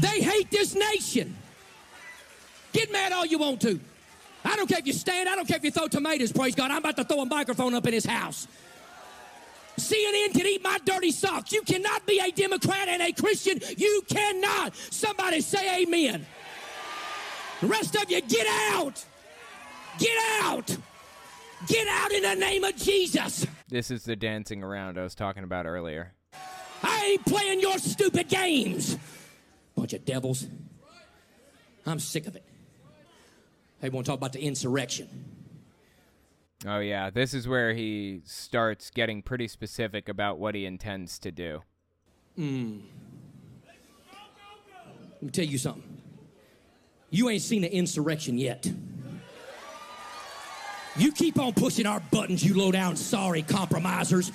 They 0.00 0.20
hate 0.20 0.50
this 0.50 0.74
nation. 0.74 1.36
Get 2.72 2.90
mad 2.90 3.12
all 3.12 3.26
you 3.26 3.38
want 3.38 3.60
to. 3.62 3.78
I 4.44 4.56
don't 4.56 4.66
care 4.66 4.78
if 4.78 4.86
you 4.86 4.94
stand, 4.94 5.28
I 5.28 5.36
don't 5.36 5.46
care 5.46 5.58
if 5.58 5.64
you 5.64 5.70
throw 5.70 5.88
tomatoes, 5.88 6.32
praise 6.32 6.54
God. 6.54 6.70
I'm 6.70 6.78
about 6.78 6.96
to 6.96 7.04
throw 7.04 7.20
a 7.20 7.26
microphone 7.26 7.74
up 7.74 7.86
in 7.86 7.92
his 7.92 8.06
house. 8.06 8.48
CNN 9.76 10.32
can 10.32 10.46
eat 10.46 10.62
my 10.62 10.78
dirty 10.84 11.10
socks. 11.10 11.52
You 11.52 11.62
cannot 11.62 12.06
be 12.06 12.20
a 12.20 12.30
Democrat 12.30 12.88
and 12.88 13.02
a 13.02 13.12
Christian. 13.12 13.60
You 13.76 14.02
cannot. 14.08 14.74
Somebody 14.76 15.40
say 15.40 15.82
amen. 15.82 16.26
The 17.60 17.66
rest 17.66 17.94
of 17.96 18.10
you, 18.10 18.20
get 18.22 18.46
out. 18.72 19.04
Get 19.98 20.16
out. 20.42 20.76
Get 21.66 21.86
out 21.88 22.12
in 22.12 22.22
the 22.22 22.34
name 22.34 22.64
of 22.64 22.76
Jesus. 22.76 23.46
This 23.68 23.90
is 23.90 24.04
the 24.04 24.16
dancing 24.16 24.62
around 24.62 24.98
I 24.98 25.02
was 25.02 25.14
talking 25.14 25.44
about 25.44 25.66
earlier. 25.66 26.14
I 26.82 27.10
ain't 27.12 27.26
playing 27.26 27.60
your 27.60 27.78
stupid 27.78 28.28
games. 28.28 28.96
Bunch 29.76 29.92
of 29.92 30.04
devils. 30.04 30.46
I'm 31.86 31.98
sick 31.98 32.26
of 32.26 32.36
it. 32.36 32.44
Hey, 33.80 33.88
want 33.88 34.06
to 34.06 34.10
talk 34.10 34.18
about 34.18 34.32
the 34.32 34.42
insurrection? 34.42 35.08
Oh, 36.66 36.80
yeah. 36.80 37.10
This 37.10 37.32
is 37.32 37.48
where 37.48 37.72
he 37.72 38.20
starts 38.24 38.90
getting 38.90 39.22
pretty 39.22 39.48
specific 39.48 40.08
about 40.08 40.38
what 40.38 40.54
he 40.54 40.66
intends 40.66 41.18
to 41.20 41.30
do. 41.30 41.62
Hmm. 42.36 42.80
Let 45.12 45.22
me 45.22 45.30
tell 45.30 45.44
you 45.44 45.58
something. 45.58 45.82
You 47.10 47.28
ain't 47.28 47.42
seen 47.42 47.62
the 47.62 47.74
insurrection 47.74 48.38
yet. 48.38 48.70
You 51.00 51.12
keep 51.12 51.38
on 51.38 51.54
pushing 51.54 51.86
our 51.86 52.00
buttons, 52.10 52.44
you 52.44 52.54
low 52.54 52.70
down, 52.70 52.94
sorry 52.94 53.40
compromisers. 53.40 54.30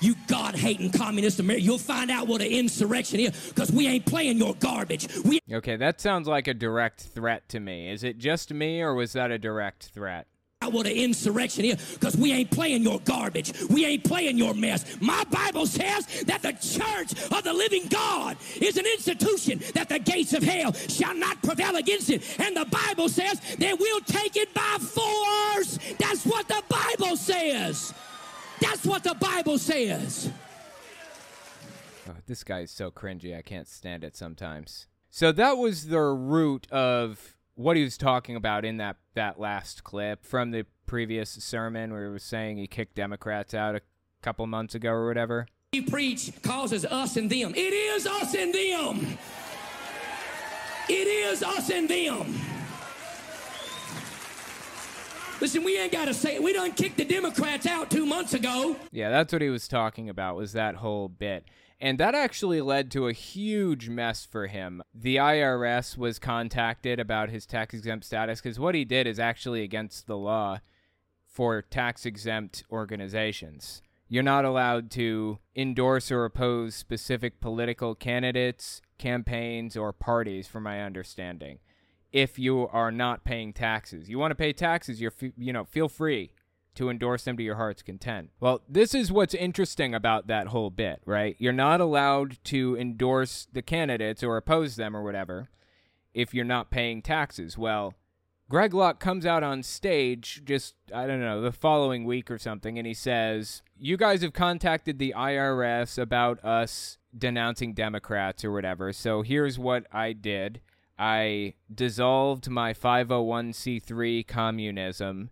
You 0.00 0.14
God 0.26 0.54
hating 0.54 0.90
communist 0.90 1.40
America. 1.40 1.64
You'll 1.64 1.78
find 1.78 2.10
out 2.10 2.26
what 2.26 2.42
an 2.42 2.48
insurrection 2.48 3.20
is 3.20 3.48
because 3.48 3.72
we 3.72 3.86
ain't 3.86 4.04
playing 4.04 4.36
your 4.36 4.54
garbage. 4.56 5.08
We 5.24 5.40
Okay, 5.50 5.76
that 5.76 6.00
sounds 6.00 6.28
like 6.28 6.48
a 6.48 6.54
direct 6.54 7.02
threat 7.02 7.48
to 7.50 7.60
me. 7.60 7.90
Is 7.90 8.04
it 8.04 8.18
just 8.18 8.52
me 8.52 8.82
or 8.82 8.94
was 8.94 9.14
that 9.14 9.30
a 9.30 9.38
direct 9.38 9.90
threat? 9.94 10.26
What 10.70 10.86
an 10.86 10.92
insurrection 10.92 11.64
is 11.64 11.94
because 11.94 12.16
we 12.16 12.32
ain't 12.32 12.50
playing 12.50 12.82
your 12.82 13.00
garbage. 13.00 13.52
We 13.68 13.86
ain't 13.86 14.04
playing 14.04 14.38
your 14.38 14.54
mess. 14.54 14.84
My 15.00 15.24
Bible 15.30 15.66
says 15.66 16.06
that 16.24 16.42
the 16.42 16.52
church 16.52 17.12
of 17.30 17.44
the 17.44 17.52
living 17.52 17.86
God 17.88 18.36
is 18.60 18.76
an 18.76 18.86
institution 18.86 19.60
that 19.74 19.88
the 19.88 19.98
gates 19.98 20.32
of 20.32 20.42
hell 20.42 20.72
shall 20.72 21.14
not 21.14 21.42
prevail 21.42 21.76
against 21.76 22.10
it. 22.10 22.22
And 22.38 22.56
the 22.56 22.66
Bible 22.66 23.08
says 23.08 23.40
that 23.58 23.78
we'll 23.78 24.00
take 24.00 24.36
it 24.36 24.52
by 24.54 24.76
force. 24.80 25.78
That's 25.98 26.24
what 26.24 26.48
the 26.48 26.62
Bible 26.68 27.16
says. 27.16 27.94
That's 28.60 28.84
what 28.84 29.02
the 29.02 29.14
Bible 29.14 29.58
says. 29.58 30.30
Oh, 32.08 32.14
this 32.26 32.44
guy 32.44 32.60
is 32.60 32.70
so 32.70 32.90
cringy. 32.90 33.36
I 33.36 33.42
can't 33.42 33.68
stand 33.68 34.04
it 34.04 34.16
sometimes. 34.16 34.86
So 35.10 35.30
that 35.32 35.58
was 35.58 35.88
the 35.88 36.00
root 36.00 36.70
of 36.72 37.36
what 37.62 37.76
he 37.76 37.84
was 37.84 37.96
talking 37.96 38.36
about 38.36 38.64
in 38.64 38.76
that 38.78 38.96
that 39.14 39.38
last 39.38 39.84
clip 39.84 40.24
from 40.24 40.50
the 40.50 40.66
previous 40.86 41.30
sermon 41.30 41.92
where 41.92 42.06
he 42.06 42.12
was 42.12 42.22
saying 42.22 42.56
he 42.58 42.66
kicked 42.66 42.94
Democrats 42.94 43.54
out 43.54 43.74
a 43.74 43.80
couple 44.22 44.46
months 44.46 44.74
ago 44.74 44.90
or 44.90 45.06
whatever. 45.06 45.46
You 45.72 45.84
preach 45.84 46.30
causes 46.42 46.84
us 46.84 47.16
and 47.16 47.30
them. 47.30 47.54
It 47.54 47.72
is 47.72 48.06
us 48.06 48.34
and 48.34 48.52
them. 48.52 49.18
It 50.88 51.06
is 51.06 51.42
us 51.42 51.70
and 51.70 51.88
them. 51.88 52.34
Listen, 55.40 55.64
we 55.64 55.78
ain't 55.78 55.90
got 55.90 56.04
to 56.04 56.14
say 56.14 56.36
it. 56.36 56.42
We 56.42 56.52
done 56.52 56.72
kicked 56.72 56.98
the 56.98 57.04
Democrats 57.04 57.66
out 57.66 57.90
two 57.90 58.06
months 58.06 58.34
ago. 58.34 58.76
Yeah, 58.92 59.10
that's 59.10 59.32
what 59.32 59.42
he 59.42 59.48
was 59.48 59.66
talking 59.66 60.08
about, 60.08 60.36
was 60.36 60.52
that 60.52 60.76
whole 60.76 61.08
bit. 61.08 61.44
And 61.82 61.98
that 61.98 62.14
actually 62.14 62.60
led 62.60 62.92
to 62.92 63.08
a 63.08 63.12
huge 63.12 63.88
mess 63.88 64.24
for 64.24 64.46
him. 64.46 64.84
The 64.94 65.16
IRS 65.16 65.98
was 65.98 66.20
contacted 66.20 67.00
about 67.00 67.28
his 67.28 67.44
tax 67.44 67.74
exempt 67.74 68.06
status 68.06 68.40
because 68.40 68.60
what 68.60 68.76
he 68.76 68.84
did 68.84 69.08
is 69.08 69.18
actually 69.18 69.64
against 69.64 70.06
the 70.06 70.16
law 70.16 70.60
for 71.26 71.60
tax 71.60 72.06
exempt 72.06 72.62
organizations. 72.70 73.82
You're 74.08 74.22
not 74.22 74.44
allowed 74.44 74.92
to 74.92 75.40
endorse 75.56 76.12
or 76.12 76.24
oppose 76.24 76.76
specific 76.76 77.40
political 77.40 77.96
candidates, 77.96 78.80
campaigns, 78.96 79.76
or 79.76 79.92
parties, 79.92 80.46
from 80.46 80.62
my 80.62 80.82
understanding, 80.82 81.58
if 82.12 82.38
you 82.38 82.68
are 82.68 82.92
not 82.92 83.24
paying 83.24 83.52
taxes. 83.52 84.08
You 84.08 84.20
want 84.20 84.30
to 84.30 84.36
pay 84.36 84.52
taxes, 84.52 85.00
you're, 85.00 85.14
you 85.36 85.52
know, 85.52 85.64
feel 85.64 85.88
free 85.88 86.30
to 86.74 86.88
endorse 86.88 87.24
them 87.24 87.36
to 87.36 87.42
your 87.42 87.56
heart's 87.56 87.82
content. 87.82 88.30
Well, 88.40 88.62
this 88.68 88.94
is 88.94 89.12
what's 89.12 89.34
interesting 89.34 89.94
about 89.94 90.26
that 90.26 90.48
whole 90.48 90.70
bit, 90.70 91.02
right? 91.04 91.36
You're 91.38 91.52
not 91.52 91.80
allowed 91.80 92.38
to 92.44 92.76
endorse 92.78 93.46
the 93.52 93.62
candidates 93.62 94.22
or 94.22 94.36
oppose 94.36 94.76
them 94.76 94.96
or 94.96 95.02
whatever 95.02 95.48
if 96.14 96.34
you're 96.34 96.44
not 96.44 96.70
paying 96.70 97.02
taxes. 97.02 97.56
Well, 97.56 97.94
Greg 98.48 98.74
Locke 98.74 99.00
comes 99.00 99.24
out 99.24 99.42
on 99.42 99.62
stage 99.62 100.42
just, 100.44 100.74
I 100.94 101.06
don't 101.06 101.20
know, 101.20 101.40
the 101.40 101.52
following 101.52 102.04
week 102.04 102.30
or 102.30 102.38
something, 102.38 102.76
and 102.76 102.86
he 102.86 102.94
says, 102.94 103.62
You 103.78 103.96
guys 103.96 104.22
have 104.22 104.34
contacted 104.34 104.98
the 104.98 105.14
IRS 105.16 105.98
about 105.98 106.44
us 106.44 106.98
denouncing 107.16 107.72
Democrats 107.74 108.44
or 108.44 108.52
whatever. 108.52 108.92
So 108.92 109.22
here's 109.22 109.58
what 109.58 109.86
I 109.92 110.12
did 110.12 110.60
I 110.98 111.54
dissolved 111.74 112.50
my 112.50 112.74
501c3 112.74 114.26
communism 114.26 115.30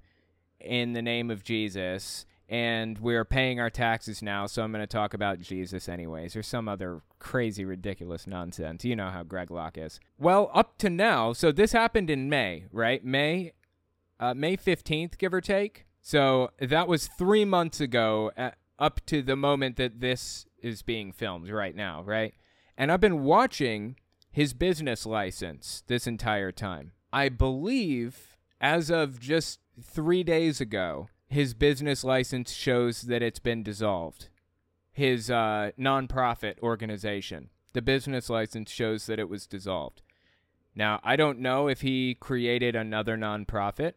in 0.61 0.93
the 0.93 1.03
name 1.03 1.31
of 1.31 1.43
Jesus 1.45 2.27
and 2.51 2.99
we're 2.99 3.25
paying 3.25 3.61
our 3.61 3.71
taxes 3.71 4.23
now, 4.23 4.45
so 4.47 4.65
I'm 4.65 4.73
going 4.73 4.83
to 4.83 4.87
talk 4.89 5.15
about 5.15 5.39
Jesus 5.39 5.89
anyways, 5.89 6.35
or 6.35 6.43
some 6.43 6.69
other 6.69 7.01
crazy, 7.21 7.65
ridiculous 7.65 8.27
nonsense. 8.27 8.85
You 8.85 8.97
know 8.97 9.09
how 9.09 9.23
Greg 9.23 9.53
Locke 9.53 9.79
is. 9.79 10.01
Well, 10.19 10.51
up 10.53 10.77
to 10.79 10.91
now, 10.91 11.33
so 11.33 11.53
this 11.53 11.71
happened 11.71 12.11
in 12.11 12.29
May, 12.29 12.65
right? 12.73 13.05
May, 13.05 13.53
uh, 14.19 14.35
May 14.35 14.57
15th, 14.57 15.17
give 15.17 15.33
or 15.33 15.41
take. 15.41 15.87
So 16.03 16.51
that 16.59 16.89
was 16.89 17.07
three 17.07 17.45
months 17.45 17.81
ago, 17.81 18.33
at, 18.37 18.57
up 18.81 19.01
to 19.07 19.23
the 19.23 19.37
moment 19.37 19.77
that 19.77 20.01
this 20.01 20.45
is 20.61 20.83
being 20.83 21.13
filmed 21.13 21.51
right 21.51 21.77
now, 21.77 22.03
right? 22.03 22.35
And 22.77 22.91
I've 22.91 23.01
been 23.01 23.23
watching 23.23 23.95
his 24.29 24.55
business 24.55 25.07
license 25.07 25.85
this 25.87 26.09
entire 26.09 26.51
time. 26.51 26.93
I 27.13 27.29
believe 27.29 28.30
as 28.61 28.91
of 28.91 29.21
just 29.21 29.61
three 29.83 30.23
days 30.23 30.61
ago, 30.61 31.09
his 31.29 31.55
business 31.55 32.05
license 32.05 32.53
shows 32.53 33.03
that 33.03 33.23
it's 33.23 33.39
been 33.39 33.63
dissolved. 33.63 34.29
His 34.93 35.31
uh, 35.31 35.71
nonprofit 35.79 36.59
organization, 36.61 37.51
the 37.73 37.83
business 37.83 38.29
license 38.29 38.71
shows 38.71 39.07
that 39.07 39.19
it 39.19 39.29
was 39.29 39.47
dissolved. 39.47 40.03
Now, 40.75 41.01
I 41.03 41.17
don't 41.17 41.39
know 41.39 41.69
if 41.69 41.81
he 41.81 42.15
created 42.15 42.77
another 42.77 43.17
nonprofit. 43.17 43.95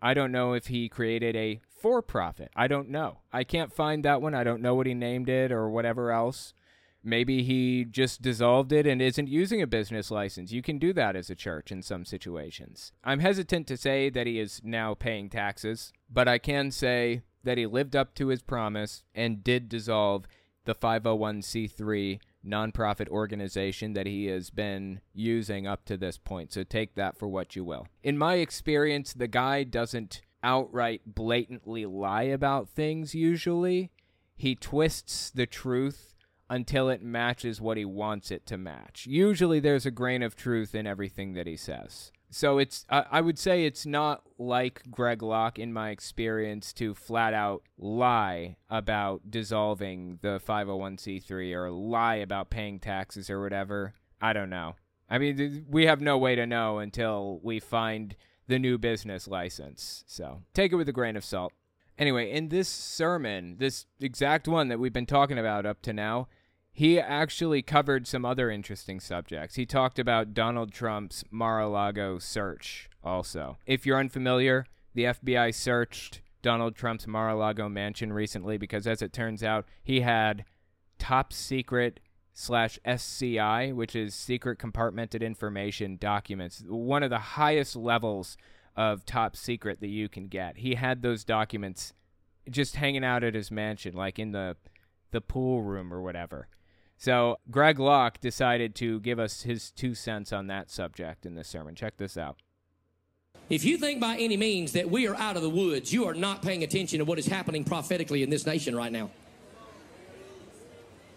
I 0.00 0.14
don't 0.14 0.32
know 0.32 0.52
if 0.52 0.66
he 0.66 0.88
created 0.88 1.36
a 1.36 1.60
for 1.68 2.02
profit. 2.02 2.50
I 2.56 2.66
don't 2.66 2.88
know. 2.88 3.18
I 3.32 3.44
can't 3.44 3.72
find 3.72 4.04
that 4.04 4.20
one. 4.20 4.34
I 4.34 4.44
don't 4.44 4.62
know 4.62 4.74
what 4.74 4.86
he 4.86 4.94
named 4.94 5.28
it 5.28 5.52
or 5.52 5.68
whatever 5.70 6.10
else. 6.10 6.54
Maybe 7.04 7.42
he 7.42 7.84
just 7.84 8.22
dissolved 8.22 8.72
it 8.72 8.86
and 8.86 9.02
isn't 9.02 9.28
using 9.28 9.60
a 9.60 9.66
business 9.66 10.10
license. 10.10 10.52
You 10.52 10.62
can 10.62 10.78
do 10.78 10.92
that 10.92 11.16
as 11.16 11.30
a 11.30 11.34
church 11.34 11.72
in 11.72 11.82
some 11.82 12.04
situations. 12.04 12.92
I'm 13.02 13.20
hesitant 13.20 13.66
to 13.68 13.76
say 13.76 14.08
that 14.10 14.26
he 14.26 14.38
is 14.38 14.60
now 14.62 14.94
paying 14.94 15.28
taxes, 15.28 15.92
but 16.08 16.28
I 16.28 16.38
can 16.38 16.70
say 16.70 17.22
that 17.42 17.58
he 17.58 17.66
lived 17.66 17.96
up 17.96 18.14
to 18.14 18.28
his 18.28 18.42
promise 18.42 19.02
and 19.14 19.42
did 19.42 19.68
dissolve 19.68 20.26
the 20.64 20.74
501c3 20.74 22.20
nonprofit 22.46 23.08
organization 23.08 23.94
that 23.94 24.06
he 24.06 24.26
has 24.26 24.50
been 24.50 25.00
using 25.12 25.66
up 25.66 25.84
to 25.86 25.96
this 25.96 26.18
point. 26.18 26.52
So 26.52 26.62
take 26.62 26.94
that 26.94 27.18
for 27.18 27.26
what 27.26 27.56
you 27.56 27.64
will. 27.64 27.88
In 28.02 28.18
my 28.18 28.34
experience, 28.34 29.12
the 29.12 29.28
guy 29.28 29.64
doesn't 29.64 30.20
outright 30.42 31.02
blatantly 31.06 31.86
lie 31.86 32.22
about 32.22 32.68
things 32.68 33.14
usually. 33.14 33.90
He 34.36 34.54
twists 34.54 35.30
the 35.30 35.46
truth 35.46 36.11
until 36.52 36.90
it 36.90 37.02
matches 37.02 37.62
what 37.62 37.78
he 37.78 37.84
wants 37.86 38.30
it 38.30 38.44
to 38.44 38.58
match. 38.58 39.06
Usually 39.08 39.58
there's 39.58 39.86
a 39.86 39.90
grain 39.90 40.22
of 40.22 40.36
truth 40.36 40.74
in 40.74 40.86
everything 40.86 41.32
that 41.32 41.46
he 41.46 41.56
says. 41.56 42.12
So 42.28 42.58
it's 42.58 42.84
I, 42.90 43.06
I 43.10 43.20
would 43.22 43.38
say 43.38 43.64
it's 43.64 43.86
not 43.86 44.22
like 44.38 44.82
Greg 44.90 45.22
Locke 45.22 45.58
in 45.58 45.72
my 45.72 45.88
experience 45.88 46.74
to 46.74 46.92
flat 46.92 47.32
out 47.32 47.62
lie 47.78 48.56
about 48.68 49.30
dissolving 49.30 50.18
the 50.20 50.42
501c3 50.46 51.54
or 51.54 51.70
lie 51.70 52.16
about 52.16 52.50
paying 52.50 52.78
taxes 52.78 53.30
or 53.30 53.40
whatever. 53.40 53.94
I 54.20 54.34
don't 54.34 54.50
know. 54.50 54.76
I 55.08 55.16
mean, 55.16 55.64
we 55.70 55.86
have 55.86 56.02
no 56.02 56.18
way 56.18 56.34
to 56.34 56.46
know 56.46 56.80
until 56.80 57.40
we 57.42 57.60
find 57.60 58.14
the 58.46 58.58
new 58.58 58.76
business 58.76 59.26
license. 59.26 60.04
So 60.06 60.42
take 60.52 60.70
it 60.72 60.76
with 60.76 60.88
a 60.88 60.92
grain 60.92 61.16
of 61.16 61.24
salt. 61.24 61.54
Anyway, 61.98 62.30
in 62.30 62.48
this 62.48 62.68
sermon, 62.68 63.56
this 63.58 63.86
exact 64.00 64.48
one 64.48 64.68
that 64.68 64.78
we've 64.78 64.92
been 64.92 65.06
talking 65.06 65.38
about 65.38 65.64
up 65.64 65.80
to 65.82 65.92
now, 65.92 66.28
he 66.72 66.98
actually 66.98 67.62
covered 67.62 68.06
some 68.06 68.24
other 68.24 68.50
interesting 68.50 68.98
subjects. 68.98 69.56
He 69.56 69.66
talked 69.66 69.98
about 69.98 70.34
Donald 70.34 70.72
Trump's 70.72 71.22
Mar 71.30 71.60
a 71.60 71.68
Lago 71.68 72.18
search 72.18 72.88
also. 73.04 73.58
If 73.66 73.84
you're 73.84 73.98
unfamiliar, 73.98 74.66
the 74.94 75.04
FBI 75.04 75.54
searched 75.54 76.22
Donald 76.40 76.74
Trump's 76.74 77.06
Mar 77.06 77.28
a 77.28 77.36
Lago 77.36 77.68
mansion 77.68 78.12
recently 78.12 78.56
because, 78.56 78.86
as 78.86 79.02
it 79.02 79.12
turns 79.12 79.42
out, 79.42 79.66
he 79.82 80.00
had 80.00 80.44
top 80.98 81.32
secret 81.32 82.00
slash 82.32 82.78
SCI, 82.84 83.72
which 83.72 83.94
is 83.94 84.14
secret 84.14 84.58
compartmented 84.58 85.20
information 85.20 85.98
documents, 85.98 86.64
one 86.66 87.02
of 87.02 87.10
the 87.10 87.18
highest 87.18 87.76
levels 87.76 88.38
of 88.74 89.04
top 89.04 89.36
secret 89.36 89.80
that 89.80 89.88
you 89.88 90.08
can 90.08 90.28
get. 90.28 90.56
He 90.56 90.76
had 90.76 91.02
those 91.02 91.24
documents 91.24 91.92
just 92.50 92.76
hanging 92.76 93.04
out 93.04 93.22
at 93.22 93.34
his 93.34 93.50
mansion, 93.50 93.94
like 93.94 94.18
in 94.18 94.32
the 94.32 94.56
the 95.10 95.20
pool 95.20 95.60
room 95.62 95.92
or 95.92 96.00
whatever. 96.00 96.48
So 97.02 97.40
Greg 97.50 97.80
Locke 97.80 98.20
decided 98.20 98.76
to 98.76 99.00
give 99.00 99.18
us 99.18 99.42
his 99.42 99.72
two 99.72 99.92
cents 99.92 100.32
on 100.32 100.46
that 100.46 100.70
subject 100.70 101.26
in 101.26 101.34
this 101.34 101.48
sermon. 101.48 101.74
Check 101.74 101.96
this 101.96 102.16
out. 102.16 102.36
If 103.50 103.64
you 103.64 103.76
think 103.76 104.00
by 104.00 104.18
any 104.18 104.36
means 104.36 104.70
that 104.70 104.88
we 104.88 105.08
are 105.08 105.16
out 105.16 105.34
of 105.34 105.42
the 105.42 105.50
woods, 105.50 105.92
you 105.92 106.06
are 106.06 106.14
not 106.14 106.42
paying 106.42 106.62
attention 106.62 107.00
to 107.00 107.04
what 107.04 107.18
is 107.18 107.26
happening 107.26 107.64
prophetically 107.64 108.22
in 108.22 108.30
this 108.30 108.46
nation 108.46 108.76
right 108.76 108.92
now. 108.92 109.10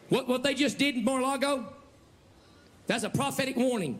What, 0.10 0.28
what 0.28 0.42
they 0.42 0.56
just 0.56 0.80
did 0.80 0.96
in 0.96 1.04
Mar-a-Lago, 1.04 1.72
that's 2.88 3.04
a 3.04 3.10
prophetic 3.12 3.56
warning. 3.56 4.00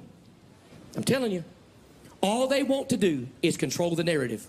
I'm 0.96 1.04
telling 1.04 1.32
you, 1.32 1.44
all 2.20 2.48
they 2.48 2.64
want 2.64 2.90
to 2.90 2.98
do 2.98 3.28
is 3.44 3.58
control 3.58 3.96
the 3.96 4.04
narrative. 4.04 4.48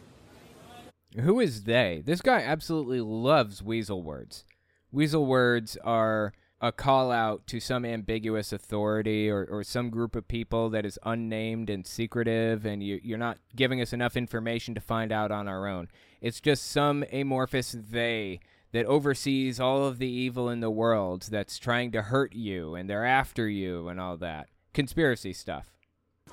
Who 1.20 1.40
is 1.40 1.64
they? 1.64 2.02
This 2.02 2.22
guy 2.22 2.40
absolutely 2.40 3.02
loves 3.02 3.62
weasel 3.62 4.02
words. 4.02 4.46
Weasel 4.90 5.26
words 5.26 5.76
are 5.84 6.32
a 6.60 6.72
call 6.72 7.10
out 7.12 7.46
to 7.46 7.60
some 7.60 7.84
ambiguous 7.84 8.52
authority 8.52 9.28
or, 9.28 9.44
or 9.44 9.62
some 9.62 9.90
group 9.90 10.16
of 10.16 10.26
people 10.26 10.70
that 10.70 10.86
is 10.86 10.98
unnamed 11.04 11.68
and 11.68 11.86
secretive, 11.86 12.64
and 12.64 12.82
you, 12.82 12.98
you're 13.02 13.18
not 13.18 13.38
giving 13.54 13.80
us 13.80 13.92
enough 13.92 14.16
information 14.16 14.74
to 14.74 14.80
find 14.80 15.12
out 15.12 15.30
on 15.30 15.48
our 15.48 15.66
own. 15.66 15.88
It's 16.20 16.40
just 16.40 16.70
some 16.70 17.04
amorphous 17.12 17.76
they 17.78 18.40
that 18.72 18.86
oversees 18.86 19.60
all 19.60 19.84
of 19.84 19.98
the 19.98 20.08
evil 20.08 20.48
in 20.48 20.60
the 20.60 20.70
world 20.70 21.28
that's 21.30 21.58
trying 21.58 21.92
to 21.92 22.02
hurt 22.02 22.34
you 22.34 22.74
and 22.74 22.88
they're 22.90 23.06
after 23.06 23.48
you 23.48 23.88
and 23.88 24.00
all 24.00 24.16
that. 24.16 24.48
Conspiracy 24.72 25.32
stuff. 25.32 25.72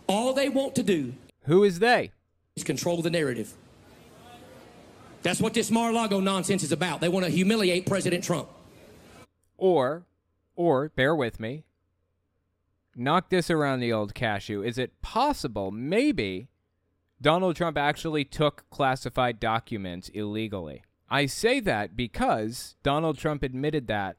All 0.08 0.34
they 0.34 0.50
want 0.50 0.76
to 0.76 0.84
do 0.84 1.14
Who 1.44 1.64
is 1.64 1.80
they? 1.80 2.12
is 2.56 2.64
control 2.64 3.02
the 3.02 3.10
narrative. 3.10 3.54
That's 5.22 5.40
what 5.40 5.54
this 5.54 5.72
Mar-a-Lago 5.72 6.20
nonsense 6.20 6.64
is 6.64 6.72
about. 6.72 7.00
They 7.00 7.08
want 7.08 7.26
to 7.26 7.32
humiliate 7.32 7.86
President 7.86 8.24
Trump. 8.24 8.50
Or, 9.58 10.04
or, 10.56 10.90
bear 10.90 11.16
with 11.16 11.40
me, 11.40 11.66
knock 12.96 13.30
this 13.30 13.50
around 13.50 13.80
the 13.80 13.94
old 13.94 14.14
cashew. 14.14 14.64
Is 14.64 14.78
it 14.78 15.02
possible, 15.02 15.72
maybe, 15.72 16.50
Donald 17.22 17.56
Trump 17.56 17.78
actually 17.78 18.26
took 18.26 18.70
classified 18.70 19.40
documents 19.40 20.10
illegally? 20.10 20.84
I 21.10 21.26
say 21.26 21.60
that 21.62 21.96
because 21.96 22.76
Donald 22.84 23.18
Trump 23.18 23.44
admitted 23.44 23.88
that 23.88 24.18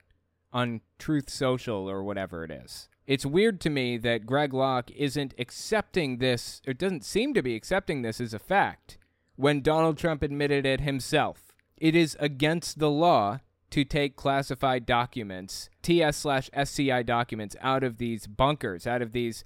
on 0.52 0.80
Truth 0.98 1.28
Social 1.28 1.90
or 1.90 2.02
whatever 2.02 2.44
it 2.44 2.50
is. 2.50 2.88
It's 3.06 3.26
weird 3.26 3.60
to 3.62 3.70
me 3.70 3.98
that 3.98 4.24
Greg 4.24 4.54
Locke 4.54 4.90
isn't 4.92 5.34
accepting 5.38 6.18
this, 6.18 6.62
or 6.66 6.72
doesn't 6.72 7.04
seem 7.04 7.34
to 7.34 7.42
be 7.42 7.54
accepting 7.54 8.02
this 8.02 8.20
as 8.20 8.32
a 8.32 8.38
fact, 8.38 8.96
when 9.36 9.60
Donald 9.60 9.98
Trump 9.98 10.22
admitted 10.22 10.64
it 10.64 10.80
himself. 10.80 11.52
It 11.76 11.94
is 11.94 12.16
against 12.20 12.78
the 12.78 12.90
law 12.90 13.40
to 13.74 13.84
take 13.84 14.14
classified 14.14 14.86
documents, 14.86 15.68
TS 15.82 16.16
slash 16.16 16.48
SCI 16.52 17.02
documents, 17.02 17.56
out 17.60 17.82
of 17.82 17.98
these 17.98 18.28
bunkers, 18.28 18.86
out 18.86 19.02
of 19.02 19.10
these 19.10 19.44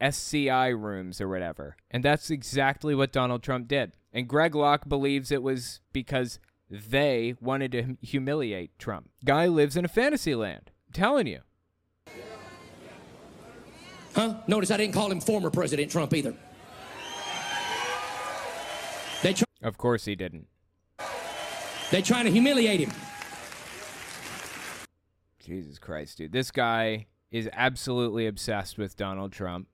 SCI 0.00 0.70
rooms 0.70 1.20
or 1.20 1.28
whatever. 1.28 1.76
And 1.88 2.04
that's 2.04 2.30
exactly 2.30 2.96
what 2.96 3.12
Donald 3.12 3.44
Trump 3.44 3.68
did. 3.68 3.92
And 4.12 4.26
Greg 4.26 4.56
Locke 4.56 4.88
believes 4.88 5.30
it 5.30 5.40
was 5.44 5.78
because 5.92 6.40
they 6.68 7.36
wanted 7.40 7.70
to 7.70 7.82
hum- 7.82 7.98
humiliate 8.02 8.76
Trump. 8.76 9.08
Guy 9.24 9.46
lives 9.46 9.76
in 9.76 9.84
a 9.84 9.88
fantasy 9.88 10.34
land. 10.34 10.72
I'm 10.88 10.92
telling 10.92 11.28
you. 11.28 11.38
Huh? 14.16 14.34
Notice 14.48 14.72
I 14.72 14.78
didn't 14.78 14.94
call 14.94 15.12
him 15.12 15.20
former 15.20 15.48
President 15.48 15.92
Trump 15.92 16.12
either. 16.12 16.34
They 19.22 19.32
try, 19.32 19.46
Of 19.62 19.78
course 19.78 20.06
he 20.06 20.16
didn't. 20.16 20.48
They're 21.92 22.02
trying 22.02 22.24
to 22.24 22.32
humiliate 22.32 22.80
him. 22.80 22.90
Jesus 25.50 25.78
Christ, 25.80 26.18
dude. 26.18 26.32
This 26.32 26.52
guy 26.52 27.06
is 27.32 27.48
absolutely 27.52 28.26
obsessed 28.26 28.78
with 28.78 28.96
Donald 28.96 29.32
Trump, 29.32 29.66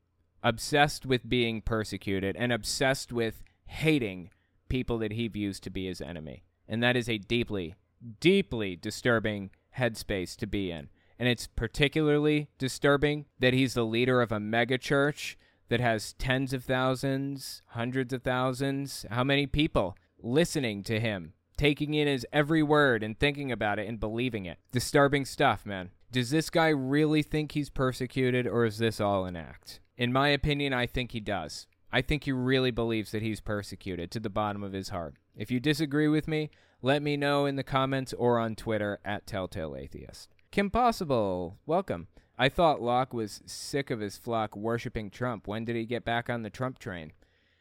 obsessed 0.42 1.04
with 1.04 1.28
being 1.28 1.60
persecuted, 1.60 2.34
and 2.36 2.50
obsessed 2.50 3.12
with 3.12 3.42
hating 3.66 4.30
people 4.68 4.96
that 4.98 5.12
he 5.12 5.28
views 5.28 5.60
to 5.60 5.70
be 5.70 5.86
his 5.86 6.00
enemy. 6.00 6.42
And 6.66 6.82
that 6.82 6.96
is 6.96 7.08
a 7.08 7.18
deeply, 7.18 7.74
deeply 8.20 8.74
disturbing 8.74 9.50
headspace 9.78 10.34
to 10.36 10.46
be 10.46 10.70
in. 10.70 10.88
And 11.18 11.28
it's 11.28 11.46
particularly 11.46 12.48
disturbing 12.58 13.26
that 13.38 13.54
he's 13.54 13.74
the 13.74 13.84
leader 13.84 14.22
of 14.22 14.32
a 14.32 14.38
megachurch 14.38 15.36
that 15.68 15.80
has 15.80 16.14
tens 16.14 16.52
of 16.52 16.64
thousands, 16.64 17.62
hundreds 17.68 18.12
of 18.12 18.22
thousands, 18.22 19.04
how 19.10 19.24
many 19.24 19.46
people 19.46 19.96
listening 20.22 20.82
to 20.84 21.00
him, 21.00 21.34
taking 21.56 21.94
in 21.94 22.06
his 22.06 22.26
every 22.32 22.62
word 22.62 23.02
and 23.02 23.18
thinking 23.18 23.50
about 23.50 23.78
it 23.78 23.88
and 23.88 24.00
believing 24.00 24.46
it. 24.46 24.58
Disturbing 24.72 25.24
stuff, 25.24 25.64
man. 25.66 25.90
Does 26.12 26.30
this 26.30 26.50
guy 26.50 26.68
really 26.68 27.22
think 27.22 27.52
he's 27.52 27.70
persecuted 27.70 28.46
or 28.46 28.64
is 28.64 28.78
this 28.78 29.00
all 29.00 29.24
an 29.24 29.36
act? 29.36 29.80
In 29.96 30.12
my 30.12 30.28
opinion, 30.28 30.72
I 30.72 30.86
think 30.86 31.12
he 31.12 31.20
does. 31.20 31.66
I 31.92 32.02
think 32.02 32.24
he 32.24 32.32
really 32.32 32.70
believes 32.70 33.12
that 33.12 33.22
he's 33.22 33.40
persecuted 33.40 34.10
to 34.10 34.20
the 34.20 34.30
bottom 34.30 34.62
of 34.62 34.72
his 34.72 34.90
heart. 34.90 35.14
If 35.36 35.50
you 35.50 35.60
disagree 35.60 36.08
with 36.08 36.28
me, 36.28 36.50
let 36.82 37.02
me 37.02 37.16
know 37.16 37.46
in 37.46 37.56
the 37.56 37.62
comments 37.62 38.12
or 38.12 38.38
on 38.38 38.54
Twitter 38.54 38.98
at 39.04 39.26
Telltale 39.26 39.76
Atheist. 39.76 40.34
Kim 40.50 40.70
Possible, 40.70 41.58
welcome. 41.66 42.08
I 42.38 42.50
thought 42.50 42.82
Locke 42.82 43.14
was 43.14 43.40
sick 43.46 43.90
of 43.90 44.00
his 44.00 44.18
flock 44.18 44.54
worshiping 44.54 45.10
Trump. 45.10 45.46
When 45.48 45.64
did 45.64 45.74
he 45.74 45.86
get 45.86 46.04
back 46.04 46.28
on 46.28 46.42
the 46.42 46.50
Trump 46.50 46.78
train? 46.78 47.12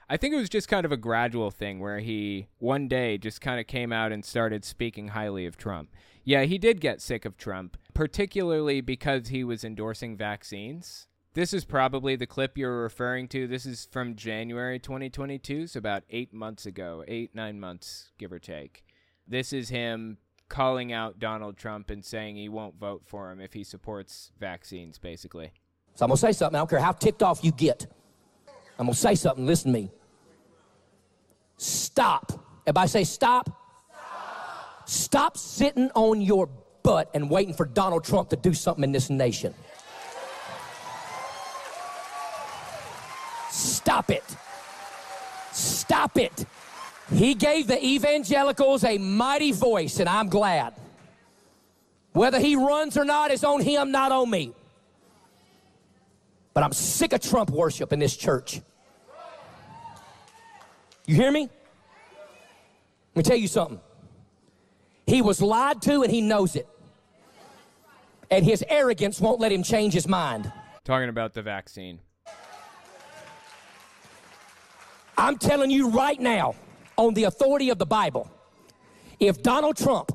I 0.08 0.18
think 0.18 0.36
it 0.36 0.38
was 0.38 0.50
just 0.50 0.68
kind 0.68 0.86
of 0.86 0.92
a 0.92 0.98
gradual 0.98 1.50
thing 1.50 1.80
where 1.80 2.00
he 2.00 2.48
one 2.60 2.88
day 2.88 3.18
just 3.18 3.42
kind 3.42 3.60
of 3.60 3.66
came 3.66 3.92
out 3.92 4.12
and 4.12 4.24
started 4.24 4.64
speaking 4.64 5.10
highly 5.10 5.48
of 5.48 5.58
Trump. 5.58 5.90
Yeah, 6.24 6.44
he 6.44 6.60
did 6.60 6.80
get 6.80 7.02
sick 7.02 7.26
of 7.26 7.38
Trump, 7.38 7.76
particularly 7.94 8.82
because 8.82 9.30
he 9.30 9.44
was 9.44 9.64
endorsing 9.64 10.16
vaccines. 10.16 11.08
This 11.34 11.54
is 11.54 11.66
probably 11.66 12.16
the 12.16 12.28
clip 12.28 12.58
you're 12.58 12.84
referring 12.84 13.28
to. 13.30 13.48
This 13.48 13.66
is 13.66 13.88
from 13.92 14.16
January 14.16 14.80
2022, 14.80 15.68
so 15.68 15.80
about 15.80 16.04
eight 16.10 16.34
months 16.34 16.66
ago, 16.66 17.04
eight, 17.08 17.34
nine 17.34 17.60
months, 17.60 18.12
give 18.18 18.32
or 18.32 18.40
take. 18.40 18.86
This 19.28 19.52
is 19.52 19.70
him 19.70 20.18
calling 20.50 20.94
out 20.94 21.20
Donald 21.20 21.58
Trump 21.58 21.90
and 21.90 22.06
saying 22.06 22.36
he 22.36 22.48
won't 22.48 22.80
vote 22.80 23.02
for 23.06 23.32
him 23.32 23.42
if 23.42 23.54
he 23.54 23.64
supports 23.64 24.32
vaccines, 24.40 25.00
basically. 25.00 25.52
So 25.96 26.06
I'm 26.06 26.10
going 26.10 26.18
to 26.18 26.22
say 26.22 26.32
something. 26.32 26.56
I 26.56 26.60
don't 26.60 26.70
care 26.70 26.80
how 26.80 26.92
ticked 26.92 27.24
off 27.24 27.44
you 27.44 27.52
get. 27.52 27.88
I'm 28.78 28.86
going 28.86 28.94
to 28.94 29.00
say 29.00 29.16
something. 29.16 29.46
Listen 29.46 29.72
to 29.74 29.80
me. 29.80 29.92
Stop. 31.58 32.32
Everybody 32.68 32.90
say 32.90 33.04
stop. 33.04 33.50
Stop. 33.88 34.90
Stop 34.90 35.38
sitting 35.38 35.90
on 35.96 36.22
your 36.22 36.50
butt 36.84 37.10
and 37.14 37.30
waiting 37.30 37.54
for 37.54 37.66
Donald 37.66 38.04
Trump 38.04 38.30
to 38.30 38.36
do 38.36 38.54
something 38.54 38.84
in 38.84 38.92
this 38.92 39.10
nation. 39.10 39.54
Stop 43.50 44.12
it. 44.12 44.24
Stop 45.54 46.18
it. 46.18 46.46
He 47.14 47.34
gave 47.34 47.68
the 47.68 47.84
evangelicals 47.84 48.84
a 48.84 48.98
mighty 48.98 49.52
voice, 49.52 50.00
and 50.00 50.10
I'm 50.10 50.28
glad. 50.28 50.74
Whether 52.12 52.40
he 52.40 52.56
runs 52.56 52.98
or 52.98 53.06
not 53.06 53.32
is 53.32 53.44
on 53.44 53.62
him, 53.62 53.92
not 53.92 54.12
on 54.12 54.30
me. 54.30 54.54
But 56.56 56.64
I'm 56.64 56.72
sick 56.72 57.12
of 57.14 57.20
Trump 57.20 57.52
worship 57.52 57.94
in 57.94 58.00
this 58.00 58.16
church. 58.16 58.62
You 61.06 61.16
hear 61.16 61.30
me? 61.30 61.50
Let 63.14 63.18
me 63.18 63.24
tell 63.24 63.38
you 63.38 63.50
something. 63.50 63.80
He 65.06 65.22
was 65.22 65.42
lied 65.42 65.82
to 65.84 66.02
and 66.02 66.12
he 66.12 66.22
knows 66.22 66.56
it. 66.56 66.68
And 68.32 68.44
his 68.44 68.64
arrogance 68.70 69.20
won't 69.20 69.40
let 69.40 69.52
him 69.52 69.64
change 69.64 69.94
his 69.94 70.08
mind. 70.08 70.52
Talking 70.86 71.10
about 71.10 71.34
the 71.34 71.42
vaccine. 71.42 72.00
I'm 75.18 75.38
telling 75.38 75.70
you 75.70 75.90
right 75.90 76.20
now, 76.20 76.56
on 76.98 77.14
the 77.14 77.26
authority 77.26 77.70
of 77.70 77.80
the 77.80 77.86
Bible, 77.86 78.32
if 79.20 79.44
Donald 79.44 79.76
Trump 79.76 80.14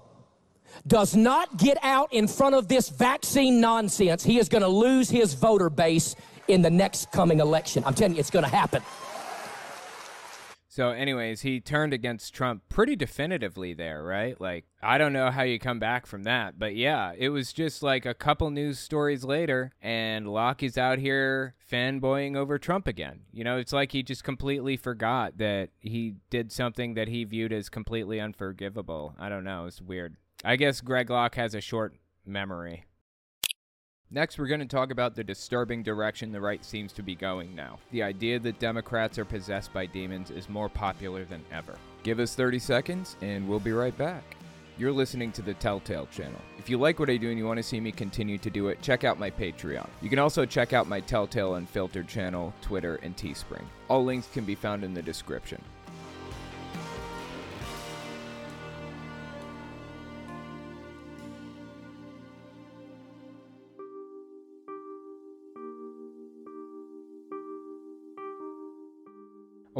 does 0.87 1.14
not 1.14 1.57
get 1.57 1.78
out 1.83 2.12
in 2.12 2.26
front 2.28 2.55
of 2.55 2.68
this 2.68 2.89
vaccine 2.89 3.61
nonsense, 3.61 4.24
he 4.24 4.39
is 4.39 4.49
going 4.49 4.62
to 4.62 4.68
lose 4.68 5.11
his 5.11 5.35
voter 5.35 5.70
base 5.70 6.14
in 6.49 6.62
the 6.62 6.70
next 6.70 7.12
coming 7.12 7.41
election. 7.41 7.85
I'm 7.85 7.95
telling 7.95 8.14
you, 8.14 8.20
it's 8.20 8.31
going 8.31 8.45
to 8.45 8.51
happen. 8.51 8.83
So, 10.72 10.91
anyways, 10.91 11.41
he 11.41 11.59
turned 11.59 11.93
against 11.93 12.33
Trump 12.33 12.62
pretty 12.68 12.95
definitively 12.95 13.74
there, 13.74 14.05
right? 14.05 14.41
Like, 14.41 14.66
I 14.81 14.99
don't 14.99 15.12
know 15.12 15.33
how 15.33 15.43
you 15.43 15.59
come 15.59 15.81
back 15.81 16.07
from 16.07 16.22
that, 16.22 16.61
but 16.61 16.76
yeah, 16.76 17.12
it 17.18 17.31
was 17.31 17.53
just 17.53 17.83
like 17.83 18.07
a 18.07 18.14
couple 18.14 18.49
news 18.51 18.78
stories 18.78 19.24
later, 19.24 19.72
and 19.83 20.28
Locke 20.28 20.62
is 20.62 20.78
out 20.78 21.01
here 21.01 21.57
fanboying 21.70 22.37
over 22.37 22.57
Trump 22.57 22.87
again. 22.87 23.22
You 23.33 23.43
know, 23.43 23.57
it's 23.57 23.72
like 23.72 23.91
he 23.91 24.05
just 24.05 24.22
completely 24.22 24.76
forgot 24.76 25.39
that 25.39 25.70
he 25.81 26.14
did 26.31 26.53
something 26.53 26.95
that 26.95 27.09
he 27.09 27.24
viewed 27.24 27.53
as 27.53 27.68
completely 27.68 28.20
unforgivable. 28.20 29.16
I 29.18 29.28
don't 29.28 29.45
know. 29.45 29.66
It's 29.66 29.83
weird. 29.83 30.14
I 30.43 30.57
guess 30.57 30.80
Greg 30.80 31.11
Locke 31.11 31.34
has 31.34 31.55
a 31.55 31.61
short 31.61 31.95
memory. 32.24 32.86
Next, 34.11 34.38
we're 34.38 34.47
going 34.47 34.61
to 34.61 34.66
talk 34.66 34.91
about 34.91 35.14
the 35.14 35.22
disturbing 35.22 35.82
direction 35.82 36.32
the 36.32 36.41
right 36.41 36.64
seems 36.64 36.95
to 36.95 37.03
be 37.03 37.14
going 37.14 37.55
now. 37.55 37.78
The 37.91 38.03
idea 38.03 38.38
that 38.41 38.59
Democrats 38.59 39.18
are 39.18 39.26
possessed 39.26 39.70
by 39.74 39.84
demons 39.84 40.30
is 40.30 40.49
more 40.49 40.70
popular 40.70 41.26
than 41.26 41.45
ever. 41.53 41.76
Give 42.03 42.18
us 42.20 42.34
30 42.34 42.59
seconds, 42.59 43.16
and 43.20 43.47
we'll 43.47 43.61
be 43.61 43.72
right 43.72 43.97
back. 43.99 44.34
You're 44.78 44.93
listening 44.93 45.30
to 45.32 45.43
the 45.43 45.53
Telltale 45.53 46.07
channel. 46.07 46.41
If 46.59 46.70
you 46.70 46.78
like 46.78 46.99
what 46.99 47.11
I 47.11 47.18
do 47.18 47.28
and 47.28 47.38
you 47.38 47.47
want 47.47 47.59
to 47.59 47.62
see 47.62 47.78
me 47.78 47.93
continue 47.93 48.38
to 48.38 48.49
do 48.49 48.68
it, 48.68 48.80
check 48.80 49.05
out 49.05 49.18
my 49.18 49.30
Patreon. 49.30 49.86
You 50.01 50.09
can 50.09 50.18
also 50.18 50.47
check 50.47 50.72
out 50.72 50.88
my 50.88 51.01
Telltale 51.01 51.57
Unfiltered 51.57 52.09
channel, 52.09 52.55
Twitter, 52.62 52.97
and 53.03 53.14
Teespring. 53.14 53.66
All 53.88 54.03
links 54.03 54.28
can 54.32 54.47
be 54.47 54.55
found 54.55 54.84
in 54.84 54.95
the 54.95 55.03
description. 55.03 55.62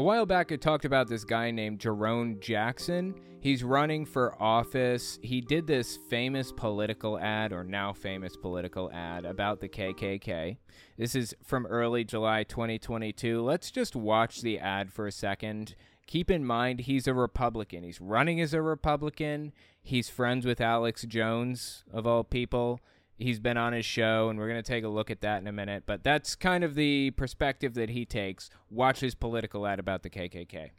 A 0.01 0.03
while 0.03 0.25
back, 0.25 0.51
I 0.51 0.55
talked 0.55 0.85
about 0.85 1.07
this 1.07 1.23
guy 1.23 1.51
named 1.51 1.79
Jerome 1.79 2.39
Jackson. 2.39 3.13
He's 3.39 3.63
running 3.63 4.03
for 4.03 4.33
office. 4.41 5.19
He 5.21 5.41
did 5.41 5.67
this 5.67 5.95
famous 6.09 6.51
political 6.51 7.19
ad, 7.19 7.53
or 7.53 7.63
now 7.63 7.93
famous 7.93 8.35
political 8.35 8.91
ad, 8.91 9.25
about 9.25 9.59
the 9.59 9.69
KKK. 9.69 10.57
This 10.97 11.13
is 11.13 11.35
from 11.43 11.67
early 11.67 12.03
July 12.03 12.41
2022. 12.45 13.43
Let's 13.43 13.69
just 13.69 13.95
watch 13.95 14.41
the 14.41 14.57
ad 14.57 14.91
for 14.91 15.05
a 15.05 15.11
second. 15.11 15.75
Keep 16.07 16.31
in 16.31 16.43
mind, 16.43 16.79
he's 16.79 17.05
a 17.05 17.13
Republican. 17.13 17.83
He's 17.83 18.01
running 18.01 18.41
as 18.41 18.55
a 18.55 18.61
Republican. 18.63 19.53
He's 19.83 20.09
friends 20.09 20.47
with 20.47 20.59
Alex 20.59 21.03
Jones, 21.03 21.83
of 21.93 22.07
all 22.07 22.23
people 22.23 22.79
he's 23.21 23.39
been 23.39 23.57
on 23.57 23.73
his 23.73 23.85
show, 23.85 24.29
and 24.29 24.39
we're 24.39 24.47
going 24.47 24.61
to 24.61 24.67
take 24.67 24.83
a 24.83 24.89
look 24.89 25.11
at 25.11 25.21
that 25.21 25.41
in 25.41 25.47
a 25.47 25.51
minute. 25.51 25.83
But 25.85 26.03
that's 26.03 26.35
kind 26.35 26.63
of 26.63 26.75
the 26.75 27.11
perspective 27.11 27.75
that 27.75 27.89
he 27.89 28.05
takes. 28.05 28.49
Watch 28.69 28.99
his 28.99 29.15
political 29.15 29.65
ad 29.67 29.79
about 29.79 30.03
the 30.03 30.09
KKK. 30.09 30.71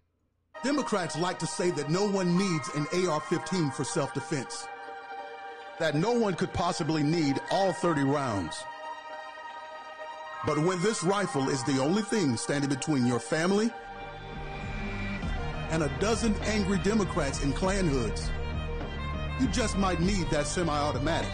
Democrats 0.63 1.19
like 1.19 1.39
to 1.39 1.47
say 1.47 1.71
that 1.73 1.91
no 1.91 2.09
one 2.09 2.37
needs 2.37 2.69
an 2.75 2.87
AR 3.09 3.21
15 3.21 3.71
for 3.71 3.85
self 3.85 4.13
defense, 4.15 4.67
that 5.79 5.95
no 5.95 6.13
one 6.13 6.35
could 6.35 6.53
possibly 6.53 7.03
need 7.03 7.41
all 7.51 7.73
30 7.73 8.03
rounds. 8.03 8.63
But 10.45 10.59
when 10.59 10.81
this 10.83 11.05
rifle 11.05 11.49
is 11.49 11.63
the 11.65 11.81
only 11.81 12.03
thing 12.03 12.37
standing 12.37 12.69
between 12.69 13.07
your 13.07 13.21
family 13.21 13.71
and 15.71 15.85
a 15.85 15.99
dozen 16.01 16.35
angry 16.43 16.79
Democrats 16.79 17.43
in 17.43 17.53
Klan 17.53 17.89
hoods, 17.89 18.29
you 19.41 19.47
just 19.49 19.79
might 19.79 20.01
need 20.01 20.29
that 20.31 20.47
semi 20.47 20.77
automatic 20.77 21.31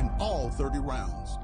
and 0.00 0.10
all 0.18 0.48
30 0.48 0.78
rounds. 0.78 1.38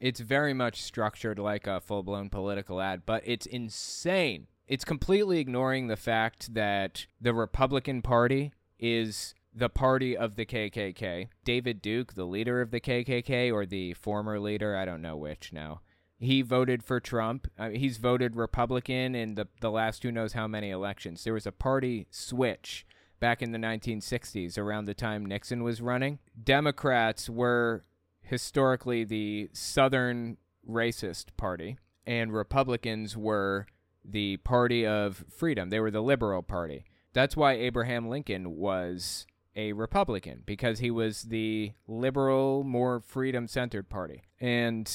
It's 0.00 0.20
very 0.20 0.54
much 0.54 0.80
structured 0.80 1.38
like 1.38 1.66
a 1.66 1.80
full 1.80 2.02
blown 2.02 2.30
political 2.30 2.80
ad, 2.80 3.02
but 3.04 3.22
it's 3.26 3.46
insane. 3.46 4.46
It's 4.68 4.84
completely 4.84 5.38
ignoring 5.38 5.88
the 5.88 5.96
fact 5.96 6.54
that 6.54 7.06
the 7.20 7.34
Republican 7.34 8.02
Party 8.02 8.52
is 8.78 9.34
the 9.54 9.68
party 9.68 10.16
of 10.16 10.36
the 10.36 10.46
KKK. 10.46 11.28
David 11.44 11.82
Duke, 11.82 12.14
the 12.14 12.24
leader 12.24 12.60
of 12.60 12.70
the 12.70 12.80
KKK, 12.80 13.52
or 13.52 13.66
the 13.66 13.94
former 13.94 14.40
leader, 14.40 14.76
I 14.76 14.84
don't 14.84 15.02
know 15.02 15.16
which 15.16 15.52
now. 15.52 15.80
He 16.18 16.42
voted 16.42 16.84
for 16.84 17.00
Trump. 17.00 17.48
Uh, 17.58 17.70
he's 17.70 17.98
voted 17.98 18.36
Republican 18.36 19.16
in 19.16 19.34
the, 19.34 19.48
the 19.60 19.72
last 19.72 20.04
who 20.04 20.12
knows 20.12 20.34
how 20.34 20.46
many 20.46 20.70
elections. 20.70 21.24
There 21.24 21.34
was 21.34 21.46
a 21.46 21.52
party 21.52 22.06
switch 22.10 22.86
back 23.22 23.40
in 23.40 23.52
the 23.52 23.58
1960s, 23.58 24.58
around 24.58 24.86
the 24.86 24.94
time 24.94 25.24
Nixon 25.24 25.62
was 25.62 25.80
running. 25.80 26.18
Democrats 26.42 27.30
were 27.30 27.84
historically 28.20 29.04
the 29.04 29.48
Southern 29.52 30.38
racist 30.68 31.26
party, 31.36 31.78
and 32.04 32.32
Republicans 32.32 33.16
were 33.16 33.66
the 34.04 34.38
party 34.38 34.84
of 34.84 35.24
freedom. 35.30 35.70
They 35.70 35.78
were 35.78 35.92
the 35.92 36.02
liberal 36.02 36.42
party. 36.42 36.84
That's 37.12 37.36
why 37.36 37.52
Abraham 37.52 38.08
Lincoln 38.08 38.56
was 38.56 39.24
a 39.54 39.72
Republican, 39.72 40.42
because 40.44 40.80
he 40.80 40.90
was 40.90 41.22
the 41.22 41.74
liberal, 41.86 42.64
more 42.64 42.98
freedom 42.98 43.46
centered 43.46 43.88
party. 43.88 44.22
And 44.40 44.90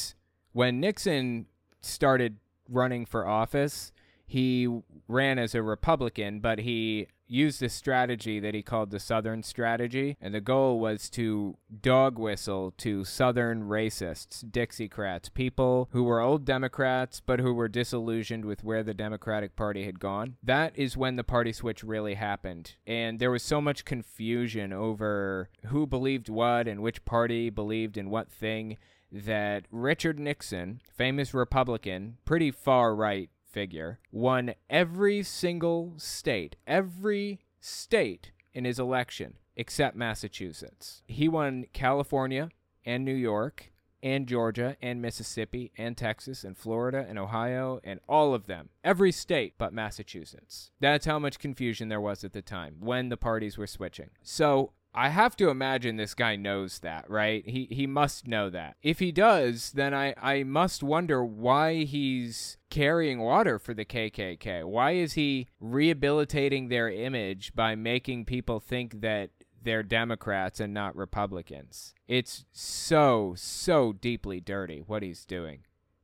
when 0.51 0.81
Nixon 0.81 1.45
started 1.79 2.39
running 2.67 3.05
for 3.05 3.25
office, 3.25 3.93
he 4.27 4.67
ran 5.07 5.39
as 5.39 5.55
a 5.55 5.63
Republican, 5.63 6.41
but 6.41 6.59
he 6.59 7.07
used 7.27 7.59
this 7.59 7.73
strategy 7.73 8.39
that 8.39 8.53
he 8.53 8.61
called 8.61 8.91
the 8.91 8.99
Southern 8.99 9.41
strategy. 9.43 10.17
And 10.21 10.33
the 10.33 10.41
goal 10.41 10.79
was 10.79 11.09
to 11.11 11.57
dog 11.81 12.19
whistle 12.19 12.73
to 12.77 13.03
Southern 13.03 13.63
racists, 13.63 14.43
Dixiecrats, 14.43 15.33
people 15.33 15.89
who 15.91 16.03
were 16.03 16.21
old 16.21 16.45
Democrats 16.45 17.21
but 17.25 17.39
who 17.39 17.53
were 17.53 17.67
disillusioned 17.67 18.45
with 18.45 18.63
where 18.63 18.83
the 18.83 18.93
Democratic 18.93 19.55
Party 19.55 19.85
had 19.85 19.99
gone. 19.99 20.37
That 20.43 20.77
is 20.77 20.97
when 20.97 21.15
the 21.15 21.23
party 21.23 21.53
switch 21.53 21.83
really 21.83 22.15
happened. 22.15 22.75
And 22.85 23.19
there 23.19 23.31
was 23.31 23.43
so 23.43 23.61
much 23.61 23.85
confusion 23.85 24.73
over 24.73 25.49
who 25.67 25.87
believed 25.87 26.29
what 26.29 26.67
and 26.67 26.81
which 26.81 27.05
party 27.05 27.49
believed 27.49 27.97
in 27.97 28.09
what 28.09 28.31
thing 28.31 28.77
that 29.11 29.65
Richard 29.71 30.19
Nixon, 30.19 30.81
famous 30.93 31.33
Republican, 31.33 32.17
pretty 32.25 32.51
far 32.51 32.93
right 32.93 33.29
figure, 33.57 33.97
won 34.11 34.53
every 34.69 35.23
single 35.23 35.95
state, 35.97 36.55
every 36.67 37.39
state 37.59 38.31
in 38.53 38.65
his 38.65 38.77
election 38.77 39.33
except 39.55 39.95
Massachusetts. 39.95 41.01
He 41.07 41.27
won 41.27 41.65
California 41.73 42.49
and 42.85 43.03
New 43.03 43.15
York, 43.15 43.71
and 44.03 44.27
Georgia 44.27 44.77
and 44.79 45.01
Mississippi 45.01 45.71
and 45.75 45.97
Texas 45.97 46.43
and 46.43 46.55
Florida 46.55 47.05
and 47.09 47.17
Ohio 47.17 47.79
and 47.83 47.99
all 48.07 48.33
of 48.33 48.45
them. 48.45 48.69
Every 48.83 49.11
state 49.11 49.55
but 49.57 49.73
Massachusetts. 49.73 50.69
That's 50.79 51.07
how 51.07 51.17
much 51.17 51.39
confusion 51.39 51.89
there 51.89 51.99
was 51.99 52.23
at 52.23 52.33
the 52.33 52.43
time 52.43 52.75
when 52.79 53.09
the 53.09 53.17
parties 53.17 53.57
were 53.57 53.67
switching. 53.67 54.11
So 54.21 54.73
I 54.97 55.09
have 55.09 55.37
to 55.37 55.49
imagine 55.49 55.95
this 55.95 56.15
guy 56.15 56.35
knows 56.35 56.79
that, 56.79 57.07
right? 57.07 57.47
He 57.47 57.67
he 57.69 57.85
must 57.85 58.27
know 58.27 58.49
that. 58.49 58.77
If 58.81 58.97
he 58.97 59.11
does, 59.11 59.73
then 59.73 59.93
I, 59.93 60.15
I 60.19 60.41
must 60.41 60.81
wonder 60.81 61.23
why 61.23 61.83
he's 61.83 62.57
carrying 62.71 63.19
water 63.19 63.59
for 63.59 63.75
the 63.75 63.85
KKK. 63.85 64.63
Why 64.65 64.93
is 64.93 65.13
he 65.13 65.49
rehabilitating 65.59 66.69
their 66.69 66.89
image 66.89 67.53
by 67.53 67.75
making 67.75 68.25
people 68.25 68.59
think 68.59 69.01
that 69.01 69.29
they're 69.61 69.83
Democrats 69.83 70.59
and 70.59 70.73
not 70.73 70.95
Republicans? 70.95 71.93
It's 72.07 72.45
so, 72.51 73.35
so 73.37 73.93
deeply 73.93 74.39
dirty 74.39 74.79
what 74.79 75.03
he's 75.03 75.25
doing 75.25 75.59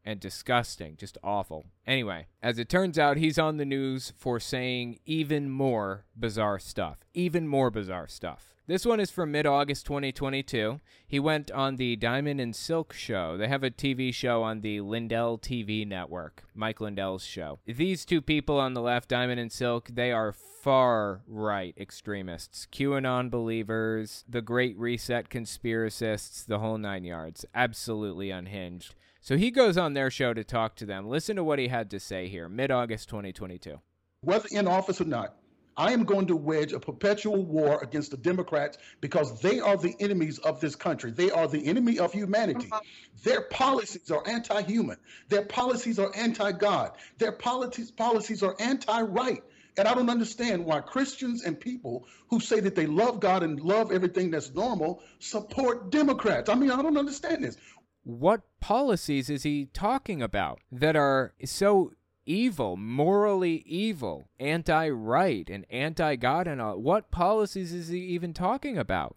and 0.06 0.20
disgusting, 0.20 0.98
just 0.98 1.18
awful. 1.24 1.66
Anyway, 1.88 2.28
as 2.44 2.60
it 2.60 2.70
turns 2.70 3.00
out, 3.00 3.18
he's 3.18 3.40
on 3.40 3.58
the 3.58 3.66
news 3.66 4.14
for 4.18 4.40
saying 4.40 5.00
even 5.08 5.50
more 5.50 6.06
bizarre 6.16 6.60
stuff. 6.60 7.00
Even 7.16 7.48
more 7.48 7.72
bizarre 7.72 8.08
stuff. 8.08 8.53
This 8.66 8.86
one 8.86 9.02
is 9.02 9.12
from 9.12 9.34
mid 9.34 9.46
August 9.46 9.86
2022. 9.88 10.80
He 11.06 11.20
went 11.20 11.52
on 11.52 11.76
the 11.76 11.98
Diamond 11.98 12.40
and 12.40 12.56
Silk 12.56 12.94
show. 12.94 13.36
They 13.36 13.50
have 13.50 13.62
a 13.62 13.70
TV 13.70 14.14
show 14.14 14.42
on 14.42 14.62
the 14.62 14.80
Lindell 14.80 15.38
TV 15.38 15.86
network, 15.86 16.46
Mike 16.56 16.80
Lindell's 16.80 17.26
show. 17.26 17.60
These 17.66 18.06
two 18.06 18.22
people 18.22 18.58
on 18.58 18.74
the 18.74 18.82
left, 18.82 19.10
Diamond 19.10 19.42
and 19.42 19.52
Silk, 19.52 19.90
they 19.92 20.14
are 20.14 20.32
far 20.32 21.24
right 21.28 21.76
extremists, 21.78 22.66
QAnon 22.72 23.30
believers, 23.30 24.24
the 24.30 24.42
Great 24.42 24.78
Reset 24.78 25.30
conspiracists, 25.30 26.46
the 26.46 26.60
whole 26.60 26.78
nine 26.78 27.04
yards. 27.04 27.46
Absolutely 27.54 28.32
unhinged. 28.32 28.96
So 29.20 29.36
he 29.36 29.52
goes 29.52 29.78
on 29.78 29.94
their 29.94 30.10
show 30.10 30.34
to 30.34 30.44
talk 30.46 30.78
to 30.78 30.86
them. 30.86 31.10
Listen 31.10 31.36
to 31.36 31.44
what 31.44 31.60
he 31.60 31.68
had 31.68 31.92
to 31.92 32.00
say 32.00 32.30
here, 32.30 32.48
mid 32.48 32.72
August 32.72 33.10
2022. 33.10 33.82
Whether 34.22 34.48
in 34.52 34.70
office 34.70 35.02
or 35.02 35.06
not, 35.06 35.36
I 35.76 35.92
am 35.92 36.04
going 36.04 36.28
to 36.28 36.36
wedge 36.36 36.74
a 36.74 36.80
perpetual 36.80 37.46
war 37.46 37.82
against 37.82 38.12
the 38.12 38.18
Democrats 38.18 38.78
because 39.02 39.42
they 39.42 39.60
are 39.60 39.78
the 39.78 39.96
enemies 40.00 40.38
of 40.40 40.60
this 40.60 40.76
country. 40.76 41.12
They 41.12 41.32
are 41.32 41.48
the 41.48 41.66
enemy 41.66 42.00
of 42.00 42.14
humanity. 42.14 42.68
Uh-huh. 42.72 42.82
Their 43.24 43.42
policies 43.42 44.12
are 44.12 44.24
anti 44.28 44.62
human. 44.62 44.98
Their 45.30 45.46
policies 45.46 46.00
are 46.00 46.12
anti 46.16 46.52
God. 46.52 46.92
Their 47.18 47.32
policies, 47.32 47.92
policies 47.92 48.44
are 48.44 48.56
anti 48.60 49.02
right. 49.02 49.44
And 49.78 49.88
I 49.88 49.96
don't 49.96 50.10
understand 50.10 50.66
why 50.66 50.82
Christians 50.82 51.44
and 51.44 51.60
people 51.60 52.06
who 52.30 52.40
say 52.40 52.60
that 52.60 52.76
they 52.76 52.86
love 52.86 53.20
God 53.20 53.42
and 53.42 53.60
love 53.60 53.92
everything 53.92 54.30
that's 54.30 54.54
normal 54.54 55.02
support 55.20 55.90
Democrats. 55.90 56.50
I 56.50 56.56
mean, 56.56 56.70
I 56.70 56.82
don't 56.82 56.98
understand 56.98 57.44
this. 57.44 57.58
What 58.04 58.42
policies 58.60 59.30
is 59.30 59.44
he 59.44 59.70
talking 59.74 60.22
about 60.22 60.60
that 60.72 60.96
are 60.96 61.34
so 61.46 61.94
evil, 62.26 62.78
morally 62.78 63.64
evil, 63.66 64.30
anti 64.40 64.90
right, 64.90 65.50
and 65.50 65.66
anti 65.70 66.16
God, 66.16 66.48
and 66.48 66.62
all. 66.62 66.78
What 66.78 67.12
policies 67.12 67.74
is 67.74 67.90
he 67.90 68.00
even 68.00 68.34
talking 68.34 68.78
about? 68.78 69.16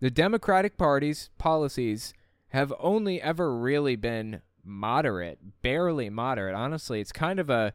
The 0.00 0.10
Democratic 0.10 0.76
Party's 0.76 1.30
policies 1.38 2.14
have 2.48 2.72
only 2.78 3.20
ever 3.20 3.56
really 3.56 3.96
been 3.96 4.42
moderate, 4.64 5.62
barely 5.62 6.10
moderate. 6.10 6.54
Honestly, 6.54 7.00
it's 7.00 7.12
kind 7.12 7.40
of 7.40 7.50
a 7.50 7.74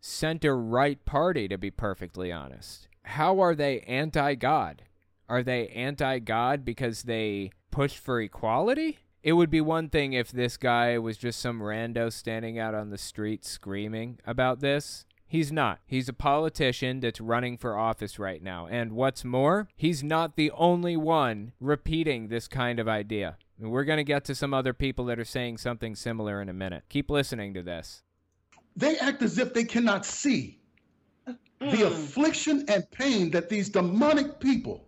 center 0.00 0.56
right 0.56 1.04
party, 1.04 1.48
to 1.48 1.58
be 1.58 1.70
perfectly 1.70 2.30
honest. 2.30 2.88
How 3.04 3.40
are 3.40 3.54
they 3.54 3.80
anti 3.80 4.34
God? 4.34 4.82
Are 5.28 5.42
they 5.42 5.68
anti 5.68 6.18
God 6.18 6.64
because 6.64 7.02
they 7.02 7.50
push 7.70 7.96
for 7.96 8.20
equality? 8.20 8.98
It 9.24 9.32
would 9.32 9.48
be 9.48 9.62
one 9.62 9.88
thing 9.88 10.12
if 10.12 10.30
this 10.30 10.58
guy 10.58 10.98
was 10.98 11.16
just 11.16 11.40
some 11.40 11.60
rando 11.60 12.12
standing 12.12 12.58
out 12.58 12.74
on 12.74 12.90
the 12.90 12.98
street 12.98 13.42
screaming 13.42 14.18
about 14.26 14.60
this. 14.60 15.06
He's 15.26 15.50
not. 15.50 15.80
He's 15.86 16.10
a 16.10 16.12
politician 16.12 17.00
that's 17.00 17.22
running 17.22 17.56
for 17.56 17.78
office 17.78 18.18
right 18.18 18.42
now. 18.42 18.66
And 18.66 18.92
what's 18.92 19.24
more, 19.24 19.66
he's 19.74 20.04
not 20.04 20.36
the 20.36 20.50
only 20.50 20.94
one 20.98 21.52
repeating 21.58 22.28
this 22.28 22.46
kind 22.48 22.78
of 22.78 22.86
idea. 22.86 23.38
And 23.58 23.70
we're 23.70 23.84
going 23.84 23.96
to 23.96 24.04
get 24.04 24.24
to 24.26 24.34
some 24.34 24.52
other 24.52 24.74
people 24.74 25.06
that 25.06 25.18
are 25.18 25.24
saying 25.24 25.56
something 25.56 25.94
similar 25.94 26.42
in 26.42 26.50
a 26.50 26.52
minute. 26.52 26.82
Keep 26.90 27.08
listening 27.08 27.54
to 27.54 27.62
this. 27.62 28.02
They 28.76 28.98
act 28.98 29.22
as 29.22 29.38
if 29.38 29.54
they 29.54 29.64
cannot 29.64 30.04
see 30.04 30.60
the 31.24 31.34
mm. 31.60 31.86
affliction 31.86 32.66
and 32.68 32.90
pain 32.90 33.30
that 33.30 33.48
these 33.48 33.70
demonic 33.70 34.38
people 34.38 34.84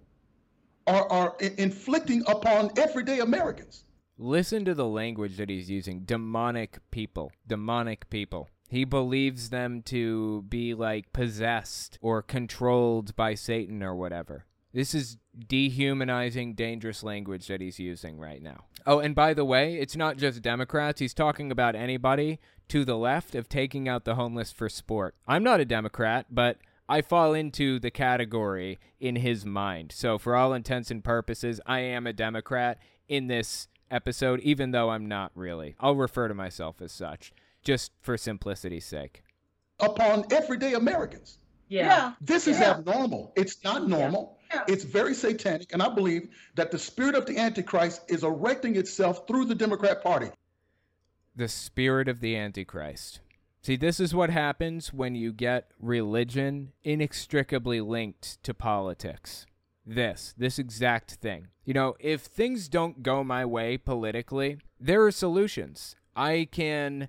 are, 0.87 1.11
are 1.11 1.37
inflicting 1.57 2.23
upon 2.27 2.71
everyday 2.77 3.21
Americans. 3.21 3.85
Listen 4.19 4.65
to 4.65 4.75
the 4.75 4.87
language 4.87 5.37
that 5.37 5.51
he's 5.51 5.69
using 5.69 6.01
demonic 6.01 6.79
people. 6.91 7.33
Demonic 7.47 8.09
people. 8.09 8.49
He 8.69 8.85
believes 8.85 9.51
them 9.51 9.83
to 9.83 10.43
be 10.49 10.73
like 10.73 11.13
possessed 11.13 11.99
or 12.01 12.23
controlled 12.23 13.15
by 13.15 13.35
Satan 13.35 13.83
or 13.83 13.95
whatever. 13.95 14.47
This 14.73 14.95
is 14.95 15.19
dehumanizing, 15.49 16.55
dangerous 16.55 17.03
language 17.03 17.47
that 17.49 17.61
he's 17.61 17.79
using 17.79 18.19
right 18.19 18.43
now. 18.43 18.65
Oh, 18.87 19.01
and 19.01 19.15
by 19.15 19.35
the 19.35 19.45
way, 19.45 19.77
it's 19.77 19.97
not 19.97 20.17
just 20.17 20.43
Democrats. 20.43 21.01
He's 21.01 21.15
talking 21.15 21.51
about 21.51 21.75
anybody 21.75 22.41
to 22.69 22.85
the 22.85 22.97
left 22.97 23.35
of 23.35 23.49
taking 23.49 23.89
out 23.89 24.05
the 24.05 24.15
homeless 24.15 24.51
for 24.51 24.69
sport. 24.69 25.15
I'm 25.29 25.43
not 25.43 25.61
a 25.61 25.65
Democrat, 25.65 26.27
but 26.31 26.59
I 26.89 27.03
fall 27.03 27.35
into 27.35 27.79
the 27.79 27.91
category 27.91 28.79
in 28.99 29.17
his 29.17 29.45
mind. 29.45 29.93
So, 29.93 30.19
for 30.19 30.35
all 30.37 30.53
intents 30.53 30.91
and 30.91 31.05
purposes, 31.05 31.61
I 31.67 31.81
am 31.81 32.07
a 32.07 32.13
Democrat 32.13 32.79
in 33.09 33.27
this 33.27 33.69
episode, 33.91 34.41
even 34.41 34.71
though 34.71 34.91
I'm 34.91 35.07
not 35.07 35.33
really. 35.35 35.77
I'll 35.81 35.97
refer 35.97 36.29
to 36.29 36.35
myself 36.35 36.81
as 36.81 36.93
such, 36.93 37.33
just 37.63 37.93
for 38.01 38.17
simplicity's 38.17 38.85
sake. 38.85 39.23
Upon 39.81 40.25
everyday 40.31 40.75
Americans. 40.75 41.39
Yeah. 41.69 42.15
This 42.21 42.47
is 42.47 42.59
Yeah. 42.61 42.73
abnormal. 42.73 43.33
It's 43.37 43.63
not 43.65 43.89
normal. 43.89 44.39
Yeah. 44.53 44.65
It's 44.69 44.85
very 44.85 45.15
satanic. 45.15 45.73
And 45.73 45.83
I 45.83 45.89
believe 45.93 46.29
that 46.55 46.71
the 46.71 46.79
spirit 46.79 47.15
of 47.17 47.27
the 47.27 47.37
Antichrist 47.39 48.03
is 48.09 48.23
erecting 48.23 48.77
itself 48.77 49.27
through 49.27 49.47
the 49.47 49.55
Democrat 49.55 50.03
Party. 50.03 50.31
The 51.35 51.49
spirit 51.49 52.09
of 52.09 52.21
the 52.21 52.37
Antichrist. 52.37 53.21
See, 53.63 53.77
this 53.77 53.99
is 53.99 54.15
what 54.15 54.31
happens 54.31 54.93
when 54.93 55.17
you 55.17 55.33
get 55.33 55.73
religion 55.81 56.73
inextricably 56.85 57.81
linked 57.81 58.41
to 58.45 58.55
politics. 58.55 59.45
This, 59.87 60.35
this 60.37 60.59
exact 60.59 61.13
thing. 61.13 61.47
You 61.65 61.73
know, 61.73 61.95
if 62.01 62.23
things 62.23 62.69
don't 62.69 63.05
go 63.05 63.23
my 63.23 63.45
way 63.45 63.79
politically, 63.79 64.59
there 64.81 65.05
are 65.05 65.13
solutions. 65.13 65.95
I 66.17 66.49
can 66.51 67.09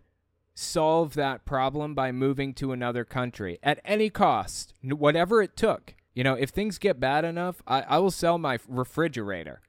solve 0.53 1.15
that 1.15 1.43
problem 1.45 1.95
by 1.95 2.11
moving 2.11 2.53
to 2.55 2.71
another 2.71 3.03
country 3.03 3.57
at 3.63 3.79
any 3.83 4.09
cost, 4.11 4.73
whatever 4.83 5.41
it 5.41 5.57
took. 5.57 5.95
You 6.13 6.23
know, 6.23 6.35
if 6.35 6.49
things 6.51 6.77
get 6.77 6.99
bad 6.99 7.25
enough, 7.25 7.63
I, 7.65 7.81
I 7.81 7.97
will 7.97 8.11
sell 8.11 8.37
my 8.37 8.59
refrigerator. 8.67 9.61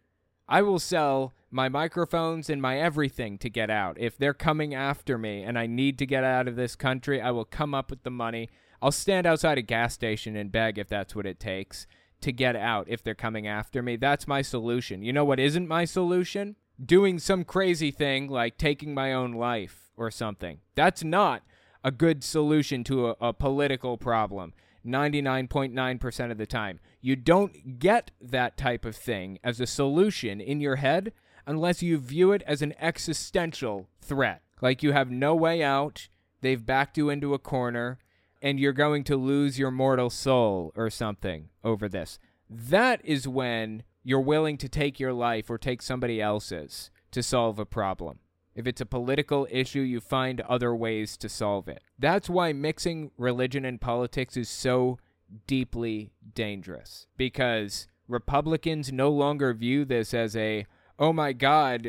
I 0.47 0.63
will 0.63 0.79
sell 0.79 1.33
my 1.51 1.69
microphones 1.69 2.51
and 2.51 2.61
my 2.61 2.79
everything 2.79 3.39
to 3.39 3.51
get 3.51 3.71
out. 3.71 3.97
If 3.99 4.19
they're 4.19 4.35
coming 4.35 4.75
after 4.75 5.17
me 5.17 5.43
and 5.43 5.59
I 5.59 5.67
need 5.67 5.99
to 5.99 6.07
get 6.07 6.25
out 6.25 6.49
of 6.49 6.57
this 6.57 6.77
country, 6.77 7.21
I 7.21 7.31
will 7.31 7.45
come 7.45 7.75
up 7.75 7.91
with 7.91 8.03
the 8.03 8.11
money. 8.11 8.49
I'll 8.81 8.93
stand 8.93 9.27
outside 9.27 9.59
a 9.59 9.63
gas 9.63 9.95
station 9.95 10.37
and 10.37 10.53
beg 10.53 10.79
if 10.79 10.89
that's 10.89 11.15
what 11.15 11.27
it 11.27 11.41
takes 11.41 11.87
to 12.21 12.33
get 12.33 12.57
out 12.57 12.87
if 12.89 13.03
they're 13.03 13.14
coming 13.14 13.47
after 13.47 13.83
me. 13.83 13.97
That's 13.97 14.27
my 14.27 14.43
solution. 14.43 15.03
You 15.03 15.12
know 15.12 15.25
what 15.25 15.41
isn't 15.41 15.69
my 15.69 15.85
solution? 15.85 16.57
Doing 16.85 17.19
some 17.19 17.45
crazy 17.45 17.91
thing 17.91 18.29
like 18.29 18.59
taking 18.59 18.95
my 18.95 19.12
own 19.12 19.33
life 19.33 19.91
or 19.97 20.11
something. 20.11 20.61
That's 20.75 21.05
not 21.05 21.43
a 21.85 21.91
good 21.91 22.25
solution 22.25 22.85
to 22.85 23.09
a, 23.09 23.16
a 23.21 23.33
political 23.33 23.97
problem. 23.97 24.53
99.9% 24.87 26.31
of 26.31 26.39
the 26.39 26.47
time. 26.47 26.81
You 27.01 27.16
don't 27.16 27.79
get 27.79 28.11
that 28.21 28.57
type 28.57 28.85
of 28.85 28.97
thing 28.97 29.39
as 29.45 29.61
a 29.61 29.66
solution 29.66 30.41
in 30.41 30.61
your 30.61 30.77
head 30.77 31.12
unless 31.47 31.83
you 31.83 31.99
view 31.99 32.33
it 32.33 32.43
as 32.47 32.62
an 32.62 32.75
existential 32.81 33.89
threat. 34.01 34.43
Like 34.61 34.83
you 34.83 34.93
have 34.93 35.11
no 35.11 35.35
way 35.35 35.62
out, 35.62 36.09
they've 36.41 36.64
backed 36.64 36.99
you 36.99 37.11
into 37.11 37.35
a 37.35 37.39
corner, 37.39 37.99
and 38.41 38.61
you're 38.61 38.72
going 38.72 39.05
to 39.05 39.16
lose 39.16 39.59
your 39.59 39.70
mortal 39.70 40.11
soul 40.11 40.72
or 40.76 40.91
something 40.91 41.49
over 41.64 41.89
this. 41.89 42.18
That 42.49 43.01
is 43.05 43.28
when 43.28 43.82
you're 44.03 44.20
willing 44.20 44.57
to 44.59 44.68
take 44.68 44.99
your 44.99 45.12
life 45.12 45.51
or 45.51 45.59
take 45.59 45.82
somebody 45.82 46.20
else's 46.20 46.91
to 47.11 47.22
solve 47.22 47.59
a 47.59 47.66
problem. 47.66 48.20
If 48.55 48.66
it's 48.66 48.80
a 48.80 48.86
political 48.86 49.47
issue, 49.51 49.80
you 49.80 50.01
find 50.01 50.41
other 50.41 50.74
ways 50.74 51.16
to 51.18 51.28
solve 51.28 51.68
it. 51.68 51.82
That's 51.99 52.28
why 52.28 52.53
mixing 52.53 53.12
religion 53.16 53.64
and 53.64 53.80
politics 53.80 54.36
is 54.36 54.49
so 54.49 54.99
deeply 55.47 56.12
dangerous 56.34 57.07
because 57.16 57.86
Republicans 58.09 58.91
no 58.91 59.11
longer 59.11 59.53
view 59.53 59.84
this 59.84 60.14
as 60.14 60.34
a, 60.34 60.66
oh 60.99 61.12
my 61.12 61.32
God, 61.32 61.89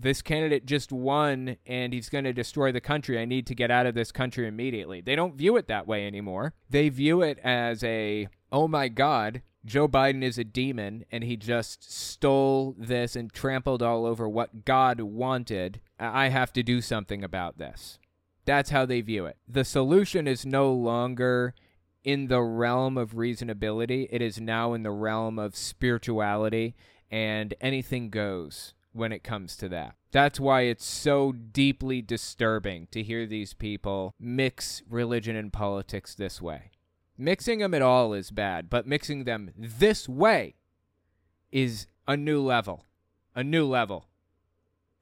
this 0.00 0.22
candidate 0.22 0.64
just 0.64 0.92
won 0.92 1.56
and 1.66 1.92
he's 1.92 2.08
going 2.08 2.24
to 2.24 2.32
destroy 2.32 2.72
the 2.72 2.80
country. 2.80 3.18
I 3.18 3.24
need 3.24 3.46
to 3.48 3.54
get 3.54 3.70
out 3.70 3.86
of 3.86 3.94
this 3.94 4.10
country 4.10 4.48
immediately. 4.48 5.00
They 5.00 5.14
don't 5.14 5.36
view 5.36 5.56
it 5.56 5.68
that 5.68 5.86
way 5.86 6.06
anymore. 6.06 6.54
They 6.68 6.88
view 6.88 7.22
it 7.22 7.38
as 7.44 7.84
a, 7.84 8.28
oh 8.50 8.66
my 8.66 8.88
God, 8.88 9.42
Joe 9.64 9.86
Biden 9.86 10.22
is 10.22 10.38
a 10.38 10.44
demon 10.44 11.04
and 11.12 11.22
he 11.22 11.36
just 11.36 11.92
stole 11.92 12.74
this 12.78 13.14
and 13.14 13.32
trampled 13.32 13.82
all 13.82 14.06
over 14.06 14.28
what 14.28 14.64
God 14.64 15.00
wanted. 15.00 15.80
I 15.98 16.28
have 16.28 16.52
to 16.54 16.62
do 16.62 16.80
something 16.80 17.22
about 17.22 17.58
this. 17.58 17.98
That's 18.46 18.70
how 18.70 18.86
they 18.86 19.02
view 19.02 19.26
it. 19.26 19.36
The 19.46 19.64
solution 19.64 20.26
is 20.26 20.46
no 20.46 20.72
longer 20.72 21.54
in 22.02 22.28
the 22.28 22.40
realm 22.40 22.96
of 22.96 23.12
reasonability, 23.12 24.08
it 24.10 24.22
is 24.22 24.40
now 24.40 24.72
in 24.72 24.82
the 24.82 24.90
realm 24.90 25.38
of 25.38 25.54
spirituality, 25.54 26.74
and 27.10 27.52
anything 27.60 28.08
goes 28.08 28.72
when 28.92 29.12
it 29.12 29.22
comes 29.22 29.56
to 29.56 29.68
that. 29.68 29.94
That's 30.12 30.40
why 30.40 30.62
it's 30.62 30.84
so 30.84 31.32
deeply 31.32 32.02
disturbing 32.02 32.88
to 32.90 33.02
hear 33.02 33.26
these 33.26 33.54
people 33.54 34.14
mix 34.18 34.82
religion 34.88 35.36
and 35.36 35.52
politics 35.52 36.14
this 36.14 36.42
way. 36.42 36.70
Mixing 37.16 37.58
them 37.58 37.74
at 37.74 37.82
all 37.82 38.12
is 38.12 38.30
bad, 38.30 38.70
but 38.70 38.86
mixing 38.86 39.24
them 39.24 39.52
this 39.56 40.08
way 40.08 40.54
is 41.52 41.86
a 42.08 42.16
new 42.16 42.40
level. 42.40 42.86
A 43.34 43.44
new 43.44 43.66
level. 43.66 44.06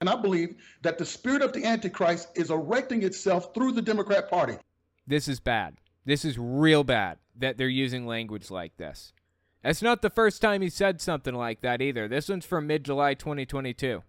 And 0.01 0.09
I 0.09 0.15
believe 0.15 0.55
that 0.81 0.97
the 0.97 1.05
spirit 1.05 1.41
of 1.41 1.53
the 1.53 1.65
Antichrist 1.65 2.29
is 2.35 2.51
erecting 2.51 3.03
itself 3.03 3.53
through 3.53 3.73
the 3.73 3.81
Democrat 3.81 4.29
Party. 4.29 4.57
This 5.07 5.27
is 5.27 5.39
bad. 5.39 5.77
This 6.05 6.23
is 6.23 6.37
real 6.37 6.83
bad 6.83 7.17
that 7.37 7.57
they're 7.57 7.67
using 7.67 8.05
language 8.05 8.51
like 8.51 8.77
this. 8.77 9.13
That's 9.63 9.81
not 9.81 10.01
the 10.01 10.09
first 10.09 10.41
time 10.41 10.61
he 10.61 10.69
said 10.69 11.01
something 11.01 11.35
like 11.35 11.61
that 11.61 11.81
either. 11.81 12.07
This 12.07 12.29
one's 12.29 12.45
from 12.45 12.67
mid 12.67 12.85
July 12.85 13.13
2022. 13.13 14.03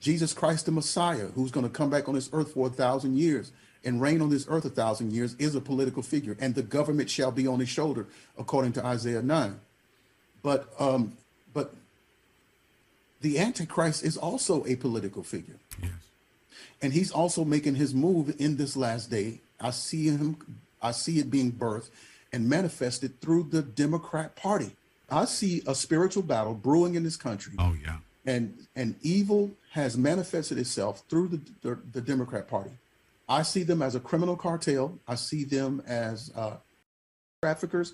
Jesus 0.00 0.34
Christ, 0.34 0.66
the 0.66 0.72
Messiah, 0.72 1.28
who's 1.34 1.50
going 1.50 1.64
to 1.64 1.72
come 1.72 1.88
back 1.88 2.08
on 2.08 2.14
this 2.14 2.28
earth 2.32 2.52
for 2.52 2.66
a 2.66 2.70
thousand 2.70 3.16
years 3.16 3.52
and 3.84 4.00
reign 4.00 4.20
on 4.20 4.28
this 4.28 4.46
earth 4.48 4.64
a 4.66 4.70
thousand 4.70 5.12
years, 5.12 5.34
is 5.38 5.54
a 5.54 5.60
political 5.60 6.02
figure, 6.02 6.36
and 6.38 6.54
the 6.54 6.62
government 6.62 7.08
shall 7.08 7.30
be 7.30 7.46
on 7.46 7.60
his 7.60 7.68
shoulder, 7.68 8.06
according 8.36 8.72
to 8.72 8.84
Isaiah 8.84 9.22
9. 9.22 9.60
But 10.42 10.68
um, 10.78 11.16
but 11.54 11.72
the 13.22 13.38
Antichrist 13.38 14.04
is 14.04 14.16
also 14.16 14.64
a 14.66 14.76
political 14.76 15.22
figure. 15.22 15.56
Yes. 15.82 15.92
And 16.82 16.92
he's 16.92 17.10
also 17.10 17.44
making 17.44 17.76
his 17.76 17.94
move 17.94 18.34
in 18.38 18.58
this 18.58 18.76
last 18.76 19.10
day. 19.10 19.40
I 19.58 19.70
see 19.70 20.08
him, 20.08 20.36
I 20.82 20.90
see 20.90 21.18
it 21.18 21.30
being 21.30 21.50
birthed 21.50 21.88
and 22.32 22.48
manifested 22.48 23.20
through 23.20 23.44
the 23.44 23.62
Democrat 23.62 24.36
Party. 24.36 24.72
I 25.10 25.24
see 25.24 25.62
a 25.66 25.74
spiritual 25.74 26.22
battle 26.22 26.54
brewing 26.54 26.94
in 26.94 27.04
this 27.04 27.16
country. 27.16 27.54
Oh 27.58 27.74
yeah. 27.82 27.98
And 28.24 28.66
and 28.74 28.96
evil 29.02 29.52
has 29.70 29.96
manifested 29.96 30.58
itself 30.58 31.04
through 31.08 31.28
the, 31.28 31.40
the, 31.62 31.78
the 31.92 32.00
Democrat 32.00 32.48
Party. 32.48 32.72
I 33.28 33.42
see 33.42 33.62
them 33.62 33.82
as 33.82 33.94
a 33.94 34.00
criminal 34.00 34.36
cartel. 34.36 34.98
I 35.06 35.16
see 35.16 35.44
them 35.44 35.82
as 35.86 36.32
uh, 36.36 36.56
traffickers, 37.42 37.92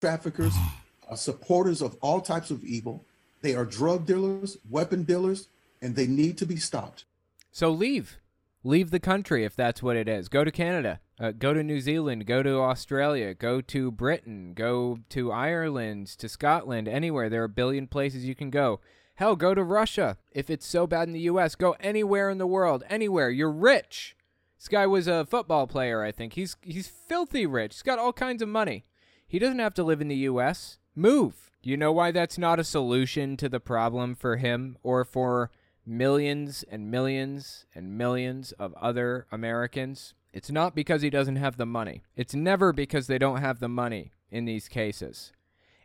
traffickers, 0.00 0.54
uh, 1.10 1.14
supporters 1.14 1.82
of 1.82 1.96
all 2.00 2.20
types 2.20 2.50
of 2.50 2.64
evil. 2.64 3.04
They 3.42 3.54
are 3.54 3.64
drug 3.64 4.06
dealers, 4.06 4.58
weapon 4.68 5.04
dealers, 5.04 5.48
and 5.80 5.96
they 5.96 6.06
need 6.06 6.38
to 6.38 6.46
be 6.46 6.56
stopped. 6.56 7.04
So 7.52 7.70
leave. 7.70 8.19
Leave 8.62 8.90
the 8.90 9.00
country 9.00 9.44
if 9.44 9.56
that's 9.56 9.82
what 9.82 9.96
it 9.96 10.08
is. 10.08 10.28
Go 10.28 10.44
to 10.44 10.50
Canada. 10.50 11.00
Uh, 11.18 11.32
go 11.32 11.54
to 11.54 11.62
New 11.62 11.80
Zealand. 11.80 12.26
Go 12.26 12.42
to 12.42 12.58
Australia. 12.60 13.34
Go 13.34 13.60
to 13.62 13.90
Britain. 13.90 14.52
Go 14.54 14.98
to 15.08 15.32
Ireland, 15.32 16.08
to 16.18 16.28
Scotland, 16.28 16.86
anywhere. 16.86 17.30
There 17.30 17.42
are 17.42 17.44
a 17.44 17.48
billion 17.48 17.86
places 17.86 18.26
you 18.26 18.34
can 18.34 18.50
go. 18.50 18.80
Hell, 19.14 19.36
go 19.36 19.54
to 19.54 19.62
Russia. 19.62 20.18
If 20.30 20.50
it's 20.50 20.66
so 20.66 20.86
bad 20.86 21.08
in 21.08 21.12
the 21.12 21.20
U.S., 21.20 21.54
go 21.54 21.74
anywhere 21.80 22.30
in 22.30 22.38
the 22.38 22.46
world. 22.46 22.84
Anywhere. 22.88 23.30
You're 23.30 23.50
rich. 23.50 24.16
This 24.58 24.68
guy 24.68 24.86
was 24.86 25.06
a 25.08 25.24
football 25.24 25.66
player, 25.66 26.02
I 26.02 26.12
think. 26.12 26.34
He's 26.34 26.56
he's 26.60 26.86
filthy 26.86 27.46
rich. 27.46 27.76
He's 27.76 27.82
got 27.82 27.98
all 27.98 28.12
kinds 28.12 28.42
of 28.42 28.48
money. 28.48 28.84
He 29.26 29.38
doesn't 29.38 29.58
have 29.58 29.74
to 29.74 29.82
live 29.82 30.02
in 30.02 30.08
the 30.08 30.16
U.S. 30.16 30.78
Move. 30.94 31.50
You 31.62 31.76
know 31.76 31.92
why 31.92 32.10
that's 32.10 32.36
not 32.36 32.60
a 32.60 32.64
solution 32.64 33.36
to 33.38 33.48
the 33.48 33.60
problem 33.60 34.14
for 34.14 34.36
him 34.36 34.76
or 34.82 35.04
for 35.04 35.50
millions 35.90 36.64
and 36.70 36.90
millions 36.90 37.66
and 37.74 37.98
millions 37.98 38.52
of 38.52 38.72
other 38.74 39.26
Americans? 39.32 40.14
It's 40.32 40.50
not 40.50 40.74
because 40.74 41.02
he 41.02 41.10
doesn't 41.10 41.36
have 41.36 41.56
the 41.56 41.66
money. 41.66 42.02
It's 42.16 42.34
never 42.34 42.72
because 42.72 43.08
they 43.08 43.18
don't 43.18 43.40
have 43.40 43.58
the 43.58 43.68
money 43.68 44.12
in 44.30 44.44
these 44.44 44.68
cases. 44.68 45.32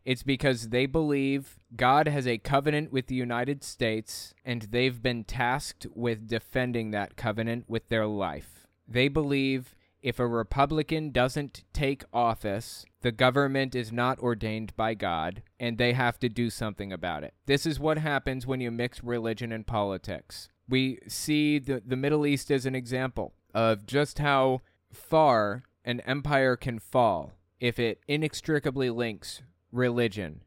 It's 0.06 0.22
because 0.22 0.70
they 0.70 0.86
believe 0.86 1.58
God 1.76 2.08
has 2.08 2.28
a 2.28 2.38
covenant 2.38 2.93
with 2.93 3.08
the 3.08 3.16
United 3.16 3.64
States 3.64 4.36
and 4.45 4.62
they've 4.62 5.01
been 5.01 5.24
tasked 5.24 5.88
with 5.95 6.28
defending 6.28 6.91
that 6.91 7.18
covenant 7.18 7.66
with 7.68 7.89
their 7.89 8.06
life. 8.06 8.68
They 8.88 9.08
believe 9.08 9.76
if 10.03 10.20
a 10.20 10.28
Republican 10.28 11.10
doesn't 11.10 11.64
take 11.74 12.03
office, 12.14 12.86
the 13.06 13.12
government 13.12 13.76
is 13.76 13.91
not 13.91 14.18
ordained 14.18 14.76
by 14.76 14.95
God, 14.95 15.43
and 15.60 15.78
they 15.78 15.93
have 15.93 16.18
to 16.18 16.28
do 16.28 16.49
something 16.49 16.91
about 16.91 17.24
it. 17.24 17.36
This 17.45 17.68
is 17.68 17.80
what 17.80 17.99
happens 17.99 18.47
when 18.47 18.62
you 18.62 18.72
mix 18.72 19.03
religion 19.03 19.51
and 19.51 19.68
politics. 19.68 20.49
We 20.68 20.97
see 21.08 21.60
the, 21.60 21.84
the 21.86 21.97
Middle 21.97 22.26
East 22.26 22.49
as 22.49 22.66
an 22.66 22.74
example 22.74 23.36
of 23.53 23.86
just 23.86 24.18
how 24.18 24.62
far 24.91 25.62
an 25.84 25.99
empire 25.99 26.56
can 26.56 26.80
fall 26.80 27.34
if 27.60 27.78
it 27.78 28.01
inextricably 28.08 28.89
links 28.89 29.43
religion 29.72 30.41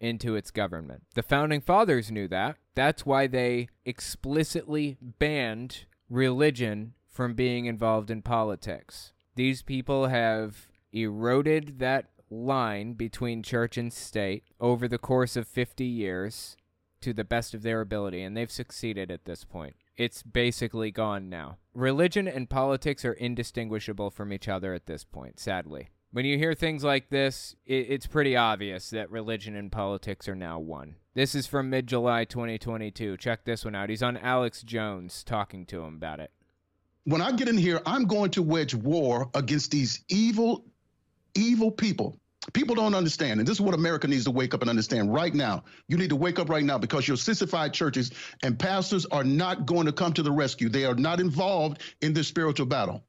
into 0.00 0.34
its 0.34 0.50
government. 0.50 1.04
The 1.14 1.22
founding 1.22 1.60
fathers 1.60 2.10
knew 2.10 2.26
that. 2.26 2.56
That's 2.74 3.06
why 3.06 3.28
they 3.28 3.68
explicitly 3.84 4.96
banned 5.00 5.84
religion 6.08 6.94
from 7.08 7.34
being 7.34 7.66
involved 7.66 8.10
in 8.10 8.20
politics. 8.20 9.12
These 9.36 9.62
people 9.62 10.08
have 10.08 10.69
eroded 10.92 11.78
that 11.78 12.06
line 12.30 12.92
between 12.92 13.42
church 13.42 13.76
and 13.76 13.92
state 13.92 14.44
over 14.60 14.86
the 14.86 14.98
course 14.98 15.36
of 15.36 15.48
50 15.48 15.84
years 15.84 16.56
to 17.00 17.12
the 17.12 17.24
best 17.24 17.54
of 17.54 17.62
their 17.62 17.80
ability, 17.80 18.22
and 18.22 18.36
they've 18.36 18.50
succeeded 18.50 19.10
at 19.10 19.24
this 19.24 19.44
point. 19.44 19.74
It's 19.96 20.22
basically 20.22 20.90
gone 20.90 21.28
now. 21.28 21.58
Religion 21.74 22.26
and 22.28 22.48
politics 22.48 23.04
are 23.04 23.12
indistinguishable 23.12 24.10
from 24.10 24.32
each 24.32 24.48
other 24.48 24.74
at 24.74 24.86
this 24.86 25.04
point, 25.04 25.38
sadly. 25.38 25.88
When 26.12 26.24
you 26.24 26.38
hear 26.38 26.54
things 26.54 26.82
like 26.82 27.10
this, 27.10 27.54
it's 27.66 28.06
pretty 28.06 28.36
obvious 28.36 28.90
that 28.90 29.10
religion 29.10 29.54
and 29.54 29.70
politics 29.70 30.28
are 30.28 30.34
now 30.34 30.58
one. 30.58 30.96
This 31.14 31.34
is 31.34 31.46
from 31.46 31.70
mid 31.70 31.86
July 31.86 32.24
2022. 32.24 33.16
Check 33.16 33.44
this 33.44 33.64
one 33.64 33.74
out. 33.74 33.90
He's 33.90 34.02
on 34.02 34.16
Alex 34.16 34.62
Jones 34.62 35.22
talking 35.22 35.66
to 35.66 35.82
him 35.84 35.94
about 35.94 36.18
it. 36.18 36.32
When 37.04 37.20
I 37.20 37.32
get 37.32 37.48
in 37.48 37.56
here, 37.56 37.80
I'm 37.86 38.06
going 38.06 38.30
to 38.32 38.42
wage 38.42 38.74
war 38.74 39.30
against 39.34 39.70
these 39.70 40.04
evil, 40.08 40.64
evil 41.34 41.70
people. 41.70 42.18
People 42.52 42.74
don't 42.74 42.94
understand. 42.94 43.38
And 43.38 43.46
this 43.46 43.56
is 43.56 43.60
what 43.60 43.74
America 43.74 44.08
needs 44.08 44.24
to 44.24 44.30
wake 44.30 44.54
up 44.54 44.62
and 44.62 44.70
understand 44.70 45.12
right 45.12 45.34
now. 45.34 45.64
You 45.88 45.98
need 45.98 46.08
to 46.08 46.16
wake 46.16 46.38
up 46.38 46.48
right 46.48 46.64
now 46.64 46.78
because 46.78 47.06
your 47.06 47.18
sissified 47.18 47.74
churches 47.74 48.12
and 48.42 48.58
pastors 48.58 49.04
are 49.06 49.24
not 49.24 49.66
going 49.66 49.86
to 49.86 49.92
come 49.92 50.12
to 50.14 50.22
the 50.22 50.32
rescue. 50.32 50.68
They 50.68 50.86
are 50.86 50.94
not 50.94 51.20
involved 51.20 51.82
in 52.00 52.14
this 52.14 52.28
spiritual 52.28 52.66
battle. 52.66 53.04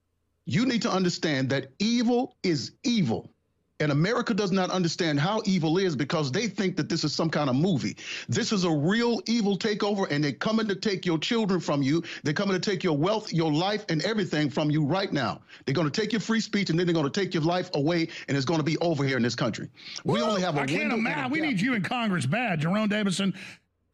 You 0.45 0.65
need 0.65 0.81
to 0.81 0.91
understand 0.91 1.49
that 1.51 1.71
evil 1.79 2.35
is 2.43 2.73
evil. 2.83 3.33
And 3.81 3.91
America 3.91 4.35
does 4.35 4.51
not 4.51 4.69
understand 4.69 5.19
how 5.19 5.41
evil 5.43 5.79
is 5.79 5.95
because 5.95 6.31
they 6.31 6.47
think 6.47 6.77
that 6.77 6.87
this 6.87 7.03
is 7.03 7.13
some 7.13 7.31
kind 7.31 7.49
of 7.49 7.55
movie. 7.55 7.97
This 8.29 8.51
is 8.51 8.63
a 8.63 8.69
real 8.69 9.19
evil 9.25 9.57
takeover, 9.57 10.09
and 10.11 10.23
they're 10.23 10.33
coming 10.33 10.67
to 10.67 10.75
take 10.75 11.03
your 11.03 11.17
children 11.17 11.59
from 11.59 11.81
you. 11.81 12.03
They're 12.23 12.35
coming 12.35 12.53
to 12.53 12.59
take 12.59 12.83
your 12.83 12.95
wealth, 12.95 13.33
your 13.33 13.51
life, 13.51 13.83
and 13.89 14.03
everything 14.03 14.51
from 14.51 14.69
you 14.69 14.85
right 14.85 15.11
now. 15.11 15.41
They're 15.65 15.73
going 15.73 15.89
to 15.89 16.01
take 16.01 16.13
your 16.13 16.21
free 16.21 16.41
speech, 16.41 16.69
and 16.69 16.77
then 16.77 16.85
they're 16.85 16.93
going 16.93 17.11
to 17.11 17.19
take 17.19 17.33
your 17.33 17.41
life 17.41 17.71
away, 17.73 18.07
and 18.27 18.37
it's 18.37 18.45
going 18.45 18.59
to 18.59 18.63
be 18.63 18.77
over 18.77 19.03
here 19.03 19.17
in 19.17 19.23
this 19.23 19.35
country. 19.35 19.67
We 20.05 20.21
only 20.21 20.41
have 20.41 20.57
a 20.57 20.61
I 20.61 20.65
can't 20.67 20.81
window 20.81 20.97
and 20.97 21.07
a 21.07 21.09
imagine. 21.09 21.31
We 21.31 21.41
need 21.41 21.59
you 21.59 21.73
in 21.73 21.81
Congress 21.81 22.27
bad, 22.27 22.59
Jerome 22.59 22.87
Davison. 22.87 23.33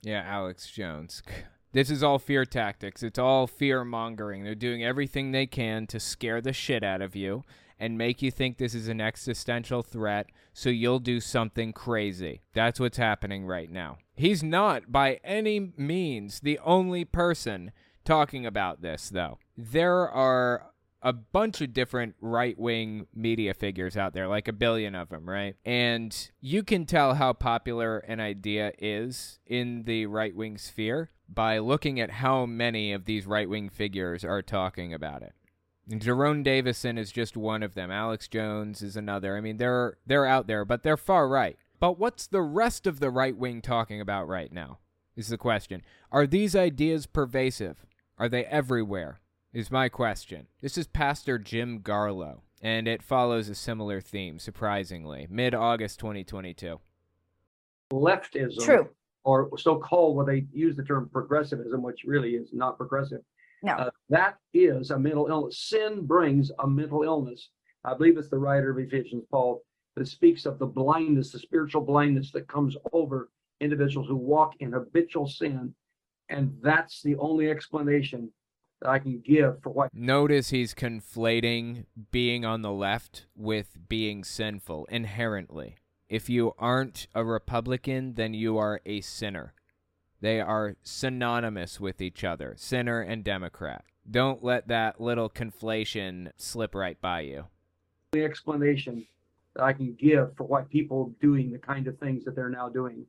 Yeah, 0.03 0.23
Alex 0.27 0.69
Jones. 0.69 1.23
This 1.71 1.89
is 1.89 2.03
all 2.03 2.19
fear 2.19 2.43
tactics. 2.43 3.03
It's 3.03 3.19
all 3.19 3.47
fear 3.47 3.85
mongering. 3.85 4.43
They're 4.43 4.55
doing 4.55 4.83
everything 4.83 5.31
they 5.31 5.45
can 5.45 5.88
to 5.88 5.99
scare 5.99 6.41
the 6.41 6.51
shit 6.51 6.83
out 6.83 7.01
of 7.01 7.15
you 7.15 7.45
and 7.80 7.97
make 7.97 8.21
you 8.21 8.32
think 8.32 8.57
this 8.57 8.73
is 8.73 8.88
an 8.88 9.01
existential 9.01 9.84
threat 9.84 10.28
so 10.53 10.69
you'll 10.69 10.99
do 10.99 11.19
something 11.19 11.73
crazy. 11.73 12.41
That's 12.53 12.80
what's 12.80 12.97
happening 12.97 13.45
right 13.45 13.69
now. 13.69 13.97
He's 14.15 14.43
not, 14.43 14.91
by 14.91 15.19
any 15.23 15.73
means, 15.78 16.39
the 16.39 16.59
only 16.59 17.05
person 17.05 17.71
talking 18.03 18.45
about 18.45 18.82
this, 18.82 19.09
though. 19.09 19.38
There 19.55 20.09
are 20.09 20.71
a 21.01 21.13
bunch 21.13 21.61
of 21.61 21.73
different 21.73 22.15
right 22.19 22.57
wing 22.57 23.05
media 23.13 23.53
figures 23.53 23.95
out 23.95 24.13
there, 24.13 24.28
like 24.28 24.47
a 24.47 24.53
billion 24.53 24.95
of 24.95 25.09
them, 25.09 25.30
right? 25.30 25.55
And 25.63 26.15
you 26.41 26.63
can 26.63 26.86
tell 26.86 27.13
how 27.13 27.34
popular 27.34 27.99
an 27.99 28.19
idea 28.19 28.71
is 28.80 29.39
in 29.45 29.84
the 29.84 30.07
right 30.07 30.36
wing 30.36 30.57
sphere 30.57 31.11
by 31.30 31.59
looking 31.59 31.99
at 31.99 32.09
how 32.09 32.45
many 32.45 32.93
of 32.93 33.05
these 33.05 33.25
right 33.28 33.47
wing 33.47 33.69
figures 33.69 34.23
are 34.23 34.41
talking 34.41 34.93
about 34.93 35.21
it. 35.21 35.34
And 35.89 36.01
Jerome 36.01 36.43
Davison 36.43 36.97
is 36.97 37.11
just 37.11 37.38
one 37.38 37.63
of 37.63 37.73
them. 37.73 37.91
Alex 37.91 38.27
Jones 38.27 38.81
is 38.81 38.97
another. 38.97 39.38
I 39.38 39.41
mean, 39.41 39.57
they're 39.57 39.97
they're 40.05 40.25
out 40.25 40.47
there, 40.47 40.65
but 40.65 40.83
they're 40.83 40.97
far 40.97 41.29
right. 41.29 41.57
But 41.79 41.97
what's 41.97 42.27
the 42.27 42.41
rest 42.41 42.88
of 42.88 42.99
the 42.99 43.09
right 43.09 43.35
wing 43.38 43.61
talking 43.61 44.01
about 44.01 44.27
right 44.27 44.51
now? 44.51 44.79
Is 45.15 45.29
the 45.29 45.38
question. 45.38 45.81
Are 46.11 46.27
these 46.27 46.55
ideas 46.55 47.05
pervasive? 47.05 47.85
Are 48.17 48.29
they 48.29 48.45
everywhere? 48.45 49.19
Is 49.53 49.71
my 49.71 49.89
question. 49.89 50.47
This 50.61 50.77
is 50.77 50.88
Pastor 50.88 51.39
Jim 51.39 51.79
Garlow, 51.79 52.41
and 52.61 52.88
it 52.88 53.01
follows 53.01 53.47
a 53.49 53.55
similar 53.55 54.01
theme, 54.01 54.39
surprisingly. 54.39 55.25
Mid 55.29 55.55
August 55.55 55.99
2022. 55.99 56.79
leftism. 57.91 58.59
True. 58.63 58.89
Or 59.23 59.49
so-called, 59.57 60.15
what 60.15 60.27
they 60.27 60.45
use 60.53 60.75
the 60.75 60.83
term 60.83 61.09
progressivism, 61.11 61.81
which 61.81 62.03
really 62.05 62.35
is 62.35 62.49
not 62.53 62.77
progressive. 62.77 63.21
No. 63.64 63.74
Uh, 63.74 63.89
that 64.10 64.38
is 64.53 64.91
a 64.91 64.99
mental 64.99 65.28
illness. 65.28 65.60
Sin 65.60 66.05
brings 66.05 66.51
a 66.60 66.68
mental 66.68 67.03
illness. 67.03 67.49
I 67.84 67.95
believe 67.95 68.18
it's 68.18 68.30
the 68.30 68.38
writer 68.38 68.72
of 68.72 68.80
Ephesians, 68.80 69.24
Paul, 69.32 69.64
that 69.95 70.08
speaks 70.08 70.45
of 70.45 70.60
the 70.60 70.66
blindness, 70.66 71.32
the 71.32 71.39
spiritual 71.39 71.82
blindness 71.82 72.32
that 72.32 72.47
comes 72.47 72.76
over 72.93 73.30
individuals 73.60 74.08
who 74.08 74.16
walk 74.16 74.53
in 74.60 74.72
habitual 74.72 75.28
sin. 75.28 75.74
And 76.30 76.58
that's 76.62 77.01
the 77.01 77.16
only 77.16 77.49
explanation 77.49 78.32
that 78.82 78.89
I 78.89 78.99
can 78.99 79.22
give 79.26 79.62
for 79.64 79.72
what. 79.72 79.89
Notice 79.93 80.49
he's 80.49 80.74
conflating 80.74 81.86
being 82.12 82.45
on 82.45 82.62
the 82.62 82.72
left 82.72 83.26
with 83.36 83.78
being 83.88 84.24
sinful 84.24 84.86
inherently. 84.89 85.78
If 86.10 86.30
you 86.30 86.53
aren't 86.58 87.08
a 87.16 87.24
Republican, 87.24 88.14
then 88.14 88.34
you 88.34 88.58
are 88.58 88.82
a 88.86 89.01
sinner. 89.01 89.53
They 90.20 90.41
are 90.41 90.76
synonymous 90.84 91.80
with 91.80 92.01
each 92.01 92.24
other, 92.24 92.55
sinner 92.57 93.01
and 93.01 93.24
Democrat. 93.24 93.86
Don't 94.09 94.43
let 94.43 94.68
that 94.70 94.99
little 94.99 95.30
conflation 95.30 96.32
slip 96.38 96.74
right 96.74 96.99
by 96.99 97.22
you. 97.22 97.45
The 98.13 98.24
explanation 98.24 99.05
that 99.55 99.63
I 99.63 99.74
can 99.74 99.95
give 99.99 100.36
for 100.36 100.45
why 100.45 100.63
people 100.63 101.13
doing 101.22 101.51
the 101.51 101.59
kind 101.59 101.88
of 101.88 101.99
things 101.99 102.24
that 102.26 102.36
they're 102.36 102.49
now 102.49 102.70
doing. 102.70 103.05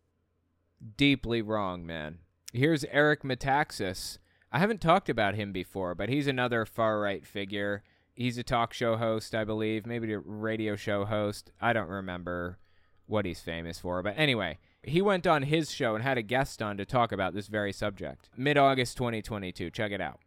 Deeply 0.96 1.40
wrong, 1.40 1.86
man. 1.86 2.18
Here's 2.52 2.84
Eric 2.84 3.22
Metaxas. 3.22 4.18
I 4.50 4.59
haven't 4.59 4.80
talked 4.80 5.09
about 5.09 5.34
him 5.34 5.52
before, 5.52 5.94
but 5.94 6.09
he's 6.09 6.26
another 6.26 6.64
far 6.64 7.00
right 7.00 7.24
figure. 7.26 7.82
He's 8.14 8.38
a 8.38 8.42
talk 8.42 8.72
show 8.72 8.96
host, 8.96 9.34
I 9.34 9.44
believe, 9.44 9.86
maybe 9.86 10.12
a 10.12 10.18
radio 10.18 10.74
show 10.74 11.04
host. 11.04 11.52
I 11.61 11.72
don't 11.72 11.88
remember 11.88 12.59
what 13.06 13.24
he's 13.24 13.40
famous 13.40 13.78
for, 13.78 14.02
but 14.02 14.14
anyway, 14.16 14.59
he 14.82 15.02
went 15.02 15.26
on 15.26 15.42
his 15.42 15.70
show 15.70 15.94
and 15.94 16.04
had 16.04 16.18
a 16.18 16.22
guest 16.22 16.62
on 16.62 16.76
to 16.76 16.84
talk 16.84 17.12
about 17.12 17.34
this 17.34 17.48
very 17.48 17.72
subject. 17.72 18.30
Mid 18.36 18.56
August 18.56 18.96
2022. 18.96 19.70
Check 19.70 19.92
it 19.92 20.00
out. 20.00 20.20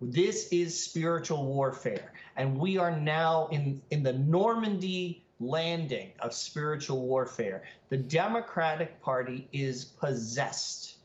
This 0.00 0.48
is 0.48 0.78
spiritual 0.82 1.46
warfare, 1.46 2.12
and 2.36 2.58
we 2.58 2.76
are 2.76 2.98
now 2.98 3.46
in, 3.52 3.80
in 3.90 4.02
the 4.02 4.14
Normandy 4.14 5.24
landing 5.38 6.10
of 6.18 6.34
spiritual 6.34 7.06
warfare. 7.06 7.62
The 7.88 7.98
Democratic 7.98 9.00
Party 9.00 9.46
is 9.52 9.84
possessed 9.84 10.96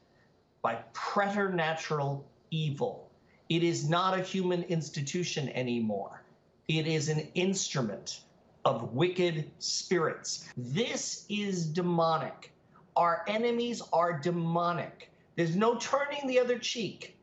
by 0.63 0.79
preternatural 0.93 2.25
evil. 2.49 3.11
It 3.49 3.61
is 3.63 3.87
not 3.87 4.17
a 4.17 4.23
human 4.23 4.63
institution 4.63 5.49
anymore, 5.49 6.23
it 6.67 6.87
is 6.87 7.09
an 7.09 7.27
instrument 7.35 8.21
of 8.65 8.93
wicked 8.93 9.49
spirits. 9.59 10.49
This 10.57 11.25
is 11.29 11.67
demonic. 11.67 12.51
Our 12.97 13.23
enemies 13.27 13.83
are 13.93 14.19
demonic. 14.19 15.11
There's 15.35 15.55
no 15.55 15.77
turning 15.77 16.25
the 16.25 16.39
other 16.39 16.57
cheek. 16.57 17.15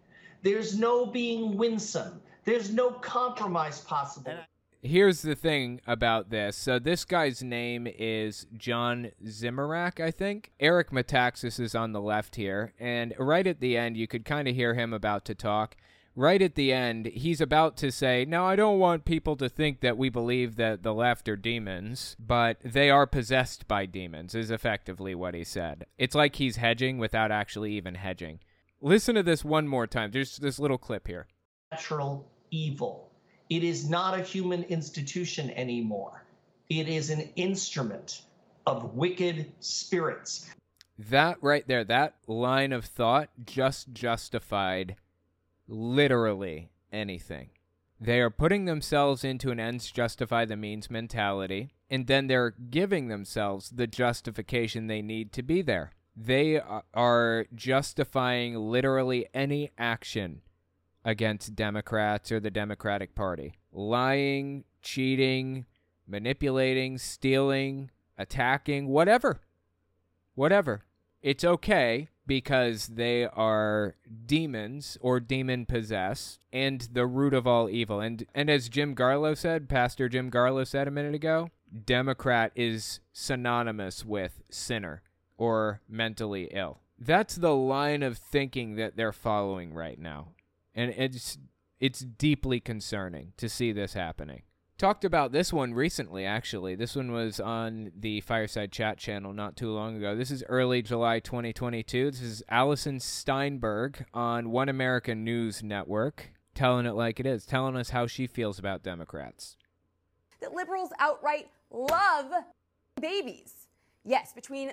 There's 0.42 0.78
no 0.78 1.04
being 1.04 1.56
winsome. 1.56 2.22
There's 2.44 2.72
no 2.72 2.92
compromise 2.92 3.80
possible. 3.80 4.36
Here's 4.82 5.22
the 5.22 5.34
thing 5.34 5.80
about 5.84 6.30
this. 6.30 6.56
So 6.56 6.78
this 6.78 7.04
guy's 7.04 7.42
name 7.42 7.88
is 7.88 8.46
John 8.56 9.10
Zmirak, 9.24 9.98
I 9.98 10.12
think. 10.12 10.52
Eric 10.60 10.90
Metaxas 10.90 11.58
is 11.58 11.74
on 11.74 11.92
the 11.92 12.00
left 12.00 12.36
here, 12.36 12.72
and 12.78 13.12
right 13.18 13.46
at 13.46 13.58
the 13.58 13.76
end 13.76 13.96
you 13.96 14.06
could 14.06 14.24
kind 14.24 14.46
of 14.46 14.54
hear 14.54 14.74
him 14.74 14.92
about 14.92 15.24
to 15.24 15.34
talk. 15.34 15.74
Right 16.16 16.40
at 16.42 16.54
the 16.54 16.72
end, 16.72 17.06
he's 17.06 17.40
about 17.40 17.76
to 17.78 17.90
say, 17.90 18.24
"Now 18.24 18.46
I 18.46 18.54
don't 18.54 18.78
want 18.78 19.04
people 19.04 19.34
to 19.36 19.48
think 19.48 19.80
that 19.80 19.98
we 19.98 20.08
believe 20.08 20.54
that 20.56 20.84
the 20.84 20.94
left 20.94 21.28
are 21.28 21.36
demons, 21.36 22.16
but 22.20 22.58
they 22.62 22.88
are 22.88 23.06
possessed 23.06 23.66
by 23.66 23.86
demons." 23.86 24.34
Is 24.34 24.50
effectively 24.50 25.14
what 25.16 25.34
he 25.34 25.42
said. 25.42 25.86
It's 25.98 26.14
like 26.14 26.36
he's 26.36 26.56
hedging 26.56 26.98
without 26.98 27.32
actually 27.32 27.72
even 27.72 27.96
hedging. 27.96 28.38
Listen 28.80 29.16
to 29.16 29.24
this 29.24 29.44
one 29.44 29.66
more 29.66 29.88
time. 29.88 30.12
There's 30.12 30.36
this 30.36 30.60
little 30.60 30.78
clip 30.78 31.08
here. 31.08 31.26
Natural 31.72 32.30
evil. 32.52 33.10
It 33.50 33.64
is 33.64 33.90
not 33.90 34.18
a 34.18 34.22
human 34.22 34.62
institution 34.64 35.50
anymore. 35.50 36.24
It 36.68 36.88
is 36.88 37.10
an 37.10 37.28
instrument 37.34 38.22
of 38.66 38.94
wicked 38.94 39.52
spirits. 39.58 40.48
That 40.96 41.38
right 41.42 41.66
there, 41.66 41.82
that 41.84 42.14
line 42.28 42.72
of 42.72 42.84
thought 42.84 43.30
just 43.44 43.92
justified 43.92 44.96
literally 45.66 46.70
anything. 46.92 47.50
They 48.00 48.20
are 48.20 48.30
putting 48.30 48.64
themselves 48.64 49.24
into 49.24 49.50
an 49.50 49.60
ends 49.60 49.90
justify 49.90 50.44
the 50.44 50.56
means 50.56 50.90
mentality, 50.90 51.74
and 51.88 52.06
then 52.06 52.26
they're 52.26 52.50
giving 52.50 53.08
themselves 53.08 53.70
the 53.70 53.86
justification 53.86 54.86
they 54.86 55.00
need 55.00 55.32
to 55.32 55.42
be 55.42 55.62
there. 55.62 55.92
They 56.16 56.60
are 56.92 57.46
justifying 57.54 58.56
literally 58.56 59.26
any 59.32 59.70
action 59.78 60.42
against 61.04 61.54
Democrats 61.54 62.30
or 62.30 62.40
the 62.40 62.50
Democratic 62.50 63.14
Party. 63.14 63.54
Lying, 63.72 64.64
cheating, 64.82 65.66
manipulating, 66.06 66.98
stealing, 66.98 67.90
attacking, 68.16 68.88
whatever. 68.88 69.40
Whatever. 70.34 70.84
It's 71.22 71.44
okay 71.44 72.08
because 72.26 72.88
they 72.88 73.26
are 73.26 73.96
demons 74.26 74.96
or 75.00 75.20
demon 75.20 75.66
possessed 75.66 76.44
and 76.52 76.88
the 76.92 77.06
root 77.06 77.34
of 77.34 77.46
all 77.46 77.68
evil. 77.68 78.00
And 78.00 78.26
and 78.34 78.50
as 78.50 78.68
Jim 78.68 78.94
Garlow 78.94 79.36
said, 79.36 79.68
Pastor 79.68 80.08
Jim 80.08 80.30
Garlow 80.30 80.66
said 80.66 80.88
a 80.88 80.92
minute 80.92 81.14
ago, 81.14 81.50
Democrat 81.84 82.52
is 82.54 83.00
synonymous 83.12 84.04
with 84.04 84.42
sinner 84.50 85.02
or 85.36 85.80
mentally 85.88 86.48
ill. 86.52 86.80
That's 86.98 87.36
the 87.36 87.54
line 87.54 88.02
of 88.02 88.16
thinking 88.16 88.76
that 88.76 88.96
they're 88.96 89.12
following 89.12 89.74
right 89.74 89.98
now. 89.98 90.28
And 90.74 90.90
it's 90.96 91.38
it's 91.80 92.00
deeply 92.00 92.60
concerning 92.60 93.32
to 93.36 93.48
see 93.48 93.72
this 93.72 93.94
happening. 93.94 94.42
Talked 94.76 95.04
about 95.04 95.30
this 95.30 95.52
one 95.52 95.72
recently, 95.72 96.26
actually. 96.26 96.74
This 96.74 96.96
one 96.96 97.12
was 97.12 97.38
on 97.38 97.92
the 97.96 98.20
Fireside 98.22 98.72
Chat 98.72 98.98
channel 98.98 99.32
not 99.32 99.56
too 99.56 99.70
long 99.70 99.96
ago. 99.96 100.16
This 100.16 100.32
is 100.32 100.42
early 100.48 100.82
July 100.82 101.20
2022. 101.20 102.10
This 102.10 102.20
is 102.20 102.42
Allison 102.48 102.98
Steinberg 102.98 104.04
on 104.12 104.50
One 104.50 104.68
American 104.68 105.22
News 105.22 105.62
Network 105.62 106.30
telling 106.54 106.86
it 106.86 106.94
like 106.94 107.20
it 107.20 107.26
is, 107.26 107.46
telling 107.46 107.76
us 107.76 107.90
how 107.90 108.08
she 108.08 108.26
feels 108.26 108.58
about 108.58 108.82
Democrats. 108.82 109.56
That 110.40 110.54
liberals 110.54 110.90
outright 110.98 111.48
love 111.70 112.32
babies. 113.00 113.68
Yes, 114.04 114.32
between 114.32 114.72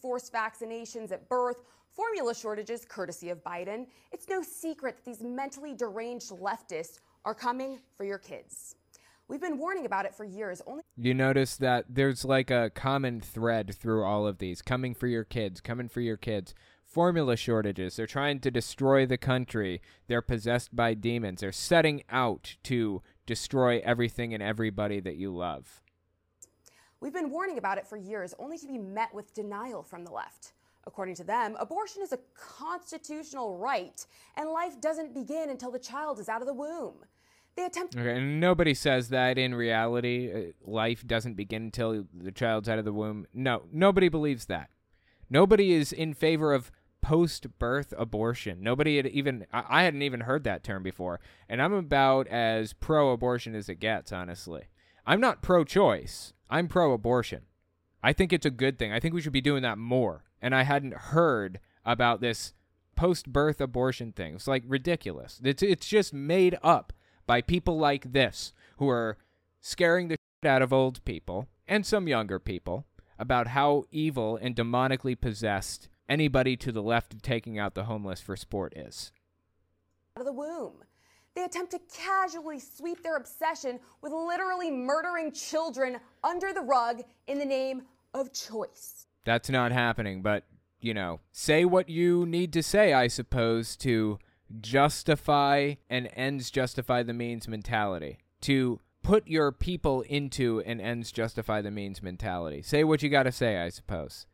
forced 0.00 0.32
vaccinations 0.32 1.12
at 1.12 1.28
birth, 1.30 1.62
formula 1.92 2.34
shortages 2.34 2.84
courtesy 2.84 3.30
of 3.30 3.42
Biden, 3.42 3.86
it's 4.12 4.28
no 4.28 4.42
secret 4.42 4.96
that 4.96 5.04
these 5.04 5.22
mentally 5.22 5.74
deranged 5.74 6.30
leftists 6.30 7.00
are 7.24 7.34
coming 7.34 7.78
for 7.96 8.04
your 8.04 8.18
kids. 8.18 8.76
We've 9.28 9.42
been 9.42 9.58
warning 9.58 9.84
about 9.84 10.06
it 10.06 10.14
for 10.14 10.24
years. 10.24 10.62
Only 10.66 10.82
You 10.96 11.12
notice 11.12 11.56
that 11.58 11.84
there's 11.86 12.24
like 12.24 12.50
a 12.50 12.70
common 12.74 13.20
thread 13.20 13.74
through 13.74 14.02
all 14.02 14.26
of 14.26 14.38
these 14.38 14.62
coming 14.62 14.94
for 14.94 15.06
your 15.06 15.24
kids, 15.24 15.60
coming 15.60 15.88
for 15.90 16.00
your 16.00 16.16
kids. 16.16 16.54
Formula 16.82 17.36
shortages. 17.36 17.96
They're 17.96 18.06
trying 18.06 18.40
to 18.40 18.50
destroy 18.50 19.04
the 19.04 19.18
country. 19.18 19.82
They're 20.06 20.22
possessed 20.22 20.74
by 20.74 20.94
demons. 20.94 21.42
They're 21.42 21.52
setting 21.52 22.04
out 22.08 22.56
to 22.64 23.02
destroy 23.26 23.82
everything 23.84 24.32
and 24.32 24.42
everybody 24.42 24.98
that 25.00 25.16
you 25.16 25.36
love. 25.36 25.82
We've 27.00 27.12
been 27.12 27.30
warning 27.30 27.58
about 27.58 27.76
it 27.76 27.86
for 27.86 27.98
years, 27.98 28.34
only 28.38 28.56
to 28.56 28.66
be 28.66 28.78
met 28.78 29.12
with 29.12 29.34
denial 29.34 29.82
from 29.82 30.04
the 30.04 30.10
left. 30.10 30.54
According 30.86 31.16
to 31.16 31.24
them, 31.24 31.54
abortion 31.60 32.02
is 32.02 32.12
a 32.12 32.18
constitutional 32.34 33.58
right, 33.58 34.06
and 34.38 34.48
life 34.48 34.80
doesn't 34.80 35.12
begin 35.12 35.50
until 35.50 35.70
the 35.70 35.78
child 35.78 36.18
is 36.18 36.30
out 36.30 36.40
of 36.40 36.46
the 36.46 36.54
womb. 36.54 37.04
They 37.58 37.64
attempt. 37.64 37.96
Okay, 37.96 38.16
and 38.16 38.38
nobody 38.38 38.72
says 38.72 39.08
that 39.08 39.36
in 39.36 39.52
reality. 39.52 40.30
Uh, 40.32 40.70
life 40.70 41.04
doesn't 41.04 41.34
begin 41.34 41.62
until 41.62 42.06
the 42.14 42.30
child's 42.30 42.68
out 42.68 42.78
of 42.78 42.84
the 42.84 42.92
womb. 42.92 43.26
No, 43.34 43.64
nobody 43.72 44.08
believes 44.08 44.46
that. 44.46 44.70
Nobody 45.28 45.72
is 45.72 45.92
in 45.92 46.14
favor 46.14 46.52
of 46.52 46.70
post-birth 47.02 47.92
abortion. 47.98 48.62
Nobody 48.62 48.96
had 48.96 49.08
even 49.08 49.44
I, 49.52 49.82
hadn't 49.82 50.02
even 50.02 50.20
heard 50.20 50.44
that 50.44 50.62
term 50.62 50.84
before, 50.84 51.18
and 51.48 51.60
I'm 51.60 51.72
about 51.72 52.28
as 52.28 52.74
pro-abortion 52.74 53.56
as 53.56 53.68
it 53.68 53.80
gets, 53.80 54.12
honestly. 54.12 54.68
I'm 55.04 55.20
not 55.20 55.42
pro-choice. 55.42 56.34
I'm 56.48 56.68
pro-abortion. 56.68 57.42
I 58.04 58.12
think 58.12 58.32
it's 58.32 58.46
a 58.46 58.50
good 58.50 58.78
thing. 58.78 58.92
I 58.92 59.00
think 59.00 59.14
we 59.14 59.20
should 59.20 59.32
be 59.32 59.40
doing 59.40 59.62
that 59.64 59.78
more. 59.78 60.22
And 60.40 60.54
I 60.54 60.62
hadn't 60.62 60.94
heard 60.94 61.58
about 61.84 62.20
this 62.20 62.54
post-birth 62.94 63.60
abortion 63.60 64.12
thing. 64.12 64.36
It's 64.36 64.46
like 64.46 64.62
ridiculous. 64.64 65.40
It's 65.42 65.64
it's 65.64 65.88
just 65.88 66.14
made 66.14 66.56
up 66.62 66.92
by 67.28 67.42
people 67.42 67.78
like 67.78 68.12
this 68.12 68.54
who 68.78 68.88
are 68.88 69.18
scaring 69.60 70.08
the 70.08 70.16
shit 70.42 70.50
out 70.50 70.62
of 70.62 70.72
old 70.72 71.04
people 71.04 71.46
and 71.68 71.84
some 71.84 72.08
younger 72.08 72.40
people 72.40 72.86
about 73.18 73.48
how 73.48 73.84
evil 73.92 74.36
and 74.40 74.56
demonically 74.56 75.20
possessed 75.20 75.88
anybody 76.08 76.56
to 76.56 76.72
the 76.72 76.82
left 76.82 77.12
of 77.12 77.20
taking 77.20 77.58
out 77.58 77.74
the 77.74 77.84
homeless 77.84 78.22
for 78.22 78.34
sport 78.34 78.72
is. 78.74 79.12
Out 80.16 80.22
of 80.22 80.26
the 80.26 80.32
womb. 80.32 80.82
They 81.34 81.44
attempt 81.44 81.72
to 81.72 81.80
casually 81.94 82.58
sweep 82.58 83.02
their 83.02 83.16
obsession 83.16 83.78
with 84.00 84.12
literally 84.12 84.70
murdering 84.70 85.30
children 85.30 85.98
under 86.24 86.54
the 86.54 86.62
rug 86.62 87.02
in 87.26 87.38
the 87.38 87.44
name 87.44 87.82
of 88.14 88.32
choice. 88.32 89.06
That's 89.26 89.50
not 89.50 89.70
happening, 89.70 90.22
but, 90.22 90.44
you 90.80 90.94
know, 90.94 91.20
say 91.30 91.66
what 91.66 91.90
you 91.90 92.24
need 92.24 92.54
to 92.54 92.62
say, 92.62 92.94
I 92.94 93.08
suppose, 93.08 93.76
to 93.76 94.18
justify 94.60 95.74
an 95.90 96.06
ends 96.08 96.50
justify 96.50 97.02
the 97.02 97.14
means 97.14 97.48
mentality. 97.48 98.18
To 98.42 98.80
put 99.02 99.26
your 99.26 99.52
people 99.52 100.02
into 100.02 100.60
an 100.60 100.80
ends 100.80 101.12
justify 101.12 101.62
the 101.62 101.70
means 101.70 102.02
mentality. 102.02 102.62
Say 102.62 102.84
what 102.84 103.02
you 103.02 103.08
got 103.08 103.24
to 103.24 103.32
say, 103.32 103.58
I 103.58 103.68
suppose. 103.68 104.26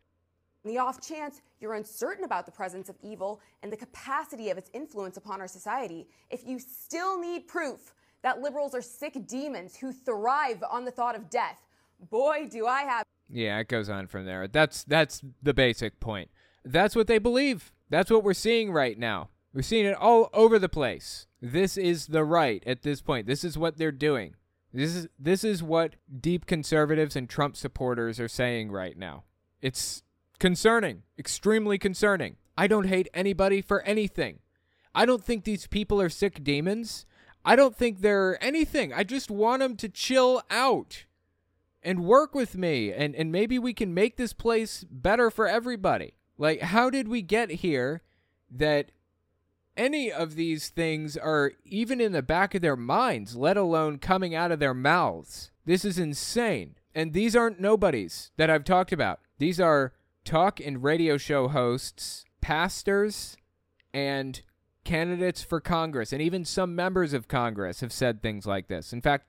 In 0.64 0.70
the 0.70 0.78
off 0.78 1.06
chance 1.06 1.42
you're 1.60 1.74
uncertain 1.74 2.24
about 2.24 2.46
the 2.46 2.52
presence 2.52 2.88
of 2.88 2.96
evil 3.02 3.40
and 3.62 3.72
the 3.72 3.76
capacity 3.76 4.50
of 4.50 4.58
its 4.58 4.70
influence 4.72 5.16
upon 5.16 5.40
our 5.40 5.48
society, 5.48 6.08
if 6.30 6.46
you 6.46 6.58
still 6.58 7.20
need 7.20 7.46
proof 7.46 7.94
that 8.22 8.40
liberals 8.40 8.74
are 8.74 8.82
sick 8.82 9.16
demons 9.26 9.76
who 9.76 9.92
thrive 9.92 10.62
on 10.70 10.84
the 10.84 10.90
thought 10.90 11.14
of 11.14 11.28
death, 11.28 11.62
boy, 12.10 12.48
do 12.50 12.66
I 12.66 12.82
have. 12.82 13.04
Yeah, 13.28 13.58
it 13.58 13.68
goes 13.68 13.88
on 13.88 14.06
from 14.06 14.26
there. 14.26 14.48
That's 14.48 14.84
that's 14.84 15.22
the 15.42 15.54
basic 15.54 16.00
point. 16.00 16.30
That's 16.64 16.96
what 16.96 17.06
they 17.06 17.18
believe. 17.18 17.72
That's 17.90 18.10
what 18.10 18.24
we're 18.24 18.34
seeing 18.34 18.72
right 18.72 18.98
now. 18.98 19.28
We're 19.54 19.62
seen 19.62 19.86
it 19.86 19.96
all 19.96 20.30
over 20.34 20.58
the 20.58 20.68
place. 20.68 21.26
This 21.40 21.76
is 21.76 22.08
the 22.08 22.24
right 22.24 22.62
at 22.66 22.82
this 22.82 23.00
point. 23.00 23.28
This 23.28 23.44
is 23.44 23.56
what 23.56 23.78
they're 23.78 23.92
doing. 23.92 24.34
This 24.72 24.96
is 24.96 25.08
this 25.16 25.44
is 25.44 25.62
what 25.62 25.94
deep 26.20 26.46
conservatives 26.46 27.14
and 27.14 27.28
Trump 27.28 27.56
supporters 27.56 28.18
are 28.18 28.26
saying 28.26 28.72
right 28.72 28.98
now. 28.98 29.22
It's 29.62 30.02
concerning, 30.40 31.04
extremely 31.16 31.78
concerning. 31.78 32.36
I 32.58 32.66
don't 32.66 32.88
hate 32.88 33.08
anybody 33.14 33.62
for 33.62 33.82
anything. 33.82 34.40
I 34.92 35.06
don't 35.06 35.22
think 35.22 35.44
these 35.44 35.68
people 35.68 36.00
are 36.00 36.08
sick 36.08 36.42
demons. 36.42 37.06
I 37.44 37.54
don't 37.54 37.76
think 37.76 38.00
they're 38.00 38.42
anything. 38.42 38.92
I 38.92 39.04
just 39.04 39.30
want 39.30 39.60
them 39.60 39.76
to 39.76 39.88
chill 39.88 40.42
out 40.50 41.04
and 41.80 42.04
work 42.04 42.34
with 42.34 42.56
me 42.56 42.92
and 42.92 43.14
and 43.14 43.30
maybe 43.30 43.60
we 43.60 43.72
can 43.72 43.94
make 43.94 44.16
this 44.16 44.32
place 44.32 44.84
better 44.90 45.30
for 45.30 45.46
everybody. 45.46 46.14
Like 46.36 46.60
how 46.60 46.90
did 46.90 47.06
we 47.06 47.22
get 47.22 47.50
here 47.50 48.02
that 48.50 48.90
any 49.76 50.12
of 50.12 50.34
these 50.34 50.68
things 50.68 51.16
are 51.16 51.52
even 51.64 52.00
in 52.00 52.12
the 52.12 52.22
back 52.22 52.54
of 52.54 52.62
their 52.62 52.76
minds, 52.76 53.36
let 53.36 53.56
alone 53.56 53.98
coming 53.98 54.34
out 54.34 54.52
of 54.52 54.58
their 54.58 54.74
mouths? 54.74 55.50
This 55.64 55.84
is 55.84 55.98
insane. 55.98 56.76
And 56.94 57.12
these 57.12 57.34
aren't 57.34 57.60
nobodies 57.60 58.30
that 58.36 58.50
I've 58.50 58.64
talked 58.64 58.92
about. 58.92 59.20
These 59.38 59.60
are 59.60 59.92
talk 60.24 60.60
and 60.60 60.82
radio 60.82 61.16
show 61.16 61.48
hosts, 61.48 62.24
pastors, 62.40 63.36
and 63.92 64.40
candidates 64.84 65.42
for 65.42 65.60
Congress, 65.60 66.12
and 66.12 66.22
even 66.22 66.44
some 66.44 66.76
members 66.76 67.12
of 67.12 67.26
Congress 67.26 67.80
have 67.80 67.92
said 67.92 68.22
things 68.22 68.46
like 68.46 68.68
this. 68.68 68.92
In 68.92 69.00
fact, 69.00 69.26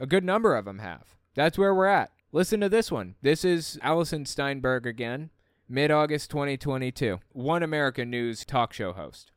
a 0.00 0.06
good 0.06 0.24
number 0.24 0.54
of 0.54 0.64
them 0.64 0.78
have. 0.78 1.16
That's 1.34 1.58
where 1.58 1.74
we're 1.74 1.86
at. 1.86 2.12
Listen 2.30 2.60
to 2.60 2.68
this 2.68 2.90
one. 2.90 3.16
This 3.20 3.44
is 3.44 3.78
Allison 3.82 4.24
Steinberg 4.24 4.86
again, 4.86 5.30
mid 5.68 5.90
August 5.90 6.30
2022, 6.30 7.20
One 7.30 7.62
American 7.62 8.08
News 8.08 8.44
talk 8.44 8.72
show 8.72 8.92
host. 8.92 9.31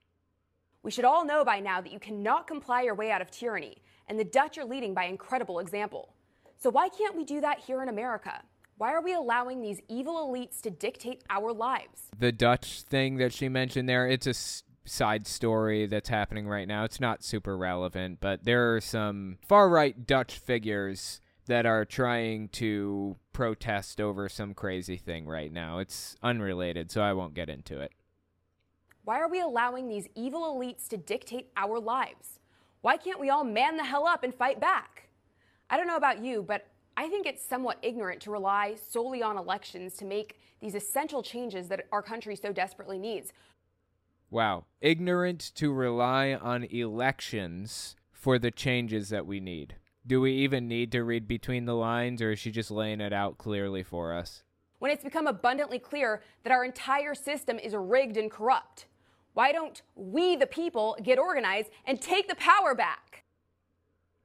We 0.85 0.91
should 0.91 1.03
all 1.03 1.25
know 1.25 1.43
by 1.43 1.61
now 1.61 1.81
that 1.81 1.91
you 1.91 1.97
cannot 1.97 2.45
comply 2.45 2.83
your 2.83 2.93
way 2.93 3.09
out 3.09 3.19
of 3.19 3.31
tyranny, 3.31 3.77
and 4.07 4.19
the 4.19 4.23
Dutch 4.23 4.59
are 4.59 4.63
leading 4.63 4.93
by 4.93 5.05
incredible 5.05 5.57
example. 5.57 6.13
So 6.57 6.69
why 6.69 6.89
can't 6.89 7.17
we 7.17 7.23
do 7.23 7.41
that 7.41 7.57
here 7.57 7.81
in 7.81 7.89
America? 7.89 8.43
Why 8.77 8.93
are 8.93 9.01
we 9.01 9.11
allowing 9.11 9.63
these 9.63 9.81
evil 9.89 10.13
elites 10.29 10.61
to 10.61 10.69
dictate 10.69 11.23
our 11.27 11.51
lives? 11.51 12.03
The 12.15 12.31
Dutch 12.31 12.83
thing 12.83 13.17
that 13.17 13.33
she 13.33 13.49
mentioned 13.49 13.89
there, 13.89 14.07
it's 14.07 14.27
a 14.27 14.29
s- 14.29 14.61
side 14.85 15.25
story 15.25 15.87
that's 15.87 16.09
happening 16.09 16.47
right 16.47 16.67
now. 16.67 16.83
It's 16.83 16.99
not 16.99 17.23
super 17.23 17.57
relevant, 17.57 18.19
but 18.21 18.43
there 18.43 18.75
are 18.75 18.79
some 18.81 19.39
far 19.47 19.69
right 19.69 20.05
Dutch 20.05 20.37
figures 20.37 21.19
that 21.47 21.65
are 21.65 21.83
trying 21.83 22.49
to 22.49 23.15
protest 23.33 23.99
over 23.99 24.29
some 24.29 24.53
crazy 24.53 24.97
thing 24.97 25.25
right 25.25 25.51
now. 25.51 25.79
It's 25.79 26.15
unrelated, 26.21 26.91
so 26.91 27.01
I 27.01 27.13
won't 27.13 27.33
get 27.33 27.49
into 27.49 27.81
it. 27.81 27.91
Why 29.05 29.19
are 29.19 29.29
we 29.29 29.39
allowing 29.39 29.87
these 29.87 30.07
evil 30.15 30.41
elites 30.55 30.87
to 30.87 30.97
dictate 30.97 31.51
our 31.55 31.79
lives? 31.79 32.39
Why 32.81 32.97
can't 32.97 33.19
we 33.19 33.29
all 33.29 33.43
man 33.43 33.77
the 33.77 33.83
hell 33.83 34.07
up 34.07 34.23
and 34.23 34.33
fight 34.33 34.59
back? 34.59 35.09
I 35.69 35.77
don't 35.77 35.85
know 35.85 35.95
about 35.95 36.23
you, 36.23 36.41
but 36.41 36.65
I 36.97 37.07
think 37.07 37.27
it's 37.27 37.45
somewhat 37.45 37.77
ignorant 37.83 38.19
to 38.21 38.31
rely 38.31 38.73
solely 38.75 39.21
on 39.21 39.37
elections 39.37 39.93
to 39.97 40.05
make 40.05 40.39
these 40.59 40.73
essential 40.73 41.21
changes 41.21 41.67
that 41.67 41.85
our 41.91 42.01
country 42.01 42.35
so 42.35 42.51
desperately 42.51 42.97
needs. 42.97 43.31
Wow. 44.31 44.65
Ignorant 44.81 45.51
to 45.53 45.71
rely 45.71 46.33
on 46.33 46.63
elections 46.63 47.95
for 48.11 48.39
the 48.39 48.49
changes 48.49 49.09
that 49.09 49.27
we 49.27 49.39
need. 49.39 49.75
Do 50.07 50.19
we 50.19 50.31
even 50.31 50.67
need 50.67 50.91
to 50.93 51.03
read 51.03 51.27
between 51.27 51.65
the 51.65 51.75
lines, 51.75 52.23
or 52.23 52.31
is 52.31 52.39
she 52.39 52.49
just 52.49 52.71
laying 52.71 53.01
it 53.01 53.13
out 53.13 53.37
clearly 53.37 53.83
for 53.83 54.13
us? 54.13 54.41
When 54.79 54.89
it's 54.89 55.03
become 55.03 55.27
abundantly 55.27 55.77
clear 55.77 56.23
that 56.43 56.51
our 56.51 56.65
entire 56.65 57.13
system 57.13 57.59
is 57.59 57.75
rigged 57.75 58.17
and 58.17 58.31
corrupt, 58.31 58.87
why 59.35 59.51
don't 59.51 59.81
we, 59.95 60.35
the 60.35 60.47
people, 60.47 60.97
get 61.03 61.19
organized 61.19 61.69
and 61.85 62.01
take 62.01 62.27
the 62.27 62.35
power 62.35 62.73
back? 62.73 63.25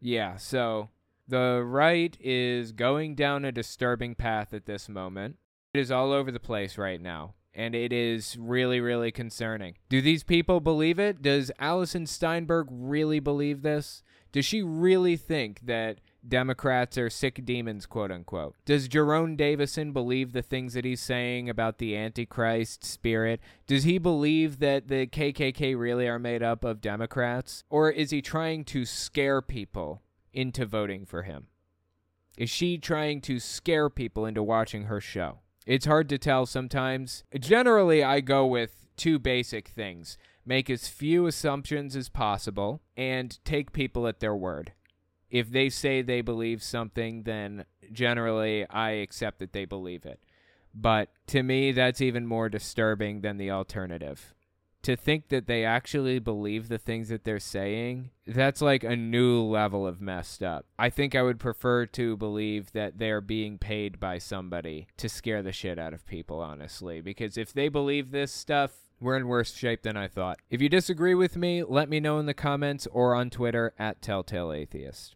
Yeah, 0.01 0.37
so 0.37 0.89
the 1.29 1.63
right 1.67 2.17
is 2.21 2.73
going 2.73 3.17
down 3.17 3.45
a 3.45 3.53
disturbing 3.53 4.15
path 4.15 4.55
at 4.55 4.67
this 4.67 4.89
moment. 4.89 5.37
It 5.75 5.81
is 5.81 5.91
all 5.91 6.13
over 6.13 6.31
the 6.31 6.41
place 6.41 6.79
right 6.79 7.01
now, 7.01 7.35
and 7.53 7.75
it 7.75 7.93
is 7.93 8.37
really, 8.39 8.81
really 8.81 9.11
concerning. 9.11 9.75
Do 9.89 10.01
these 10.01 10.23
people 10.23 10.61
believe 10.61 11.01
it? 11.01 11.23
Does 11.23 11.51
Allison 11.59 12.07
Steinberg 12.07 12.69
really 12.71 13.19
believe 13.19 13.63
this? 13.63 14.05
Does 14.31 14.45
she 14.45 14.63
really 14.63 15.17
think 15.17 15.67
that 15.67 16.01
Democrats 16.27 16.99
are 16.99 17.11
sick 17.11 17.45
demons, 17.45 17.87
quote 17.87 18.11
unquote? 18.11 18.55
Does 18.65 18.89
Jerome 18.89 19.37
Davison 19.37 19.93
believe 19.93 20.33
the 20.33 20.43
things 20.43 20.75
that 20.75 20.85
he's 20.85 21.01
saying 21.01 21.49
about 21.49 21.79
the 21.79 21.97
Antichrist 21.97 22.85
spirit? 22.85 23.41
Does 23.67 23.85
he 23.85 23.99
believe 23.99 24.59
that 24.59 24.89
the 24.89 25.07
KKK 25.07 25.79
really 25.79 26.07
are 26.07 26.19
made 26.19 26.43
up 26.43 26.65
of 26.65 26.81
Democrats? 26.81 27.65
Or 27.71 27.91
is 27.91 28.11
he 28.11 28.23
trying 28.23 28.65
to 28.67 28.85
scare 28.85 29.41
people 29.41 30.03
into 30.33 30.67
voting 30.67 31.07
for 31.07 31.23
him? 31.23 31.47
Is 32.37 32.51
she 32.51 32.79
trying 32.79 33.21
to 33.23 33.39
scare 33.39 33.91
people 33.91 34.25
into 34.27 34.43
watching 34.43 34.85
her 34.85 35.01
show? 35.01 35.41
It's 35.67 35.87
hard 35.87 36.09
to 36.09 36.19
tell 36.19 36.47
sometimes. 36.47 37.25
Generally, 37.39 38.03
I 38.03 38.21
go 38.21 38.47
with 38.47 38.87
two 38.97 39.19
basic 39.19 39.69
things 39.69 40.19
make 40.45 40.71
as 40.71 40.89
few 40.89 41.27
assumptions 41.27 41.95
as 41.95 42.09
possible 42.09 42.83
and 42.97 43.39
take 43.45 43.73
people 43.73 44.07
at 44.07 44.21
their 44.21 44.35
word. 44.35 44.73
If 45.31 45.51
they 45.51 45.69
say 45.69 46.03
they 46.03 46.21
believe 46.21 46.63
something, 46.63 47.23
then 47.23 47.65
generally 47.93 48.69
I 48.69 48.91
accept 48.91 49.39
that 49.39 49.53
they 49.53 49.65
believe 49.65 50.05
it. 50.05 50.21
But 50.75 51.11
to 51.29 51.43
me, 51.43 51.73
that's 51.73 52.01
even 52.01 52.27
more 52.27 52.49
disturbing 52.49 53.21
than 53.23 53.37
the 53.37 53.51
alternative 53.51 54.35
to 54.83 54.97
think 54.97 55.29
that 55.29 55.47
they 55.47 55.65
actually 55.65 56.19
believe 56.19 56.69
the 56.69 56.79
things 56.79 57.09
that 57.11 57.25
they're 57.25 57.39
saying, 57.39 58.11
that's 58.27 58.63
like 58.63 58.83
a 58.83 58.97
new 58.97 59.43
level 59.43 59.87
of 59.87 60.01
messed 60.01 60.43
up. 60.43 60.67
I 60.79 60.89
think 60.89 61.15
I 61.15 61.23
would 61.23 61.39
prefer 61.39 61.87
to 61.87 62.17
believe 62.17 62.73
that 62.73 62.99
they're 62.99 63.21
being 63.21 63.59
paid 63.59 64.01
by 64.01 64.19
somebody 64.19 64.87
to 64.97 65.09
scare 65.09 65.43
the 65.43 65.53
shit 65.53 65.79
out 65.79 65.93
of 65.93 66.07
people, 66.07 66.41
honestly. 66.41 67.01
Because 67.01 67.37
if 67.37 67.53
they 67.53 67.69
believe 67.69 68.11
this 68.11 68.33
stuff, 68.33 68.73
we're 69.01 69.17
in 69.17 69.29
worse 69.29 69.55
shape 69.55 69.83
than 69.83 69.97
I 69.97 70.09
thought. 70.09 70.39
If 70.49 70.63
you 70.63 70.69
disagree 70.69 71.15
with 71.15 71.37
me, 71.37 71.63
let 71.63 71.89
me 71.89 72.01
know 72.01 72.19
in 72.19 72.27
the 72.27 72.35
comments 72.35 72.87
or 72.91 73.15
on 73.15 73.31
Twitter 73.31 73.75
at 73.79 74.01
Telltale 74.01 74.53
Atheist. 74.53 75.15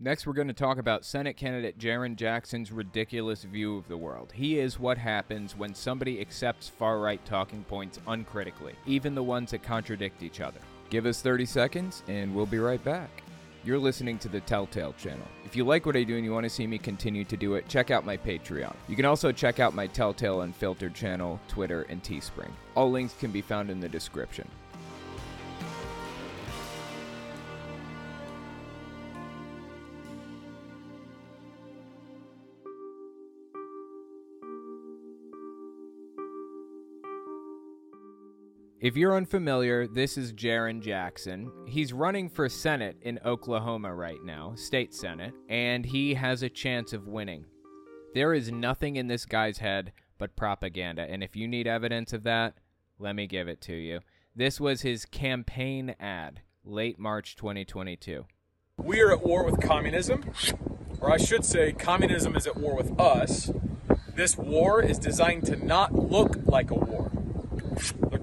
Next, 0.00 0.26
we're 0.26 0.32
going 0.32 0.48
to 0.48 0.54
talk 0.54 0.78
about 0.78 1.04
Senate 1.04 1.36
candidate 1.36 1.78
Jarin 1.78 2.16
Jackson's 2.16 2.72
ridiculous 2.72 3.44
view 3.44 3.76
of 3.76 3.86
the 3.86 3.96
world. 3.96 4.32
He 4.34 4.58
is 4.58 4.76
what 4.76 4.98
happens 4.98 5.56
when 5.56 5.72
somebody 5.72 6.20
accepts 6.20 6.68
far 6.68 6.98
right 6.98 7.24
talking 7.24 7.62
points 7.62 8.00
uncritically, 8.08 8.74
even 8.86 9.14
the 9.14 9.22
ones 9.22 9.52
that 9.52 9.62
contradict 9.62 10.24
each 10.24 10.40
other. 10.40 10.58
Give 10.90 11.06
us 11.06 11.22
30 11.22 11.46
seconds, 11.46 12.02
and 12.08 12.34
we'll 12.34 12.44
be 12.44 12.58
right 12.58 12.82
back. 12.82 13.22
You're 13.64 13.78
listening 13.78 14.18
to 14.18 14.28
the 14.28 14.40
Telltale 14.40 14.94
channel. 14.94 15.28
If 15.44 15.54
you 15.54 15.64
like 15.64 15.86
what 15.86 15.96
I 15.96 16.02
do 16.02 16.16
and 16.16 16.24
you 16.24 16.32
want 16.32 16.44
to 16.44 16.50
see 16.50 16.66
me 16.66 16.76
continue 16.76 17.24
to 17.26 17.36
do 17.36 17.54
it, 17.54 17.68
check 17.68 17.92
out 17.92 18.04
my 18.04 18.16
Patreon. 18.16 18.74
You 18.88 18.96
can 18.96 19.04
also 19.06 19.30
check 19.30 19.60
out 19.60 19.74
my 19.74 19.86
Telltale 19.86 20.40
Unfiltered 20.40 20.94
channel, 20.94 21.38
Twitter, 21.46 21.82
and 21.82 22.02
Teespring. 22.02 22.50
All 22.74 22.90
links 22.90 23.14
can 23.18 23.30
be 23.30 23.42
found 23.42 23.70
in 23.70 23.78
the 23.78 23.88
description. 23.88 24.48
If 38.84 38.98
you're 38.98 39.16
unfamiliar, 39.16 39.86
this 39.86 40.18
is 40.18 40.34
Jarin 40.34 40.82
Jackson. 40.82 41.50
He's 41.66 41.94
running 41.94 42.28
for 42.28 42.50
Senate 42.50 42.98
in 43.00 43.18
Oklahoma 43.24 43.94
right 43.94 44.22
now, 44.22 44.52
state 44.56 44.92
Senate, 44.92 45.32
and 45.48 45.86
he 45.86 46.12
has 46.12 46.42
a 46.42 46.50
chance 46.50 46.92
of 46.92 47.08
winning. 47.08 47.46
There 48.12 48.34
is 48.34 48.52
nothing 48.52 48.96
in 48.96 49.06
this 49.06 49.24
guy's 49.24 49.56
head 49.56 49.94
but 50.18 50.36
propaganda, 50.36 51.00
and 51.08 51.24
if 51.24 51.34
you 51.34 51.48
need 51.48 51.66
evidence 51.66 52.12
of 52.12 52.24
that, 52.24 52.58
let 52.98 53.16
me 53.16 53.26
give 53.26 53.48
it 53.48 53.62
to 53.62 53.74
you. 53.74 54.00
This 54.36 54.60
was 54.60 54.82
his 54.82 55.06
campaign 55.06 55.94
ad, 55.98 56.42
late 56.62 56.98
March 56.98 57.36
2022. 57.36 58.26
We 58.76 59.00
are 59.00 59.12
at 59.12 59.24
war 59.24 59.46
with 59.46 59.62
communism, 59.62 60.30
or 61.00 61.10
I 61.10 61.16
should 61.16 61.46
say, 61.46 61.72
communism 61.72 62.36
is 62.36 62.46
at 62.46 62.58
war 62.58 62.76
with 62.76 63.00
us. 63.00 63.50
This 64.14 64.36
war 64.36 64.82
is 64.82 64.98
designed 64.98 65.46
to 65.46 65.56
not 65.56 65.94
look 65.94 66.36
like 66.44 66.70
a 66.70 66.74
war. 66.74 67.10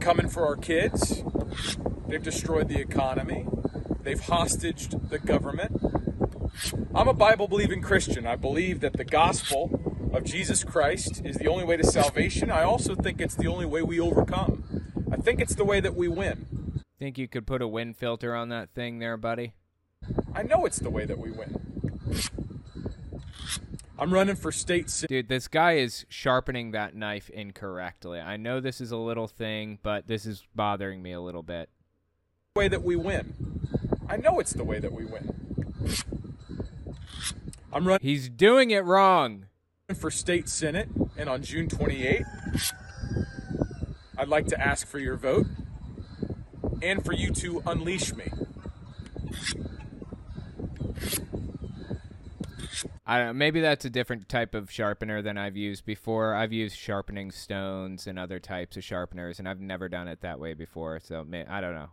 Coming 0.01 0.29
for 0.29 0.47
our 0.47 0.55
kids. 0.55 1.23
They've 2.07 2.21
destroyed 2.21 2.67
the 2.67 2.79
economy. 2.79 3.45
They've 4.01 4.19
hostaged 4.19 5.09
the 5.09 5.19
government. 5.19 5.79
I'm 6.95 7.07
a 7.07 7.13
Bible 7.13 7.47
believing 7.47 7.81
Christian. 7.83 8.25
I 8.25 8.35
believe 8.35 8.79
that 8.79 8.93
the 8.93 9.05
gospel 9.05 10.09
of 10.11 10.23
Jesus 10.23 10.63
Christ 10.63 11.21
is 11.23 11.37
the 11.37 11.47
only 11.47 11.63
way 11.63 11.77
to 11.77 11.83
salvation. 11.83 12.49
I 12.49 12.63
also 12.63 12.95
think 12.95 13.21
it's 13.21 13.35
the 13.35 13.47
only 13.47 13.67
way 13.67 13.83
we 13.83 13.99
overcome. 13.99 14.63
I 15.11 15.17
think 15.17 15.39
it's 15.39 15.53
the 15.55 15.65
way 15.65 15.79
that 15.79 15.95
we 15.95 16.07
win. 16.07 16.81
Think 16.99 17.19
you 17.19 17.27
could 17.27 17.45
put 17.45 17.61
a 17.61 17.67
wind 17.67 17.95
filter 17.95 18.35
on 18.35 18.49
that 18.49 18.71
thing 18.71 18.97
there, 18.97 19.17
buddy? 19.17 19.53
I 20.33 20.41
know 20.41 20.65
it's 20.65 20.79
the 20.79 20.89
way 20.89 21.05
that 21.05 21.19
we 21.19 21.29
win. 21.29 21.61
I'm 24.01 24.11
running 24.11 24.35
for 24.35 24.51
state. 24.51 24.89
sen- 24.89 25.07
Dude, 25.09 25.29
this 25.29 25.47
guy 25.47 25.73
is 25.73 26.05
sharpening 26.09 26.71
that 26.71 26.95
knife 26.95 27.29
incorrectly. 27.29 28.19
I 28.19 28.35
know 28.35 28.59
this 28.59 28.81
is 28.81 28.91
a 28.91 28.97
little 28.97 29.27
thing, 29.27 29.77
but 29.83 30.07
this 30.07 30.25
is 30.25 30.43
bothering 30.55 31.03
me 31.03 31.11
a 31.11 31.21
little 31.21 31.43
bit. 31.43 31.69
way 32.55 32.67
that 32.67 32.81
we 32.81 32.95
win. 32.95 33.59
I 34.09 34.17
know 34.17 34.39
it's 34.39 34.53
the 34.53 34.63
way 34.63 34.79
that 34.79 34.91
we 34.91 35.05
win. 35.05 35.35
I'm 37.71 37.87
running. 37.87 38.01
He's 38.05 38.27
doing 38.27 38.71
it 38.71 38.83
wrong. 38.83 39.45
For 39.95 40.09
state 40.09 40.49
senate, 40.49 40.89
and 41.15 41.29
on 41.29 41.43
June 41.43 41.67
28th, 41.67 42.25
I'd 44.17 44.27
like 44.29 44.47
to 44.47 44.59
ask 44.59 44.87
for 44.87 44.97
your 44.99 45.15
vote 45.15 45.45
and 46.81 47.05
for 47.05 47.13
you 47.13 47.31
to 47.33 47.61
unleash 47.67 48.15
me. 48.15 48.31
I 53.11 53.17
don't 53.17 53.27
know, 53.27 53.33
maybe 53.33 53.59
that's 53.59 53.83
a 53.83 53.89
different 53.89 54.29
type 54.29 54.55
of 54.55 54.71
sharpener 54.71 55.21
than 55.21 55.37
I've 55.37 55.57
used 55.57 55.83
before. 55.83 56.33
I've 56.33 56.53
used 56.53 56.77
sharpening 56.77 57.29
stones 57.29 58.07
and 58.07 58.17
other 58.17 58.39
types 58.39 58.77
of 58.77 58.85
sharpeners, 58.85 59.37
and 59.37 59.49
I've 59.49 59.59
never 59.59 59.89
done 59.89 60.07
it 60.07 60.21
that 60.21 60.39
way 60.39 60.53
before. 60.53 60.97
So 61.01 61.25
may, 61.25 61.45
I 61.45 61.59
don't 61.59 61.75
know. 61.75 61.89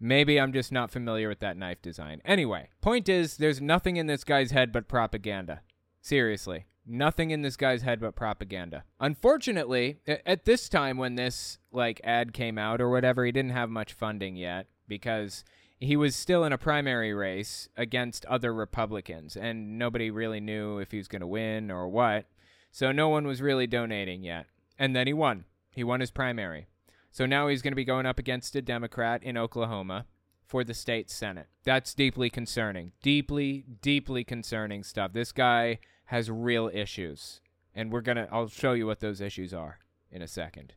Maybe 0.00 0.40
I'm 0.40 0.54
just 0.54 0.72
not 0.72 0.90
familiar 0.90 1.28
with 1.28 1.40
that 1.40 1.58
knife 1.58 1.82
design. 1.82 2.22
Anyway, 2.24 2.70
point 2.80 3.10
is, 3.10 3.36
there's 3.36 3.60
nothing 3.60 3.98
in 3.98 4.06
this 4.06 4.24
guy's 4.24 4.52
head 4.52 4.72
but 4.72 4.88
propaganda. 4.88 5.60
Seriously, 6.00 6.64
nothing 6.86 7.30
in 7.30 7.42
this 7.42 7.58
guy's 7.58 7.82
head 7.82 8.00
but 8.00 8.16
propaganda. 8.16 8.84
Unfortunately, 8.98 9.98
at 10.06 10.46
this 10.46 10.70
time 10.70 10.96
when 10.96 11.16
this 11.16 11.58
like 11.72 12.00
ad 12.04 12.32
came 12.32 12.56
out 12.56 12.80
or 12.80 12.88
whatever, 12.88 13.26
he 13.26 13.32
didn't 13.32 13.50
have 13.50 13.68
much 13.68 13.92
funding 13.92 14.34
yet 14.34 14.68
because 14.88 15.44
he 15.80 15.96
was 15.96 16.16
still 16.16 16.44
in 16.44 16.52
a 16.52 16.58
primary 16.58 17.12
race 17.12 17.68
against 17.76 18.24
other 18.26 18.52
Republicans, 18.54 19.36
and 19.36 19.78
nobody 19.78 20.10
really 20.10 20.40
knew 20.40 20.78
if 20.78 20.92
he 20.92 20.98
was 20.98 21.08
going 21.08 21.20
to 21.20 21.26
win 21.26 21.70
or 21.70 21.88
what. 21.88 22.26
So 22.70 22.92
no 22.92 23.08
one 23.08 23.26
was 23.26 23.42
really 23.42 23.66
donating 23.66 24.22
yet. 24.22 24.46
And 24.78 24.96
then 24.96 25.06
he 25.06 25.12
won. 25.12 25.44
He 25.70 25.84
won 25.84 26.00
his 26.00 26.10
primary. 26.10 26.66
So 27.10 27.26
now 27.26 27.46
he's 27.48 27.62
going 27.62 27.72
to 27.72 27.76
be 27.76 27.84
going 27.84 28.06
up 28.06 28.18
against 28.18 28.56
a 28.56 28.62
Democrat 28.62 29.22
in 29.22 29.36
Oklahoma 29.36 30.06
for 30.46 30.64
the 30.64 30.74
state 30.74 31.10
Senate. 31.10 31.46
That's 31.64 31.94
deeply 31.94 32.30
concerning. 32.30 32.92
Deeply, 33.02 33.64
deeply 33.80 34.24
concerning 34.24 34.82
stuff. 34.82 35.12
This 35.12 35.30
guy 35.30 35.78
has 36.06 36.30
real 36.30 36.70
issues. 36.72 37.40
And 37.74 37.92
we're 37.92 38.00
going 38.00 38.16
to, 38.16 38.28
I'll 38.32 38.48
show 38.48 38.72
you 38.72 38.86
what 38.86 39.00
those 39.00 39.20
issues 39.20 39.54
are 39.54 39.78
in 40.10 40.22
a 40.22 40.28
second. 40.28 40.74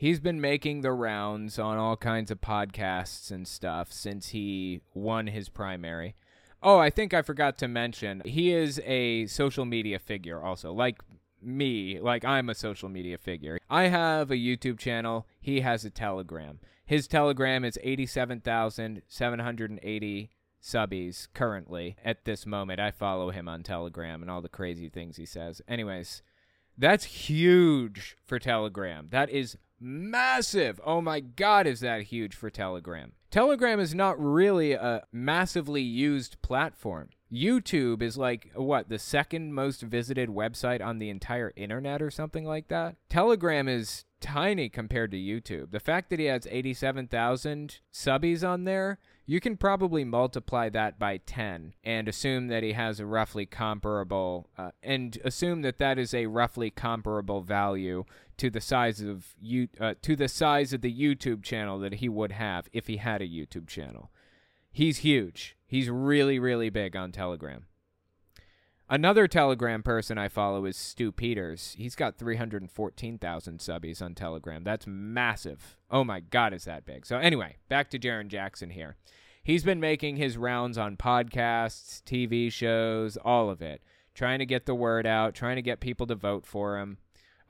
He's 0.00 0.18
been 0.18 0.40
making 0.40 0.80
the 0.80 0.90
rounds 0.92 1.58
on 1.58 1.76
all 1.76 1.94
kinds 1.94 2.30
of 2.30 2.40
podcasts 2.40 3.30
and 3.30 3.46
stuff 3.46 3.92
since 3.92 4.30
he 4.30 4.80
won 4.94 5.26
his 5.26 5.50
primary. 5.50 6.14
Oh, 6.62 6.78
I 6.78 6.88
think 6.88 7.12
I 7.12 7.20
forgot 7.20 7.58
to 7.58 7.68
mention, 7.68 8.22
he 8.24 8.50
is 8.50 8.80
a 8.86 9.26
social 9.26 9.66
media 9.66 9.98
figure 9.98 10.42
also, 10.42 10.72
like 10.72 11.02
me, 11.42 12.00
like 12.00 12.24
I'm 12.24 12.48
a 12.48 12.54
social 12.54 12.88
media 12.88 13.18
figure. 13.18 13.58
I 13.68 13.88
have 13.88 14.30
a 14.30 14.36
YouTube 14.36 14.78
channel, 14.78 15.26
he 15.38 15.60
has 15.60 15.84
a 15.84 15.90
Telegram. 15.90 16.60
His 16.86 17.06
Telegram 17.06 17.62
is 17.62 17.78
87,780 17.82 20.30
subbies 20.62 21.28
currently 21.34 21.96
at 22.02 22.24
this 22.24 22.46
moment. 22.46 22.80
I 22.80 22.90
follow 22.90 23.32
him 23.32 23.48
on 23.48 23.62
Telegram 23.62 24.22
and 24.22 24.30
all 24.30 24.40
the 24.40 24.48
crazy 24.48 24.88
things 24.88 25.18
he 25.18 25.26
says. 25.26 25.60
Anyways, 25.68 26.22
that's 26.78 27.04
huge 27.04 28.16
for 28.24 28.38
Telegram. 28.38 29.08
That 29.10 29.28
is 29.28 29.58
massive. 29.80 30.80
Oh 30.84 31.00
my 31.00 31.20
God, 31.20 31.66
is 31.66 31.80
that 31.80 32.02
huge 32.02 32.34
for 32.34 32.50
Telegram? 32.50 33.12
Telegram 33.30 33.78
is 33.78 33.94
not 33.94 34.20
really 34.20 34.72
a 34.72 35.04
massively 35.12 35.82
used 35.82 36.40
platform. 36.42 37.10
YouTube 37.32 38.02
is 38.02 38.18
like, 38.18 38.50
what, 38.54 38.88
the 38.88 38.98
second 38.98 39.54
most 39.54 39.82
visited 39.82 40.28
website 40.28 40.84
on 40.84 40.98
the 40.98 41.10
entire 41.10 41.52
internet 41.54 42.02
or 42.02 42.10
something 42.10 42.44
like 42.44 42.68
that? 42.68 42.96
Telegram 43.08 43.68
is 43.68 44.04
tiny 44.20 44.68
compared 44.68 45.12
to 45.12 45.16
YouTube. 45.16 45.70
The 45.70 45.80
fact 45.80 46.10
that 46.10 46.18
he 46.18 46.24
has 46.26 46.46
87,000 46.50 47.78
subbies 47.92 48.46
on 48.46 48.64
there, 48.64 48.98
you 49.26 49.38
can 49.38 49.56
probably 49.56 50.02
multiply 50.02 50.68
that 50.70 50.98
by 50.98 51.18
10 51.18 51.74
and 51.84 52.08
assume 52.08 52.48
that 52.48 52.64
he 52.64 52.72
has 52.72 52.98
a 52.98 53.06
roughly 53.06 53.46
comparable, 53.46 54.48
uh, 54.58 54.72
and 54.82 55.18
assume 55.24 55.62
that 55.62 55.78
that 55.78 56.00
is 56.00 56.12
a 56.12 56.26
roughly 56.26 56.70
comparable 56.70 57.40
value 57.42 58.04
to 58.40 58.48
the 58.48 58.60
size 58.60 59.02
of 59.02 59.34
you, 59.38 59.68
uh, 59.78 59.92
to 60.00 60.16
the 60.16 60.26
size 60.26 60.72
of 60.72 60.80
the 60.80 60.92
YouTube 60.92 61.42
channel 61.42 61.78
that 61.78 61.94
he 61.94 62.08
would 62.08 62.32
have 62.32 62.68
if 62.72 62.86
he 62.86 62.96
had 62.96 63.20
a 63.20 63.28
YouTube 63.28 63.68
channel. 63.68 64.10
He's 64.72 64.98
huge. 64.98 65.58
He's 65.66 65.90
really, 65.90 66.38
really 66.38 66.70
big 66.70 66.96
on 66.96 67.12
Telegram. 67.12 67.66
Another 68.88 69.28
Telegram 69.28 69.82
person 69.82 70.16
I 70.16 70.28
follow 70.28 70.64
is 70.64 70.78
Stu 70.78 71.12
Peters. 71.12 71.74
He's 71.76 71.94
got 71.94 72.16
314,000 72.16 73.58
subbies 73.58 74.00
on 74.00 74.14
Telegram. 74.14 74.64
That's 74.64 74.86
massive. 74.86 75.76
Oh 75.90 76.02
my 76.02 76.20
God, 76.20 76.54
is 76.54 76.64
that 76.64 76.86
big? 76.86 77.04
So, 77.04 77.18
anyway, 77.18 77.58
back 77.68 77.90
to 77.90 77.98
Jarin 77.98 78.28
Jackson 78.28 78.70
here. 78.70 78.96
He's 79.44 79.64
been 79.64 79.80
making 79.80 80.16
his 80.16 80.38
rounds 80.38 80.78
on 80.78 80.96
podcasts, 80.96 82.02
TV 82.02 82.50
shows, 82.50 83.18
all 83.18 83.50
of 83.50 83.60
it, 83.60 83.82
trying 84.14 84.38
to 84.38 84.46
get 84.46 84.64
the 84.64 84.74
word 84.74 85.06
out, 85.06 85.34
trying 85.34 85.56
to 85.56 85.62
get 85.62 85.80
people 85.80 86.06
to 86.06 86.14
vote 86.14 86.46
for 86.46 86.78
him. 86.78 86.96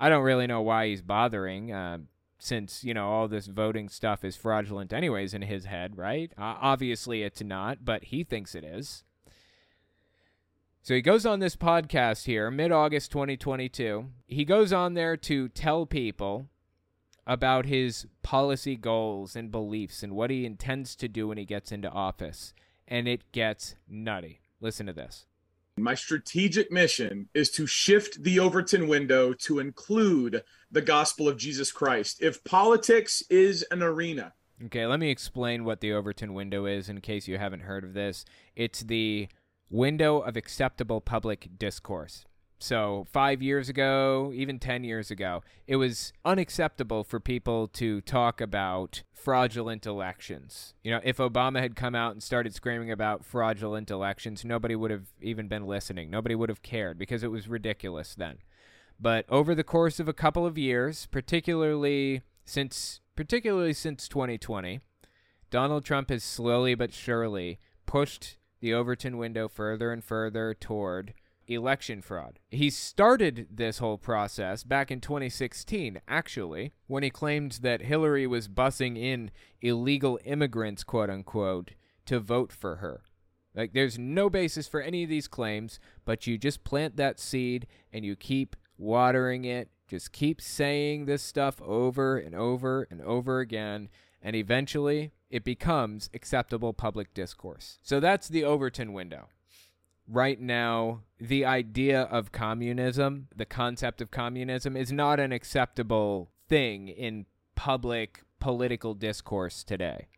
I 0.02 0.08
don't 0.08 0.24
really 0.24 0.46
know 0.46 0.62
why 0.62 0.88
he's 0.88 1.02
bothering, 1.02 1.72
uh, 1.72 1.98
since, 2.38 2.82
you 2.82 2.94
know, 2.94 3.10
all 3.10 3.28
this 3.28 3.46
voting 3.46 3.90
stuff 3.90 4.24
is 4.24 4.34
fraudulent, 4.34 4.94
anyways, 4.94 5.34
in 5.34 5.42
his 5.42 5.66
head, 5.66 5.98
right? 5.98 6.32
Uh, 6.38 6.56
obviously, 6.58 7.22
it's 7.22 7.42
not, 7.42 7.84
but 7.84 8.04
he 8.04 8.24
thinks 8.24 8.54
it 8.54 8.64
is. 8.64 9.04
So 10.80 10.94
he 10.94 11.02
goes 11.02 11.26
on 11.26 11.40
this 11.40 11.54
podcast 11.54 12.24
here, 12.24 12.50
mid 12.50 12.72
August 12.72 13.12
2022. 13.12 14.06
He 14.26 14.46
goes 14.46 14.72
on 14.72 14.94
there 14.94 15.18
to 15.18 15.50
tell 15.50 15.84
people 15.84 16.46
about 17.26 17.66
his 17.66 18.06
policy 18.22 18.76
goals 18.76 19.36
and 19.36 19.50
beliefs 19.50 20.02
and 20.02 20.14
what 20.14 20.30
he 20.30 20.46
intends 20.46 20.96
to 20.96 21.08
do 21.08 21.28
when 21.28 21.36
he 21.36 21.44
gets 21.44 21.70
into 21.70 21.90
office. 21.90 22.54
And 22.88 23.06
it 23.06 23.30
gets 23.32 23.74
nutty. 23.86 24.40
Listen 24.62 24.86
to 24.86 24.94
this. 24.94 25.26
My 25.82 25.94
strategic 25.94 26.70
mission 26.70 27.28
is 27.34 27.50
to 27.52 27.66
shift 27.66 28.22
the 28.22 28.38
Overton 28.38 28.88
window 28.88 29.32
to 29.34 29.58
include 29.58 30.42
the 30.70 30.82
gospel 30.82 31.28
of 31.28 31.36
Jesus 31.36 31.72
Christ. 31.72 32.22
If 32.22 32.44
politics 32.44 33.22
is 33.30 33.64
an 33.70 33.82
arena, 33.82 34.32
Okay, 34.66 34.86
let 34.86 35.00
me 35.00 35.10
explain 35.10 35.64
what 35.64 35.80
the 35.80 35.92
Overton 35.94 36.34
window 36.34 36.66
is 36.66 36.90
in 36.90 37.00
case 37.00 37.26
you 37.26 37.38
haven't 37.38 37.60
heard 37.60 37.82
of 37.82 37.94
this. 37.94 38.26
It's 38.54 38.82
the 38.82 39.28
window 39.70 40.18
of 40.18 40.36
acceptable 40.36 41.00
public 41.00 41.48
discourse. 41.58 42.26
So, 42.62 43.06
five 43.10 43.40
years 43.40 43.70
ago, 43.70 44.32
even 44.34 44.58
10 44.58 44.84
years 44.84 45.10
ago, 45.10 45.42
it 45.66 45.76
was 45.76 46.12
unacceptable 46.26 47.04
for 47.04 47.18
people 47.18 47.66
to 47.68 48.02
talk 48.02 48.42
about 48.42 49.02
fraudulent 49.14 49.86
elections. 49.86 50.74
You 50.84 50.90
know, 50.90 51.00
if 51.02 51.16
Obama 51.16 51.60
had 51.60 51.74
come 51.74 51.94
out 51.94 52.12
and 52.12 52.22
started 52.22 52.54
screaming 52.54 52.90
about 52.90 53.24
fraudulent 53.24 53.90
elections, 53.90 54.44
nobody 54.44 54.76
would 54.76 54.90
have 54.90 55.06
even 55.22 55.48
been 55.48 55.66
listening. 55.66 56.10
Nobody 56.10 56.34
would 56.34 56.50
have 56.50 56.60
cared 56.60 56.98
because 56.98 57.22
it 57.22 57.30
was 57.30 57.48
ridiculous 57.48 58.14
then. 58.14 58.36
But 59.00 59.24
over 59.30 59.54
the 59.54 59.64
course 59.64 59.98
of 59.98 60.06
a 60.06 60.12
couple 60.12 60.44
of 60.44 60.58
years, 60.58 61.06
particularly 61.06 62.20
since 62.44 63.00
particularly 63.16 63.72
since 63.72 64.06
2020, 64.06 64.80
Donald 65.50 65.86
Trump 65.86 66.10
has 66.10 66.22
slowly 66.22 66.74
but 66.74 66.92
surely 66.92 67.58
pushed 67.86 68.36
the 68.60 68.74
Overton 68.74 69.16
window 69.16 69.48
further 69.48 69.92
and 69.92 70.04
further 70.04 70.52
toward 70.52 71.14
election 71.50 72.00
fraud. 72.02 72.38
He 72.50 72.70
started 72.70 73.48
this 73.50 73.78
whole 73.78 73.98
process 73.98 74.62
back 74.64 74.90
in 74.90 75.00
2016, 75.00 76.00
actually, 76.08 76.72
when 76.86 77.02
he 77.02 77.10
claimed 77.10 77.58
that 77.62 77.82
Hillary 77.82 78.26
was 78.26 78.48
bussing 78.48 78.96
in 78.96 79.30
illegal 79.60 80.18
immigrants, 80.24 80.84
quote 80.84 81.10
unquote, 81.10 81.72
to 82.06 82.20
vote 82.20 82.52
for 82.52 82.76
her. 82.76 83.02
Like, 83.54 83.72
there's 83.72 83.98
no 83.98 84.30
basis 84.30 84.68
for 84.68 84.80
any 84.80 85.02
of 85.02 85.10
these 85.10 85.28
claims, 85.28 85.80
but 86.04 86.26
you 86.26 86.38
just 86.38 86.62
plant 86.62 86.96
that 86.96 87.18
seed 87.18 87.66
and 87.92 88.04
you 88.04 88.14
keep 88.14 88.56
watering 88.78 89.44
it. 89.44 89.68
Just 89.88 90.12
keep 90.12 90.40
saying 90.40 91.06
this 91.06 91.22
stuff 91.22 91.60
over 91.62 92.16
and 92.16 92.34
over 92.34 92.86
and 92.90 93.02
over 93.02 93.40
again, 93.40 93.88
and 94.22 94.36
eventually 94.36 95.10
it 95.30 95.42
becomes 95.42 96.08
acceptable 96.14 96.72
public 96.72 97.12
discourse. 97.12 97.80
So 97.82 97.98
that's 97.98 98.28
the 98.28 98.44
Overton 98.44 98.92
window. 98.92 99.28
Right 100.10 100.40
now 100.40 101.02
the 101.18 101.44
idea 101.44 102.02
of 102.02 102.32
communism, 102.32 103.28
the 103.34 103.46
concept 103.46 104.00
of 104.00 104.10
communism, 104.10 104.76
is 104.76 104.92
not 104.92 105.20
an 105.20 105.32
acceptable 105.32 106.30
thing 106.48 106.88
in 106.88 107.26
public 107.54 108.22
political 108.40 108.94
discourse 108.94 109.62
today 109.62 110.08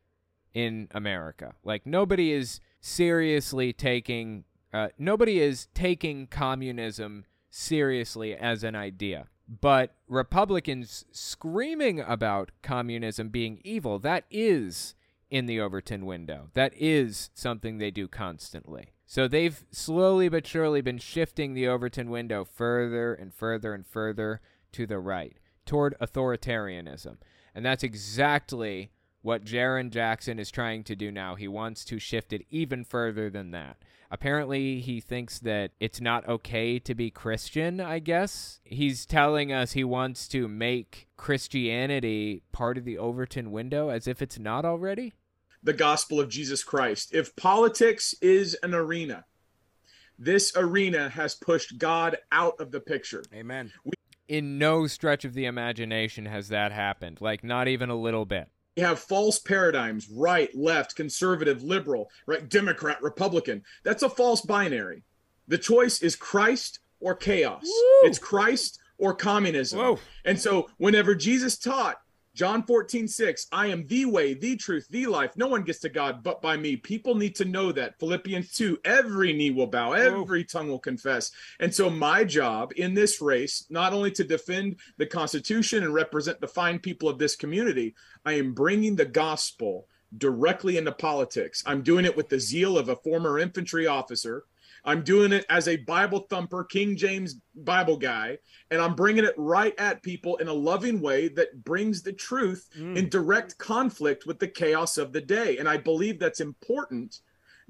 in 0.55 0.89
America. 0.93 1.55
Like 1.65 1.87
nobody 1.87 2.33
is 2.33 2.61
seriously 2.81 3.73
taking 3.73 4.45
uh, 4.73 4.89
nobody 4.99 5.39
is 5.39 5.69
taking 5.75 6.27
communism 6.27 7.27
seriously 7.51 8.35
as 8.35 8.65
an 8.65 8.75
idea. 8.75 9.27
But 9.61 9.95
Republicans 10.09 11.05
screaming 11.11 12.01
about 12.01 12.53
communism 12.63 13.29
being 13.29 13.61
evil, 13.65 13.99
that 13.99 14.25
is 14.31 14.95
in 15.31 15.47
the 15.47 15.61
Overton 15.61 16.07
window. 16.07 16.49
That 16.55 16.73
is 16.75 17.31
something 17.35 17.77
they 17.77 17.91
do 17.91 18.09
constantly. 18.09 18.93
So 19.07 19.29
they've 19.29 19.63
slowly 19.71 20.29
but 20.29 20.47
surely 20.47 20.81
been 20.81 20.99
shifting 20.99 21.55
the 21.55 21.69
Overton 21.69 22.11
window 22.11 22.45
further 22.45 23.15
and 23.15 23.35
further 23.35 23.75
and 23.75 23.87
further 23.87 24.41
to 24.73 24.87
the 24.87 24.99
right, 24.99 25.37
toward 25.67 25.95
authoritarianism. 26.01 27.19
And 27.55 27.65
that's 27.65 27.83
exactly 27.83 28.91
what 29.21 29.45
Jarin 29.45 29.91
Jackson 29.91 30.39
is 30.39 30.51
trying 30.51 30.83
to 30.85 30.97
do 30.97 31.11
now. 31.11 31.35
He 31.35 31.47
wants 31.47 31.85
to 31.87 31.99
shift 31.99 32.33
it 32.33 32.47
even 32.51 32.85
further 32.85 33.31
than 33.31 33.51
that. 33.53 33.77
Apparently, 34.11 34.81
he 34.81 35.01
thinks 35.01 35.39
that 35.39 35.71
it's 35.81 36.01
not 36.01 36.29
okay 36.29 36.79
to 36.81 36.95
be 36.95 37.11
Christian, 37.11 37.81
I 37.81 37.99
guess. 37.99 38.61
He's 38.65 39.07
telling 39.07 39.53
us 39.53 39.73
he 39.73 39.85
wants 39.85 40.29
to 40.29 40.49
make 40.49 41.09
Christianity 41.17 42.43
part 42.53 42.77
of 42.77 42.85
the 42.85 42.99
Overton 42.99 43.53
window 43.53 43.89
as 43.89 44.07
if 44.07 44.21
it's 44.21 44.39
not 44.39 44.67
already. 44.67 45.15
The 45.63 45.73
gospel 45.73 46.21
of 46.21 46.29
Jesus 46.29 46.63
Christ. 46.65 47.15
If 47.15 47.35
politics 47.37 48.15
is 48.21 48.57
an 48.63 48.75
arena, 48.75 49.25
this 50.19 50.53
arena 50.57 51.09
has 51.09 51.35
pushed 51.35 51.79
God 51.79 52.17
out 52.31 52.61
of 52.61 52.71
the 52.71 52.81
picture. 52.81 53.23
Amen. 53.35 53.73
In 54.29 54.59
no 54.59 54.87
stretch 54.87 55.25
of 55.25 55.35
the 55.35 55.47
imagination 55.47 56.27
has 56.27 56.49
that 56.49 56.73
happened. 56.73 57.21
Like, 57.21 57.45
not 57.45 57.69
even 57.69 57.91
a 57.91 57.97
little 57.97 58.25
bit. 58.25 58.49
You 58.77 58.85
have 58.85 58.99
false 58.99 59.39
paradigms 59.39 60.09
right, 60.11 60.55
left, 60.55 60.97
conservative, 60.97 61.63
liberal, 61.63 62.11
right, 62.27 62.49
Democrat, 62.49 63.03
Republican. 63.03 63.63
That's 63.85 64.03
a 64.03 64.09
false 64.09 64.41
binary. 64.41 65.03
The 65.49 65.59
choice 65.59 66.03
is 66.03 66.17
Christ 66.17 66.79
or 67.01 67.15
chaos. 67.15 67.63
Woo! 67.65 68.09
It's 68.09 68.19
Christ 68.19 68.79
or 68.97 69.15
communism. 69.15 69.79
Whoa. 69.79 69.99
And 70.25 70.41
so, 70.41 70.71
whenever 70.79 71.15
Jesus 71.15 71.59
taught, 71.59 71.97
John 72.35 72.63
14, 72.63 73.07
6, 73.09 73.47
I 73.53 73.67
am 73.67 73.87
the 73.87 74.07
way, 74.07 74.33
the 74.33 74.57
truth, 74.57 74.87
the 74.89 75.07
life. 75.07 75.37
No 75.37 75.49
one 75.49 75.65
gets 75.65 75.81
to 75.81 75.91
God 75.91 76.23
but 76.23 76.41
by 76.41 76.57
me. 76.57 76.77
People 76.77 77.15
need 77.15 77.37
to 77.37 77.45
know 77.45 77.73
that. 77.73 77.99
Philippians 77.99 78.53
2, 78.53 78.79
every 78.87 79.35
knee 79.35 79.51
will 79.51 79.67
bow, 79.67 79.93
every 79.93 80.43
tongue 80.43 80.69
will 80.69 80.79
confess. 80.79 81.31
And 81.61 81.75
so, 81.75 81.91
my 81.91 82.25
job 82.25 82.73
in 82.77 82.95
this 82.95 83.21
race, 83.21 83.67
not 83.69 83.93
only 83.93 84.11
to 84.13 84.25
defend 84.25 84.77
the 84.97 85.07
Constitution 85.07 85.85
and 85.85 85.93
represent 85.93 86.41
the 86.41 86.49
fine 86.49 86.79
people 86.79 87.09
of 87.09 87.19
this 87.19 87.37
community, 87.37 87.95
I 88.25 88.35
am 88.35 88.55
bringing 88.55 88.97
the 88.97 89.05
gospel 89.05 89.87
directly 90.17 90.79
into 90.79 90.93
politics. 90.93 91.63
I'm 91.67 91.83
doing 91.83 92.05
it 92.07 92.17
with 92.17 92.29
the 92.29 92.41
zeal 92.41 92.79
of 92.79 92.89
a 92.89 92.97
former 92.97 93.39
infantry 93.39 93.87
officer. 93.87 94.45
I'm 94.85 95.03
doing 95.03 95.33
it 95.33 95.47
as 95.49 95.69
a 95.69 95.77
Bible 95.77 96.27
thumper, 96.29 96.65
King 96.65 96.97
James 96.97 97.37
Bible 97.55 97.97
guy, 97.97 98.39
and 98.71 98.81
I'm 98.81 98.95
bringing 98.95 99.25
it 99.25 99.35
right 99.37 99.75
at 99.79 100.03
people 100.03 100.37
in 100.39 100.49
a 100.49 100.53
loving 100.53 101.01
way 101.01 101.29
that 101.29 101.65
brings 101.65 102.03
the 102.03 102.13
truth 102.13 102.69
mm. 102.77 102.97
in 102.97 103.09
direct 103.09 103.57
conflict 103.59 104.27
with 104.27 104.39
the 104.39 104.49
chaos 104.49 104.99
of 104.99 105.13
the 105.13 105.21
day. 105.21 105.59
And 105.59 105.69
I 105.69 105.77
believe 105.77 106.19
that's 106.19 106.41
important. 106.41 107.21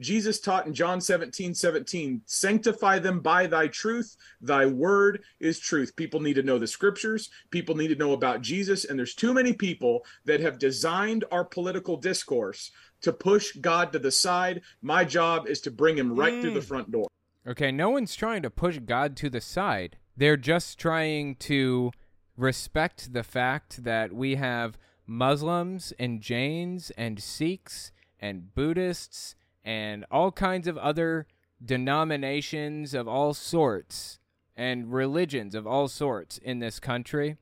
Jesus 0.00 0.40
taught 0.40 0.66
in 0.66 0.74
John 0.74 1.00
17, 1.00 1.54
17, 1.54 2.22
sanctify 2.24 2.98
them 2.98 3.20
by 3.20 3.46
thy 3.46 3.68
truth. 3.68 4.16
Thy 4.40 4.66
word 4.66 5.22
is 5.38 5.60
truth. 5.60 5.94
People 5.96 6.20
need 6.20 6.34
to 6.34 6.42
know 6.42 6.58
the 6.58 6.66
scriptures. 6.66 7.30
People 7.50 7.76
need 7.76 7.88
to 7.88 7.94
know 7.94 8.12
about 8.12 8.40
Jesus. 8.40 8.86
And 8.86 8.98
there's 8.98 9.14
too 9.14 9.34
many 9.34 9.52
people 9.52 10.04
that 10.24 10.40
have 10.40 10.58
designed 10.58 11.24
our 11.30 11.44
political 11.44 11.96
discourse 11.96 12.72
to 13.02 13.12
push 13.12 13.52
God 13.52 13.92
to 13.92 13.98
the 13.98 14.10
side. 14.10 14.62
My 14.80 15.04
job 15.04 15.46
is 15.46 15.60
to 15.62 15.70
bring 15.70 15.96
him 15.96 16.14
right 16.14 16.32
mm. 16.32 16.40
through 16.40 16.54
the 16.54 16.60
mm. 16.60 16.64
front 16.64 16.90
door. 16.90 17.06
Okay, 17.46 17.72
no 17.72 17.90
one's 17.90 18.14
trying 18.14 18.42
to 18.42 18.50
push 18.50 18.78
God 18.78 19.16
to 19.16 19.28
the 19.28 19.40
side. 19.40 19.96
They're 20.16 20.36
just 20.36 20.78
trying 20.78 21.36
to 21.36 21.90
respect 22.36 23.12
the 23.12 23.24
fact 23.24 23.84
that 23.84 24.12
we 24.12 24.36
have 24.36 24.78
Muslims 25.06 25.92
and 25.98 26.20
Jains 26.20 26.90
and 26.96 27.20
Sikhs 27.20 27.92
and 28.20 28.54
Buddhists 28.54 29.34
and 29.64 30.04
all 30.10 30.30
kinds 30.32 30.68
of 30.68 30.78
other 30.78 31.26
denominations 31.64 32.94
of 32.94 33.08
all 33.08 33.34
sorts 33.34 34.18
and 34.56 34.92
religions 34.92 35.54
of 35.54 35.66
all 35.66 35.88
sorts 35.88 36.38
in 36.38 36.58
this 36.58 36.78
country 36.78 37.36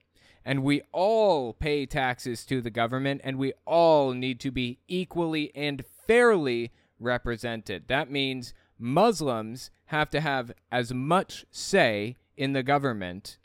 and 0.45 0.63
we 0.63 0.83
all 0.93 1.53
pay 1.53 1.87
taxes 1.87 2.45
to 2.47 2.61
the 2.61 2.71
government, 2.71 3.21
and 3.25 3.39
we 3.39 3.53
all 3.67 4.13
need 4.13 4.41
to 4.41 4.51
be 4.51 4.79
equally 4.89 5.53
and 5.55 5.85
fairly 6.07 6.73
represented. 6.99 7.89
That 7.89 8.11
means 8.11 8.55
Muslims 8.79 9.71
have 9.87 10.11
to 10.11 10.21
have 10.21 10.53
as 10.71 10.93
much 10.95 11.45
say 11.51 12.17
in 12.37 12.53
the 12.53 12.63
government 12.63 13.39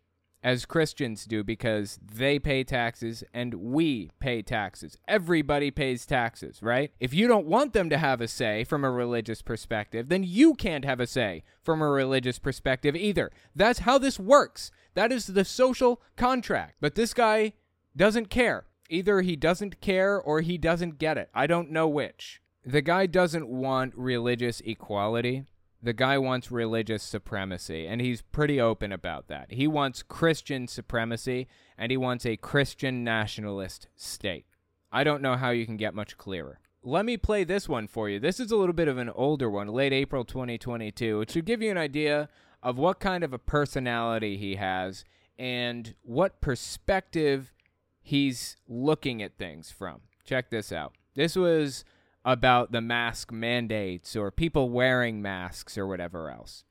as 0.45 0.63
Christians 0.63 1.25
do 1.25 1.43
because 1.43 1.99
they 2.05 2.37
pay 2.37 2.63
taxes 2.63 3.23
and 3.33 3.55
we 3.55 4.11
pay 4.19 4.43
taxes. 4.43 4.95
Everybody 5.07 5.71
pays 5.71 6.05
taxes, 6.05 6.61
right? 6.61 6.91
If 6.99 7.15
you 7.15 7.27
don't 7.27 7.47
want 7.47 7.73
them 7.73 7.89
to 7.89 7.97
have 7.97 8.21
a 8.21 8.27
say 8.27 8.63
from 8.63 8.85
a 8.85 8.91
religious 8.91 9.41
perspective, 9.41 10.07
then 10.07 10.23
you 10.23 10.53
can't 10.53 10.85
have 10.85 10.99
a 10.99 11.07
say 11.07 11.43
from 11.63 11.81
a 11.81 11.89
religious 11.89 12.37
perspective 12.37 12.95
either. 12.95 13.31
That's 13.55 13.79
how 13.79 13.97
this 13.97 14.19
works. 14.19 14.69
That 14.95 15.11
is 15.11 15.27
the 15.27 15.45
social 15.45 16.01
contract. 16.15 16.75
But 16.81 16.95
this 16.95 17.13
guy 17.13 17.53
doesn't 17.95 18.29
care. 18.29 18.65
Either 18.89 19.21
he 19.21 19.35
doesn't 19.35 19.81
care 19.81 20.19
or 20.19 20.41
he 20.41 20.57
doesn't 20.57 20.97
get 20.97 21.17
it. 21.17 21.29
I 21.33 21.47
don't 21.47 21.71
know 21.71 21.87
which. 21.87 22.41
The 22.65 22.81
guy 22.81 23.05
doesn't 23.05 23.47
want 23.47 23.93
religious 23.95 24.61
equality. 24.61 25.45
The 25.83 25.93
guy 25.93 26.17
wants 26.17 26.49
religious 26.49 27.03
supremacy, 27.03 27.85
and 27.85 28.01
he's 28.01 28.23
pretty 28.23 28.59
open 28.59 28.91
about 28.91 29.27
that. 29.27 29.51
He 29.51 29.67
wants 29.67 30.01
Christian 30.01 30.67
supremacy, 30.67 31.47
and 31.77 31.91
he 31.91 31.97
wants 31.97 32.25
a 32.25 32.37
Christian 32.37 33.03
nationalist 33.03 33.87
state. 33.95 34.45
I 34.91 35.03
don't 35.03 35.21
know 35.21 35.35
how 35.35 35.51
you 35.51 35.65
can 35.65 35.77
get 35.77 35.93
much 35.93 36.17
clearer. 36.17 36.59
Let 36.81 37.05
me 37.05 37.17
play 37.17 37.43
this 37.43 37.69
one 37.69 37.87
for 37.87 38.09
you. 38.09 38.19
This 38.19 38.39
is 38.39 38.51
a 38.51 38.55
little 38.55 38.73
bit 38.73 38.87
of 38.87 38.97
an 38.97 39.09
older 39.09 39.49
one, 39.49 39.67
late 39.67 39.93
April 39.93 40.23
2022. 40.23 41.21
It 41.21 41.31
should 41.31 41.45
give 41.45 41.61
you 41.61 41.69
an 41.69 41.77
idea 41.77 42.29
of 42.65 42.79
what 42.79 42.99
kind 42.99 43.23
of 43.23 43.31
a 43.31 43.37
personality 43.37 44.37
he 44.37 44.55
has 44.55 45.05
and 45.37 45.93
what 46.01 46.41
perspective 46.41 47.53
he's 48.01 48.57
looking 48.67 49.21
at 49.21 49.37
things 49.37 49.69
from. 49.69 50.01
Check 50.25 50.49
this 50.49 50.71
out. 50.71 50.93
This 51.13 51.35
was 51.35 51.85
about 52.25 52.71
the 52.71 52.81
mask 52.81 53.31
mandates 53.31 54.15
or 54.15 54.31
people 54.31 54.71
wearing 54.71 55.21
masks 55.21 55.77
or 55.77 55.85
whatever 55.85 56.31
else. 56.31 56.63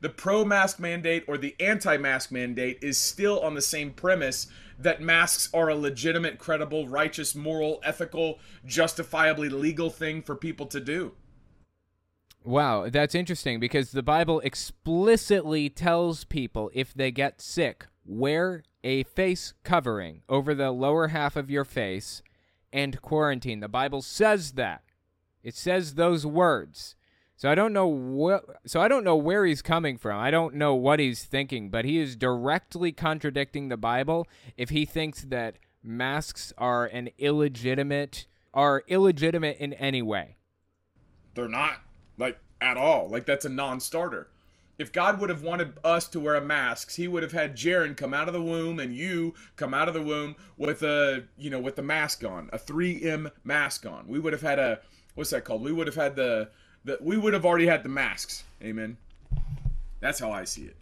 The 0.00 0.08
pro 0.08 0.46
mask 0.46 0.80
mandate 0.80 1.24
or 1.28 1.36
the 1.36 1.54
anti 1.60 1.98
mask 1.98 2.32
mandate 2.32 2.78
is 2.80 2.96
still 2.96 3.40
on 3.40 3.52
the 3.52 3.62
same 3.62 3.90
premise 3.90 4.46
that 4.78 5.02
masks 5.02 5.50
are 5.52 5.68
a 5.68 5.74
legitimate, 5.74 6.38
credible, 6.38 6.88
righteous, 6.88 7.34
moral, 7.34 7.80
ethical, 7.84 8.38
justifiably 8.64 9.50
legal 9.50 9.90
thing 9.90 10.22
for 10.22 10.36
people 10.36 10.66
to 10.66 10.80
do. 10.80 11.12
Wow, 12.46 12.88
that's 12.88 13.16
interesting 13.16 13.58
because 13.58 13.90
the 13.90 14.04
Bible 14.04 14.38
explicitly 14.38 15.68
tells 15.68 16.22
people 16.22 16.70
if 16.72 16.94
they 16.94 17.10
get 17.10 17.40
sick, 17.40 17.86
wear 18.04 18.62
a 18.84 19.02
face 19.02 19.52
covering 19.64 20.22
over 20.28 20.54
the 20.54 20.70
lower 20.70 21.08
half 21.08 21.34
of 21.34 21.50
your 21.50 21.64
face 21.64 22.22
and 22.72 23.02
quarantine. 23.02 23.58
The 23.58 23.68
Bible 23.68 24.00
says 24.00 24.52
that. 24.52 24.84
It 25.42 25.56
says 25.56 25.94
those 25.94 26.24
words. 26.24 26.94
So 27.34 27.50
I 27.50 27.56
don't 27.56 27.72
know 27.72 27.88
what 27.88 28.44
so 28.64 28.80
I 28.80 28.86
don't 28.86 29.02
know 29.02 29.16
where 29.16 29.44
he's 29.44 29.60
coming 29.60 29.98
from. 29.98 30.20
I 30.20 30.30
don't 30.30 30.54
know 30.54 30.74
what 30.76 31.00
he's 31.00 31.24
thinking, 31.24 31.68
but 31.68 31.84
he 31.84 31.98
is 31.98 32.14
directly 32.14 32.92
contradicting 32.92 33.70
the 33.70 33.76
Bible 33.76 34.24
if 34.56 34.70
he 34.70 34.84
thinks 34.84 35.22
that 35.22 35.58
masks 35.82 36.52
are 36.56 36.86
an 36.86 37.10
illegitimate 37.18 38.28
are 38.54 38.84
illegitimate 38.86 39.58
in 39.58 39.72
any 39.72 40.00
way. 40.00 40.36
They're 41.34 41.48
not 41.48 41.80
like 42.18 42.38
at 42.60 42.76
all. 42.76 43.08
Like 43.08 43.26
that's 43.26 43.44
a 43.44 43.50
non-starter. 43.50 44.28
If 44.78 44.92
God 44.92 45.20
would 45.20 45.30
have 45.30 45.42
wanted 45.42 45.72
us 45.84 46.06
to 46.08 46.20
wear 46.20 46.38
masks, 46.40 46.96
He 46.96 47.08
would 47.08 47.22
have 47.22 47.32
had 47.32 47.56
Jarin 47.56 47.96
come 47.96 48.12
out 48.12 48.28
of 48.28 48.34
the 48.34 48.42
womb 48.42 48.78
and 48.78 48.94
you 48.94 49.34
come 49.56 49.72
out 49.72 49.88
of 49.88 49.94
the 49.94 50.02
womb 50.02 50.36
with 50.58 50.82
a 50.82 51.24
you 51.38 51.50
know 51.50 51.60
with 51.60 51.76
the 51.76 51.82
mask 51.82 52.24
on, 52.24 52.50
a 52.52 52.58
3M 52.58 53.30
mask 53.44 53.86
on. 53.86 54.06
We 54.06 54.18
would 54.18 54.32
have 54.32 54.42
had 54.42 54.58
a 54.58 54.80
what's 55.14 55.30
that 55.30 55.44
called? 55.44 55.62
We 55.62 55.72
would 55.72 55.86
have 55.86 55.96
had 55.96 56.16
the 56.16 56.50
the 56.84 56.98
we 57.00 57.16
would 57.16 57.32
have 57.32 57.46
already 57.46 57.66
had 57.66 57.82
the 57.82 57.88
masks. 57.88 58.44
Amen. 58.62 58.96
That's 60.00 60.18
how 60.18 60.30
I 60.30 60.44
see 60.44 60.64
it. 60.64 60.76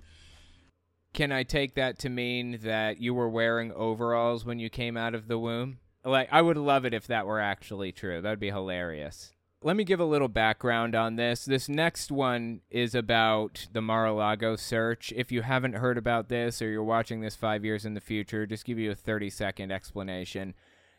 Can 1.13 1.31
I 1.31 1.45
take 1.45 1.77
that 1.77 2.01
to 2.01 2.09
mean 2.09 2.59
that 2.63 3.01
you 3.01 3.15
were 3.15 3.29
wearing 3.29 3.71
overalls 3.73 4.45
when 4.45 4.59
you 4.59 4.69
came 4.69 4.97
out 4.97 5.15
of 5.15 5.29
the 5.29 5.39
womb? 5.39 5.79
Like 6.05 6.29
I 6.33 6.43
would 6.43 6.57
love 6.57 6.85
it 6.85 6.93
if 6.93 7.07
that 7.07 7.27
were 7.27 7.41
actually 7.41 7.93
true. 7.93 8.21
That'd 8.21 8.41
be 8.41 8.51
hilarious 8.51 9.34
let 9.65 9.77
me 9.77 9.85
give 9.85 9.99
a 9.99 10.05
little 10.05 10.29
background 10.29 10.95
on 10.95 11.17
this. 11.17 11.47
This 11.47 11.71
next 11.71 12.13
one 12.13 12.61
is 12.71 12.95
about 12.95 13.67
the 13.73 13.81
Mar-a-Lago 13.81 14.57
search. 14.57 15.11
If 15.17 15.33
you 15.33 15.41
haven't 15.41 15.77
heard 15.77 15.97
about 15.97 16.29
this 16.29 16.61
or 16.61 16.69
you're 16.69 16.85
watching 16.85 17.23
this 17.23 17.35
five 17.35 17.65
years 17.65 17.87
in 17.87 17.95
the 17.95 18.01
future, 18.01 18.45
just 18.45 18.67
give 18.67 18.79
you 18.79 18.91
a 18.91 18.95
30 18.95 19.31
second 19.31 19.73
explanation. 19.73 20.53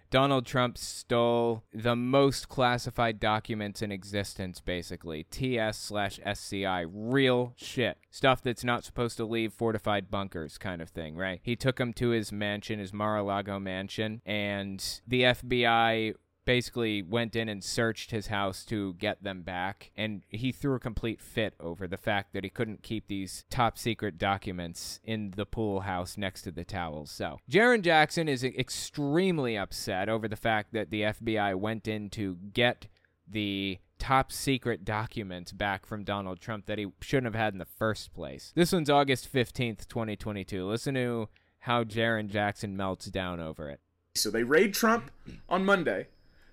Donald 0.10 0.48
Trump 0.48 0.78
stole 0.80 1.64
the 1.74 1.96
most 1.96 2.50
classified 2.50 3.20
documents 3.20 3.84
in 3.84 3.92
existence, 3.92 4.62
basically. 4.62 5.26
TS 5.30 5.78
slash 5.78 6.20
SCI. 6.24 6.86
Real 6.88 7.54
shit. 7.58 7.98
Stuff 8.10 8.42
that's 8.42 8.64
not 8.64 8.84
supposed 8.84 9.18
to 9.18 9.26
leave 9.26 9.54
fortified 9.54 10.10
bunkers, 10.10 10.58
kind 10.58 10.82
of 10.82 10.90
thing, 10.90 11.16
right? 11.16 11.40
He 11.44 11.56
took 11.56 11.78
them 11.78 11.94
to 11.94 12.10
his 12.10 12.32
mansion, 12.32 12.80
his 12.80 12.94
Mar 12.94 13.18
a 13.18 13.24
Lago 13.24 13.60
mansion, 13.60 14.22
and 14.26 15.02
the 15.08 15.24
FBI 15.24 16.16
basically 16.46 17.02
went 17.02 17.36
in 17.36 17.50
and 17.50 17.64
searched 17.64 18.12
his 18.12 18.28
house 18.28 18.64
to 18.66 18.94
get 18.94 19.24
them 19.24 19.42
back 19.42 19.92
and 19.96 20.24
he 20.30 20.52
threw 20.52 20.76
a 20.76 20.80
complete 20.80 21.22
fit 21.22 21.54
over 21.60 21.88
the 21.88 21.98
fact 21.98 22.34
that 22.34 22.44
he 22.44 22.50
couldn't 22.50 22.84
keep 22.84 23.08
these 23.08 23.46
top 23.50 23.78
secret 23.78 24.18
documents 24.18 25.00
in 25.04 25.34
the 25.36 25.46
pool 25.46 25.82
house 25.82 26.18
next 26.18 26.44
to 26.44 26.52
the 26.52 26.64
towels 26.64 27.12
so 27.12 27.40
Jarin 27.50 27.82
Jackson 27.82 28.30
is 28.30 28.44
extremely 28.44 29.58
upset 29.58 30.08
over 30.08 30.28
the 30.28 30.36
fact 30.36 30.74
that 30.74 30.90
the 30.90 31.02
FBI 31.02 31.56
went 31.56 31.88
in 31.88 32.10
to 32.12 32.38
get 32.54 32.88
the 33.28 33.80
top 33.98 34.32
secret 34.32 34.86
documents 34.86 35.52
back 35.52 35.86
from 35.86 36.04
Donald 36.04 36.40
Trump 36.40 36.66
that 36.66 36.78
he 36.78 36.88
shouldn't 37.02 37.34
have 37.34 37.42
had 37.42 37.54
in 37.54 37.60
the 37.60 37.66
first 37.66 38.14
place. 38.14 38.52
This 38.56 38.72
one's 38.72 38.90
August 38.90 39.32
15th, 39.32 39.88
2022. 39.88 40.66
Listen 40.66 40.96
to 40.96 41.30
how 41.60 41.84
Jarin 41.84 42.30
Jackson 42.30 42.78
melts 42.78 43.08
down 43.08 43.40
over 43.40 43.70
it. 43.70 43.80
So 44.16 44.30
they 44.30 44.44
raid 44.44 44.74
Trump 44.74 45.12
on 45.50 45.66
Monday 45.66 46.08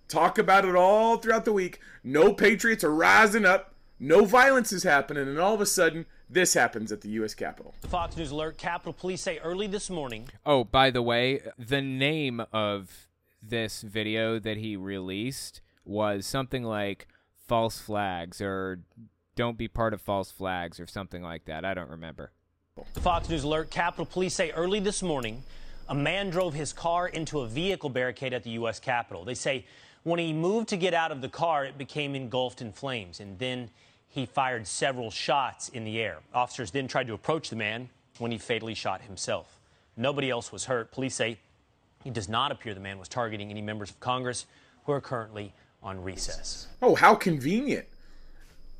talk 0.08 0.38
about 0.38 0.64
it 0.64 0.74
all 0.74 1.16
throughout 1.16 1.44
the 1.44 1.52
week. 1.52 1.80
No 2.04 2.32
patriots 2.32 2.84
are 2.84 2.94
rising 2.94 3.44
up. 3.44 3.74
No 3.98 4.24
violence 4.24 4.72
is 4.72 4.82
happening, 4.82 5.28
and 5.28 5.38
all 5.38 5.54
of 5.54 5.60
a 5.60 5.66
sudden, 5.66 6.06
this 6.28 6.54
happens 6.54 6.90
at 6.90 7.02
the 7.02 7.08
U.S. 7.10 7.34
Capitol. 7.34 7.74
The 7.82 7.88
Fox 7.88 8.16
News 8.16 8.32
alert: 8.32 8.58
Capitol 8.58 8.92
Police 8.92 9.22
say 9.22 9.38
early 9.38 9.68
this 9.68 9.88
morning. 9.88 10.28
Oh, 10.44 10.64
by 10.64 10.90
the 10.90 11.02
way, 11.02 11.40
the 11.56 11.80
name 11.80 12.42
of 12.52 13.08
this 13.40 13.82
video 13.82 14.40
that 14.40 14.56
he 14.56 14.76
released 14.76 15.60
was 15.84 16.26
something 16.26 16.64
like 16.64 17.06
"false 17.46 17.78
flags" 17.78 18.40
or 18.40 18.80
"don't 19.36 19.56
be 19.56 19.68
part 19.68 19.94
of 19.94 20.00
false 20.00 20.32
flags" 20.32 20.80
or 20.80 20.86
something 20.88 21.22
like 21.22 21.44
that. 21.44 21.64
I 21.64 21.72
don't 21.72 21.90
remember. 21.90 22.32
The 22.94 23.00
Fox 23.00 23.28
News 23.28 23.44
alert: 23.44 23.70
Capitol 23.70 24.06
Police 24.06 24.34
say 24.34 24.50
early 24.50 24.80
this 24.80 25.00
morning, 25.00 25.44
a 25.88 25.94
man 25.94 26.30
drove 26.30 26.54
his 26.54 26.72
car 26.72 27.06
into 27.06 27.38
a 27.40 27.46
vehicle 27.46 27.90
barricade 27.90 28.32
at 28.32 28.42
the 28.42 28.50
U.S. 28.50 28.80
Capitol. 28.80 29.24
They 29.24 29.34
say 29.34 29.64
when 30.04 30.18
he 30.18 30.32
moved 30.32 30.68
to 30.70 30.76
get 30.76 30.94
out 30.94 31.12
of 31.12 31.20
the 31.20 31.28
car, 31.28 31.64
it 31.64 31.78
became 31.78 32.14
engulfed 32.14 32.60
in 32.60 32.72
flames, 32.72 33.20
and 33.20 33.38
then 33.38 33.70
he 34.08 34.26
fired 34.26 34.66
several 34.66 35.10
shots 35.10 35.68
in 35.70 35.84
the 35.84 36.00
air. 36.00 36.18
Officers 36.34 36.70
then 36.70 36.88
tried 36.88 37.06
to 37.06 37.14
approach 37.14 37.50
the 37.50 37.56
man 37.56 37.88
when 38.18 38.30
he 38.30 38.38
fatally 38.38 38.74
shot 38.74 39.00
himself. 39.02 39.58
Nobody 39.96 40.30
else 40.30 40.52
was 40.52 40.64
hurt. 40.64 40.92
Police 40.92 41.14
say 41.14 41.38
it 42.04 42.12
does 42.12 42.28
not 42.28 42.52
appear 42.52 42.74
the 42.74 42.80
man 42.80 42.98
was 42.98 43.08
targeting 43.08 43.50
any 43.50 43.62
members 43.62 43.90
of 43.90 44.00
Congress 44.00 44.46
who 44.84 44.92
are 44.92 45.00
currently 45.00 45.52
on 45.82 46.02
recess. 46.02 46.66
Oh, 46.80 46.94
how 46.94 47.14
convenient. 47.14 47.86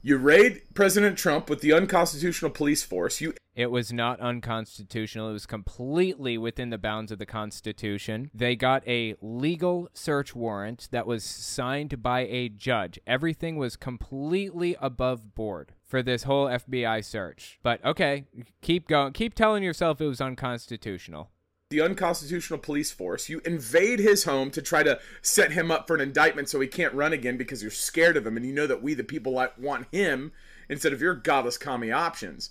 You 0.03 0.19
raid 0.19 0.62
President 0.74 1.16
Trump 1.16 1.49
with 1.49 1.61
the 1.61 1.73
unconstitutional 1.73 2.51
police 2.51 2.82
force. 2.82 3.20
You 3.20 3.35
it 3.55 3.70
was 3.70 3.93
not 3.93 4.20
unconstitutional. 4.20 5.29
It 5.31 5.35
was 5.35 5.47
completely 5.47 6.39
within 6.39 6.70
the 6.70 6.79
bounds 6.79 7.12
of 7.12 7.19
the 7.19 7.27
Constitution. 7.27 8.31
They 8.35 8.57
got 8.57 8.87
a 8.87 9.15
legal 9.20 9.89
search 9.93 10.35
warrant 10.35 10.89
that 10.91 11.07
was 11.07 11.24
signed 11.24 12.03
by 12.03 12.20
a 12.20 12.49
judge. 12.49 12.99
Everything 13.07 13.57
was 13.57 13.77
completely 13.77 14.77
above 14.81 15.35
board 15.35 15.73
for 15.85 16.03
this 16.03 16.23
whole 16.23 16.47
FBI 16.47 17.05
search. 17.05 17.59
But 17.62 17.85
okay, 17.85 18.24
keep 18.62 18.89
going. 18.89 19.12
Keep 19.12 19.35
telling 19.35 19.62
yourself 19.62 20.01
it 20.01 20.07
was 20.07 20.20
unconstitutional 20.20 21.31
the 21.73 21.81
unconstitutional 21.81 22.59
police 22.59 22.93
force. 22.93 23.31
You 23.31 23.41
invade 23.47 23.99
his 23.99 24.24
home 24.24 24.51
to 24.51 24.61
try 24.61 24.83
to 24.83 25.01
set 25.23 25.53
him 25.53 25.70
up 25.70 25.87
for 25.87 25.95
an 25.95 26.03
indictment 26.03 26.51
so 26.51 26.61
he 26.61 26.69
can't 26.69 26.93
run 26.93 27.15
again 27.15 27.39
because 27.39 27.62
you're 27.62 27.70
scared 27.70 28.16
of 28.16 28.27
him 28.27 28.37
and 28.37 28.45
you 28.45 28.53
know 28.53 28.66
that 28.66 28.83
we, 28.83 28.93
the 28.93 29.03
people, 29.03 29.33
want 29.59 29.87
him 29.91 30.33
instead 30.69 30.93
of 30.93 31.01
your 31.01 31.15
godless 31.15 31.57
commie 31.57 31.91
options. 31.91 32.51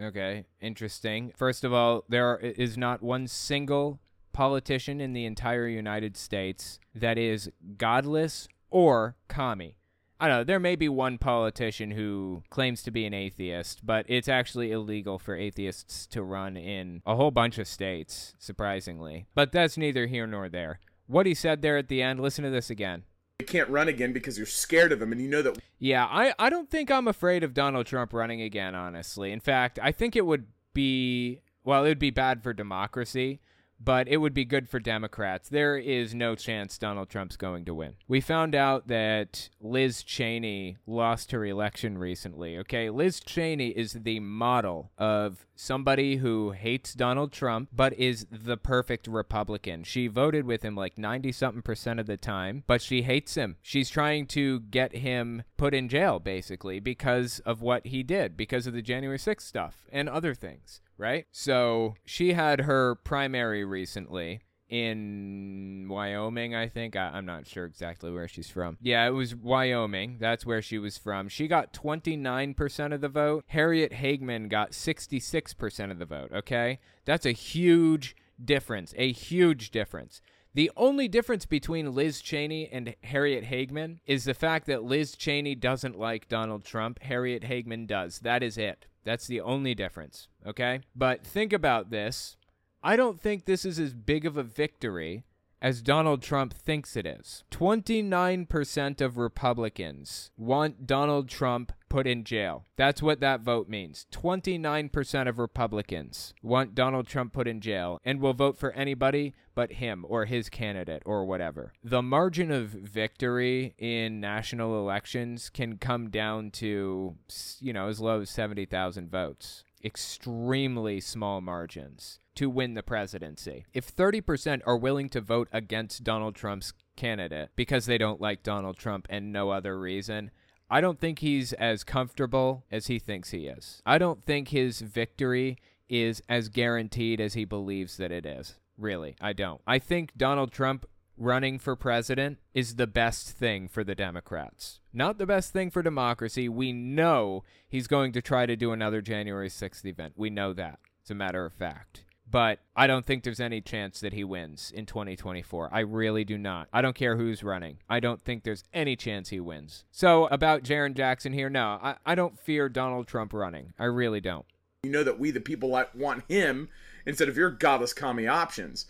Okay, 0.00 0.44
interesting. 0.60 1.32
First 1.36 1.62
of 1.62 1.72
all, 1.72 2.04
there 2.08 2.38
is 2.38 2.78
not 2.78 3.02
one 3.02 3.26
single 3.26 4.00
politician 4.32 5.00
in 5.00 5.12
the 5.12 5.26
entire 5.26 5.68
United 5.68 6.16
States 6.16 6.78
that 6.94 7.18
is 7.18 7.50
godless 7.76 8.48
or 8.70 9.16
commie. 9.28 9.76
I 10.18 10.28
don't 10.28 10.38
know. 10.38 10.44
There 10.44 10.60
may 10.60 10.76
be 10.76 10.88
one 10.88 11.18
politician 11.18 11.90
who 11.90 12.42
claims 12.50 12.82
to 12.82 12.90
be 12.90 13.06
an 13.06 13.14
atheist, 13.14 13.84
but 13.84 14.04
it's 14.08 14.28
actually 14.28 14.70
illegal 14.70 15.18
for 15.18 15.34
atheists 15.34 16.06
to 16.08 16.22
run 16.22 16.56
in 16.56 17.02
a 17.06 17.16
whole 17.16 17.30
bunch 17.30 17.58
of 17.58 17.66
states, 17.66 18.34
surprisingly. 18.38 19.26
But 19.34 19.50
that's 19.50 19.78
neither 19.78 20.06
here 20.06 20.26
nor 20.26 20.48
there. 20.48 20.78
What 21.06 21.26
he 21.26 21.34
said 21.34 21.62
there 21.62 21.78
at 21.78 21.88
the 21.88 22.02
end, 22.02 22.20
listen 22.20 22.44
to 22.44 22.50
this 22.50 22.70
again. 22.70 23.04
You 23.40 23.46
can't 23.46 23.68
run 23.68 23.88
again 23.88 24.12
because 24.12 24.36
you're 24.36 24.46
scared 24.46 24.92
of 24.92 25.02
him 25.02 25.12
and 25.12 25.20
you 25.20 25.28
know 25.28 25.42
that. 25.42 25.58
Yeah, 25.78 26.04
I, 26.04 26.34
I 26.38 26.50
don't 26.50 26.70
think 26.70 26.90
I'm 26.90 27.08
afraid 27.08 27.42
of 27.42 27.54
Donald 27.54 27.86
Trump 27.86 28.12
running 28.12 28.42
again, 28.42 28.74
honestly. 28.74 29.32
In 29.32 29.40
fact, 29.40 29.78
I 29.82 29.92
think 29.92 30.14
it 30.14 30.26
would 30.26 30.46
be, 30.74 31.40
well, 31.64 31.84
it 31.84 31.88
would 31.88 31.98
be 31.98 32.10
bad 32.10 32.42
for 32.42 32.52
democracy 32.52 33.40
but 33.80 34.08
it 34.08 34.18
would 34.18 34.34
be 34.34 34.44
good 34.44 34.68
for 34.68 34.78
Democrats. 34.78 35.48
There 35.48 35.76
is 35.76 36.14
no 36.14 36.34
chance 36.34 36.78
Donald 36.78 37.08
Trump's 37.08 37.36
going 37.36 37.64
to 37.64 37.74
win. 37.74 37.94
We 38.06 38.20
found 38.20 38.54
out 38.54 38.88
that 38.88 39.48
Liz 39.60 40.02
Cheney 40.02 40.76
lost 40.86 41.32
her 41.32 41.44
election 41.44 41.96
recently. 41.98 42.58
Okay, 42.58 42.90
Liz 42.90 43.20
Cheney 43.20 43.68
is 43.68 43.92
the 43.94 44.20
model 44.20 44.90
of 44.98 45.46
somebody 45.54 46.16
who 46.16 46.52
hates 46.52 46.94
Donald 46.94 47.32
Trump 47.32 47.68
but 47.72 47.92
is 47.94 48.26
the 48.30 48.56
perfect 48.56 49.06
Republican. 49.06 49.84
She 49.84 50.06
voted 50.06 50.46
with 50.46 50.62
him 50.62 50.74
like 50.74 50.96
90 50.96 51.32
something 51.32 51.62
percent 51.62 52.00
of 52.00 52.06
the 52.06 52.16
time, 52.16 52.64
but 52.66 52.80
she 52.80 53.02
hates 53.02 53.34
him. 53.34 53.56
She's 53.62 53.90
trying 53.90 54.26
to 54.28 54.60
get 54.60 54.96
him 54.96 55.42
put 55.56 55.74
in 55.74 55.88
jail 55.88 56.18
basically 56.18 56.80
because 56.80 57.40
of 57.40 57.60
what 57.60 57.86
he 57.86 58.02
did, 58.02 58.36
because 58.36 58.66
of 58.66 58.72
the 58.72 58.82
January 58.82 59.18
6th 59.18 59.42
stuff 59.42 59.86
and 59.92 60.08
other 60.08 60.34
things 60.34 60.80
right? 61.00 61.26
So 61.32 61.94
she 62.04 62.34
had 62.34 62.62
her 62.62 62.94
primary 62.94 63.64
recently 63.64 64.40
in 64.68 65.86
Wyoming, 65.88 66.54
I 66.54 66.68
think. 66.68 66.94
I, 66.94 67.18
am 67.18 67.26
not 67.26 67.46
sure 67.46 67.64
exactly 67.64 68.12
where 68.12 68.28
she's 68.28 68.48
from. 68.48 68.78
Yeah, 68.80 69.06
it 69.06 69.10
was 69.10 69.34
Wyoming. 69.34 70.18
That's 70.20 70.46
where 70.46 70.62
she 70.62 70.78
was 70.78 70.96
from. 70.96 71.28
She 71.28 71.48
got 71.48 71.72
29% 71.72 72.94
of 72.94 73.00
the 73.00 73.08
vote. 73.08 73.44
Harriet 73.48 73.92
Hageman 73.92 74.48
got 74.48 74.70
66% 74.70 75.90
of 75.90 75.98
the 75.98 76.06
vote, 76.06 76.30
okay? 76.32 76.78
That's 77.04 77.26
a 77.26 77.32
huge 77.32 78.14
difference. 78.42 78.94
A 78.96 79.10
huge 79.10 79.70
difference. 79.70 80.22
The 80.54 80.70
only 80.76 81.06
difference 81.06 81.46
between 81.46 81.94
Liz 81.94 82.20
Cheney 82.20 82.68
and 82.68 82.94
Harriet 83.04 83.44
Hageman 83.44 83.98
is 84.06 84.24
the 84.24 84.34
fact 84.34 84.66
that 84.66 84.82
Liz 84.82 85.16
Cheney 85.16 85.54
doesn't 85.54 85.98
like 85.98 86.28
Donald 86.28 86.64
Trump. 86.64 87.00
Harriet 87.02 87.44
Hageman 87.44 87.86
does. 87.86 88.20
That 88.20 88.42
is 88.42 88.58
it. 88.58 88.86
That's 89.04 89.26
the 89.26 89.40
only 89.40 89.74
difference, 89.74 90.28
okay? 90.46 90.80
But 90.94 91.24
think 91.24 91.52
about 91.52 91.90
this. 91.90 92.36
I 92.82 92.96
don't 92.96 93.20
think 93.20 93.44
this 93.44 93.64
is 93.64 93.78
as 93.78 93.94
big 93.94 94.24
of 94.24 94.36
a 94.36 94.42
victory 94.42 95.24
as 95.62 95.82
Donald 95.82 96.22
Trump 96.22 96.54
thinks 96.54 96.96
it 96.96 97.06
is. 97.06 97.44
29% 97.50 99.00
of 99.00 99.18
Republicans 99.18 100.30
want 100.36 100.86
Donald 100.86 101.28
Trump 101.28 101.72
put 101.88 102.06
in 102.06 102.24
jail. 102.24 102.64
That's 102.76 103.02
what 103.02 103.20
that 103.20 103.40
vote 103.40 103.68
means. 103.68 104.06
29% 104.12 105.28
of 105.28 105.38
Republicans 105.38 106.32
want 106.42 106.74
Donald 106.74 107.06
Trump 107.06 107.32
put 107.32 107.48
in 107.48 107.60
jail 107.60 108.00
and 108.04 108.20
will 108.20 108.32
vote 108.32 108.56
for 108.56 108.72
anybody 108.72 109.34
but 109.54 109.72
him 109.72 110.06
or 110.08 110.24
his 110.24 110.48
candidate 110.48 111.02
or 111.04 111.24
whatever. 111.24 111.72
The 111.82 112.00
margin 112.00 112.50
of 112.50 112.68
victory 112.68 113.74
in 113.76 114.20
national 114.20 114.78
elections 114.78 115.50
can 115.50 115.76
come 115.76 116.08
down 116.08 116.52
to, 116.52 117.16
you 117.60 117.72
know, 117.72 117.88
as 117.88 118.00
low 118.00 118.20
as 118.20 118.30
70,000 118.30 119.10
votes. 119.10 119.64
Extremely 119.82 121.00
small 121.00 121.40
margins 121.40 122.19
to 122.36 122.48
win 122.48 122.74
the 122.74 122.82
presidency. 122.82 123.64
If 123.72 123.94
30% 123.94 124.62
are 124.66 124.76
willing 124.76 125.08
to 125.10 125.20
vote 125.20 125.48
against 125.52 126.04
Donald 126.04 126.34
Trump's 126.34 126.72
candidate 126.96 127.50
because 127.56 127.86
they 127.86 127.98
don't 127.98 128.20
like 128.20 128.42
Donald 128.42 128.76
Trump 128.76 129.06
and 129.10 129.32
no 129.32 129.50
other 129.50 129.78
reason, 129.78 130.30
I 130.70 130.80
don't 130.80 131.00
think 131.00 131.18
he's 131.18 131.52
as 131.54 131.82
comfortable 131.82 132.64
as 132.70 132.86
he 132.86 132.98
thinks 132.98 133.30
he 133.30 133.46
is. 133.46 133.82
I 133.84 133.98
don't 133.98 134.24
think 134.24 134.48
his 134.48 134.80
victory 134.80 135.58
is 135.88 136.22
as 136.28 136.48
guaranteed 136.48 137.20
as 137.20 137.34
he 137.34 137.44
believes 137.44 137.96
that 137.96 138.12
it 138.12 138.24
is. 138.24 138.54
Really, 138.78 139.16
I 139.20 139.32
don't. 139.32 139.60
I 139.66 139.78
think 139.78 140.12
Donald 140.16 140.52
Trump 140.52 140.86
running 141.18 141.58
for 141.58 141.76
president 141.76 142.38
is 142.54 142.76
the 142.76 142.86
best 142.86 143.30
thing 143.30 143.68
for 143.68 143.84
the 143.84 143.94
Democrats. 143.94 144.80
Not 144.92 145.18
the 145.18 145.26
best 145.26 145.52
thing 145.52 145.70
for 145.70 145.82
democracy. 145.82 146.48
We 146.48 146.72
know 146.72 147.44
he's 147.68 147.86
going 147.86 148.12
to 148.12 148.22
try 148.22 148.46
to 148.46 148.56
do 148.56 148.72
another 148.72 149.02
January 149.02 149.48
6th 149.48 149.84
event. 149.84 150.14
We 150.16 150.30
know 150.30 150.52
that. 150.54 150.78
It's 151.02 151.10
a 151.10 151.14
matter 151.14 151.44
of 151.44 151.52
fact. 151.52 152.04
But 152.30 152.60
I 152.76 152.86
don't 152.86 153.04
think 153.04 153.24
there's 153.24 153.40
any 153.40 153.60
chance 153.60 154.00
that 154.00 154.12
he 154.12 154.22
wins 154.22 154.70
in 154.74 154.86
2024. 154.86 155.70
I 155.72 155.80
really 155.80 156.24
do 156.24 156.38
not. 156.38 156.68
I 156.72 156.80
don't 156.80 156.94
care 156.94 157.16
who's 157.16 157.42
running. 157.42 157.78
I 157.88 157.98
don't 157.98 158.22
think 158.22 158.44
there's 158.44 158.62
any 158.72 158.94
chance 158.94 159.30
he 159.30 159.40
wins. 159.40 159.84
So, 159.90 160.26
about 160.26 160.62
Jarin 160.62 160.94
Jackson 160.94 161.32
here, 161.32 161.50
no, 161.50 161.78
I, 161.82 161.96
I 162.06 162.14
don't 162.14 162.38
fear 162.38 162.68
Donald 162.68 163.08
Trump 163.08 163.32
running. 163.32 163.72
I 163.78 163.86
really 163.86 164.20
don't. 164.20 164.46
You 164.84 164.90
know 164.90 165.02
that 165.02 165.18
we, 165.18 165.30
the 165.30 165.40
people, 165.40 165.70
want 165.94 166.24
him 166.28 166.68
instead 167.04 167.28
of 167.28 167.36
your 167.36 167.50
godless 167.50 167.92
commie 167.92 168.28
options. 168.28 168.86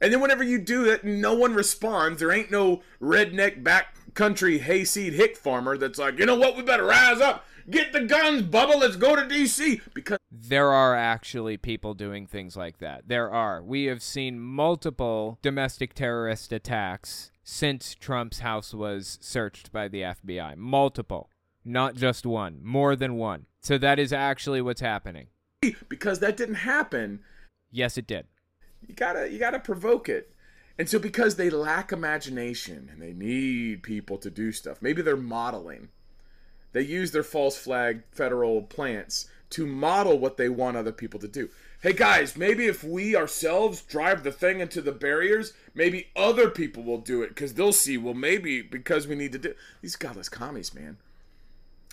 And 0.00 0.12
then 0.12 0.20
whenever 0.20 0.42
you 0.42 0.58
do 0.58 0.84
that, 0.84 1.04
no 1.04 1.34
one 1.34 1.52
responds. 1.52 2.20
There 2.20 2.32
ain't 2.32 2.50
no 2.50 2.82
redneck 3.02 3.62
backcountry 3.62 4.60
hayseed 4.60 5.12
hick 5.12 5.36
farmer 5.36 5.76
that's 5.76 5.98
like, 5.98 6.18
you 6.18 6.24
know 6.24 6.36
what, 6.36 6.56
we 6.56 6.62
better 6.62 6.86
rise 6.86 7.20
up. 7.20 7.44
Get 7.68 7.92
the 7.92 8.00
guns, 8.00 8.42
Bubba. 8.42 8.78
Let's 8.78 8.96
go 8.96 9.16
to 9.16 9.26
D.C. 9.26 9.80
Because 9.94 10.18
there 10.30 10.70
are 10.70 10.94
actually 10.94 11.56
people 11.56 11.94
doing 11.94 12.26
things 12.26 12.56
like 12.56 12.78
that. 12.78 13.08
There 13.08 13.30
are. 13.30 13.62
We 13.62 13.84
have 13.86 14.02
seen 14.02 14.40
multiple 14.40 15.38
domestic 15.42 15.94
terrorist 15.94 16.52
attacks 16.52 17.30
since 17.42 17.94
Trump's 17.94 18.40
house 18.40 18.72
was 18.72 19.18
searched 19.20 19.72
by 19.72 19.88
the 19.88 20.02
FBI. 20.02 20.56
Multiple. 20.56 21.30
Not 21.64 21.94
just 21.94 22.24
one. 22.24 22.60
More 22.62 22.96
than 22.96 23.16
one. 23.16 23.46
So 23.60 23.76
that 23.78 23.98
is 23.98 24.12
actually 24.12 24.62
what's 24.62 24.80
happening. 24.80 25.28
Because 25.88 26.20
that 26.20 26.36
didn't 26.36 26.54
happen. 26.56 27.20
Yes, 27.70 27.98
it 27.98 28.06
did. 28.06 28.26
You 28.86 28.94
gotta 28.94 29.30
you 29.30 29.38
gotta 29.38 29.58
provoke 29.58 30.08
it. 30.08 30.34
And 30.78 30.88
so 30.88 30.98
because 30.98 31.36
they 31.36 31.50
lack 31.50 31.92
imagination 31.92 32.88
and 32.90 33.02
they 33.02 33.12
need 33.12 33.82
people 33.82 34.16
to 34.18 34.30
do 34.30 34.52
stuff, 34.52 34.80
maybe 34.80 35.02
they're 35.02 35.16
modeling 35.16 35.90
they 36.72 36.82
use 36.82 37.12
their 37.12 37.22
false 37.22 37.56
flag 37.56 38.02
federal 38.10 38.62
plants 38.62 39.28
to 39.50 39.66
model 39.66 40.18
what 40.18 40.36
they 40.36 40.48
want 40.48 40.76
other 40.76 40.92
people 40.92 41.20
to 41.20 41.28
do. 41.28 41.48
Hey 41.82 41.92
guys, 41.92 42.36
maybe 42.36 42.66
if 42.66 42.84
we 42.84 43.16
ourselves 43.16 43.82
drive 43.82 44.22
the 44.22 44.32
thing 44.32 44.60
into 44.60 44.80
the 44.80 44.92
barriers, 44.92 45.52
maybe 45.74 46.08
other 46.14 46.50
people 46.50 46.82
will 46.82 46.98
do 46.98 47.22
it 47.22 47.30
because 47.30 47.54
they'll 47.54 47.72
see, 47.72 47.96
well, 47.96 48.14
maybe 48.14 48.62
because 48.62 49.06
we 49.06 49.14
need 49.14 49.32
to 49.32 49.38
do 49.38 49.54
these 49.80 49.96
godless 49.96 50.28
commies, 50.28 50.74
man. 50.74 50.98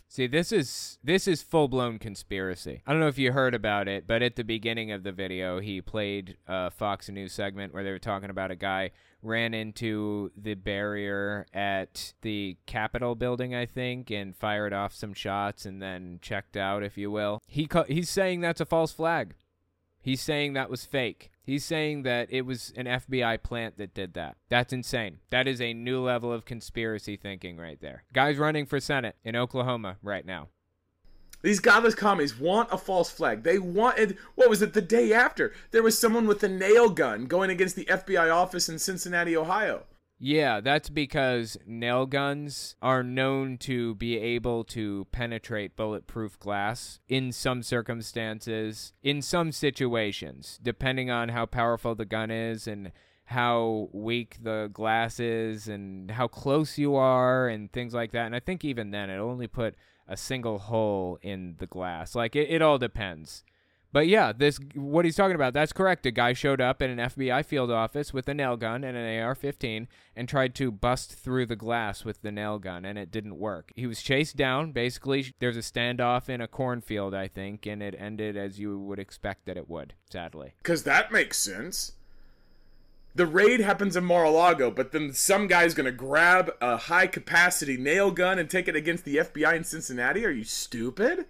See, 0.09 0.27
this 0.27 0.51
is 0.51 0.99
this 1.03 1.27
is 1.27 1.41
full 1.41 1.67
blown 1.67 1.99
conspiracy. 1.99 2.81
I 2.85 2.91
don't 2.91 3.01
know 3.01 3.07
if 3.07 3.17
you 3.17 3.31
heard 3.31 3.53
about 3.53 3.87
it, 3.87 4.07
but 4.07 4.21
at 4.21 4.35
the 4.35 4.43
beginning 4.43 4.91
of 4.91 5.03
the 5.03 5.11
video, 5.11 5.59
he 5.59 5.81
played 5.81 6.37
a 6.47 6.71
Fox 6.71 7.09
News 7.09 7.33
segment 7.33 7.73
where 7.73 7.83
they 7.83 7.91
were 7.91 7.99
talking 7.99 8.29
about 8.29 8.51
a 8.51 8.55
guy 8.55 8.91
ran 9.27 9.53
into 9.53 10.31
the 10.35 10.55
barrier 10.55 11.45
at 11.53 12.13
the 12.21 12.57
Capitol 12.65 13.15
building, 13.15 13.53
I 13.53 13.65
think, 13.65 14.09
and 14.09 14.35
fired 14.35 14.73
off 14.73 14.93
some 14.93 15.13
shots 15.13 15.65
and 15.65 15.81
then 15.81 16.19
checked 16.21 16.57
out, 16.57 16.83
if 16.83 16.97
you 16.97 17.11
will. 17.11 17.41
He 17.47 17.67
he's 17.87 18.09
saying 18.09 18.41
that's 18.41 18.61
a 18.61 18.65
false 18.65 18.91
flag. 18.91 19.35
He's 19.99 20.21
saying 20.21 20.53
that 20.53 20.69
was 20.69 20.85
fake. 20.85 21.31
He's 21.43 21.65
saying 21.65 22.03
that 22.03 22.27
it 22.31 22.45
was 22.45 22.73
an 22.75 22.85
FBI 22.85 23.41
plant 23.43 23.77
that 23.77 23.93
did 23.93 24.13
that. 24.13 24.37
That's 24.49 24.73
insane. 24.73 25.19
That 25.29 25.47
is 25.47 25.61
a 25.61 25.73
new 25.73 26.01
level 26.01 26.31
of 26.31 26.45
conspiracy 26.45 27.17
thinking 27.17 27.57
right 27.57 27.79
there. 27.81 28.03
Guys 28.13 28.37
running 28.37 28.65
for 28.65 28.79
Senate 28.79 29.15
in 29.23 29.35
Oklahoma 29.35 29.97
right 30.01 30.25
now. 30.25 30.47
These 31.47 31.61
godless 31.61 31.95
commies 31.95 32.37
want 32.37 32.73
a 32.73 32.77
false 32.77 33.09
flag. 33.09 33.43
They 33.43 33.57
wanted, 33.57 34.17
what 34.35 34.49
was 34.49 34.61
it, 34.61 34.73
the 34.73 34.81
day 34.81 35.13
after? 35.13 35.53
There 35.71 35.81
was 35.81 35.97
someone 35.97 36.27
with 36.27 36.43
a 36.43 36.49
nail 36.49 36.89
gun 36.89 37.23
going 37.23 37.49
against 37.49 37.77
the 37.77 37.85
FBI 37.85 38.29
office 38.29 38.67
in 38.67 38.79
Cincinnati, 38.79 39.37
Ohio. 39.37 39.83
Yeah, 40.19 40.59
that's 40.59 40.89
because 40.89 41.57
nail 41.65 42.05
guns 42.05 42.75
are 42.81 43.01
known 43.01 43.57
to 43.59 43.95
be 43.95 44.17
able 44.17 44.65
to 44.65 45.07
penetrate 45.13 45.77
bulletproof 45.77 46.37
glass 46.37 46.99
in 47.07 47.31
some 47.31 47.63
circumstances, 47.63 48.91
in 49.01 49.21
some 49.21 49.53
situations, 49.53 50.59
depending 50.61 51.09
on 51.09 51.29
how 51.29 51.45
powerful 51.45 51.95
the 51.95 52.03
gun 52.03 52.29
is 52.29 52.67
and 52.67 52.91
how 53.23 53.87
weak 53.93 54.35
the 54.41 54.69
glass 54.73 55.17
is 55.17 55.69
and 55.69 56.11
how 56.11 56.27
close 56.27 56.77
you 56.77 56.95
are 56.95 57.47
and 57.47 57.71
things 57.71 57.93
like 57.93 58.11
that. 58.11 58.25
And 58.25 58.35
I 58.35 58.41
think 58.41 58.65
even 58.65 58.91
then 58.91 59.09
it 59.09 59.17
only 59.17 59.47
put 59.47 59.75
a 60.07 60.17
single 60.17 60.59
hole 60.59 61.19
in 61.21 61.55
the 61.59 61.67
glass. 61.67 62.15
Like 62.15 62.35
it, 62.35 62.49
it 62.49 62.61
all 62.61 62.77
depends. 62.77 63.43
But 63.93 64.07
yeah, 64.07 64.33
this 64.33 64.59
what 64.75 65.05
he's 65.05 65.15
talking 65.15 65.35
about. 65.35 65.53
That's 65.53 65.73
correct. 65.73 66.05
A 66.05 66.11
guy 66.11 66.33
showed 66.33 66.61
up 66.61 66.81
at 66.81 66.89
an 66.89 66.97
FBI 66.97 67.45
field 67.45 67.71
office 67.71 68.13
with 68.13 68.27
a 68.27 68.33
nail 68.33 68.57
gun 68.57 68.83
and 68.83 68.97
an 68.97 69.23
AR-15 69.23 69.87
and 70.15 70.27
tried 70.27 70.55
to 70.55 70.71
bust 70.71 71.13
through 71.13 71.45
the 71.45 71.55
glass 71.55 72.03
with 72.03 72.21
the 72.21 72.31
nail 72.31 72.59
gun, 72.59 72.85
and 72.85 72.97
it 72.97 73.11
didn't 73.11 73.39
work. 73.39 73.71
He 73.75 73.87
was 73.87 74.01
chased 74.01 74.35
down. 74.35 74.71
Basically, 74.71 75.33
there's 75.39 75.57
a 75.57 75.61
standoff 75.61 76.27
in 76.27 76.41
a 76.41 76.47
cornfield, 76.47 77.13
I 77.13 77.27
think, 77.27 77.65
and 77.65 77.81
it 77.81 77.95
ended 77.97 78.35
as 78.35 78.59
you 78.59 78.77
would 78.77 78.99
expect 78.99 79.45
that 79.45 79.57
it 79.57 79.69
would. 79.69 79.93
Sadly, 80.09 80.53
because 80.57 80.83
that 80.83 81.11
makes 81.11 81.37
sense. 81.37 81.93
The 83.17 83.25
raid 83.25 83.61
happens 83.61 83.95
in 83.97 84.05
Mar-a-Lago, 84.05 84.69
but 84.69 84.91
then 84.91 85.11
some 85.11 85.47
guy's 85.47 85.73
gonna 85.73 85.91
grab 85.91 86.51
a 86.61 86.77
high-capacity 86.77 87.75
nail 87.75 88.11
gun 88.11 88.37
and 88.37 88.47
take 88.47 88.67
it 88.67 88.75
against 88.75 89.05
the 89.05 89.17
FBI 89.17 89.55
in 89.55 89.63
Cincinnati. 89.63 90.23
Are 90.23 90.29
you 90.29 90.43
stupid? 90.43 91.25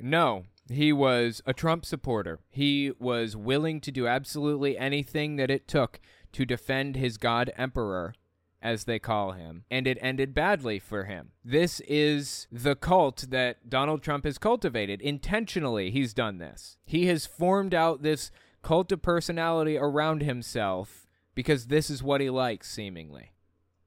No, 0.00 0.46
he 0.68 0.92
was 0.92 1.40
a 1.46 1.54
Trump 1.54 1.84
supporter. 1.84 2.40
He 2.48 2.90
was 2.98 3.36
willing 3.36 3.80
to 3.82 3.92
do 3.92 4.08
absolutely 4.08 4.76
anything 4.76 5.36
that 5.36 5.52
it 5.52 5.68
took 5.68 6.00
to 6.32 6.44
defend 6.44 6.96
his 6.96 7.16
God 7.16 7.52
Emperor, 7.56 8.12
as 8.60 8.82
they 8.82 8.98
call 8.98 9.30
him, 9.30 9.62
and 9.70 9.86
it 9.86 9.98
ended 10.00 10.34
badly 10.34 10.80
for 10.80 11.04
him. 11.04 11.30
This 11.44 11.78
is 11.86 12.48
the 12.50 12.74
cult 12.74 13.26
that 13.30 13.70
Donald 13.70 14.02
Trump 14.02 14.24
has 14.24 14.36
cultivated. 14.36 15.00
Intentionally, 15.00 15.92
he's 15.92 16.12
done 16.12 16.38
this. 16.38 16.76
He 16.84 17.06
has 17.06 17.24
formed 17.24 17.72
out 17.72 18.02
this 18.02 18.32
cult 18.62 18.90
of 18.90 19.00
personality 19.00 19.78
around 19.78 20.22
himself 20.22 21.06
because 21.40 21.68
this 21.68 21.88
is 21.88 22.02
what 22.02 22.20
he 22.20 22.28
likes, 22.28 22.70
seemingly. 22.70 23.30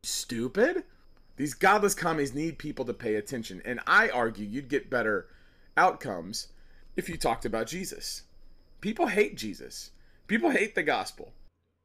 Stupid? 0.02 0.86
These 1.38 1.54
godless 1.54 1.94
commies 1.94 2.34
need 2.34 2.58
people 2.58 2.84
to 2.86 2.96
pay 2.96 3.14
attention, 3.14 3.62
and 3.64 3.80
I 3.86 4.10
argue 4.10 4.44
you'd 4.44 4.70
get 4.70 4.90
better 4.90 5.28
outcomes 5.78 6.48
if 6.96 7.08
you 7.08 7.16
talked 7.16 7.46
about 7.46 7.68
Jesus. 7.68 8.24
People 8.82 9.06
hate 9.06 9.38
Jesus. 9.38 9.92
People 10.26 10.50
hate 10.50 10.74
the 10.74 10.82
gospel. 10.82 11.32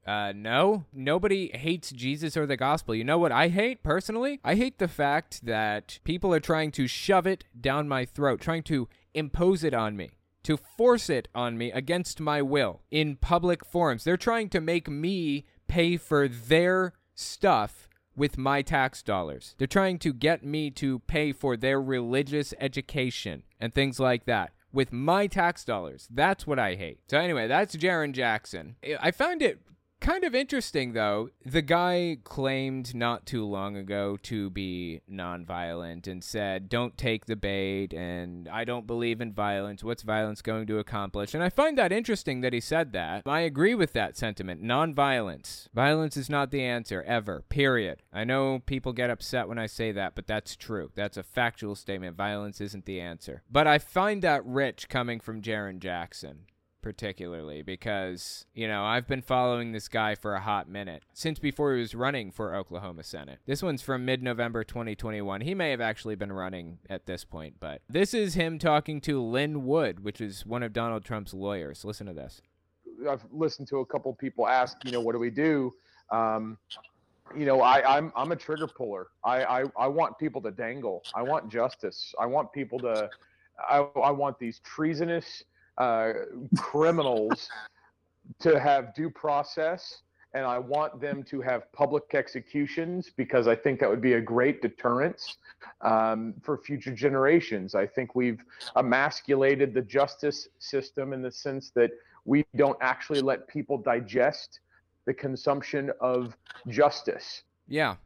Uh, 0.06 0.32
no, 0.34 0.86
nobody 0.90 1.54
hates 1.54 1.90
Jesus 1.90 2.34
or 2.34 2.46
the 2.46 2.56
gospel. 2.56 2.94
You 2.94 3.04
know 3.04 3.18
what 3.18 3.30
I 3.30 3.48
hate 3.48 3.82
personally? 3.82 4.40
I 4.42 4.54
hate 4.54 4.78
the 4.78 4.88
fact 4.88 5.44
that 5.44 5.98
people 6.02 6.32
are 6.32 6.40
trying 6.40 6.70
to 6.72 6.86
shove 6.86 7.26
it 7.26 7.44
down 7.60 7.88
my 7.88 8.06
throat, 8.06 8.40
trying 8.40 8.62
to 8.64 8.88
impose 9.12 9.62
it 9.62 9.74
on 9.74 9.98
me, 9.98 10.12
to 10.44 10.56
force 10.56 11.10
it 11.10 11.28
on 11.34 11.58
me 11.58 11.70
against 11.72 12.20
my 12.20 12.40
will 12.40 12.80
in 12.90 13.16
public 13.16 13.66
forums. 13.66 14.04
They're 14.04 14.16
trying 14.16 14.48
to 14.48 14.62
make 14.62 14.88
me 14.88 15.44
pay 15.68 15.96
for 15.96 16.26
their 16.28 16.94
stuff 17.14 17.88
with 18.16 18.36
my 18.36 18.62
tax 18.62 19.02
dollars. 19.02 19.54
They're 19.58 19.66
trying 19.66 19.98
to 20.00 20.12
get 20.12 20.44
me 20.44 20.70
to 20.72 20.98
pay 21.00 21.32
for 21.32 21.56
their 21.56 21.80
religious 21.80 22.52
education 22.58 23.44
and 23.60 23.72
things 23.72 24.00
like 24.00 24.24
that 24.24 24.52
with 24.72 24.92
my 24.92 25.26
tax 25.28 25.64
dollars. 25.64 26.08
That's 26.10 26.46
what 26.46 26.58
I 26.58 26.74
hate. 26.74 27.00
So 27.08 27.18
anyway, 27.18 27.46
that's 27.46 27.76
Jarin 27.76 28.12
Jackson. 28.12 28.76
I 29.00 29.12
found 29.12 29.40
it 29.40 29.60
Kind 30.08 30.24
of 30.24 30.34
interesting, 30.34 30.94
though. 30.94 31.28
The 31.44 31.60
guy 31.60 32.16
claimed 32.24 32.94
not 32.94 33.26
too 33.26 33.44
long 33.44 33.76
ago 33.76 34.16
to 34.22 34.48
be 34.48 35.02
nonviolent 35.06 36.06
and 36.06 36.24
said, 36.24 36.70
Don't 36.70 36.96
take 36.96 37.26
the 37.26 37.36
bait, 37.36 37.92
and 37.92 38.48
I 38.48 38.64
don't 38.64 38.86
believe 38.86 39.20
in 39.20 39.34
violence. 39.34 39.84
What's 39.84 40.02
violence 40.02 40.40
going 40.40 40.66
to 40.68 40.78
accomplish? 40.78 41.34
And 41.34 41.44
I 41.44 41.50
find 41.50 41.76
that 41.76 41.92
interesting 41.92 42.40
that 42.40 42.54
he 42.54 42.60
said 42.60 42.94
that. 42.94 43.24
I 43.26 43.40
agree 43.40 43.74
with 43.74 43.92
that 43.92 44.16
sentiment. 44.16 44.62
Nonviolence. 44.62 45.68
Violence 45.74 46.16
is 46.16 46.30
not 46.30 46.52
the 46.52 46.62
answer, 46.62 47.02
ever. 47.02 47.44
Period. 47.50 48.02
I 48.10 48.24
know 48.24 48.62
people 48.64 48.94
get 48.94 49.10
upset 49.10 49.46
when 49.46 49.58
I 49.58 49.66
say 49.66 49.92
that, 49.92 50.14
but 50.14 50.26
that's 50.26 50.56
true. 50.56 50.90
That's 50.94 51.18
a 51.18 51.22
factual 51.22 51.74
statement. 51.74 52.16
Violence 52.16 52.62
isn't 52.62 52.86
the 52.86 52.98
answer. 52.98 53.42
But 53.50 53.66
I 53.66 53.76
find 53.76 54.22
that 54.22 54.42
rich 54.46 54.88
coming 54.88 55.20
from 55.20 55.42
Jarin 55.42 55.80
Jackson 55.80 56.46
particularly 56.82 57.62
because, 57.62 58.46
you 58.54 58.68
know, 58.68 58.84
I've 58.84 59.06
been 59.06 59.22
following 59.22 59.72
this 59.72 59.88
guy 59.88 60.14
for 60.14 60.34
a 60.34 60.40
hot 60.40 60.68
minute 60.68 61.02
since 61.12 61.38
before 61.38 61.74
he 61.74 61.80
was 61.80 61.94
running 61.94 62.30
for 62.30 62.54
Oklahoma 62.54 63.04
Senate. 63.04 63.40
This 63.46 63.62
one's 63.62 63.82
from 63.82 64.04
mid 64.04 64.22
November 64.22 64.64
2021. 64.64 65.40
He 65.42 65.54
may 65.54 65.70
have 65.70 65.80
actually 65.80 66.14
been 66.14 66.32
running 66.32 66.78
at 66.88 67.06
this 67.06 67.24
point, 67.24 67.54
but 67.60 67.82
this 67.88 68.14
is 68.14 68.34
him 68.34 68.58
talking 68.58 69.00
to 69.02 69.22
Lin 69.22 69.64
Wood, 69.66 70.04
which 70.04 70.20
is 70.20 70.46
one 70.46 70.62
of 70.62 70.72
Donald 70.72 71.04
Trump's 71.04 71.34
lawyers. 71.34 71.84
Listen 71.84 72.06
to 72.06 72.12
this. 72.12 72.40
I've 73.08 73.24
listened 73.32 73.68
to 73.68 73.78
a 73.78 73.86
couple 73.86 74.12
people 74.14 74.48
ask, 74.48 74.84
you 74.84 74.92
know, 74.92 75.00
what 75.00 75.12
do 75.12 75.18
we 75.18 75.30
do? 75.30 75.72
Um, 76.10 76.58
you 77.36 77.44
know, 77.44 77.60
I, 77.60 77.96
I'm 77.96 78.12
I'm 78.16 78.32
a 78.32 78.36
trigger 78.36 78.66
puller. 78.66 79.08
I, 79.24 79.44
I 79.44 79.64
I 79.78 79.86
want 79.86 80.18
people 80.18 80.40
to 80.42 80.50
dangle. 80.50 81.02
I 81.14 81.22
want 81.22 81.50
justice. 81.50 82.14
I 82.18 82.26
want 82.26 82.52
people 82.52 82.78
to. 82.80 83.10
I, 83.68 83.78
I 84.02 84.10
want 84.10 84.38
these 84.38 84.60
treasonous 84.60 85.42
uh, 85.78 86.12
criminals 86.56 87.48
to 88.40 88.60
have 88.60 88.94
due 88.94 89.10
process 89.10 90.02
and 90.34 90.44
I 90.44 90.58
want 90.58 91.00
them 91.00 91.22
to 91.24 91.40
have 91.40 91.72
public 91.72 92.14
executions 92.14 93.10
because 93.16 93.48
I 93.48 93.56
think 93.56 93.80
that 93.80 93.88
would 93.88 94.02
be 94.02 94.14
a 94.14 94.20
great 94.20 94.60
deterrence 94.60 95.38
um, 95.80 96.34
for 96.42 96.58
future 96.58 96.92
generations. 96.92 97.74
I 97.74 97.86
think 97.86 98.14
we've 98.14 98.42
emasculated 98.76 99.72
the 99.72 99.80
justice 99.82 100.48
system 100.58 101.12
in 101.12 101.22
the 101.22 101.30
sense 101.30 101.70
that 101.74 101.90
we 102.24 102.44
don't 102.56 102.76
actually 102.82 103.22
let 103.22 103.48
people 103.48 103.78
digest 103.78 104.60
the 105.06 105.14
consumption 105.14 105.90
of 106.00 106.36
justice. 106.68 107.44
Yeah. 107.66 107.96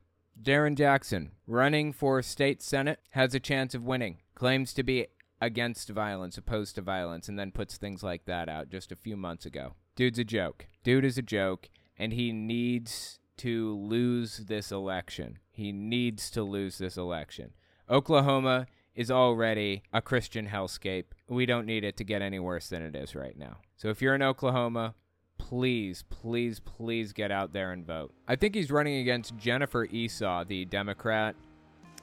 Jarin 0.41 0.77
Jackson, 0.77 1.33
running 1.47 1.93
for 1.93 2.23
state 2.23 2.63
senate, 2.63 3.01
has 3.11 3.35
a 3.35 3.41
chance 3.41 3.75
of 3.75 3.85
winning. 3.85 4.19
Claims 4.35 4.73
to 4.75 4.83
be 4.83 5.09
against 5.43 5.91
violence, 5.91 6.39
opposed 6.39 6.77
to 6.77 6.81
violence, 6.81 7.29
and 7.29 7.37
then 7.37 7.51
puts 7.51 7.77
things 7.77 8.03
like 8.03 8.25
that 8.27 8.49
out 8.49 8.71
just 8.71 8.93
a 8.93 8.97
few 8.97 9.17
months 9.17 9.45
ago. 9.45 9.75
Dude's 9.97 10.21
a 10.21 10.25
joke. 10.25 10.67
Dude 10.85 11.05
is 11.05 11.19
a 11.19 11.23
joke, 11.23 11.69
and 11.99 12.13
he 12.13 12.33
needs 12.33 13.19
to 13.39 13.77
lose 13.77 14.39
this 14.47 14.71
election. 14.71 15.41
He 15.51 15.73
needs 15.73 16.31
to 16.31 16.45
lose 16.45 16.79
this 16.79 16.97
election. 16.97 17.55
Oklahoma 17.91 18.69
is 18.95 19.11
already 19.11 19.83
a 19.93 20.01
Christian 20.01 20.47
hellscape. 20.47 21.07
We 21.29 21.45
don't 21.45 21.67
need 21.67 21.83
it 21.83 21.97
to 21.97 22.05
get 22.05 22.23
any 22.23 22.39
worse 22.39 22.69
than 22.69 22.83
it 22.83 22.95
is 22.95 23.17
right 23.17 23.37
now. 23.37 23.57
So 23.77 23.89
if 23.89 24.01
you're 24.01 24.15
in 24.15 24.23
Oklahoma, 24.23 24.95
please, 25.39 26.05
please, 26.09 26.61
please 26.61 27.13
get 27.13 27.33
out 27.33 27.53
there 27.53 27.73
and 27.73 27.85
vote. 27.85 28.15
I 28.29 28.37
think 28.37 28.55
he's 28.55 28.71
running 28.71 29.01
against 29.01 29.37
Jennifer 29.37 29.87
Esau, 29.87 30.45
the 30.45 30.67
Democrat. 30.67 31.35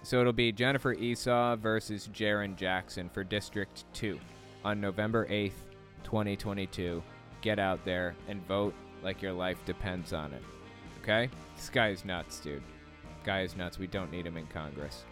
So 0.03 0.21
it'll 0.21 0.33
be 0.33 0.51
Jennifer 0.51 0.93
Esau 0.93 1.55
versus 1.57 2.09
Jarin 2.13 2.55
Jackson 2.55 3.09
for 3.09 3.23
District 3.23 3.83
2 3.93 4.19
on 4.63 4.79
November 4.79 5.27
8th, 5.27 5.51
2022. 6.03 7.03
Get 7.41 7.59
out 7.59 7.83
there 7.85 8.15
and 8.27 8.45
vote 8.47 8.73
like 9.03 9.21
your 9.21 9.33
life 9.33 9.57
depends 9.65 10.13
on 10.13 10.33
it. 10.33 10.43
Okay? 11.01 11.29
This 11.55 11.69
guy 11.69 11.89
is 11.89 12.05
nuts, 12.05 12.39
dude. 12.39 12.63
Guy 13.23 13.41
is 13.41 13.55
nuts. 13.55 13.77
We 13.77 13.87
don't 13.87 14.11
need 14.11 14.25
him 14.25 14.37
in 14.37 14.47
Congress. 14.47 15.03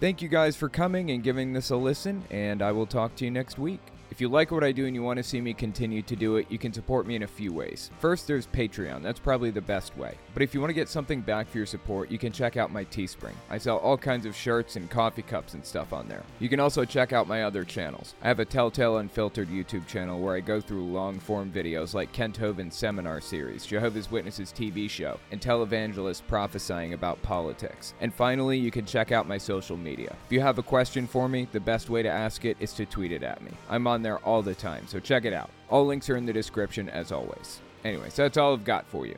Thank 0.00 0.20
you 0.20 0.28
guys 0.28 0.56
for 0.56 0.68
coming 0.68 1.10
and 1.10 1.22
giving 1.22 1.52
this 1.52 1.70
a 1.70 1.76
listen, 1.76 2.22
and 2.30 2.60
I 2.60 2.72
will 2.72 2.86
talk 2.86 3.14
to 3.16 3.24
you 3.24 3.30
next 3.30 3.58
week. 3.58 3.80
If 4.10 4.20
you 4.20 4.28
like 4.28 4.50
what 4.50 4.62
I 4.62 4.72
do 4.72 4.86
and 4.86 4.94
you 4.94 5.02
want 5.02 5.16
to 5.16 5.22
see 5.22 5.40
me 5.40 5.52
continue 5.52 6.00
to 6.02 6.16
do 6.16 6.36
it, 6.36 6.46
you 6.48 6.58
can 6.58 6.72
support 6.72 7.06
me 7.06 7.16
in 7.16 7.24
a 7.24 7.26
few 7.26 7.52
ways. 7.52 7.90
First, 7.98 8.26
there's 8.26 8.46
Patreon. 8.46 9.02
That's 9.02 9.18
probably 9.18 9.50
the 9.50 9.60
best 9.60 9.96
way. 9.96 10.16
But 10.32 10.42
if 10.42 10.54
you 10.54 10.60
want 10.60 10.70
to 10.70 10.74
get 10.74 10.88
something 10.88 11.20
back 11.20 11.48
for 11.48 11.58
your 11.58 11.66
support, 11.66 12.10
you 12.10 12.18
can 12.18 12.32
check 12.32 12.56
out 12.56 12.70
my 12.70 12.84
Teespring. 12.84 13.34
I 13.50 13.58
sell 13.58 13.78
all 13.78 13.98
kinds 13.98 14.24
of 14.24 14.36
shirts 14.36 14.76
and 14.76 14.88
coffee 14.88 15.22
cups 15.22 15.54
and 15.54 15.64
stuff 15.64 15.92
on 15.92 16.08
there. 16.08 16.22
You 16.38 16.48
can 16.48 16.60
also 16.60 16.84
check 16.84 17.12
out 17.12 17.26
my 17.26 17.42
other 17.42 17.64
channels. 17.64 18.14
I 18.22 18.28
have 18.28 18.38
a 18.38 18.44
Telltale 18.44 18.98
Unfiltered 18.98 19.48
YouTube 19.48 19.86
channel 19.86 20.20
where 20.20 20.36
I 20.36 20.40
go 20.40 20.60
through 20.60 20.84
long 20.84 21.18
form 21.18 21.50
videos 21.50 21.92
like 21.94 22.12
Kent 22.12 22.38
Hovind's 22.38 22.76
seminar 22.76 23.20
series, 23.20 23.66
Jehovah's 23.66 24.10
Witnesses 24.10 24.52
TV 24.52 24.88
show, 24.88 25.18
and 25.32 25.40
televangelists 25.40 26.22
prophesying 26.26 26.92
about 26.92 27.20
politics. 27.22 27.94
And 28.00 28.14
finally, 28.14 28.58
you 28.58 28.70
can 28.70 28.86
check 28.86 29.10
out 29.10 29.26
my 29.26 29.38
social 29.38 29.76
media. 29.76 30.14
If 30.26 30.32
you 30.32 30.40
have 30.40 30.58
a 30.58 30.62
question 30.62 31.06
for 31.06 31.28
me, 31.28 31.48
the 31.50 31.60
best 31.60 31.90
way 31.90 32.02
to 32.02 32.10
ask 32.10 32.44
it 32.44 32.56
is 32.60 32.72
to 32.74 32.86
tweet 32.86 33.12
it 33.12 33.22
at 33.22 33.42
me. 33.42 33.50
I'm 33.68 33.86
on 33.96 34.02
there 34.02 34.18
all 34.18 34.42
the 34.42 34.54
time, 34.54 34.86
so 34.86 35.00
check 35.00 35.24
it 35.24 35.32
out. 35.32 35.50
All 35.70 35.86
links 35.86 36.10
are 36.10 36.16
in 36.16 36.26
the 36.26 36.32
description 36.32 36.90
as 36.90 37.10
always. 37.10 37.60
Anyways, 37.82 38.14
that's 38.14 38.36
all 38.36 38.52
I've 38.52 38.62
got 38.62 38.86
for 38.86 39.06
you. 39.06 39.16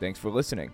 Thanks 0.00 0.18
for 0.18 0.30
listening. 0.30 0.70